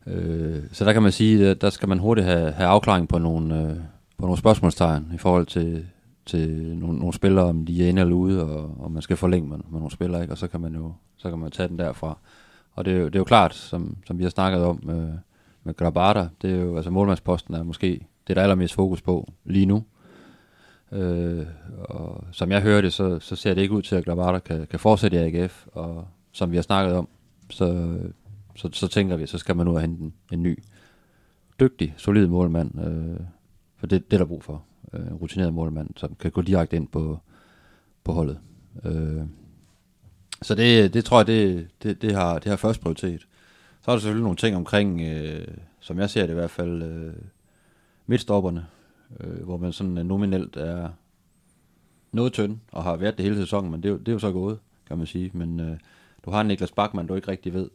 øh, 0.06 0.62
så 0.72 0.84
der 0.84 0.92
kan 0.92 1.02
man 1.02 1.12
sige, 1.12 1.48
at 1.48 1.60
der 1.60 1.70
skal 1.70 1.88
man 1.88 1.98
hurtigt 1.98 2.26
have, 2.26 2.52
have 2.52 2.68
afklaring 2.68 3.08
på 3.08 3.18
nogle, 3.18 3.62
øh, 3.62 3.76
på 4.18 4.26
nogle 4.26 4.38
spørgsmålstegn 4.38 5.12
i 5.14 5.18
forhold 5.18 5.46
til, 5.46 5.86
til 6.26 6.48
nogle, 6.76 6.98
nogle 6.98 7.14
spillere, 7.14 7.44
om 7.44 7.66
de 7.66 7.84
er 7.84 7.88
inde 7.88 8.02
eller 8.02 8.14
ude, 8.14 8.42
og, 8.42 8.76
og 8.78 8.90
man 8.90 9.02
skal 9.02 9.16
forlænge 9.16 9.48
med, 9.48 9.56
med 9.56 9.78
nogle 9.78 9.90
spillere, 9.90 10.22
ikke? 10.22 10.34
og 10.34 10.38
så 10.38 10.48
kan 10.48 10.60
man 10.60 10.74
jo 10.74 10.92
så 11.22 11.30
kan 11.30 11.38
man 11.38 11.50
tage 11.50 11.68
den 11.68 11.78
derfra. 11.78 12.18
Og 12.72 12.84
det 12.84 12.92
er 12.92 12.98
jo, 12.98 13.06
det 13.06 13.14
er 13.14 13.20
jo 13.20 13.24
klart, 13.24 13.54
som, 13.54 13.96
som 14.06 14.18
vi 14.18 14.22
har 14.22 14.30
snakket 14.30 14.64
om 14.64 14.80
med, 14.82 15.12
med 15.64 15.76
Grabata, 15.76 16.28
det 16.42 16.50
er 16.50 16.56
jo, 16.56 16.76
altså 16.76 16.90
målmandsposten 16.90 17.54
er 17.54 17.62
måske 17.62 18.06
det, 18.28 18.36
der 18.36 18.42
er 18.42 18.44
allermest 18.44 18.74
fokus 18.74 19.02
på 19.02 19.32
lige 19.44 19.66
nu. 19.66 19.84
Øh, 20.92 21.46
og 21.78 22.24
som 22.32 22.50
jeg 22.50 22.62
hører 22.62 22.80
det, 22.80 22.92
så, 22.92 23.18
så 23.18 23.36
ser 23.36 23.54
det 23.54 23.62
ikke 23.62 23.74
ud 23.74 23.82
til, 23.82 23.96
at 23.96 24.04
Glavata 24.04 24.38
kan, 24.38 24.66
kan 24.66 24.80
fortsætte 24.80 25.16
i 25.16 25.36
AGF, 25.36 25.66
og 25.72 26.08
som 26.32 26.50
vi 26.50 26.56
har 26.56 26.62
snakket 26.62 26.96
om, 26.96 27.08
så, 27.50 27.98
så, 28.56 28.68
så 28.72 28.88
tænker 28.88 29.16
vi, 29.16 29.26
så 29.26 29.38
skal 29.38 29.56
man 29.56 29.66
nu 29.66 29.74
have 29.74 29.84
en, 29.84 30.12
en 30.32 30.42
ny, 30.42 30.62
dygtig, 31.60 31.94
solid 31.96 32.26
målmand, 32.26 32.80
øh, 32.80 33.26
for 33.76 33.86
det, 33.86 34.10
det 34.10 34.16
er 34.16 34.18
der 34.18 34.26
brug 34.26 34.44
for. 34.44 34.64
Øh, 34.92 35.06
en 35.06 35.14
rutineret 35.14 35.54
målmand, 35.54 35.90
som 35.96 36.14
kan 36.14 36.30
gå 36.30 36.42
direkte 36.42 36.76
ind 36.76 36.88
på, 36.88 37.18
på 38.04 38.12
holdet. 38.12 38.38
Øh, 38.84 39.22
så 40.42 40.54
det, 40.54 40.94
det 40.94 41.04
tror 41.04 41.18
jeg, 41.18 41.26
det, 41.26 41.68
det, 41.82 42.02
det, 42.02 42.14
har, 42.14 42.38
det 42.38 42.50
har 42.50 42.56
først 42.56 42.80
prioritet. 42.80 43.26
Så 43.82 43.90
er 43.90 43.94
der 43.94 44.00
selvfølgelig 44.00 44.22
nogle 44.24 44.36
ting 44.36 44.56
omkring, 44.56 45.00
øh, 45.00 45.48
som 45.80 45.98
jeg 45.98 46.10
ser 46.10 46.22
det 46.22 46.30
i 46.30 46.34
hvert 46.34 46.50
fald, 46.50 46.82
øh, 46.82 47.14
midtstopperne, 48.06 48.66
øh, 49.20 49.44
hvor 49.44 49.56
man 49.56 49.72
sådan 49.72 50.06
nominelt 50.06 50.56
er 50.56 50.88
noget 52.12 52.32
tynd, 52.32 52.58
og 52.72 52.82
har 52.82 52.96
været 52.96 53.16
det 53.16 53.24
hele 53.24 53.36
sæsonen, 53.36 53.70
men 53.70 53.82
det 53.82 53.90
er, 53.90 53.96
det 53.96 54.08
er 54.08 54.12
jo 54.12 54.18
så 54.18 54.32
gået, 54.32 54.58
kan 54.88 54.98
man 54.98 55.06
sige. 55.06 55.30
Men 55.34 55.60
øh, 55.60 55.76
du 56.24 56.30
har 56.30 56.42
Niklas 56.42 56.72
Bachmann, 56.72 57.08
du 57.08 57.14
ikke 57.14 57.30
rigtig 57.30 57.54
ved, 57.54 57.70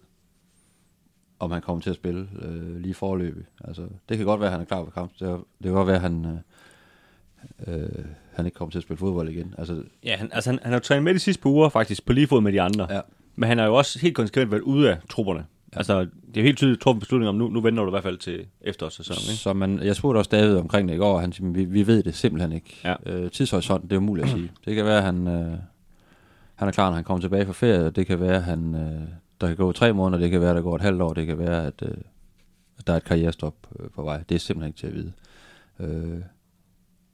om 1.39 1.51
han 1.51 1.61
kommer 1.61 1.81
til 1.81 1.89
at 1.89 1.95
spille 1.95 2.27
øh, 2.41 2.75
lige 2.75 2.93
forløbet. 2.93 3.45
Altså, 3.63 3.88
det 4.09 4.17
kan 4.17 4.25
godt 4.25 4.39
være, 4.39 4.47
at 4.47 4.51
han 4.51 4.61
er 4.61 4.65
klar 4.65 4.83
på 4.83 4.91
kamp. 4.91 5.11
Det, 5.11 5.19
det 5.29 5.63
kan 5.63 5.71
godt 5.71 5.88
være, 5.88 5.95
at 5.95 6.01
han, 6.01 6.41
øh, 7.67 7.75
øh, 7.75 8.05
han 8.33 8.45
ikke 8.45 8.55
kommer 8.55 8.71
til 8.71 8.79
at 8.79 8.83
spille 8.83 8.97
fodbold 8.97 9.29
igen. 9.29 9.55
Altså, 9.57 9.83
ja, 10.03 10.15
han, 10.15 10.29
altså, 10.31 10.49
han, 10.49 10.59
han 10.63 10.71
har 10.71 10.79
jo 10.79 10.83
trænet 10.83 11.03
med 11.03 11.13
de 11.13 11.19
sidste 11.19 11.41
par 11.41 11.49
uger, 11.49 11.69
faktisk, 11.69 12.05
på 12.05 12.13
lige 12.13 12.27
fod 12.27 12.41
med 12.41 12.53
de 12.53 12.61
andre. 12.61 12.88
Ja. 12.93 13.01
Men 13.35 13.49
han 13.49 13.57
har 13.57 13.65
jo 13.65 13.75
også 13.75 13.99
helt 13.99 14.15
konsekvent 14.15 14.51
været 14.51 14.61
ude 14.61 14.91
af 14.91 14.97
trupperne. 15.09 15.45
Altså, 15.78 16.07
det 16.34 16.38
er 16.38 16.43
helt 16.43 16.57
tydeligt 16.57 16.82
truffet 16.82 16.99
beslutning 16.99 17.30
om, 17.30 17.36
nu, 17.36 17.49
nu 17.49 17.61
venter 17.61 17.84
du 17.84 17.89
i 17.89 17.91
hvert 17.91 18.03
fald 18.03 18.17
til 18.17 18.45
efterårssæsonen, 18.61 19.32
ikke? 19.32 19.41
Så 19.41 19.53
man, 19.53 19.80
jeg 19.84 19.95
spurgte 19.95 20.17
også 20.17 20.30
David 20.30 20.55
omkring 20.57 20.89
det 20.89 20.95
i 20.95 20.97
går, 20.97 21.13
og 21.13 21.21
han 21.21 21.32
siger, 21.32 21.51
vi, 21.51 21.65
vi 21.65 21.88
ved 21.88 22.03
det 22.03 22.15
simpelthen 22.15 22.51
ikke. 22.51 22.78
Ja. 22.84 22.95
Øh, 23.05 23.32
tidshorisont, 23.32 23.84
det 23.84 23.91
er 23.91 23.97
umuligt 23.97 24.25
at 24.25 24.32
sige. 24.32 24.51
Det 24.65 24.75
kan 24.75 24.86
være, 24.86 24.97
at 24.97 25.03
han, 25.03 25.28
øh, 25.28 25.57
han 26.55 26.67
er 26.67 26.71
klar, 26.71 26.89
når 26.89 26.95
han 26.95 27.03
kommer 27.03 27.21
tilbage 27.21 27.45
fra 27.45 27.53
ferie. 27.53 27.89
Det 27.89 28.07
kan 28.07 28.19
være, 28.19 28.36
at 28.36 28.43
han, 28.43 28.75
øh, 28.75 29.07
der 29.41 29.47
kan 29.47 29.55
gå 29.55 29.71
tre 29.71 29.93
måneder, 29.93 30.21
det 30.21 30.32
kan 30.32 30.41
være, 30.41 30.49
at 30.49 30.55
der 30.55 30.61
går 30.61 30.75
et 30.75 30.82
halvt 30.82 31.01
år, 31.01 31.13
det 31.13 31.25
kan 31.28 31.39
være, 31.39 31.65
at, 31.65 31.82
øh, 31.82 31.97
at 32.80 32.88
der 32.88 32.93
er 32.93 32.97
et 32.97 33.03
karrierestop 33.03 33.55
øh, 33.80 33.89
på 33.89 34.03
vej. 34.03 34.23
Det 34.30 34.36
er 34.36 34.39
simpelthen 34.39 34.69
ikke 34.69 34.80
til 34.80 34.88
at 34.88 34.93
vide. 34.93 35.11
Øh, 35.80 36.21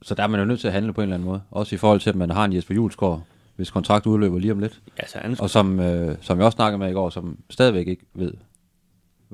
så 0.02 0.14
der 0.14 0.22
er 0.22 0.26
man 0.26 0.40
jo 0.40 0.46
nødt 0.46 0.60
til 0.60 0.66
at 0.66 0.72
handle 0.72 0.92
på 0.92 1.00
en 1.00 1.02
eller 1.02 1.14
anden 1.14 1.28
måde. 1.28 1.40
Også 1.50 1.74
i 1.74 1.78
forhold 1.78 2.00
til, 2.00 2.10
at 2.10 2.16
man 2.16 2.30
har 2.30 2.44
en 2.44 2.52
Jesper 2.52 2.74
Julesgaard, 2.74 3.22
hvis 3.56 3.70
kontrakt 3.70 4.06
udløber 4.06 4.38
lige 4.38 4.52
om 4.52 4.58
lidt. 4.58 4.80
Altså, 4.98 5.18
han, 5.18 5.36
Og 5.40 5.50
som, 5.50 5.80
øh, 5.80 6.16
som 6.20 6.38
jeg 6.38 6.46
også 6.46 6.56
snakkede 6.56 6.78
med 6.78 6.90
i 6.90 6.92
går, 6.92 7.10
som 7.10 7.38
stadigvæk 7.50 7.88
ikke 7.88 8.04
ved, 8.14 8.32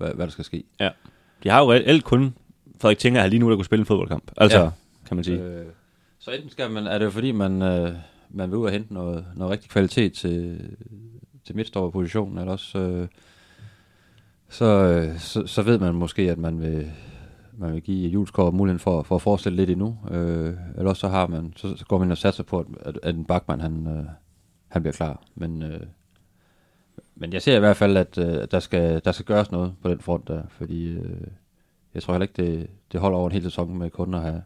hvad, 0.00 0.14
hvad 0.14 0.26
der 0.26 0.32
skal 0.32 0.44
ske. 0.44 0.64
ja. 0.80 0.88
De 1.44 1.48
har 1.48 1.60
jo 1.60 1.72
reelt 1.72 2.04
kun 2.04 2.34
Frederik 2.80 2.98
Tinger 2.98 3.26
lige 3.26 3.40
nu, 3.40 3.50
der 3.50 3.56
kunne 3.56 3.64
spille 3.64 3.80
en 3.82 3.86
fodboldkamp. 3.86 4.32
Altså, 4.36 4.58
Ja. 4.58 4.70
kan 5.06 5.16
man 5.16 5.24
sige. 5.24 5.42
Øh, 5.42 5.66
så 6.18 6.30
enten 6.30 6.50
skal 6.50 6.70
man, 6.70 6.86
er 6.86 6.98
det 6.98 7.04
jo 7.04 7.10
fordi, 7.10 7.32
man, 7.32 7.62
øh, 7.62 7.94
man 8.30 8.50
vil 8.50 8.58
ud 8.58 8.64
og 8.66 8.72
hente 8.72 8.94
noget, 8.94 9.24
noget 9.36 9.52
rigtig 9.52 9.70
kvalitet 9.70 10.12
til, 10.12 10.60
til 11.46 11.56
midtstopperpositionen, 11.56 12.38
eller 12.38 12.52
også 12.52 12.78
øh, 12.78 13.08
så, 14.48 14.64
øh, 14.64 15.18
så, 15.18 15.46
så 15.46 15.62
ved 15.62 15.78
man 15.78 15.94
måske, 15.94 16.22
at 16.30 16.38
man 16.38 16.60
vil, 16.60 16.90
man 17.58 17.72
vil 17.74 17.82
give 17.82 18.08
Juleskår 18.10 18.50
muligheden 18.50 18.78
for, 18.80 19.02
for 19.02 19.16
at 19.16 19.22
forestille 19.22 19.56
lidt 19.56 19.70
endnu. 19.70 19.98
Øh, 20.10 20.54
eller 20.76 20.88
også 20.90 21.00
så, 21.00 21.08
har 21.08 21.26
man, 21.26 21.52
så, 21.56 21.76
så 21.76 21.84
går 21.86 21.98
man 21.98 22.10
og 22.10 22.18
satser 22.18 22.42
på, 22.42 22.58
at, 22.58 22.66
at, 22.80 22.98
at 23.02 23.14
en 23.14 23.24
bakmand 23.24 23.60
han, 23.60 23.86
øh, 23.86 24.04
han 24.68 24.82
bliver 24.82 24.92
klar. 24.92 25.22
Men, 25.34 25.62
øh, 25.62 25.80
men 27.14 27.32
jeg 27.32 27.42
ser 27.42 27.56
i 27.56 27.60
hvert 27.60 27.76
fald, 27.76 27.96
at 27.96 28.18
øh, 28.18 28.46
der, 28.50 28.60
skal, 28.60 29.00
der 29.04 29.12
skal 29.12 29.26
gøres 29.26 29.50
noget 29.52 29.72
på 29.82 29.88
den 29.88 30.00
front 30.00 30.28
der, 30.28 30.42
fordi 30.50 30.88
øh, 30.88 31.20
jeg 31.94 32.02
tror 32.02 32.14
heller 32.14 32.26
ikke, 32.28 32.42
det, 32.42 32.66
det 32.92 33.00
holder 33.00 33.18
over 33.18 33.28
en 33.28 33.32
hel 33.32 33.42
sæson 33.42 33.78
med 33.78 33.90
kun 33.90 34.14
at 34.14 34.22
have, 34.22 34.42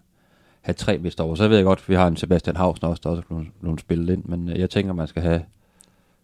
have 0.60 0.74
tre 0.74 0.98
mister 0.98 1.24
over. 1.24 1.34
Så 1.34 1.48
ved 1.48 1.56
jeg 1.56 1.64
godt, 1.64 1.78
at 1.78 1.88
vi 1.88 1.94
har 1.94 2.08
en 2.08 2.16
Sebastian 2.16 2.56
Hausen 2.56 2.86
også, 2.86 3.00
der 3.04 3.10
også 3.10 3.22
er 3.30 3.44
blevet, 3.60 3.80
spillet 3.80 4.12
ind, 4.12 4.24
men 4.24 4.48
øh, 4.48 4.58
jeg 4.58 4.70
tænker, 4.70 4.92
man 4.92 5.08
skal 5.08 5.22
have 5.22 5.42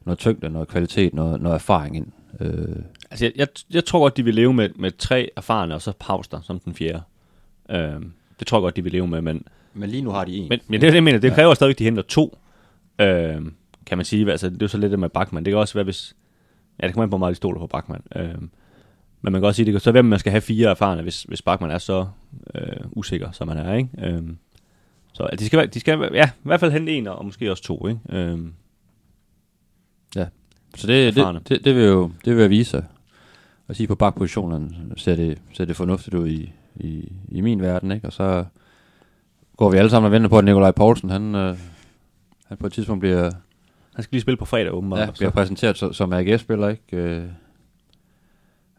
noget 0.05 0.19
tyngde, 0.19 0.51
noget 0.51 0.69
kvalitet, 0.69 1.15
noget, 1.15 1.41
noget 1.41 1.55
erfaring 1.55 1.97
ind. 1.97 2.07
Øh, 2.41 2.77
Altså, 3.11 3.25
jeg, 3.25 3.33
jeg, 3.37 3.49
jeg 3.71 3.85
tror 3.85 3.99
godt, 3.99 4.17
de 4.17 4.25
vil 4.25 4.35
leve 4.35 4.53
med, 4.53 4.69
med 4.77 4.91
tre 4.99 5.31
erfarne, 5.37 5.75
og 5.75 5.83
så 5.83 5.93
Pauster 5.99 6.41
som 6.41 6.59
den 6.59 6.75
fjerde. 6.75 7.03
Øhm, 7.71 8.13
det 8.39 8.47
tror 8.47 8.59
jeg 8.59 8.63
godt, 8.63 8.77
de 8.77 8.83
vil 8.83 8.93
leve 8.93 9.07
med, 9.07 9.23
men, 9.23 9.45
men 9.75 9.91
lige 9.91 10.03
nu 10.03 10.11
har 10.11 10.25
de 10.25 10.37
en. 10.37 10.49
men, 10.49 10.61
men 10.69 10.81
det 10.81 10.87
er 10.87 10.91
det, 10.91 10.95
jeg 10.95 11.05
mener. 11.05 11.19
Det 11.19 11.33
kræver 11.33 11.55
stadigvæk, 11.55 11.75
at 11.75 11.79
de 11.79 11.85
henter 11.85 12.03
to. 12.03 12.39
Øhm, 12.99 13.55
kan 13.87 13.99
man 13.99 14.05
sige. 14.05 14.31
Altså, 14.31 14.51
det 14.51 14.55
er 14.55 14.59
jo 14.63 14.69
så 14.69 14.79
lidt 14.79 14.91
det 14.91 14.99
med 14.99 15.09
Bachmann. 15.09 15.45
Det 15.45 15.51
kan 15.51 15.59
også 15.59 15.75
være, 15.75 15.85
hvis... 15.85 16.17
Ja, 16.83 16.87
det 16.87 16.95
kommer 16.95 17.05
ind 17.05 17.11
på, 17.11 17.17
hvor 17.17 17.19
meget 17.19 17.31
de 17.33 17.37
stoler 17.37 17.61
på 17.61 17.67
Bachmann. 17.67 18.03
Øhm, 18.17 18.51
men 19.23 19.33
man 19.33 19.41
kan 19.43 19.45
også 19.47 19.57
sige, 19.57 19.67
det 19.67 19.73
kan 19.73 19.81
så 19.81 19.93
være, 19.93 19.99
at 19.99 20.05
man 20.05 20.19
skal 20.19 20.31
have 20.33 20.41
fire 20.41 20.71
erfarne, 20.71 21.03
hvis, 21.03 21.23
hvis 21.23 21.43
Bachmann 21.43 21.73
er 21.73 21.79
så 21.79 22.07
øh, 22.55 22.77
usikker, 22.93 23.31
som 23.31 23.49
han 23.49 23.57
er, 23.59 23.75
ikke? 23.75 23.91
Øhm, 23.99 24.39
så 25.13 25.23
altså, 25.23 25.43
de 25.45 25.47
skal, 25.47 25.75
de 25.75 25.81
skal 25.81 26.11
ja, 26.15 26.27
i 26.27 26.43
hvert 26.43 26.61
fald 26.61 26.73
hente 26.73 26.93
en, 26.93 27.07
og 27.07 27.25
måske 27.25 27.51
også 27.51 27.63
to, 27.63 27.87
ikke? 27.89 28.01
Øhm, 28.09 28.53
Så 30.75 30.87
det, 30.87 31.09
erfarne. 31.09 31.39
det, 31.39 31.49
det, 31.49 31.65
det, 31.65 31.75
vil 31.77 31.85
jo 31.85 32.11
det 32.25 32.35
vil 32.37 32.41
jeg 32.41 32.51
vise 32.51 32.71
sig. 32.71 32.85
At 33.69 33.77
sige 33.77 33.87
på 33.87 33.95
bakpositionen 33.95 34.93
ser 34.97 35.17
det, 35.17 35.39
ser 35.53 35.65
det 35.65 35.77
fornuftigt 35.77 36.15
ud 36.15 36.29
i, 36.29 36.53
i, 36.77 37.13
i 37.29 37.41
min 37.41 37.61
verden, 37.63 37.91
ikke? 37.93 38.07
Og 38.07 38.13
så 38.13 38.45
går 39.57 39.71
vi 39.71 39.77
alle 39.77 39.91
sammen 39.91 40.07
og 40.07 40.13
venter 40.13 40.29
på, 40.29 40.39
at 40.39 40.45
Nikolaj 40.45 40.71
Poulsen, 40.71 41.11
han, 41.11 41.35
øh, 41.35 41.57
han 42.47 42.57
på 42.57 42.67
et 42.67 42.73
tidspunkt 42.73 43.01
bliver, 43.01 43.31
han 44.01 44.05
skal 44.05 44.15
lige 44.15 44.23
spille 44.23 44.37
på 44.37 44.45
fredag, 44.45 44.73
åbenbart. 44.73 44.99
ja, 45.01 45.11
bliver 45.11 45.31
præsenteret 45.31 45.77
som, 45.77 45.93
som 45.93 46.13
AGF-spiller, 46.13 46.69
ikke? 46.69 46.97
Øh, 46.97 47.25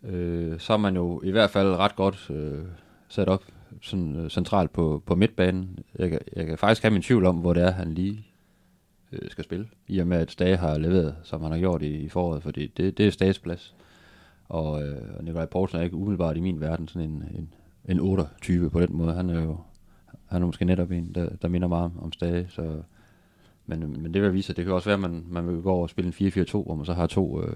øh, 0.04 0.60
så 0.60 0.74
er 0.74 0.78
man 0.78 0.96
jo 0.96 1.22
i 1.24 1.32
hvert 1.32 1.50
fald 1.50 1.68
ret 1.68 1.96
godt 1.96 2.28
øh, 2.30 2.64
sat 3.10 3.28
op 3.28 3.44
sådan, 3.82 4.16
øh, 4.16 4.30
centralt 4.30 4.72
på, 4.72 5.04
på 5.06 5.16
midtbanen. 5.16 5.80
Jeg 6.00 6.10
kan, 6.10 6.20
jeg 6.36 6.46
kan 6.46 6.58
faktisk 6.58 6.82
have 6.82 6.92
min 6.92 7.02
tvivl 7.02 7.26
om, 7.26 7.36
hvor 7.36 7.54
det 7.54 7.64
er, 7.64 7.72
han 7.72 7.94
lige 7.94 8.26
øh, 9.12 9.30
skal 9.30 9.44
spille. 9.44 9.68
I 9.88 10.00
og 10.00 10.08
med, 10.08 10.18
at 10.18 10.32
Stage 10.32 10.58
har 10.58 10.78
leveret, 10.78 11.16
som 11.24 11.42
han 11.42 11.52
har 11.52 11.60
gjort 11.60 11.82
i, 11.82 11.96
i 11.96 12.10
foråret, 12.10 12.44
fordi 12.44 12.68
det, 12.68 12.98
det 12.98 13.08
er 13.08 13.12
Stages 13.12 13.40
plads. 13.40 13.76
Og, 14.50 14.84
øh, 14.84 15.02
og 15.18 15.24
Nikolaj 15.24 15.46
Poulsen 15.46 15.80
er 15.80 15.84
ikke 15.84 15.96
umiddelbart 15.96 16.38
i 16.38 16.40
min 16.40 16.62
verden 16.62 16.88
sådan 16.88 17.10
en, 17.10 17.24
en, 17.36 17.54
en 18.00 18.20
8-type 18.20 18.70
på 18.70 18.80
den 18.80 18.98
måde. 18.98 19.14
Han 19.14 19.30
er 19.30 19.42
jo 19.42 19.58
han 20.26 20.42
er 20.42 20.46
måske 20.46 20.66
netop 20.66 20.92
en, 20.92 21.12
der, 21.16 21.30
der 21.42 21.48
minder 21.48 21.68
meget 21.68 21.86
om, 21.86 22.04
om 22.04 22.12
Stage, 22.12 22.48
så... 22.50 22.82
Men, 23.80 24.04
men 24.04 24.14
det 24.14 24.22
vil 24.22 24.34
vise, 24.34 24.52
at 24.52 24.58
det 24.58 24.66
kan 24.66 24.74
også 24.74 24.90
være, 24.90 24.94
at 24.94 25.00
man, 25.00 25.26
man 25.28 25.48
vil 25.48 25.62
gå 25.62 25.72
over 25.72 25.84
og 25.84 25.90
spille 25.90 26.14
en 26.22 26.28
4-4-2, 26.28 26.52
hvor 26.52 26.76
man 26.76 26.86
så 26.86 26.94
har 26.94 27.08
to 27.08 27.44
øh, 27.44 27.56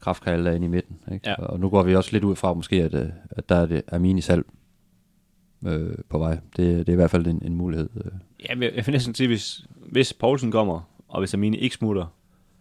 kraftkalde 0.00 0.56
inde 0.56 0.66
i 0.66 0.68
midten. 0.68 0.96
Ikke? 1.12 1.28
Ja. 1.28 1.34
Og 1.34 1.60
nu 1.60 1.68
går 1.68 1.82
vi 1.82 1.96
også 1.96 2.12
lidt 2.12 2.24
ud 2.24 2.36
fra 2.36 2.54
måske, 2.54 2.82
at, 2.82 2.94
øh, 2.94 3.08
at 3.30 3.48
der 3.48 3.56
er 3.56 3.66
det 3.66 3.82
Amini 3.92 4.20
salg 4.20 4.46
øh, 5.66 5.94
på 6.08 6.18
vej. 6.18 6.38
Det, 6.56 6.86
det 6.86 6.88
er 6.88 6.92
i 6.92 6.96
hvert 6.96 7.10
fald 7.10 7.26
en, 7.26 7.42
en 7.44 7.54
mulighed. 7.54 7.88
Øh. 7.96 8.12
Ja, 8.48 8.54
men 8.54 8.62
jeg, 8.62 8.72
jeg 8.76 8.84
finder 8.84 8.96
næsten 8.96 9.14
sige, 9.14 9.26
hvis, 9.26 9.66
hvis 9.76 10.12
Poulsen 10.12 10.50
kommer, 10.50 10.80
og 11.08 11.20
hvis 11.20 11.34
Amini 11.34 11.56
ikke 11.56 11.74
smutter, 11.74 12.06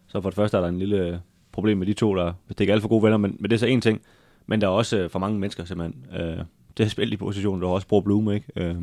så 0.08 0.22
for 0.22 0.30
det 0.30 0.36
første 0.36 0.58
er 0.58 0.62
der 0.62 0.68
en 0.68 0.80
lille 0.80 1.08
øh, 1.08 1.18
problem 1.52 1.78
med 1.78 1.88
de 1.88 1.94
to, 1.94 2.16
der 2.16 2.34
hvis 2.46 2.56
det 2.56 2.62
ikke 2.62 2.72
er 2.72 2.76
alt 2.76 2.82
for 2.82 2.90
gode 2.90 3.04
venner, 3.04 3.18
men, 3.18 3.38
men 3.40 3.50
det 3.50 3.56
er 3.56 3.60
så 3.60 3.66
en 3.66 3.82
ting. 3.82 4.02
Men 4.46 4.62
der 4.62 4.68
er 4.68 4.72
også 4.72 4.98
øh, 4.98 5.10
for 5.10 5.20
mange 5.20 5.40
mennesker 5.40 5.66
simpelthen. 5.66 6.06
Øh, 6.14 6.38
det 6.78 6.86
har 6.86 6.90
spillet 6.90 7.14
i 7.14 7.18
positionen, 7.18 7.62
der 7.62 7.68
også 7.68 7.88
brugt 7.88 8.06
Blume, 8.06 8.36
ikke? 8.36 8.48
Øh, 8.56 8.76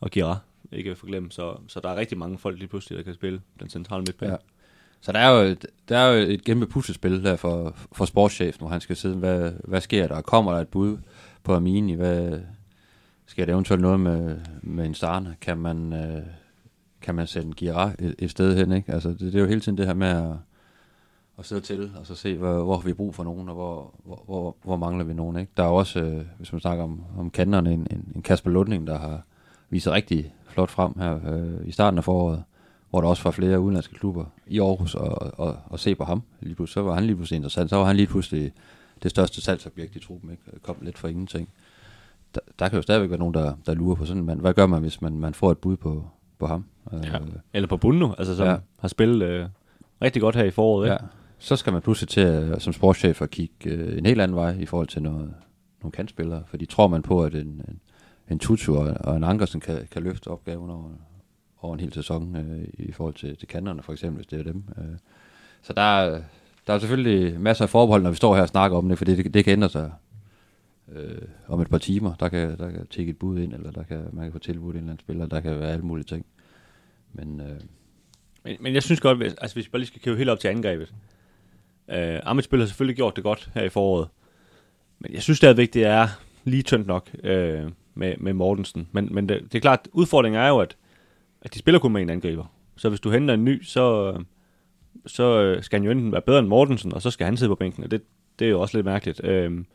og 0.00 0.10
Gira, 0.10 0.38
ikke 0.72 0.90
at 0.90 0.98
forglemme. 0.98 1.30
Så, 1.30 1.56
så 1.66 1.80
der 1.80 1.88
er 1.88 1.96
rigtig 1.96 2.18
mange 2.18 2.38
folk 2.38 2.58
lige 2.58 2.68
pludselig, 2.68 2.98
der 2.98 3.04
kan 3.04 3.14
spille 3.14 3.40
den 3.60 3.68
centrale 3.68 4.00
midtbane. 4.00 4.32
Ja. 4.32 4.36
Så 5.00 5.12
der 5.12 5.18
er 5.18 5.30
jo, 5.30 5.50
et- 5.50 5.66
der 5.88 5.98
er 5.98 6.12
jo 6.12 6.26
et 6.30 6.44
kæmpe 6.44 6.66
puslespil 6.66 7.24
der 7.24 7.36
for, 7.36 7.74
for 7.92 8.04
sportschefen, 8.04 8.58
hvor 8.60 8.68
han 8.68 8.80
skal 8.80 8.96
sidde, 8.96 9.16
hvad, 9.16 9.52
hvad 9.64 9.80
sker 9.80 10.08
der? 10.08 10.20
Kommer 10.20 10.52
der 10.52 10.60
et 10.60 10.68
bud 10.68 10.96
på 11.42 11.54
Amini? 11.54 11.92
Hvad, 11.94 12.40
sker 13.26 13.44
der 13.44 13.52
eventuelt 13.52 13.82
noget 13.82 14.00
med, 14.00 14.36
med 14.62 14.86
en 14.86 14.94
starter? 14.94 15.32
Kan 15.40 15.58
man, 15.58 15.92
øh, 15.92 16.22
kan 17.02 17.14
man 17.14 17.26
sætte 17.26 17.46
en 17.46 17.54
Gira 17.54 17.90
et, 17.98 18.14
et 18.18 18.30
sted 18.30 18.56
hen? 18.56 18.72
Ikke? 18.72 18.92
Altså, 18.92 19.08
det, 19.08 19.20
det, 19.20 19.34
er 19.34 19.40
jo 19.40 19.46
hele 19.46 19.60
tiden 19.60 19.78
det 19.78 19.86
her 19.86 19.94
med 19.94 20.08
at, 20.08 20.34
at 21.38 21.46
sidde 21.46 21.60
til, 21.60 21.90
og 22.00 22.06
så 22.06 22.14
se, 22.14 22.36
hvor, 22.36 22.64
hvor 22.64 22.76
har 22.76 22.82
vi 22.86 22.92
brug 22.92 23.14
for 23.14 23.24
nogen, 23.24 23.48
og 23.48 23.54
hvor, 23.54 23.94
hvor, 24.04 24.22
hvor, 24.26 24.56
hvor 24.64 24.76
mangler 24.76 25.04
vi 25.04 25.14
nogen. 25.14 25.36
Ikke? 25.36 25.52
Der 25.56 25.62
er 25.62 25.68
jo 25.68 25.74
også, 25.74 26.00
øh, 26.00 26.22
hvis 26.38 26.52
man 26.52 26.60
snakker 26.60 26.84
om, 26.84 27.02
om 27.18 27.30
kanterne, 27.30 27.72
en, 27.72 27.86
en, 27.90 28.12
en 28.14 28.22
Kasper 28.22 28.50
Lunding, 28.50 28.86
der 28.86 28.98
har 28.98 29.22
viser 29.70 29.92
rigtig 29.92 30.34
flot 30.58 30.70
frem 30.70 30.92
her 30.98 31.18
øh, 31.34 31.68
i 31.68 31.72
starten 31.72 31.98
af 31.98 32.04
foråret 32.04 32.42
hvor 32.90 33.00
der 33.00 33.08
også 33.08 33.22
var 33.22 33.30
flere 33.30 33.60
udenlandske 33.60 33.94
klubber 33.94 34.24
i 34.46 34.60
Aarhus 34.60 34.94
og, 34.94 35.40
og, 35.40 35.56
og 35.66 35.78
se 35.78 35.94
på 35.94 36.04
ham. 36.04 36.22
Lige 36.40 36.54
pludselig, 36.54 36.74
så 36.74 36.82
var 36.82 36.94
han 36.94 37.04
lige 37.04 37.16
pludselig 37.16 37.36
interessant. 37.36 37.70
Så 37.70 37.76
var 37.76 37.84
han 37.84 37.96
lige 37.96 38.06
pludselig 38.06 38.52
det 39.02 39.10
største 39.10 39.40
salgsobjekt 39.40 39.96
i 39.96 39.98
truppen. 39.98 40.30
Ikke? 40.30 40.42
Kom 40.62 40.76
lidt 40.82 40.98
for 40.98 41.08
ingenting. 41.08 41.48
Der, 42.34 42.40
der 42.58 42.68
kan 42.68 42.76
jo 42.76 42.82
stadigvæk 42.82 43.10
være 43.10 43.18
nogen, 43.18 43.34
der, 43.34 43.52
der 43.66 43.74
lurer 43.74 43.94
på 43.94 44.04
sådan 44.06 44.20
en 44.20 44.26
mand. 44.26 44.40
Hvad 44.40 44.54
gør 44.54 44.66
man, 44.66 44.80
hvis 44.80 45.02
man, 45.02 45.12
man 45.18 45.34
får 45.34 45.50
et 45.50 45.58
bud 45.58 45.76
på, 45.76 46.04
på 46.38 46.46
ham? 46.46 46.64
Ja. 46.92 46.98
Øh, 46.98 47.20
Eller 47.54 47.68
på 47.68 47.76
Bunno, 47.76 48.12
altså 48.18 48.36
som 48.36 48.46
Ja. 48.46 48.52
ja. 48.52 48.58
har 48.80 48.88
spillet 48.88 49.22
øh, 49.26 49.46
rigtig 50.02 50.22
godt 50.22 50.36
her 50.36 50.44
i 50.44 50.50
foråret. 50.50 50.88
ja. 50.88 50.92
Ikke? 50.92 51.04
Så 51.38 51.56
skal 51.56 51.72
man 51.72 51.82
pludselig 51.82 52.08
til 52.08 52.20
at, 52.20 52.62
som 52.62 52.72
sportschef 52.72 53.22
at 53.22 53.30
kigge 53.30 53.54
øh, 53.70 53.98
en 53.98 54.06
helt 54.06 54.20
anden 54.20 54.36
vej 54.36 54.56
i 54.60 54.66
forhold 54.66 54.88
til 54.88 55.02
noget, 55.02 55.34
nogle 55.82 55.92
kantspillere. 55.92 56.42
Fordi 56.46 56.66
tror 56.66 56.88
man 56.88 57.02
på, 57.02 57.22
at 57.24 57.34
en, 57.34 57.40
en, 57.40 57.80
en 58.30 58.38
Tutu 58.38 58.76
og, 58.76 58.96
og 59.00 59.16
en 59.16 59.24
Ankersen 59.24 59.60
kan, 59.60 59.88
kan 59.90 60.02
løfte 60.02 60.28
opgaven 60.28 60.70
over, 60.70 60.90
over 61.60 61.74
en 61.74 61.80
hel 61.80 61.92
sæson 61.92 62.36
øh, 62.36 62.68
i 62.72 62.92
forhold 62.92 63.14
til, 63.14 63.36
til 63.36 63.48
kanterne 63.48 63.82
for 63.82 63.92
eksempel, 63.92 64.16
hvis 64.16 64.26
det 64.26 64.38
er 64.38 64.52
dem. 64.52 64.64
Øh. 64.78 64.98
Så 65.62 65.72
der 65.72 66.20
der 66.68 66.74
er 66.74 66.78
selvfølgelig 66.78 67.40
masser 67.40 67.64
af 67.64 67.70
forbehold, 67.70 68.02
når 68.02 68.10
vi 68.10 68.16
står 68.16 68.34
her 68.34 68.42
og 68.42 68.48
snakker 68.48 68.78
om 68.78 68.88
det, 68.88 68.98
for 68.98 69.04
det, 69.04 69.34
det 69.34 69.44
kan 69.44 69.52
ændre 69.52 69.68
sig 69.68 69.92
øh, 70.92 71.22
om 71.48 71.60
et 71.60 71.70
par 71.70 71.78
timer. 71.78 72.14
Der 72.14 72.28
kan, 72.28 72.58
der 72.58 72.70
kan 72.70 72.86
tække 72.86 73.10
et 73.10 73.18
bud 73.18 73.38
ind, 73.38 73.52
eller 73.52 73.70
der 73.70 73.82
kan, 73.82 74.08
man 74.12 74.24
kan 74.24 74.32
få 74.32 74.38
tilbudt 74.38 74.74
en 74.74 74.78
eller 74.78 74.90
anden 74.92 75.00
spiller, 75.00 75.26
der 75.26 75.40
kan 75.40 75.60
være 75.60 75.72
alle 75.72 75.84
mulige 75.84 76.04
ting. 76.04 76.26
Men 77.12 77.40
øh, 77.40 77.60
Men, 78.44 78.56
men 78.60 78.74
jeg 78.74 78.82
synes 78.82 79.00
godt, 79.00 79.18
hvis, 79.18 79.34
altså 79.34 79.56
hvis 79.56 79.66
vi 79.66 79.70
bare 79.70 79.78
lige 79.80 79.86
skal 79.86 80.02
køre 80.02 80.16
helt 80.16 80.30
op 80.30 80.38
til 80.38 80.48
angrebet. 80.48 80.94
Øh, 81.90 82.20
Amitsbøl 82.22 82.60
har 82.60 82.66
selvfølgelig 82.66 82.96
gjort 82.96 83.16
det 83.16 83.24
godt 83.24 83.50
her 83.54 83.62
i 83.62 83.68
foråret. 83.68 84.08
Men 84.98 85.12
jeg 85.12 85.22
synes 85.22 85.38
stadigvæk, 85.38 85.74
det 85.74 85.84
er 85.84 86.08
lige 86.44 86.62
tyndt 86.62 86.86
nok 86.86 87.10
øh, 87.24 87.70
med, 87.98 88.14
med 88.18 88.32
Mortensen. 88.32 88.88
Men, 88.92 89.08
men 89.14 89.28
det, 89.28 89.42
det 89.42 89.54
er 89.54 89.60
klart, 89.60 89.88
udfordringen 89.92 90.40
er 90.40 90.48
jo, 90.48 90.58
at, 90.58 90.76
at 91.42 91.54
de 91.54 91.58
spiller 91.58 91.78
kun 91.78 91.92
med 91.92 92.02
en 92.02 92.10
angriber. 92.10 92.44
Så 92.76 92.88
hvis 92.88 93.00
du 93.00 93.10
henter 93.10 93.34
en 93.34 93.44
ny, 93.44 93.62
så, 93.62 94.16
så 95.06 95.42
øh, 95.42 95.62
skal 95.62 95.78
han 95.78 95.84
jo 95.84 95.90
enten 95.90 96.12
være 96.12 96.22
bedre 96.22 96.38
end 96.38 96.48
Mortensen, 96.48 96.94
og 96.94 97.02
så 97.02 97.10
skal 97.10 97.24
han 97.24 97.36
sidde 97.36 97.50
på 97.50 97.54
bænken. 97.54 97.84
Og 97.84 97.90
det, 97.90 98.02
det 98.38 98.44
er 98.44 98.50
jo 98.50 98.60
også 98.60 98.76
lidt 98.76 98.84
mærkeligt. 98.84 99.24
Øhm, 99.24 99.66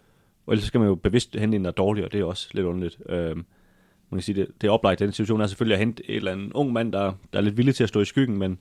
og 0.46 0.54
ellers 0.54 0.66
skal 0.66 0.80
man 0.80 0.90
jo 0.90 0.96
bevidst 0.96 1.36
hente 1.36 1.56
en, 1.56 1.64
der 1.64 1.72
er 1.72 1.76
dårligere, 1.76 2.08
og 2.08 2.12
det 2.12 2.20
er 2.20 2.26
også 2.26 2.50
lidt 2.54 2.66
underligt. 2.66 2.98
Øhm, 3.10 3.46
man 4.10 4.18
kan 4.18 4.22
sige, 4.22 4.36
det, 4.36 4.48
det 4.62 4.68
er 4.68 4.72
oplagt 4.72 5.00
den 5.00 5.12
situation 5.12 5.42
er 5.42 5.48
selvfølgelig 5.48 5.74
at 5.74 5.80
hente 5.80 6.10
et 6.10 6.16
eller 6.16 6.32
andet 6.32 6.52
ung 6.54 6.74
mand, 6.74 6.92
der, 6.92 7.14
der 7.34 7.40
er 7.40 7.44
lidt 7.44 7.58
villig 7.58 7.76
til 7.76 7.84
at 7.84 7.90
stå 7.90 8.02
i 8.02 8.06
skyggen, 8.06 8.38
men, 8.38 8.60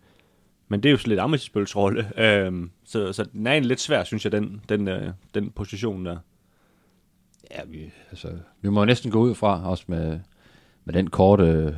men 0.68 0.82
det 0.82 0.88
er 0.88 0.90
jo 0.90 0.98
så 0.98 1.08
lidt 1.08 1.20
Amitsbøls 1.20 1.76
rolle. 1.76 2.10
Øhm, 2.16 2.70
så, 2.84 3.12
så 3.12 3.24
den 3.24 3.46
er 3.46 3.52
en 3.52 3.64
lidt 3.64 3.80
svær, 3.80 4.04
synes 4.04 4.24
jeg, 4.24 4.32
den, 4.32 4.60
den, 4.68 4.88
øh, 4.88 5.10
den 5.34 5.50
position 5.50 6.06
der. 6.06 6.16
Ja, 7.50 7.60
vi, 7.68 7.92
altså, 8.10 8.28
vi 8.60 8.68
må 8.68 8.84
næsten 8.84 9.10
gå 9.10 9.20
ud 9.20 9.34
fra, 9.34 9.70
også 9.70 9.84
med, 9.86 10.18
med 10.84 10.94
den 10.94 11.10
korte 11.10 11.44
øh, 11.44 11.72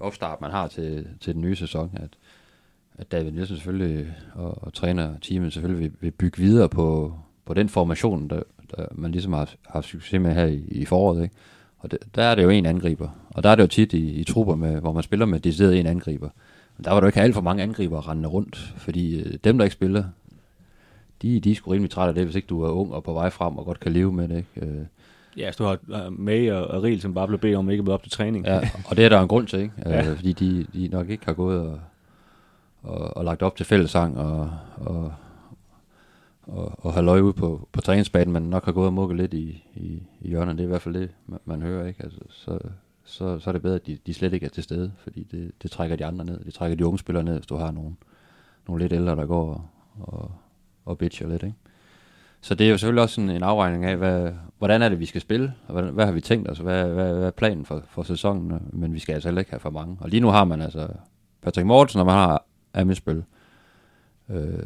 opstart, 0.00 0.40
man 0.40 0.50
har 0.50 0.68
til, 0.68 1.06
til 1.20 1.34
den 1.34 1.42
nye 1.42 1.56
sæson, 1.56 1.90
at, 1.94 2.08
at 2.98 3.12
David 3.12 3.30
Nielsen 3.30 3.56
selvfølgelig 3.56 4.14
og, 4.34 4.64
og 4.64 4.72
træner 4.72 5.18
teamet 5.22 5.52
selvfølgelig 5.52 5.82
vil, 5.82 5.92
vil 6.00 6.10
bygge 6.10 6.38
videre 6.42 6.68
på, 6.68 7.14
på 7.44 7.54
den 7.54 7.68
formation, 7.68 8.28
der, 8.28 8.42
der 8.76 8.86
man 8.92 9.12
ligesom 9.12 9.32
har 9.32 9.50
haft- 9.66 9.86
succes 9.86 10.20
med 10.20 10.34
her 10.34 10.44
i, 10.46 10.62
i 10.68 10.84
foråret. 10.84 11.22
Ikke? 11.22 11.34
Og 11.78 11.90
det, 11.90 11.98
der 12.14 12.22
er 12.22 12.34
det 12.34 12.42
jo 12.42 12.48
en 12.48 12.66
angriber, 12.66 13.08
og 13.30 13.42
der 13.42 13.48
er 13.48 13.54
det 13.54 13.62
jo 13.62 13.68
tit 13.68 13.92
i, 13.92 14.10
i 14.10 14.24
trupper, 14.24 14.54
med, 14.54 14.80
hvor 14.80 14.92
man 14.92 15.02
spiller 15.02 15.26
med 15.26 15.40
decideret 15.40 15.80
en 15.80 15.86
angriber. 15.86 16.28
Der 16.84 16.90
var 16.90 17.00
der 17.00 17.06
jo 17.06 17.08
ikke 17.08 17.20
alt 17.20 17.34
for 17.34 17.40
mange 17.40 17.62
angriber 17.62 18.08
rendende 18.08 18.28
rundt, 18.28 18.74
fordi 18.76 19.20
øh, 19.20 19.38
dem, 19.44 19.58
der 19.58 19.64
ikke 19.64 19.74
spiller, 19.74 20.04
de, 21.24 21.40
de 21.40 21.50
er 21.50 21.54
sgu 21.54 21.70
rimelig 21.70 21.90
trætte 21.90 22.08
af 22.08 22.14
det, 22.14 22.24
hvis 22.24 22.36
ikke 22.36 22.46
du 22.46 22.62
er 22.62 22.70
ung 22.70 22.94
og 22.94 23.04
på 23.04 23.12
vej 23.12 23.30
frem 23.30 23.58
og 23.58 23.64
godt 23.64 23.80
kan 23.80 23.92
leve 23.92 24.12
med 24.12 24.28
det. 24.28 24.36
Ikke? 24.36 24.66
Øh, 24.66 24.84
Ja, 25.36 25.52
så 25.52 25.64
du 25.64 25.68
har 25.68 26.06
uh, 26.06 26.20
May 26.20 26.52
og, 26.52 26.66
og 26.66 26.82
Riel, 26.82 27.00
som 27.00 27.14
bare 27.14 27.26
blev 27.26 27.38
bedt 27.38 27.56
om 27.56 27.70
ikke 27.70 27.80
at 27.80 27.84
møde 27.84 27.94
op 27.94 28.02
til 28.02 28.12
træning. 28.12 28.46
Ja, 28.46 28.70
og 28.88 28.96
det 28.96 29.04
er 29.04 29.08
der 29.08 29.20
en 29.20 29.28
grund 29.28 29.46
til, 29.46 29.58
ikke? 29.58 29.74
Ja. 29.86 30.10
Øh, 30.10 30.16
fordi 30.16 30.32
de, 30.32 30.66
de 30.74 30.88
nok 30.88 31.08
ikke 31.10 31.24
har 31.26 31.32
gået 31.32 31.60
og, 31.60 31.80
og, 32.82 33.16
og 33.16 33.24
lagt 33.24 33.42
op 33.42 33.56
til 33.56 33.66
fællesang 33.66 34.18
og, 34.18 34.50
og, 34.76 35.12
og, 36.42 36.84
og 36.84 36.92
have 36.92 37.04
løg 37.04 37.22
ud 37.22 37.32
på, 37.32 37.68
på 37.72 37.80
træningsbanen, 37.80 38.32
men 38.32 38.42
nok 38.42 38.64
har 38.64 38.72
gået 38.72 38.86
og 38.86 38.92
mukket 38.92 39.16
lidt 39.16 39.34
i, 39.34 39.64
i, 39.74 40.02
i 40.20 40.28
hjørnet. 40.28 40.56
Det 40.56 40.62
er 40.62 40.66
i 40.66 40.68
hvert 40.68 40.82
fald 40.82 40.94
det, 40.94 41.10
man, 41.26 41.40
man 41.44 41.62
hører, 41.62 41.86
ikke? 41.86 42.02
Altså, 42.02 42.20
så, 42.28 42.58
så, 43.04 43.38
så 43.38 43.50
er 43.50 43.52
det 43.52 43.62
bedre, 43.62 43.74
at 43.74 43.86
de, 43.86 43.98
de 44.06 44.14
slet 44.14 44.32
ikke 44.32 44.46
er 44.46 44.50
til 44.50 44.62
stede, 44.62 44.92
fordi 44.96 45.26
det, 45.30 45.52
det 45.62 45.70
trækker 45.70 45.96
de 45.96 46.04
andre 46.04 46.24
ned. 46.24 46.44
Det 46.44 46.54
trækker 46.54 46.76
de 46.76 46.86
unge 46.86 46.98
spillere 46.98 47.24
ned, 47.24 47.34
hvis 47.34 47.46
du 47.46 47.56
har 47.56 47.70
nogle, 47.70 47.94
nogle 48.68 48.84
lidt 48.84 48.92
ældre, 48.92 49.16
der 49.16 49.26
går 49.26 49.50
og, 49.50 49.62
og, 50.00 50.30
og 50.84 50.98
bitcher 50.98 51.28
lidt, 51.28 51.42
ikke? 51.42 51.56
Så 52.40 52.54
det 52.54 52.66
er 52.66 52.70
jo 52.70 52.78
selvfølgelig 52.78 53.02
også 53.02 53.14
sådan 53.14 53.30
en 53.30 53.42
afvejning 53.42 53.84
af, 53.84 53.96
hvad, 53.96 54.32
hvordan 54.58 54.82
er 54.82 54.88
det, 54.88 55.00
vi 55.00 55.06
skal 55.06 55.20
spille, 55.20 55.54
og 55.66 55.72
hvad, 55.72 55.92
hvad 55.92 56.04
har 56.04 56.12
vi 56.12 56.20
tænkt 56.20 56.50
os, 56.50 56.58
hvad, 56.58 56.84
hvad, 56.88 57.14
hvad 57.14 57.26
er 57.26 57.30
planen 57.30 57.64
for, 57.64 57.82
for 57.88 58.02
sæsonen, 58.02 58.68
men 58.72 58.94
vi 58.94 58.98
skal 58.98 59.12
altså 59.12 59.28
heller 59.28 59.40
ikke 59.40 59.50
have 59.50 59.60
for 59.60 59.70
mange. 59.70 59.96
Og 60.00 60.08
lige 60.08 60.20
nu 60.20 60.28
har 60.28 60.44
man 60.44 60.60
altså 60.60 60.88
Patrick 61.42 61.66
Mortensen, 61.66 62.00
og 62.00 62.06
man 62.06 62.14
har 62.14 62.44
Amisbøl, 62.74 63.24
øh, 64.28 64.58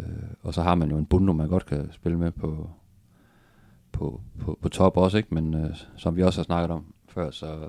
og 0.43 0.55
så 0.55 0.63
har 0.63 0.75
man 0.75 0.91
jo 0.91 0.99
en 0.99 1.07
bundo, 1.07 1.33
man 1.33 1.49
godt 1.49 1.67
kan 1.67 1.93
spille 1.93 2.19
med 2.19 2.31
på, 2.31 2.71
på, 3.93 4.21
på, 4.41 4.59
på 4.63 4.69
top 4.69 4.97
også, 4.97 5.17
ikke? 5.17 5.35
men 5.35 5.55
øh, 5.55 5.71
som 5.97 6.17
vi 6.17 6.23
også 6.23 6.41
har 6.41 6.45
snakket 6.45 6.71
om 6.71 6.95
før, 7.09 7.31
så, 7.31 7.69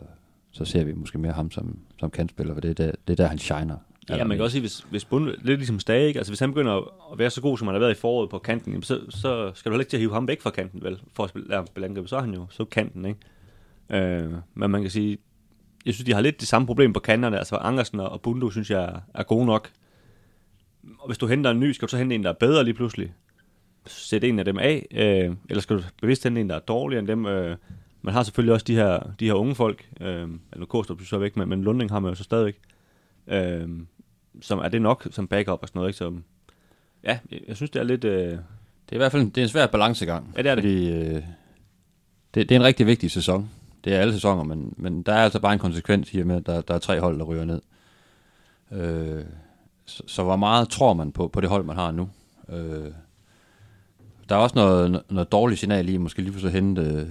så 0.52 0.66
ser 0.66 0.84
vi 0.84 0.93
måske 0.93 1.18
mere 1.18 1.32
ham 1.32 1.52
som, 1.52 1.80
som 2.00 2.10
kantspiller, 2.10 2.54
for 2.54 2.62
det 2.62 2.70
er 2.70 2.86
der, 2.86 2.91
det 3.08 3.14
er 3.14 3.24
der 3.24 3.28
han 3.28 3.38
shiner. 3.38 3.78
Ja, 4.18 4.24
man 4.24 4.38
kan 4.38 4.43
også 4.43 4.51
sige, 4.51 4.62
hvis, 4.62 4.86
hvis 4.89 5.05
Bund, 5.05 5.26
lidt 5.26 5.60
ligesom 5.60 5.80
Stage, 5.80 6.07
ikke? 6.07 6.20
Altså, 6.20 6.32
hvis 6.32 6.39
han 6.39 6.49
begynder 6.49 6.74
at 7.12 7.20
være 7.20 7.30
så 7.30 7.41
god, 7.41 7.57
som 7.57 7.68
han 7.68 7.76
har 7.76 7.80
været 7.80 7.91
i 7.97 7.99
foråret 7.99 8.30
på 8.30 8.39
kanten, 8.39 8.84
så, 8.84 8.99
så 9.10 9.51
skal 9.55 9.70
du 9.70 9.74
heller 9.74 9.82
ikke 9.82 9.89
til 9.89 9.97
at 9.97 10.01
hive 10.01 10.14
ham 10.14 10.28
væk 10.28 10.41
fra 10.41 10.49
kanten, 10.49 10.84
vel? 10.84 10.99
For 11.14 11.24
at 11.24 11.30
spille, 11.30 11.64
spille 11.68 11.88
angreb, 11.88 12.07
så 12.07 12.16
er 12.18 12.22
han 12.22 12.34
jo 12.34 12.45
så 12.49 12.66
kanten, 12.66 13.05
ikke? 13.05 13.20
Øh, 14.07 14.32
men 14.53 14.72
man 14.72 14.82
kan 14.82 14.91
sige, 14.91 15.18
jeg 15.86 15.93
synes, 15.93 16.05
de 16.05 16.14
har 16.14 16.22
lidt 16.22 16.39
det 16.39 16.47
samme 16.47 16.66
problem 16.66 16.93
på 16.93 16.99
kanterne. 16.99 17.38
Altså, 17.38 17.55
Angersen 17.55 17.99
og 17.99 18.22
Bundo, 18.22 18.49
synes 18.49 18.70
jeg, 18.72 18.99
er- 19.14 19.24
gode 19.24 19.45
nok. 19.45 19.70
Og 20.99 21.07
hvis 21.07 21.18
du 21.18 21.28
henter 21.28 21.51
en 21.51 21.60
ny, 21.60 21.72
skal 21.72 21.86
du 21.88 21.89
så 21.91 21.97
hente 21.97 22.16
en, 22.16 22.24
der 22.24 22.30
er 22.30 22.34
bedre 22.34 22.64
lige 22.64 22.74
pludselig? 22.74 23.14
Sæt 23.86 24.24
en 24.24 24.39
af 24.39 24.45
dem 24.45 24.57
af, 24.57 24.88
øh, 24.91 25.36
eller 25.49 25.62
skal 25.62 25.78
du 25.78 25.82
bevidst 26.01 26.24
hente 26.24 26.41
en, 26.41 26.49
der 26.49 26.55
er 26.55 26.60
dårligere 26.60 26.99
end 26.99 27.07
dem? 27.07 27.26
Øh, 27.26 27.57
man 28.01 28.14
har 28.14 28.24
selvfølgelig 28.24 28.53
også 28.53 28.64
de 28.64 28.76
her, 28.76 28.99
de 29.20 29.26
her 29.26 29.34
unge 29.34 29.55
folk, 29.55 29.89
øh, 30.01 30.07
eller 30.22 30.30
nu 30.57 30.66
Kostrup 30.66 31.01
så 31.01 31.18
væk, 31.18 31.38
men, 31.38 31.49
men 31.49 31.64
Lunding 31.64 31.91
har 31.91 31.99
man 31.99 32.10
jo 32.12 32.16
så 32.16 32.24
stadigvæk. 32.24 32.57
Øh, 33.28 33.70
som 34.42 34.60
er 34.60 34.68
det 34.68 34.82
nok 34.82 35.08
som 35.12 35.28
backup 35.28 35.60
og 35.62 35.68
sådan 35.68 35.80
noget, 35.80 35.90
ikke? 35.90 35.98
Som, 35.98 36.24
ja, 37.04 37.20
jeg, 37.48 37.56
synes, 37.56 37.70
det 37.72 37.80
er 37.80 37.84
lidt... 37.84 38.04
Øh, 38.04 38.32
Det 38.32 38.40
er 38.92 38.96
i 38.96 38.98
hvert 38.98 39.12
fald 39.12 39.22
en, 39.24 39.30
det 39.30 39.38
er 39.38 39.46
en 39.46 39.50
svær 39.50 39.68
balancegang. 39.68 40.34
Ja, 40.38 40.42
det 40.42 40.52
er 40.52 40.56
det. 40.56 40.64
Fordi, 40.64 40.90
øh, 40.92 41.24
det, 42.34 42.50
det 42.50 42.52
er 42.52 42.56
en 42.56 42.64
rigtig 42.66 42.86
vigtig 42.86 43.12
sæson. 43.12 43.50
Det 43.84 43.96
er 43.96 44.00
alle 44.00 44.14
sæsoner, 44.14 44.44
men, 44.44 44.74
men 44.78 45.02
der 45.02 45.14
er 45.14 45.24
altså 45.24 45.40
bare 45.40 45.54
en 45.54 45.60
konsekvens 45.60 46.14
i 46.14 46.20
og 46.20 46.28
med, 46.28 46.36
at 46.36 46.46
der, 46.46 46.62
der 46.62 46.74
er 46.74 46.80
tre 46.80 47.00
hold, 47.00 47.20
der 47.20 47.26
ryger 47.26 47.46
ned. 47.46 47.62
Øh, 48.72 49.24
så, 49.86 50.04
så 50.08 50.24
hvor 50.24 50.36
meget 50.36 50.70
tror 50.70 50.94
man 50.94 51.12
på, 51.12 51.28
på 51.28 51.42
det 51.42 51.50
hold, 51.50 51.64
man 51.66 51.76
har 51.76 51.92
nu? 51.92 52.10
Øh, 52.50 52.92
der 54.30 54.36
er 54.36 54.40
også 54.40 54.56
noget, 54.56 55.04
noget 55.10 55.32
dårligt 55.32 55.60
signal 55.60 55.90
i, 55.90 55.98
måske 55.98 56.22
lige 56.22 56.32
pludselig 56.32 56.54
hente 56.54 57.08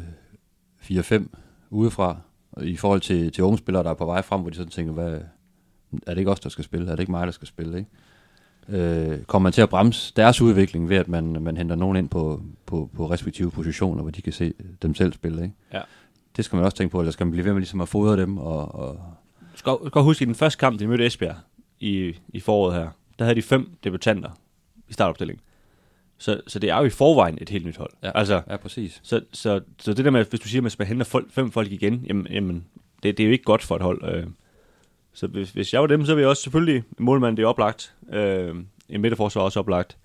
øh, 0.90 1.00
4-5 1.00 1.26
udefra, 1.70 2.16
i 2.62 2.76
forhold 2.76 3.00
til, 3.00 3.32
til 3.32 3.44
unge 3.44 3.58
spillere, 3.58 3.82
der 3.84 3.90
er 3.90 3.94
på 3.94 4.06
vej 4.06 4.22
frem, 4.22 4.40
hvor 4.40 4.50
de 4.50 4.56
sådan 4.56 4.70
tænker, 4.70 4.92
hvad, 4.92 5.20
er 6.06 6.14
det 6.14 6.18
ikke 6.18 6.30
os, 6.30 6.40
der 6.40 6.48
skal 6.48 6.64
spille? 6.64 6.86
Er 6.86 6.96
det 6.96 7.00
ikke 7.00 7.12
mig, 7.12 7.26
der 7.26 7.32
skal 7.32 7.48
spille? 7.48 7.78
Ikke? 7.78 7.90
øh, 8.68 9.22
kommer 9.22 9.42
man 9.42 9.52
til 9.52 9.62
at 9.62 9.68
bremse 9.68 10.12
deres 10.16 10.40
udvikling 10.40 10.88
ved, 10.88 10.96
at 10.96 11.08
man, 11.08 11.24
man 11.42 11.56
henter 11.56 11.76
nogen 11.76 11.96
ind 11.96 12.08
på, 12.08 12.42
på, 12.66 12.90
på 12.96 13.10
respektive 13.10 13.50
positioner, 13.50 14.02
hvor 14.02 14.10
de 14.10 14.22
kan 14.22 14.32
se 14.32 14.52
dem 14.82 14.94
selv 14.94 15.12
spille. 15.12 15.42
Ikke? 15.42 15.54
Ja. 15.72 15.80
Det 16.36 16.44
skal 16.44 16.56
man 16.56 16.64
også 16.64 16.76
tænke 16.76 16.92
på, 16.92 17.00
eller 17.00 17.12
skal 17.12 17.26
man 17.26 17.30
blive 17.30 17.44
ved 17.44 17.52
med 17.52 17.60
ligesom 17.60 17.80
at 17.80 17.88
fodre 17.88 18.16
dem? 18.16 18.38
Og, 18.38 18.74
og 18.74 19.00
Du 19.52 19.58
skal, 19.58 19.72
du 19.72 19.88
skal 19.88 20.02
huske, 20.02 20.22
i 20.22 20.26
den 20.26 20.34
første 20.34 20.58
kamp, 20.58 20.78
de 20.78 20.86
mødte 20.86 21.06
Esbjerg 21.06 21.36
i, 21.80 22.14
i 22.28 22.40
foråret 22.40 22.74
her, 22.74 22.88
der 23.18 23.24
havde 23.24 23.36
de 23.36 23.42
fem 23.42 23.70
debutanter 23.84 24.30
i 24.88 24.92
startopstillingen. 24.92 25.42
Så, 26.18 26.40
så 26.46 26.58
det 26.58 26.70
er 26.70 26.78
jo 26.78 26.84
i 26.84 26.90
forvejen 26.90 27.38
et 27.40 27.48
helt 27.48 27.66
nyt 27.66 27.76
hold. 27.76 27.90
Ja. 28.02 28.10
Altså, 28.14 28.42
ja, 28.50 28.56
præcis. 28.56 29.00
så, 29.02 29.20
så, 29.32 29.60
så 29.78 29.94
det 29.94 30.04
der 30.04 30.10
med, 30.10 30.24
hvis 30.24 30.40
du 30.40 30.48
siger, 30.48 30.66
at 30.66 30.76
man 30.78 30.88
henter 30.88 31.04
folk, 31.04 31.30
fem 31.30 31.50
folk 31.50 31.72
igen, 31.72 32.04
jamen, 32.08 32.26
jamen 32.30 32.64
det, 33.02 33.18
det 33.18 33.24
er 33.24 33.26
jo 33.26 33.32
ikke 33.32 33.44
godt 33.44 33.62
for 33.62 33.76
et 33.76 33.82
hold. 33.82 34.14
Øh. 34.14 34.26
Så 35.18 35.26
hvis, 35.26 35.50
hvis 35.50 35.72
jeg 35.72 35.80
var 35.80 35.86
dem, 35.86 36.04
så 36.04 36.14
vil 36.14 36.22
jeg 36.22 36.28
også 36.30 36.42
selvfølgelig, 36.42 36.82
målmanden 36.98 37.36
det 37.36 37.42
er 37.42 37.46
oplagt, 37.46 37.94
øh, 38.12 38.54
en 38.88 39.00
midterforsvar 39.00 39.40
er 39.40 39.44
også 39.44 39.60
oplagt. 39.60 39.96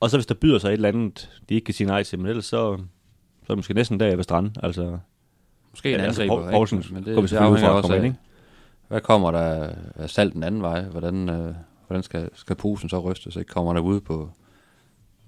Og 0.00 0.10
så 0.10 0.16
hvis 0.16 0.26
der 0.26 0.34
byder 0.34 0.58
sig 0.58 0.68
et 0.68 0.72
eller 0.72 0.88
andet, 0.88 1.30
de 1.48 1.54
ikke 1.54 1.64
kan 1.64 1.74
sige 1.74 1.86
nej 1.86 2.02
til, 2.02 2.18
men 2.18 2.26
ellers 2.28 2.44
så, 2.44 2.50
så 2.50 2.72
er 3.42 3.46
det 3.48 3.56
måske 3.58 3.74
næsten 3.74 4.00
der, 4.00 4.06
jeg 4.06 4.16
vil 4.16 4.24
strande. 4.24 4.50
Altså, 4.62 4.98
Måske 5.70 5.92
en 5.94 6.00
Ja, 6.00 6.04
altså, 6.06 6.22
angriber, 6.22 6.48
Poul- 6.48 6.50
Poulsen 6.50 6.84
men 6.90 7.04
det, 7.04 7.16
det 7.16 7.32
afhænger 7.32 7.68
også 7.70 7.82
komme 7.82 7.94
af, 7.94 7.98
ind, 7.98 8.06
ikke? 8.06 8.18
hvad 8.88 9.00
kommer 9.00 9.30
der 9.30 9.72
af 9.96 10.10
salg 10.10 10.32
den 10.32 10.42
anden 10.42 10.62
vej? 10.62 10.82
Hvordan, 10.82 11.28
øh, 11.28 11.54
hvordan 11.86 12.02
skal, 12.02 12.28
skal 12.34 12.56
posen 12.56 12.88
så 12.88 12.98
rystes? 12.98 13.36
Ikke? 13.36 13.48
Kommer 13.48 13.72
der 13.72 13.80
ud 13.80 14.00
på, 14.00 14.30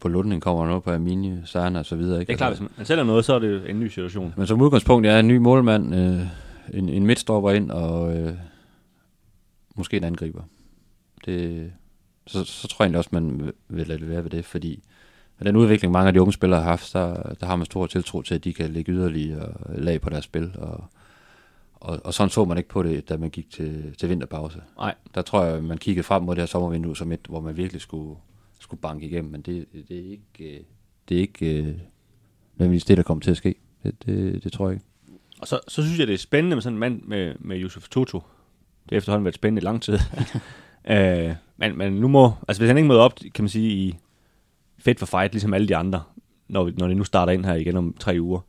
på 0.00 0.08
Lundning, 0.08 0.42
kommer 0.42 0.66
noget 0.66 0.82
på 0.82 0.90
Arminie, 0.90 1.42
Sarna 1.44 1.78
og 1.78 1.86
så 1.86 1.96
videre? 1.96 2.20
Ikke? 2.20 2.28
det 2.28 2.34
er 2.34 2.38
klart, 2.38 2.50
Altså, 2.50 2.64
hvis 2.64 2.76
man 2.78 2.86
sælger 2.86 3.04
noget, 3.04 3.24
så 3.24 3.34
er 3.34 3.38
det 3.38 3.70
en 3.70 3.80
ny 3.80 3.88
situation. 3.88 4.34
Men 4.36 4.46
som 4.46 4.60
udgangspunkt 4.60 5.06
er 5.06 5.18
en 5.18 5.28
ny 5.28 5.36
målmand, 5.36 5.94
øh, 5.94 6.20
en, 6.78 6.88
en 6.88 7.06
midtstopper 7.06 7.50
ind, 7.50 7.70
og 7.70 8.16
øh, 8.16 8.32
måske 9.74 9.96
en 9.96 10.04
angriber. 10.04 10.42
Det, 11.24 11.72
så, 12.26 12.44
så 12.44 12.68
tror 12.68 12.82
jeg 12.84 12.86
egentlig 12.86 12.98
også, 12.98 13.10
man 13.12 13.52
vil- 13.68 13.86
lade 13.86 14.00
det 14.00 14.08
være 14.08 14.22
ved 14.24 14.30
det, 14.30 14.44
fordi 14.44 14.82
med 15.38 15.46
den 15.46 15.56
udvikling, 15.56 15.92
mange 15.92 16.06
af 16.06 16.12
de 16.12 16.20
unge 16.20 16.32
spillere 16.32 16.60
har 16.60 16.68
haft, 16.70 16.92
der, 16.92 17.34
der 17.40 17.46
har 17.46 17.56
man 17.56 17.66
stor 17.66 17.86
tiltro 17.86 18.22
til, 18.22 18.34
at 18.34 18.44
de 18.44 18.52
kan 18.54 18.70
lægge 18.70 18.92
yderligere 18.92 19.52
lag 19.78 20.00
på 20.00 20.10
deres 20.10 20.24
spil, 20.24 20.52
og, 20.58 20.84
og, 21.74 22.00
og 22.04 22.14
sådan 22.14 22.30
så 22.30 22.44
man 22.44 22.56
ikke 22.58 22.68
på 22.68 22.82
det, 22.82 23.08
da 23.08 23.16
man 23.16 23.30
gik 23.30 23.50
til, 23.50 23.94
til 23.98 24.08
vinterpause. 24.08 24.62
Nej. 24.76 24.94
Der 25.14 25.22
tror 25.22 25.44
jeg, 25.44 25.64
man 25.64 25.78
kiggede 25.78 26.02
frem 26.04 26.22
mod 26.22 26.34
det 26.34 26.42
her 26.42 26.46
sommervindue 26.46 26.96
som 26.96 27.12
et, 27.12 27.20
hvor 27.28 27.40
man 27.40 27.56
virkelig 27.56 27.80
skulle, 27.80 28.18
skulle 28.60 28.80
banke 28.80 29.06
igennem, 29.06 29.32
men 29.32 29.40
det, 29.42 29.66
det 29.88 29.98
er 29.98 30.10
ikke, 30.10 30.64
det 31.08 31.16
er 31.16 31.20
ikke 31.20 31.58
øh, 31.58 31.74
nødvendigvis 32.56 32.84
det, 32.84 32.96
der 32.96 33.02
kommer 33.02 33.22
til 33.22 33.30
at 33.30 33.36
ske. 33.36 33.54
Det, 33.82 34.06
det, 34.06 34.44
det 34.44 34.52
tror 34.52 34.68
jeg 34.68 34.74
ikke. 34.74 34.86
Og 35.40 35.48
så, 35.48 35.60
så 35.68 35.82
synes 35.82 35.98
jeg, 35.98 36.06
det 36.06 36.14
er 36.14 36.18
spændende 36.18 36.56
med 36.56 36.62
sådan 36.62 36.74
en 36.74 36.80
mand 36.80 37.02
med, 37.02 37.34
med 37.38 37.60
Yusuf 37.62 37.88
Toto. 37.88 38.22
Det 38.92 38.96
har 38.96 38.98
efterhånden 38.98 39.24
været 39.24 39.34
spændende 39.34 39.60
i 39.60 39.64
lang 39.64 39.82
tid. 39.82 39.98
øh, 40.90 41.34
men, 41.56 41.78
men 41.78 41.92
nu 41.92 42.08
må, 42.08 42.32
altså 42.48 42.60
hvis 42.60 42.68
han 42.68 42.76
ikke 42.76 42.88
møder 42.88 43.00
op, 43.00 43.14
kan 43.34 43.44
man 43.44 43.48
sige, 43.48 43.70
i 43.70 43.96
fedt 44.78 44.98
for 44.98 45.06
fight, 45.06 45.32
ligesom 45.32 45.54
alle 45.54 45.68
de 45.68 45.76
andre, 45.76 46.02
når, 46.48 46.64
vi, 46.64 46.72
når 46.78 46.88
det 46.88 46.96
nu 46.96 47.04
starter 47.04 47.32
ind 47.32 47.44
her 47.44 47.54
igen 47.54 47.76
om 47.76 47.96
tre 48.00 48.16
uger, 48.20 48.40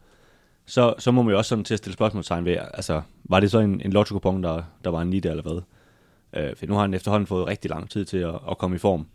så, 0.65 0.93
så 0.99 1.11
må 1.11 1.21
man 1.21 1.31
jo 1.31 1.37
også 1.37 1.49
sådan 1.49 1.63
til 1.63 1.73
at 1.73 1.77
stille 1.77 1.93
spørgsmålstegn 1.93 2.45
ved, 2.45 2.57
altså, 2.73 3.01
var 3.23 3.39
det 3.39 3.51
så 3.51 3.59
en, 3.59 3.81
en 3.85 3.93
lotto 3.93 4.17
der, 4.17 4.63
der 4.83 4.89
var 4.89 5.01
en 5.01 5.09
nitte 5.09 5.29
eller 5.29 5.43
hvad? 5.43 5.61
Øh, 6.33 6.55
for 6.55 6.65
nu 6.65 6.73
har 6.73 6.81
han 6.81 6.93
efterhånden 6.93 7.27
fået 7.27 7.47
rigtig 7.47 7.71
lang 7.71 7.89
tid 7.89 8.05
til 8.05 8.17
at, 8.17 8.35
at 8.51 8.57
komme 8.57 8.75
i 8.75 8.79
form. 8.79 9.07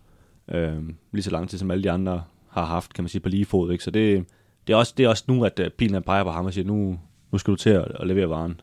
Øh, 0.48 0.82
lige 1.12 1.22
så 1.22 1.30
lang 1.30 1.48
tid 1.48 1.58
som 1.58 1.70
alle 1.70 1.84
de 1.84 1.90
andre 1.90 2.22
har 2.48 2.64
haft, 2.64 2.94
kan 2.94 3.04
man 3.04 3.08
sige, 3.08 3.20
på 3.20 3.28
lige 3.28 3.44
fod. 3.44 3.72
Ikke? 3.72 3.84
Så 3.84 3.90
det, 3.90 4.24
det, 4.66 4.72
er 4.72 4.76
også, 4.76 4.94
det 4.96 5.04
er 5.04 5.08
også 5.08 5.24
nu, 5.26 5.44
at 5.44 5.58
øh, 5.58 5.70
pilen 5.70 6.02
peger 6.02 6.24
på 6.24 6.30
ham 6.30 6.46
og 6.46 6.52
siger, 6.52 6.66
nu, 6.66 6.98
nu 7.32 7.38
skal 7.38 7.50
du 7.50 7.56
til 7.56 7.70
at, 7.70 7.92
at 8.00 8.06
levere 8.06 8.30
varen. 8.30 8.60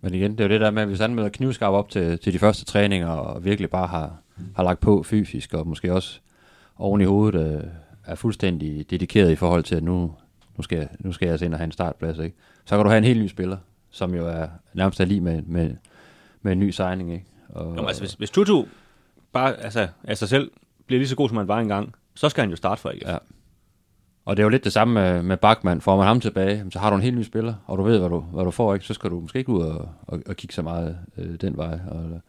Men 0.00 0.14
igen, 0.14 0.32
det 0.32 0.40
er 0.40 0.44
jo 0.44 0.48
det 0.48 0.60
der 0.60 0.70
med, 0.70 0.82
at 0.82 0.88
hvis 0.88 1.00
han 1.00 1.14
møder 1.14 1.28
knivskarp 1.28 1.72
op 1.72 1.88
til, 1.88 2.18
til 2.18 2.32
de 2.32 2.38
første 2.38 2.64
træninger, 2.64 3.08
og 3.08 3.44
virkelig 3.44 3.70
bare 3.70 3.86
har, 3.86 4.16
har 4.56 4.62
lagt 4.62 4.80
på 4.80 5.02
fysisk, 5.02 5.54
og 5.54 5.66
måske 5.66 5.92
også 5.92 6.20
oven 6.78 7.00
i 7.00 7.04
hovedet 7.04 7.56
øh, 7.56 7.62
er 8.06 8.14
fuldstændig 8.14 8.90
dedikeret 8.90 9.30
i 9.30 9.36
forhold 9.36 9.62
til, 9.62 9.74
at 9.74 9.82
nu, 9.82 10.12
nu, 10.56 10.62
skal, 10.62 10.78
jeg, 10.78 10.88
nu 10.98 11.12
skal 11.12 11.26
jeg 11.26 11.32
altså 11.32 11.44
ind 11.44 11.54
og 11.54 11.58
have 11.58 11.64
en 11.64 11.72
startplads, 11.72 12.18
ikke? 12.18 12.36
så 12.64 12.76
kan 12.76 12.84
du 12.84 12.90
have 12.90 12.98
en 12.98 13.04
helt 13.04 13.22
ny 13.22 13.26
spiller, 13.26 13.56
som 13.90 14.14
jo 14.14 14.26
er 14.26 14.48
nærmest 14.74 15.00
er 15.00 15.04
lige 15.04 15.20
med, 15.20 15.42
med, 15.42 15.74
med 16.42 16.52
en 16.52 16.58
ny 16.58 16.70
signing. 16.70 17.12
Ikke? 17.12 17.24
Og, 17.48 17.76
Nå, 17.76 17.86
altså, 17.86 18.02
hvis, 18.02 18.12
hvis 18.12 18.30
Tutu 18.30 18.64
bare 19.32 19.56
altså, 19.56 19.88
af 20.04 20.18
sig 20.18 20.28
selv 20.28 20.50
bliver 20.86 20.98
lige 20.98 21.08
så 21.08 21.16
god, 21.16 21.28
som 21.28 21.36
han 21.36 21.48
var 21.48 21.60
engang, 21.60 21.94
så 22.14 22.28
skal 22.28 22.42
han 22.42 22.50
jo 22.50 22.56
starte 22.56 22.80
for 22.80 22.88
AGF. 22.88 23.02
Ja. 23.06 23.16
Og 24.30 24.36
det 24.36 24.42
er 24.42 24.44
jo 24.44 24.48
lidt 24.48 24.64
det 24.64 24.72
samme 24.72 24.94
med, 24.94 25.22
med 25.22 25.36
Bachmann. 25.36 25.80
Får 25.80 25.96
man 25.96 26.06
ham 26.06 26.20
tilbage, 26.20 26.64
så 26.70 26.78
har 26.78 26.90
du 26.90 26.96
en 26.96 27.02
helt 27.02 27.18
ny 27.18 27.22
spiller, 27.22 27.54
og 27.66 27.78
du 27.78 27.82
ved, 27.82 27.98
hvad 27.98 28.08
du, 28.08 28.20
hvad 28.20 28.44
du 28.44 28.50
får, 28.50 28.74
ikke? 28.74 28.86
så 28.86 28.94
skal 28.94 29.10
du 29.10 29.20
måske 29.20 29.38
ikke 29.38 29.52
ud 29.52 29.62
og, 29.62 29.88
og, 30.02 30.22
og 30.26 30.36
kigge 30.36 30.54
så 30.54 30.62
meget 30.62 30.98
øh, 31.18 31.34
den 31.40 31.56
vej. 31.56 31.78
Og, 31.88 32.20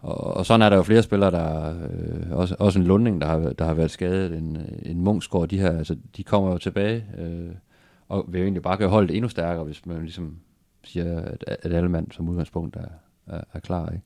og, 0.00 0.36
og 0.36 0.46
sådan 0.46 0.62
er 0.62 0.68
der 0.68 0.76
jo 0.76 0.82
flere 0.82 1.02
spillere, 1.02 1.30
der 1.30 1.68
øh, 1.70 2.30
også, 2.30 2.56
også 2.58 2.78
en 2.78 2.84
Lunding, 2.84 3.20
der 3.20 3.26
har, 3.26 3.38
der 3.38 3.64
har 3.64 3.74
været 3.74 3.90
skadet, 3.90 4.38
en, 4.38 4.58
en 4.82 5.00
Munchsgaard, 5.00 5.48
de 5.48 5.58
her, 5.58 5.78
altså, 5.78 5.96
de 6.16 6.22
kommer 6.24 6.50
jo 6.52 6.58
tilbage, 6.58 7.04
øh, 7.18 7.50
og 8.08 8.24
vil 8.28 8.38
jo 8.38 8.44
egentlig 8.44 8.62
bare 8.62 8.76
gøre 8.76 8.88
holdet 8.88 9.16
endnu 9.16 9.28
stærkere, 9.28 9.64
hvis 9.64 9.86
man 9.86 10.00
ligesom 10.00 10.36
siger, 10.84 11.20
at, 11.20 11.44
at 11.62 11.72
alle 11.72 11.88
mand 11.88 12.12
som 12.12 12.28
udgangspunkt 12.28 12.76
er, 12.76 12.88
er, 13.26 13.40
er 13.52 13.60
klar. 13.60 13.90
Ikke? 13.90 14.04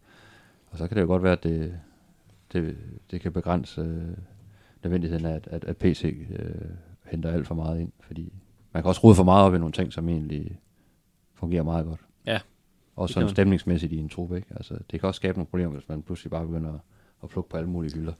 Og 0.70 0.78
så 0.78 0.88
kan 0.88 0.96
det 0.96 1.02
jo 1.02 1.06
godt 1.08 1.22
være, 1.22 1.32
at 1.32 1.42
det, 1.42 1.74
det, 2.52 2.76
det 3.10 3.20
kan 3.20 3.32
begrænse 3.32 3.80
øh, 3.80 4.16
nødvendigheden 4.82 5.26
af, 5.26 5.34
at, 5.34 5.48
at, 5.50 5.64
at 5.64 5.76
PC 5.76 6.26
øh, 6.38 6.70
henter 7.12 7.30
alt 7.30 7.46
for 7.46 7.54
meget 7.54 7.80
ind, 7.80 7.92
fordi 8.00 8.32
man 8.72 8.82
kan 8.82 8.88
også 8.88 9.00
rode 9.04 9.14
for 9.14 9.24
meget 9.24 9.44
op 9.46 9.54
i 9.54 9.58
nogle 9.58 9.72
ting, 9.72 9.92
som 9.92 10.08
egentlig 10.08 10.58
fungerer 11.34 11.62
meget 11.62 11.86
godt. 11.86 12.00
Også 12.96 13.12
Det 13.12 13.14
sådan 13.14 13.28
stemningsmæssigt 13.28 13.92
i 13.92 13.96
en 13.98 14.08
trup, 14.08 14.32
ikke? 14.32 14.46
Altså, 14.50 14.74
det 14.90 15.00
kan 15.00 15.06
også 15.06 15.16
skabe 15.18 15.38
nogle 15.38 15.46
problemer, 15.46 15.72
hvis 15.72 15.88
man 15.88 16.02
pludselig 16.02 16.30
bare 16.30 16.46
begynder 16.46 16.72
at, 16.72 16.80
at 17.22 17.28
plukke 17.28 17.50
på 17.50 17.56
alle 17.56 17.68
mulige 17.68 17.94
hylder. 17.94 18.12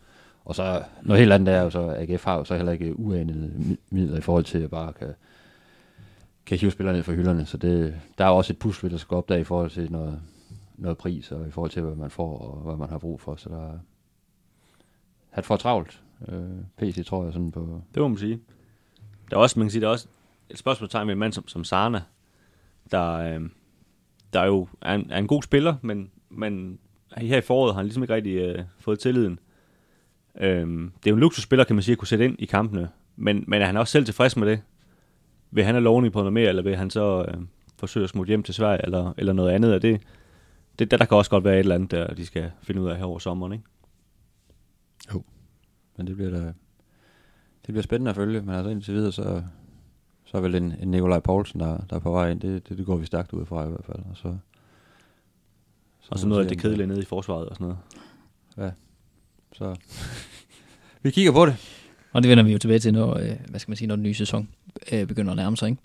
Og 0.45 0.55
så 0.55 0.84
noget 1.03 1.20
helt 1.20 1.32
andet 1.32 1.55
er 1.55 1.62
jo 1.62 1.70
så, 1.70 1.88
at 1.88 2.11
AGF 2.11 2.24
har 2.24 2.36
jo 2.38 2.45
så 2.45 2.57
heller 2.57 2.72
ikke 2.72 2.99
uanede 2.99 3.53
mi- 3.59 3.76
midler 3.90 4.18
i 4.18 4.20
forhold 4.20 4.45
til 4.45 4.59
at 4.59 4.70
bare 4.70 4.93
kan, 4.93 5.14
kan 6.47 6.59
hive 6.59 6.70
spillere 6.70 6.95
ned 6.95 7.03
fra 7.03 7.12
hylderne. 7.12 7.47
Så 7.47 7.57
det, 7.57 8.01
der 8.18 8.24
er 8.24 8.28
også 8.28 8.53
et 8.53 8.59
pusle, 8.59 8.90
der 8.90 8.97
skal 8.97 9.09
gå 9.09 9.16
op 9.16 9.28
der 9.28 9.36
i 9.36 9.45
forhold 9.45 9.70
til 9.70 9.93
noget, 9.93 10.20
noget 10.76 10.99
pris, 10.99 11.32
og 11.32 11.49
i 11.49 11.51
forhold 11.51 11.70
til, 11.70 11.82
hvad 11.82 11.95
man 11.97 12.11
får, 12.11 12.38
og 12.38 12.61
hvad 12.62 12.76
man 12.76 12.88
har 12.88 12.99
brug 12.99 13.20
for. 13.20 13.36
Så 13.36 13.49
der 13.49 13.68
er 13.72 13.78
hat 15.30 15.45
for 15.45 15.57
travlt. 15.57 16.03
Øh, 16.28 16.43
PC 16.78 17.07
tror 17.07 17.24
jeg 17.24 17.32
sådan 17.32 17.51
på... 17.51 17.80
Det 17.95 18.03
må 18.03 18.09
man 18.09 18.18
sige. 18.18 18.40
Der 19.33 19.39
er 19.39 19.43
også, 19.43 19.59
man 19.59 19.66
kan 19.66 19.70
sige, 19.70 19.80
der 19.80 19.87
er 19.87 19.93
også 19.93 20.07
et 20.51 20.59
spørgsmålstegn 20.59 21.07
med 21.07 21.12
en 21.12 21.18
mand 21.18 21.33
som, 21.33 21.49
som 21.49 21.64
Sarna, 21.64 22.03
der, 22.91 23.12
øh, 23.12 23.41
der 24.33 24.41
er 24.41 24.47
jo 24.47 24.68
er 24.80 24.95
en, 24.95 25.11
er 25.11 25.18
en 25.18 25.26
god 25.26 25.43
spiller, 25.43 25.76
men, 25.83 26.11
men 26.30 26.78
her 27.16 27.39
i 27.39 27.41
foråret 27.41 27.74
har 27.74 27.78
han 27.78 27.87
ligesom 27.87 28.03
ikke 28.03 28.14
rigtig 28.14 28.35
øh, 28.35 28.64
fået 28.78 28.99
tilliden. 28.99 29.39
Øh, 30.41 30.66
det 30.66 31.07
er 31.07 31.11
jo 31.11 31.14
en 31.14 31.20
luksusspiller, 31.20 31.64
kan 31.64 31.76
man 31.76 31.83
sige, 31.83 31.93
at 31.93 31.99
kunne 31.99 32.09
sætte 32.09 32.24
ind 32.24 32.37
i 32.39 32.45
kampene, 32.45 32.89
men, 33.16 33.45
men 33.49 33.62
er 33.62 33.66
han 33.66 33.76
også 33.76 33.93
selv 33.93 34.05
tilfreds 34.05 34.37
med 34.37 34.49
det? 34.49 34.62
Vil 35.51 35.64
han 35.64 35.74
have 35.74 35.85
lovning 35.85 36.12
på 36.12 36.18
noget 36.18 36.33
mere, 36.33 36.49
eller 36.49 36.62
vil 36.62 36.76
han 36.76 36.91
så 36.91 37.24
øh, 37.28 37.35
forsøge 37.78 38.05
at 38.05 38.11
smutte 38.11 38.28
hjem 38.28 38.43
til 38.43 38.55
Sverige, 38.55 38.85
eller, 38.85 39.12
eller 39.18 39.33
noget 39.33 39.51
andet 39.51 39.72
af 39.72 39.80
det? 39.80 40.01
det 40.78 40.91
der, 40.91 40.97
der 40.97 41.05
kan 41.05 41.16
også 41.16 41.30
godt 41.30 41.45
være 41.45 41.55
et 41.55 41.59
eller 41.59 41.74
andet, 41.74 41.91
der 41.91 42.14
de 42.14 42.26
skal 42.26 42.51
finde 42.62 42.80
ud 42.80 42.89
af 42.89 42.97
her 42.97 43.05
over 43.05 43.18
sommeren, 43.18 43.53
ikke? 43.53 43.64
Men 45.97 46.07
det 46.07 46.16
bliver 46.16 46.30
da, 46.30 46.53
det 47.66 47.72
bliver 47.72 47.82
spændende 47.82 48.08
at 48.10 48.16
følge, 48.16 48.40
men 48.40 48.54
altså 48.54 48.70
indtil 48.70 48.94
videre, 48.94 49.12
så, 49.12 49.42
så 50.24 50.36
er 50.36 50.40
vel 50.40 50.54
en, 50.54 50.74
en 50.82 50.90
Nikolaj 50.90 51.18
Poulsen, 51.20 51.60
der, 51.60 51.78
der 51.90 51.96
er 51.96 52.00
på 52.00 52.10
vej 52.10 52.30
ind. 52.30 52.40
Det, 52.40 52.68
det, 52.68 52.78
det 52.78 52.86
går 52.86 52.96
vi 52.96 53.06
stærkt 53.06 53.32
ud 53.32 53.46
fra 53.46 53.66
i 53.66 53.68
hvert 53.68 53.84
fald. 53.84 53.98
Og 54.10 54.16
så, 54.16 54.36
Og 56.10 56.18
så 56.18 56.26
må 56.26 56.28
vi 56.28 56.28
noget 56.28 56.44
af 56.44 56.48
det 56.48 56.62
kedelige 56.62 56.86
nede 56.86 57.00
i 57.02 57.04
forsvaret 57.04 57.48
og 57.48 57.54
sådan 57.56 57.64
noget. 57.64 57.78
Så 59.52 59.76
vi 61.02 61.10
kigger 61.10 61.32
på 61.32 61.46
det. 61.46 61.56
Og 62.12 62.22
det 62.22 62.28
vender 62.28 62.44
vi 62.44 62.52
jo 62.52 62.58
tilbage 62.58 62.78
til, 62.78 62.92
når, 62.92 63.16
øh, 63.18 63.36
hvad 63.48 63.60
skal 63.60 63.70
man 63.70 63.76
sige, 63.76 63.88
når 63.88 63.96
den 63.96 64.02
nye 64.02 64.14
sæson 64.14 64.48
øh, 64.92 65.06
begynder 65.06 65.30
at 65.30 65.36
nærme 65.36 65.56
sig. 65.56 65.68
Ikke? 65.68 65.82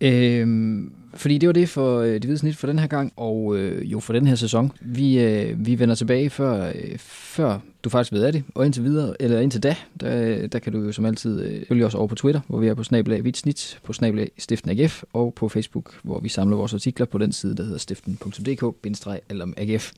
Øhm, 0.00 0.92
fordi 1.14 1.38
det 1.38 1.46
var 1.46 1.52
det 1.52 1.68
for 1.68 2.00
øh, 2.00 2.12
det 2.12 2.24
hvide 2.24 2.38
snit 2.38 2.56
for 2.56 2.66
den 2.66 2.78
her 2.78 2.86
gang, 2.86 3.12
og 3.16 3.56
øh, 3.56 3.92
jo 3.92 4.00
for 4.00 4.12
den 4.12 4.26
her 4.26 4.34
sæson. 4.34 4.72
Vi, 4.80 5.20
øh, 5.20 5.66
vi 5.66 5.78
vender 5.78 5.94
tilbage 5.94 6.30
før, 6.30 6.72
øh, 6.74 6.98
før 6.98 7.58
du 7.84 7.88
faktisk 7.88 8.12
ved 8.12 8.24
af 8.24 8.32
det, 8.32 8.44
og 8.54 8.64
indtil 8.64 8.84
videre, 8.84 9.22
eller 9.22 9.40
indtil 9.40 9.62
da, 9.62 9.76
der, 10.00 10.46
der 10.46 10.58
kan 10.58 10.72
du 10.72 10.80
jo 10.80 10.92
som 10.92 11.04
altid 11.04 11.42
øh, 11.42 11.66
følge 11.68 11.86
os 11.86 11.94
over 11.94 12.06
på 12.06 12.14
Twitter, 12.14 12.40
hvor 12.48 12.58
vi 12.58 12.68
er 12.68 12.74
på 12.74 12.84
snabelag 12.84 13.20
hvidt 13.20 13.36
snit, 13.36 13.78
på 13.84 13.92
snabelag 13.92 14.30
stiften 14.38 14.70
AGF, 14.70 15.02
og 15.12 15.34
på 15.34 15.48
Facebook, 15.48 15.94
hvor 16.02 16.20
vi 16.20 16.28
samler 16.28 16.56
vores 16.56 16.74
artikler 16.74 17.06
på 17.06 17.18
den 17.18 17.32
side, 17.32 17.56
der 17.56 17.62
hedder 17.62 17.78
stiften.dk-agf. 17.78 19.92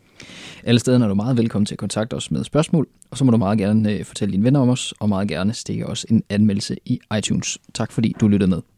Alle 0.65 0.81
steder 0.81 1.05
er 1.05 1.09
du 1.09 1.15
meget 1.15 1.37
velkommen 1.37 1.67
til 1.67 1.75
at 1.75 1.79
kontakte 1.79 2.15
os 2.15 2.31
med 2.31 2.45
spørgsmål, 2.45 2.89
og 3.11 3.19
så 3.19 3.25
må 3.25 3.31
du 3.31 3.37
meget 3.37 3.59
gerne 3.59 3.93
øh, 3.93 4.05
fortælle 4.05 4.33
dine 4.33 4.45
venner 4.45 4.61
om 4.61 4.69
os, 4.69 4.95
og 5.01 5.09
meget 5.09 5.29
gerne 5.29 5.55
stikke 5.55 5.87
os 5.87 6.07
en 6.09 6.23
anmeldelse 6.29 6.77
i 6.85 7.01
iTunes. 7.19 7.59
Tak 7.75 7.93
fordi 7.93 8.15
du 8.21 8.29
lyttede 8.29 8.51
med. 8.51 8.78